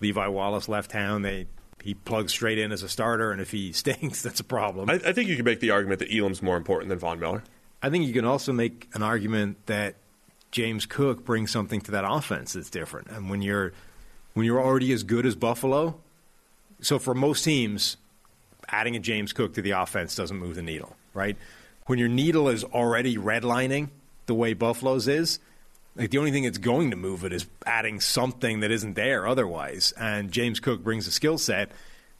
Levi 0.00 0.26
Wallace 0.26 0.68
left 0.68 0.90
town. 0.90 1.22
They 1.22 1.46
he 1.82 1.94
plugs 1.94 2.32
straight 2.32 2.58
in 2.58 2.72
as 2.72 2.82
a 2.82 2.88
starter, 2.88 3.30
and 3.30 3.40
if 3.40 3.50
he 3.52 3.70
stinks, 3.72 4.20
that's 4.22 4.40
a 4.40 4.44
problem. 4.44 4.90
I, 4.90 4.94
I 4.94 5.12
think 5.12 5.28
you 5.28 5.36
can 5.36 5.44
make 5.44 5.60
the 5.60 5.70
argument 5.70 6.00
that 6.00 6.12
Elam's 6.12 6.42
more 6.42 6.56
important 6.56 6.88
than 6.88 6.98
Von 6.98 7.20
Miller. 7.20 7.44
I 7.82 7.90
think 7.90 8.06
you 8.06 8.12
can 8.12 8.24
also 8.24 8.52
make 8.52 8.88
an 8.94 9.02
argument 9.02 9.66
that 9.66 9.94
James 10.50 10.86
Cook 10.86 11.24
brings 11.24 11.50
something 11.50 11.80
to 11.82 11.92
that 11.92 12.04
offense 12.06 12.54
that's 12.54 12.70
different. 12.70 13.08
And 13.08 13.30
when 13.30 13.42
you're 13.42 13.72
when 14.34 14.46
you're 14.46 14.60
already 14.60 14.92
as 14.92 15.02
good 15.02 15.26
as 15.26 15.34
Buffalo, 15.34 15.98
so 16.80 16.98
for 16.98 17.14
most 17.14 17.44
teams, 17.44 17.96
adding 18.68 18.96
a 18.96 19.00
James 19.00 19.32
Cook 19.32 19.54
to 19.54 19.62
the 19.62 19.72
offense 19.72 20.14
doesn't 20.14 20.36
move 20.36 20.54
the 20.54 20.62
needle, 20.62 20.96
right? 21.14 21.36
When 21.86 21.98
your 21.98 22.08
needle 22.08 22.48
is 22.48 22.64
already 22.64 23.16
redlining 23.16 23.88
the 24.26 24.34
way 24.34 24.52
Buffalo's 24.52 25.08
is, 25.08 25.40
like 25.96 26.10
the 26.10 26.18
only 26.18 26.30
thing 26.30 26.44
that's 26.44 26.58
going 26.58 26.90
to 26.90 26.96
move 26.96 27.24
it 27.24 27.32
is 27.32 27.46
adding 27.66 28.00
something 28.00 28.60
that 28.60 28.70
isn't 28.70 28.94
there 28.94 29.26
otherwise. 29.26 29.92
And 29.98 30.30
James 30.30 30.60
Cook 30.60 30.84
brings 30.84 31.06
a 31.06 31.10
skill 31.10 31.38
set 31.38 31.72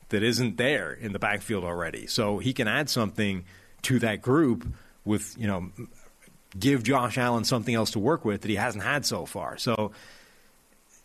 that 0.09 0.23
isn't 0.23 0.57
there 0.57 0.93
in 0.93 1.13
the 1.13 1.19
backfield 1.19 1.65
already. 1.65 2.07
So 2.07 2.39
he 2.39 2.53
can 2.53 2.67
add 2.67 2.91
something 2.91 3.45
to 3.83 3.99
that 4.01 4.23
group 4.23 4.67
with, 5.09 5.35
you 5.39 5.47
know, 5.47 5.71
give 6.57 6.83
Josh 6.83 7.19
Allen 7.19 7.45
something 7.45 7.75
else 7.75 7.93
to 7.93 7.99
work 7.99 8.25
with 8.25 8.43
that 8.43 8.49
he 8.49 8.57
hasn't 8.57 8.85
had 8.85 9.05
so 9.07 9.27
far. 9.27 9.57
So 9.57 9.93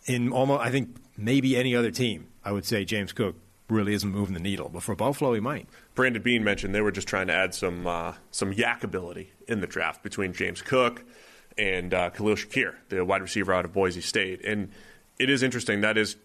in 0.05 0.31
almost 0.31 0.61
I 0.61 0.69
think 0.69 0.97
maybe 1.17 1.55
any 1.55 1.75
other 1.75 1.89
team, 1.89 2.27
I 2.43 2.51
would 2.51 2.65
say 2.65 2.85
James 2.85 3.13
Cook 3.13 3.35
really 3.69 3.93
isn't 3.93 4.11
moving 4.11 4.33
the 4.33 4.41
needle. 4.41 4.69
But 4.69 4.83
for 4.83 4.95
Buffalo 4.95 5.33
he 5.33 5.39
might. 5.39 5.67
Brandon 5.95 6.21
Beane 6.21 6.43
mentioned 6.43 6.75
they 6.75 6.81
were 6.81 6.91
just 6.91 7.07
trying 7.07 7.27
to 7.27 7.33
add 7.33 7.55
some 7.55 7.87
uh, 7.87 8.13
some 8.31 8.53
YAC 8.53 8.83
ability 8.83 9.31
in 9.47 9.61
the 9.61 9.67
draft 9.67 10.03
between 10.03 10.33
James 10.33 10.61
Cook 10.61 11.03
and 11.57 11.93
uh, 11.93 12.09
Khalil 12.09 12.35
Shakir, 12.35 12.75
the 12.89 13.05
wide 13.05 13.21
receiver 13.21 13.53
out 13.53 13.63
of 13.63 13.73
Boise 13.73 14.01
State. 14.01 14.43
And 14.43 14.71
it 15.17 15.29
is 15.29 15.43
interesting. 15.43 15.81
That 15.81 15.97
is 15.97 16.17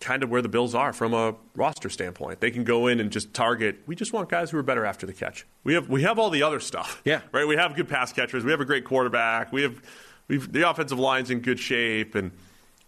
kind 0.00 0.22
of 0.22 0.30
where 0.30 0.42
the 0.42 0.48
Bills 0.48 0.74
are 0.74 0.92
from 0.92 1.14
a 1.14 1.34
roster 1.54 1.88
standpoint. 1.88 2.40
They 2.40 2.50
can 2.50 2.64
go 2.64 2.86
in 2.86 3.00
and 3.00 3.10
just 3.10 3.32
target. 3.32 3.78
We 3.86 3.96
just 3.96 4.12
want 4.12 4.28
guys 4.28 4.50
who 4.50 4.58
are 4.58 4.62
better 4.62 4.84
after 4.84 5.06
the 5.06 5.12
catch. 5.12 5.46
We 5.64 5.74
have 5.74 5.88
we 5.88 6.02
have 6.02 6.18
all 6.18 6.30
the 6.30 6.42
other 6.42 6.60
stuff. 6.60 7.00
Yeah. 7.04 7.22
right. 7.32 7.46
We 7.46 7.56
have 7.56 7.74
good 7.74 7.88
pass 7.88 8.12
catchers. 8.12 8.44
We 8.44 8.50
have 8.50 8.60
a 8.60 8.64
great 8.64 8.84
quarterback. 8.84 9.52
We 9.52 9.62
have 9.62 9.80
we've 10.28 10.50
the 10.50 10.68
offensive 10.68 10.98
line's 10.98 11.30
in 11.30 11.40
good 11.40 11.58
shape, 11.58 12.14
and 12.14 12.32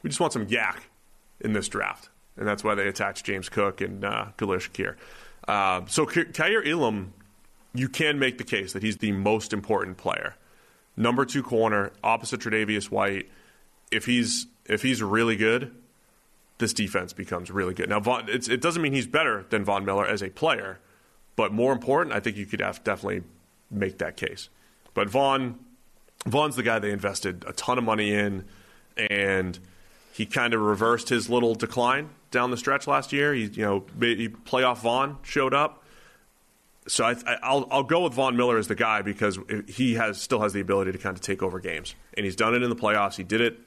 we 0.02 0.10
just 0.10 0.20
want 0.20 0.32
some 0.32 0.46
YAC 0.46 0.76
in 1.40 1.52
this 1.52 1.68
draft. 1.68 2.10
And 2.36 2.46
that's 2.46 2.62
why 2.62 2.74
they 2.74 2.86
attached 2.86 3.24
James 3.24 3.48
Cook 3.48 3.80
and 3.80 4.04
uh, 4.04 4.26
Khalil 4.36 4.58
Shakir. 4.58 4.96
Uh, 5.46 5.82
so 5.86 6.06
K- 6.06 6.26
Kaiir 6.26 6.62
Elam, 6.64 7.12
you 7.74 7.88
can 7.88 8.18
make 8.18 8.38
the 8.38 8.44
case 8.44 8.74
that 8.74 8.82
he's 8.82 8.98
the 8.98 9.12
most 9.12 9.52
important 9.52 9.96
player. 9.96 10.36
Number 10.96 11.24
two 11.24 11.42
corner, 11.42 11.92
opposite 12.02 12.40
Tre'Davious 12.40 12.90
White. 12.90 13.28
If 13.90 14.04
he's 14.04 14.46
if 14.66 14.82
he's 14.82 15.02
really 15.02 15.36
good, 15.36 15.74
this 16.58 16.72
defense 16.72 17.12
becomes 17.12 17.50
really 17.50 17.74
good. 17.74 17.88
Now, 17.88 18.00
Von, 18.00 18.28
it 18.28 18.60
doesn't 18.60 18.82
mean 18.82 18.92
he's 18.92 19.06
better 19.06 19.46
than 19.50 19.64
Von 19.64 19.84
Miller 19.84 20.06
as 20.06 20.22
a 20.22 20.30
player, 20.30 20.80
but 21.36 21.52
more 21.52 21.72
important, 21.72 22.14
I 22.14 22.20
think 22.20 22.36
you 22.36 22.46
could 22.46 22.58
definitely 22.58 23.22
make 23.70 23.98
that 23.98 24.16
case. 24.16 24.48
But 24.92 25.08
Von, 25.08 25.58
Von's 26.26 26.56
the 26.56 26.64
guy 26.64 26.80
they 26.80 26.90
invested 26.90 27.44
a 27.46 27.52
ton 27.52 27.78
of 27.78 27.84
money 27.84 28.12
in, 28.12 28.44
and 28.96 29.58
he 30.12 30.26
kind 30.26 30.52
of 30.52 30.60
reversed 30.60 31.08
his 31.08 31.30
little 31.30 31.54
decline 31.54 32.10
down 32.32 32.50
the 32.50 32.56
stretch 32.56 32.88
last 32.88 33.12
year. 33.12 33.32
He, 33.32 33.44
you 33.44 33.64
know, 33.64 33.84
he, 34.00 34.28
playoff 34.28 34.78
Von 34.78 35.18
showed 35.22 35.54
up. 35.54 35.84
So 36.88 37.04
I, 37.04 37.12
will 37.52 37.68
I'll 37.70 37.82
go 37.84 38.02
with 38.02 38.14
Von 38.14 38.36
Miller 38.36 38.58
as 38.58 38.66
the 38.66 38.74
guy 38.74 39.02
because 39.02 39.38
he 39.68 39.94
has 39.94 40.20
still 40.20 40.40
has 40.40 40.54
the 40.54 40.60
ability 40.60 40.90
to 40.90 40.98
kind 40.98 41.14
of 41.14 41.20
take 41.20 41.42
over 41.42 41.60
games, 41.60 41.94
and 42.14 42.24
he's 42.24 42.34
done 42.34 42.54
it 42.54 42.62
in 42.62 42.70
the 42.70 42.76
playoffs. 42.76 43.14
He 43.14 43.22
did 43.22 43.42
it 43.42 43.58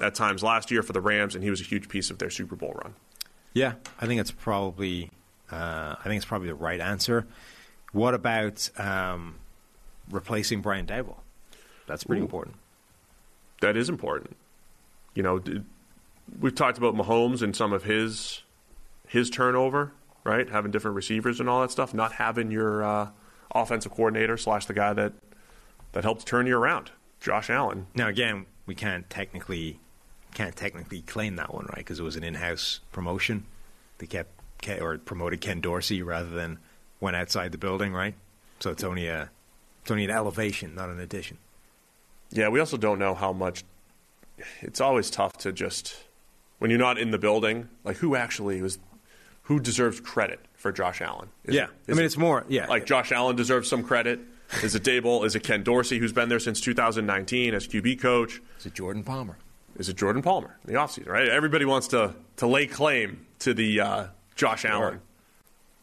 at 0.00 0.14
times 0.14 0.42
last 0.42 0.70
year 0.70 0.82
for 0.82 0.92
the 0.92 1.00
Rams, 1.00 1.34
and 1.34 1.42
he 1.42 1.50
was 1.50 1.60
a 1.60 1.64
huge 1.64 1.88
piece 1.88 2.10
of 2.10 2.18
their 2.18 2.30
Super 2.30 2.56
Bowl 2.56 2.72
run. 2.82 2.94
Yeah, 3.52 3.74
I 4.00 4.06
think 4.06 4.20
it's 4.20 4.30
probably 4.30 5.10
uh, 5.50 5.96
I 5.98 6.02
think 6.04 6.16
it's 6.16 6.26
probably 6.26 6.48
the 6.48 6.54
right 6.54 6.80
answer. 6.80 7.26
What 7.92 8.14
about 8.14 8.68
um, 8.78 9.36
replacing 10.10 10.60
Brian 10.60 10.86
Daboll? 10.86 11.16
That's 11.86 12.04
pretty 12.04 12.20
Ooh. 12.20 12.24
important. 12.24 12.56
That 13.60 13.76
is 13.76 13.88
important. 13.88 14.36
You 15.14 15.22
know, 15.22 15.42
we've 16.38 16.54
talked 16.54 16.78
about 16.78 16.94
Mahomes 16.94 17.42
and 17.42 17.56
some 17.56 17.72
of 17.72 17.84
his 17.84 18.42
his 19.08 19.30
turnover, 19.30 19.92
right? 20.22 20.48
Having 20.48 20.70
different 20.70 20.94
receivers 20.96 21.40
and 21.40 21.48
all 21.48 21.62
that 21.62 21.70
stuff. 21.70 21.94
Not 21.94 22.12
having 22.12 22.50
your 22.50 22.84
uh, 22.84 23.08
offensive 23.54 23.92
coordinator 23.92 24.36
slash 24.36 24.66
the 24.66 24.74
guy 24.74 24.92
that 24.92 25.14
that 25.92 26.04
helped 26.04 26.26
turn 26.26 26.46
you 26.46 26.56
around, 26.56 26.90
Josh 27.20 27.48
Allen. 27.48 27.86
Now 27.94 28.08
again, 28.08 28.46
we 28.66 28.74
can't 28.74 29.08
technically 29.08 29.80
can't 30.34 30.54
technically 30.56 31.00
claim 31.02 31.36
that 31.36 31.52
one, 31.54 31.66
right? 31.66 31.78
Because 31.78 31.98
it 32.00 32.02
was 32.04 32.16
an 32.16 32.24
in-house 32.24 32.80
promotion. 32.92 33.44
They 33.98 34.06
kept 34.06 34.30
Ke- 34.62 34.80
or 34.80 34.98
promoted 34.98 35.40
Ken 35.40 35.60
Dorsey 35.60 36.02
rather 36.02 36.30
than 36.30 36.58
went 37.00 37.16
outside 37.16 37.52
the 37.52 37.58
building, 37.58 37.92
right? 37.92 38.14
So 38.60 38.70
it's 38.70 38.82
only 38.84 39.06
a 39.08 39.30
it's 39.82 39.90
only 39.90 40.04
an 40.04 40.10
elevation, 40.10 40.74
not 40.74 40.88
an 40.90 41.00
addition. 41.00 41.38
Yeah, 42.30 42.48
we 42.48 42.60
also 42.60 42.76
don't 42.76 42.98
know 42.98 43.14
how 43.14 43.32
much. 43.32 43.64
It's 44.60 44.80
always 44.80 45.10
tough 45.10 45.38
to 45.38 45.52
just 45.52 45.96
when 46.58 46.70
you're 46.70 46.78
not 46.78 46.98
in 46.98 47.10
the 47.12 47.18
building, 47.18 47.68
like 47.84 47.96
who 47.98 48.16
actually 48.16 48.60
was, 48.60 48.78
who 49.42 49.60
deserves 49.60 50.00
credit 50.00 50.40
for 50.54 50.72
Josh 50.72 51.00
Allen? 51.00 51.28
Is 51.44 51.54
yeah, 51.54 51.64
it- 51.64 51.70
I 51.88 51.92
mean 51.92 52.02
it- 52.02 52.06
it's 52.06 52.16
more. 52.18 52.44
Yeah, 52.48 52.66
like 52.66 52.84
Josh 52.84 53.12
Allen 53.12 53.36
deserves 53.36 53.68
some 53.68 53.82
credit. 53.84 54.20
Is 54.62 54.74
it 54.74 54.82
Daboll? 54.82 55.24
Is 55.26 55.36
it 55.36 55.42
Ken 55.44 55.62
Dorsey, 55.62 55.98
who's 55.98 56.12
been 56.12 56.28
there 56.30 56.40
since 56.40 56.60
2019 56.60 57.54
as 57.54 57.68
QB 57.68 58.00
coach? 58.00 58.40
Is 58.58 58.66
it 58.66 58.74
Jordan 58.74 59.02
Palmer? 59.04 59.36
Is 59.78 59.88
it 59.88 59.96
Jordan 59.96 60.22
Palmer 60.22 60.56
in 60.66 60.72
the 60.72 60.78
offseason, 60.78 61.08
right? 61.08 61.28
Everybody 61.28 61.64
wants 61.64 61.88
to, 61.88 62.14
to 62.36 62.46
lay 62.46 62.66
claim 62.66 63.26
to 63.40 63.54
the 63.54 63.80
uh, 63.80 64.06
Josh 64.34 64.64
Allen 64.64 65.00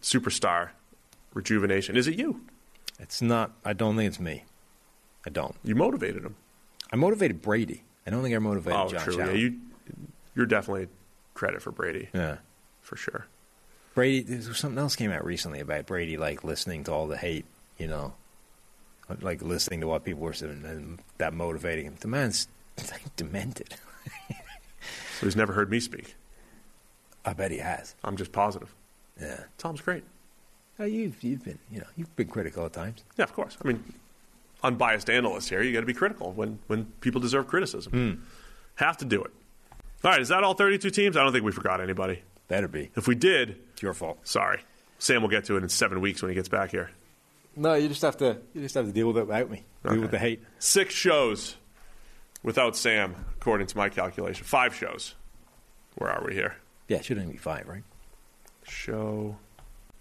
superstar 0.01 0.69
rejuvenation. 1.33 1.97
Is 1.97 2.07
it 2.07 2.15
you? 2.15 2.41
It's 2.99 3.21
not. 3.21 3.51
I 3.63 3.73
don't 3.73 3.95
think 3.95 4.07
it's 4.07 4.19
me. 4.19 4.43
I 5.25 5.29
don't. 5.29 5.55
You 5.63 5.75
motivated 5.75 6.23
him. 6.23 6.35
I 6.91 6.95
motivated 6.95 7.41
Brady. 7.41 7.83
I 8.05 8.11
don't 8.11 8.21
think 8.21 8.35
I 8.35 8.39
motivated 8.39 8.79
oh, 8.79 8.89
Josh 8.89 9.03
true. 9.03 9.21
Allen. 9.21 9.35
Yeah, 9.35 9.41
you, 9.41 9.55
you're 10.35 10.45
definitely 10.45 10.87
credit 11.33 11.61
for 11.61 11.71
Brady. 11.71 12.09
Yeah. 12.13 12.37
For 12.81 12.95
sure. 12.95 13.25
Brady, 13.95 14.41
something 14.41 14.77
else 14.77 14.95
came 14.95 15.11
out 15.11 15.25
recently 15.25 15.59
about 15.59 15.85
Brady, 15.85 16.17
like 16.17 16.43
listening 16.43 16.83
to 16.83 16.91
all 16.91 17.07
the 17.07 17.17
hate, 17.17 17.45
you 17.77 17.87
know, 17.87 18.13
like 19.21 19.41
listening 19.41 19.81
to 19.81 19.87
what 19.87 20.03
people 20.03 20.21
were 20.21 20.33
saying, 20.33 20.63
and 20.65 20.99
that 21.17 21.33
motivating 21.33 21.85
him. 21.85 21.95
The 21.99 22.07
man's 22.07 22.47
like 22.91 23.15
demented. 23.15 23.75
So 25.19 25.25
he's 25.27 25.35
never 25.35 25.53
heard 25.53 25.69
me 25.69 25.79
speak. 25.79 26.15
I 27.23 27.33
bet 27.33 27.49
he 27.51 27.57
has. 27.59 27.95
I'm 28.03 28.17
just 28.17 28.31
positive. 28.31 28.73
Yeah. 29.19 29.43
Tom's 29.57 29.81
great. 29.81 30.03
You've 30.77 31.23
you've 31.23 31.43
been 31.43 31.57
you 31.71 31.79
know 31.79 31.87
you've 31.95 32.13
been 32.17 32.27
critical 32.27 32.65
at 32.65 32.73
times. 32.73 33.03
Yeah, 33.17 33.23
of 33.23 33.33
course. 33.33 33.57
I 33.63 33.67
mean, 33.67 33.81
unbiased 34.61 35.09
analyst 35.09 35.47
here. 35.49 35.61
You 35.63 35.71
got 35.71 35.79
to 35.79 35.85
be 35.85 35.93
critical 35.93 36.33
when 36.33 36.59
when 36.67 36.85
people 36.99 37.21
deserve 37.21 37.47
criticism. 37.47 37.91
Hmm. 37.93 38.21
Have 38.75 38.97
to 38.97 39.05
do 39.05 39.23
it. 39.23 39.31
All 40.03 40.11
right, 40.11 40.19
is 40.21 40.27
that 40.27 40.43
all 40.43 40.53
32 40.53 40.89
teams? 40.89 41.15
I 41.17 41.23
don't 41.23 41.31
think 41.31 41.45
we 41.45 41.51
forgot 41.53 41.79
anybody. 41.81 42.21
Better 42.49 42.67
be. 42.67 42.91
If 42.95 43.07
we 43.07 43.15
did, 43.15 43.57
It's 43.73 43.81
your 43.81 43.93
fault. 43.93 44.19
sorry. 44.27 44.59
Sam 44.99 45.21
will 45.21 45.29
get 45.29 45.45
to 45.45 45.55
it 45.57 45.63
in 45.63 45.69
seven 45.69 45.99
weeks 46.01 46.21
when 46.21 46.29
he 46.29 46.35
gets 46.35 46.49
back 46.49 46.71
here. 46.71 46.91
No, 47.55 47.73
you 47.75 47.87
just 47.87 48.01
have 48.01 48.17
to 48.17 48.37
you 48.53 48.61
just 48.61 48.75
have 48.75 48.85
to 48.85 48.91
deal 48.91 49.07
with 49.07 49.17
it 49.17 49.27
without 49.27 49.49
me. 49.49 49.63
Deal 49.89 50.01
with 50.01 50.11
the 50.11 50.19
hate. 50.19 50.43
Six 50.59 50.93
shows 50.93 51.55
without 52.45 52.77
Sam, 52.77 53.15
according 53.35 53.67
to 53.67 53.77
my 53.77 53.89
calculation. 53.89 54.45
Five 54.45 54.75
shows. 54.75 55.15
Where 55.95 56.11
are 56.11 56.23
we 56.25 56.35
here? 56.35 56.55
Yeah, 56.87 56.97
it 56.97 57.05
should 57.05 57.17
only 57.17 57.33
be 57.33 57.37
five, 57.37 57.67
right? 57.67 57.83
Show 58.63 59.35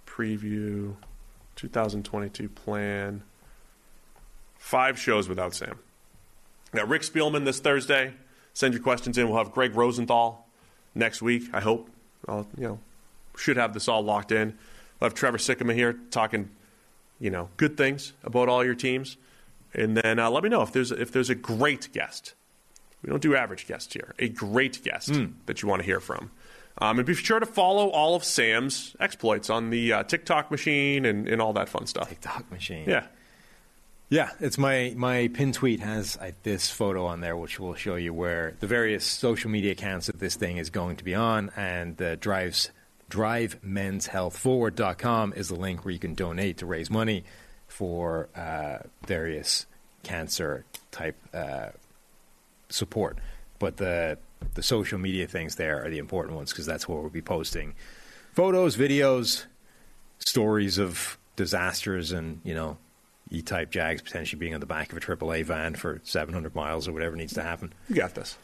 preview 0.07 0.95
2022 1.57 2.49
plan. 2.51 3.23
Five 4.59 4.99
shows 4.99 5.29
without 5.29 5.55
Sam. 5.55 5.79
Now, 6.73 6.85
Rick 6.85 7.03
Spielman 7.03 7.45
this 7.45 7.61
Thursday. 7.61 8.13
Send 8.53 8.75
your 8.75 8.83
questions 8.83 9.17
in. 9.17 9.29
We'll 9.29 9.39
have 9.39 9.53
Gregg 9.53 9.75
Rosenthal 9.75 10.47
next 10.95 11.23
week, 11.23 11.45
I 11.53 11.61
hope. 11.61 11.89
I'll, 12.29 12.47
you 12.59 12.69
know, 12.69 12.79
should 13.37 13.57
have 13.57 13.73
this 13.73 13.89
all 13.89 14.03
locked 14.03 14.33
in. 14.33 14.57
We'll 15.01 15.09
have 15.09 15.15
Trevor 15.15 15.39
Sikkema 15.39 15.75
here 15.75 15.95
talking, 16.11 16.51
you 17.19 17.31
know, 17.31 17.49
good 17.57 17.77
things 17.77 18.13
about 18.23 18.49
all 18.49 18.65
your 18.65 18.75
teams. 18.75 19.17
And 19.75 19.97
then 19.97 20.19
uh, 20.19 20.31
let 20.31 20.43
me 20.43 20.49
know 20.49 20.63
if 20.63 20.73
there's 20.73 20.91
if 20.91 21.13
there's 21.13 21.31
a 21.31 21.35
great 21.35 21.93
guest. 21.93 22.35
We 23.03 23.11
don't 23.11 23.23
do 23.23 23.37
average 23.37 23.67
guests 23.67 23.93
here. 23.93 24.15
A 24.19 24.31
great 24.31 24.83
guest 24.83 25.13
that 25.45 25.61
you 25.61 25.69
want 25.69 25.83
to 25.83 25.87
hear 25.87 26.01
from. 26.01 26.31
Um, 26.79 26.99
and 26.99 27.07
be 27.07 27.15
sure 27.15 27.39
to 27.39 27.47
follow 27.47 27.91
all 27.91 28.17
of 28.17 28.25
Sam's 28.25 28.97
exploits 28.99 29.51
on 29.51 29.71
the 29.71 29.93
uh, 29.93 30.03
TikTok 30.05 30.51
machine 30.51 31.05
and, 31.05 31.29
and 31.29 31.41
all 31.41 31.53
that 31.53 31.69
fun 31.69 31.87
stuff. 31.87 32.09
TikTok 32.09 32.51
machine. 32.51 32.89
Yeah. 32.89 33.07
Yeah, 34.11 34.31
it's 34.39 34.59
my 34.59 34.93
my 34.97 35.29
pin 35.29 35.53
tweet 35.53 35.81
has 35.81 36.19
uh, 36.19 36.33
this 36.43 36.71
photo 36.71 37.07
on 37.07 37.21
there, 37.21 37.35
which 37.37 37.59
will 37.59 37.75
show 37.75 37.97
you 37.97 38.13
where 38.13 38.55
the 38.61 38.67
various 38.67 39.03
social 39.05 39.51
media 39.51 39.73
accounts 39.73 40.07
that 40.07 40.19
this 40.19 40.37
thing 40.37 40.59
is 40.59 40.69
going 40.71 40.97
to 40.97 41.05
be 41.05 41.15
on, 41.15 41.51
and 41.57 41.97
the 41.97 42.17
drives 42.17 42.71
drivemenshealthforward.com 43.11 45.35
is 45.35 45.49
the 45.49 45.55
link 45.55 45.85
where 45.85 45.93
you 45.93 45.99
can 45.99 46.15
donate 46.15 46.57
to 46.59 46.67
raise 46.67 46.91
money 46.91 47.25
for 47.75 48.29
uh, 48.37 48.79
various 49.05 49.67
cancer 50.05 50.65
type 50.93 51.17
uh, 51.35 51.71
support. 52.69 53.19
But 53.59 53.79
the 53.79 54.17
the 54.55 54.63
social 54.63 54.97
media 54.99 55.27
things 55.27 55.57
there 55.57 55.85
are 55.85 55.91
the 55.91 55.99
important 55.99 56.37
ones 56.37 56.53
because 56.53 56.67
that's 56.67 56.87
where 56.89 57.01
we'll 57.01 57.11
be 57.11 57.21
posting 57.23 57.75
photos, 58.33 58.77
videos, 58.77 59.47
stories 60.21 60.79
of 60.79 61.19
disasters, 61.35 62.13
and 62.13 62.41
you 62.45 62.55
know 62.55 62.77
E-type 63.33 63.71
Jags 63.73 64.03
potentially 64.03 64.39
being 64.39 64.55
on 64.55 64.61
the 64.61 64.67
back 64.67 64.93
of 64.93 64.99
a 64.99 65.01
AAA 65.01 65.45
van 65.45 65.75
for 65.75 66.01
700 66.05 66.55
miles 66.55 66.87
or 66.87 66.93
whatever 66.93 67.17
needs 67.17 67.33
to 67.35 67.43
happen. 67.43 67.73
You 67.89 67.97
got 67.97 68.15
this. 68.15 68.39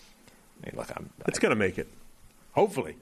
I 0.62 0.66
mean, 0.66 0.76
look, 0.76 0.90
I'm, 0.96 1.10
It's 1.28 1.38
going 1.38 1.50
to 1.50 1.56
make 1.56 1.78
it. 1.78 1.86
hopefully. 2.52 2.96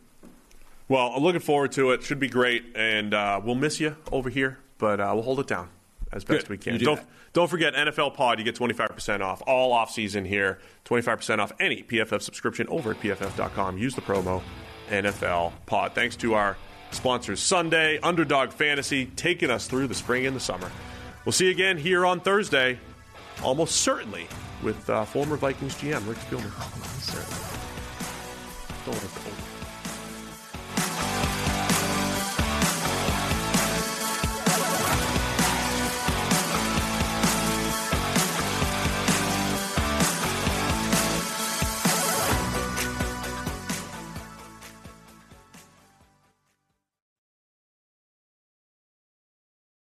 Well, 0.89 1.13
I'm 1.17 1.23
looking 1.23 1.41
forward 1.41 1.73
to 1.73 1.93
it. 1.93 2.03
Should 2.03 2.21
be 2.21 2.29
great, 2.29 2.65
and 2.75 3.15
uh, 3.15 3.41
we'll 3.43 3.55
miss 3.55 3.81
you 3.81 3.97
over 4.13 4.29
here, 4.29 4.59
but 4.77 5.01
uh, 5.01 5.11
we'll 5.15 5.23
hold 5.23 5.41
it 5.41 5.47
down 5.47 5.69
as 6.13 6.25
best 6.25 6.47
Good. 6.47 6.51
we 6.51 6.59
can. 6.59 6.75
You 6.75 6.79
do 6.79 6.85
not 6.87 7.05
don't 7.33 7.49
forget 7.49 7.75
NFL 7.75 8.15
Pod. 8.15 8.39
You 8.39 8.45
get 8.45 8.57
25% 8.57 9.21
off 9.21 9.43
all 9.47 9.73
off 9.73 9.91
season 9.91 10.25
here. 10.25 10.59
25% 10.87 11.39
off 11.39 11.53
any 11.61 11.83
PFF 11.83 12.23
subscription 12.23 12.67
over 12.69 12.93
at 12.93 13.01
pff.com. 13.01 13.79
Use 13.79 13.95
the 13.95 14.01
promo 14.01 14.43
NFL 14.89 15.53
Pod. 15.67 15.93
Thanks 15.95 16.17
to 16.17 16.35
our 16.35 16.57
sponsors, 16.91 17.41
Sunday 17.41 17.99
Underdog 18.03 18.51
Fantasy, 18.51 19.07
taking 19.17 19.51
us 19.51 19.67
through 19.67 19.87
the 19.89 19.95
spring 19.95 20.27
and 20.27 20.35
the 20.35 20.41
summer. 20.41 20.71
We'll 21.25 21.33
see 21.33 21.47
you 21.47 21.51
again 21.51 21.77
here 21.77 22.07
on 22.07 22.21
Thursday, 22.21 22.79
almost 23.43 23.77
certainly 23.77 24.27
with 24.63 24.89
uh, 24.89 25.05
former 25.05 25.37
Vikings 25.37 25.75
GM 25.75 26.07
Rick 26.09 26.19
Spielman. 26.19 26.53
Certainly. 27.03 27.49
Don't 28.87 28.95
worry. 28.95 29.28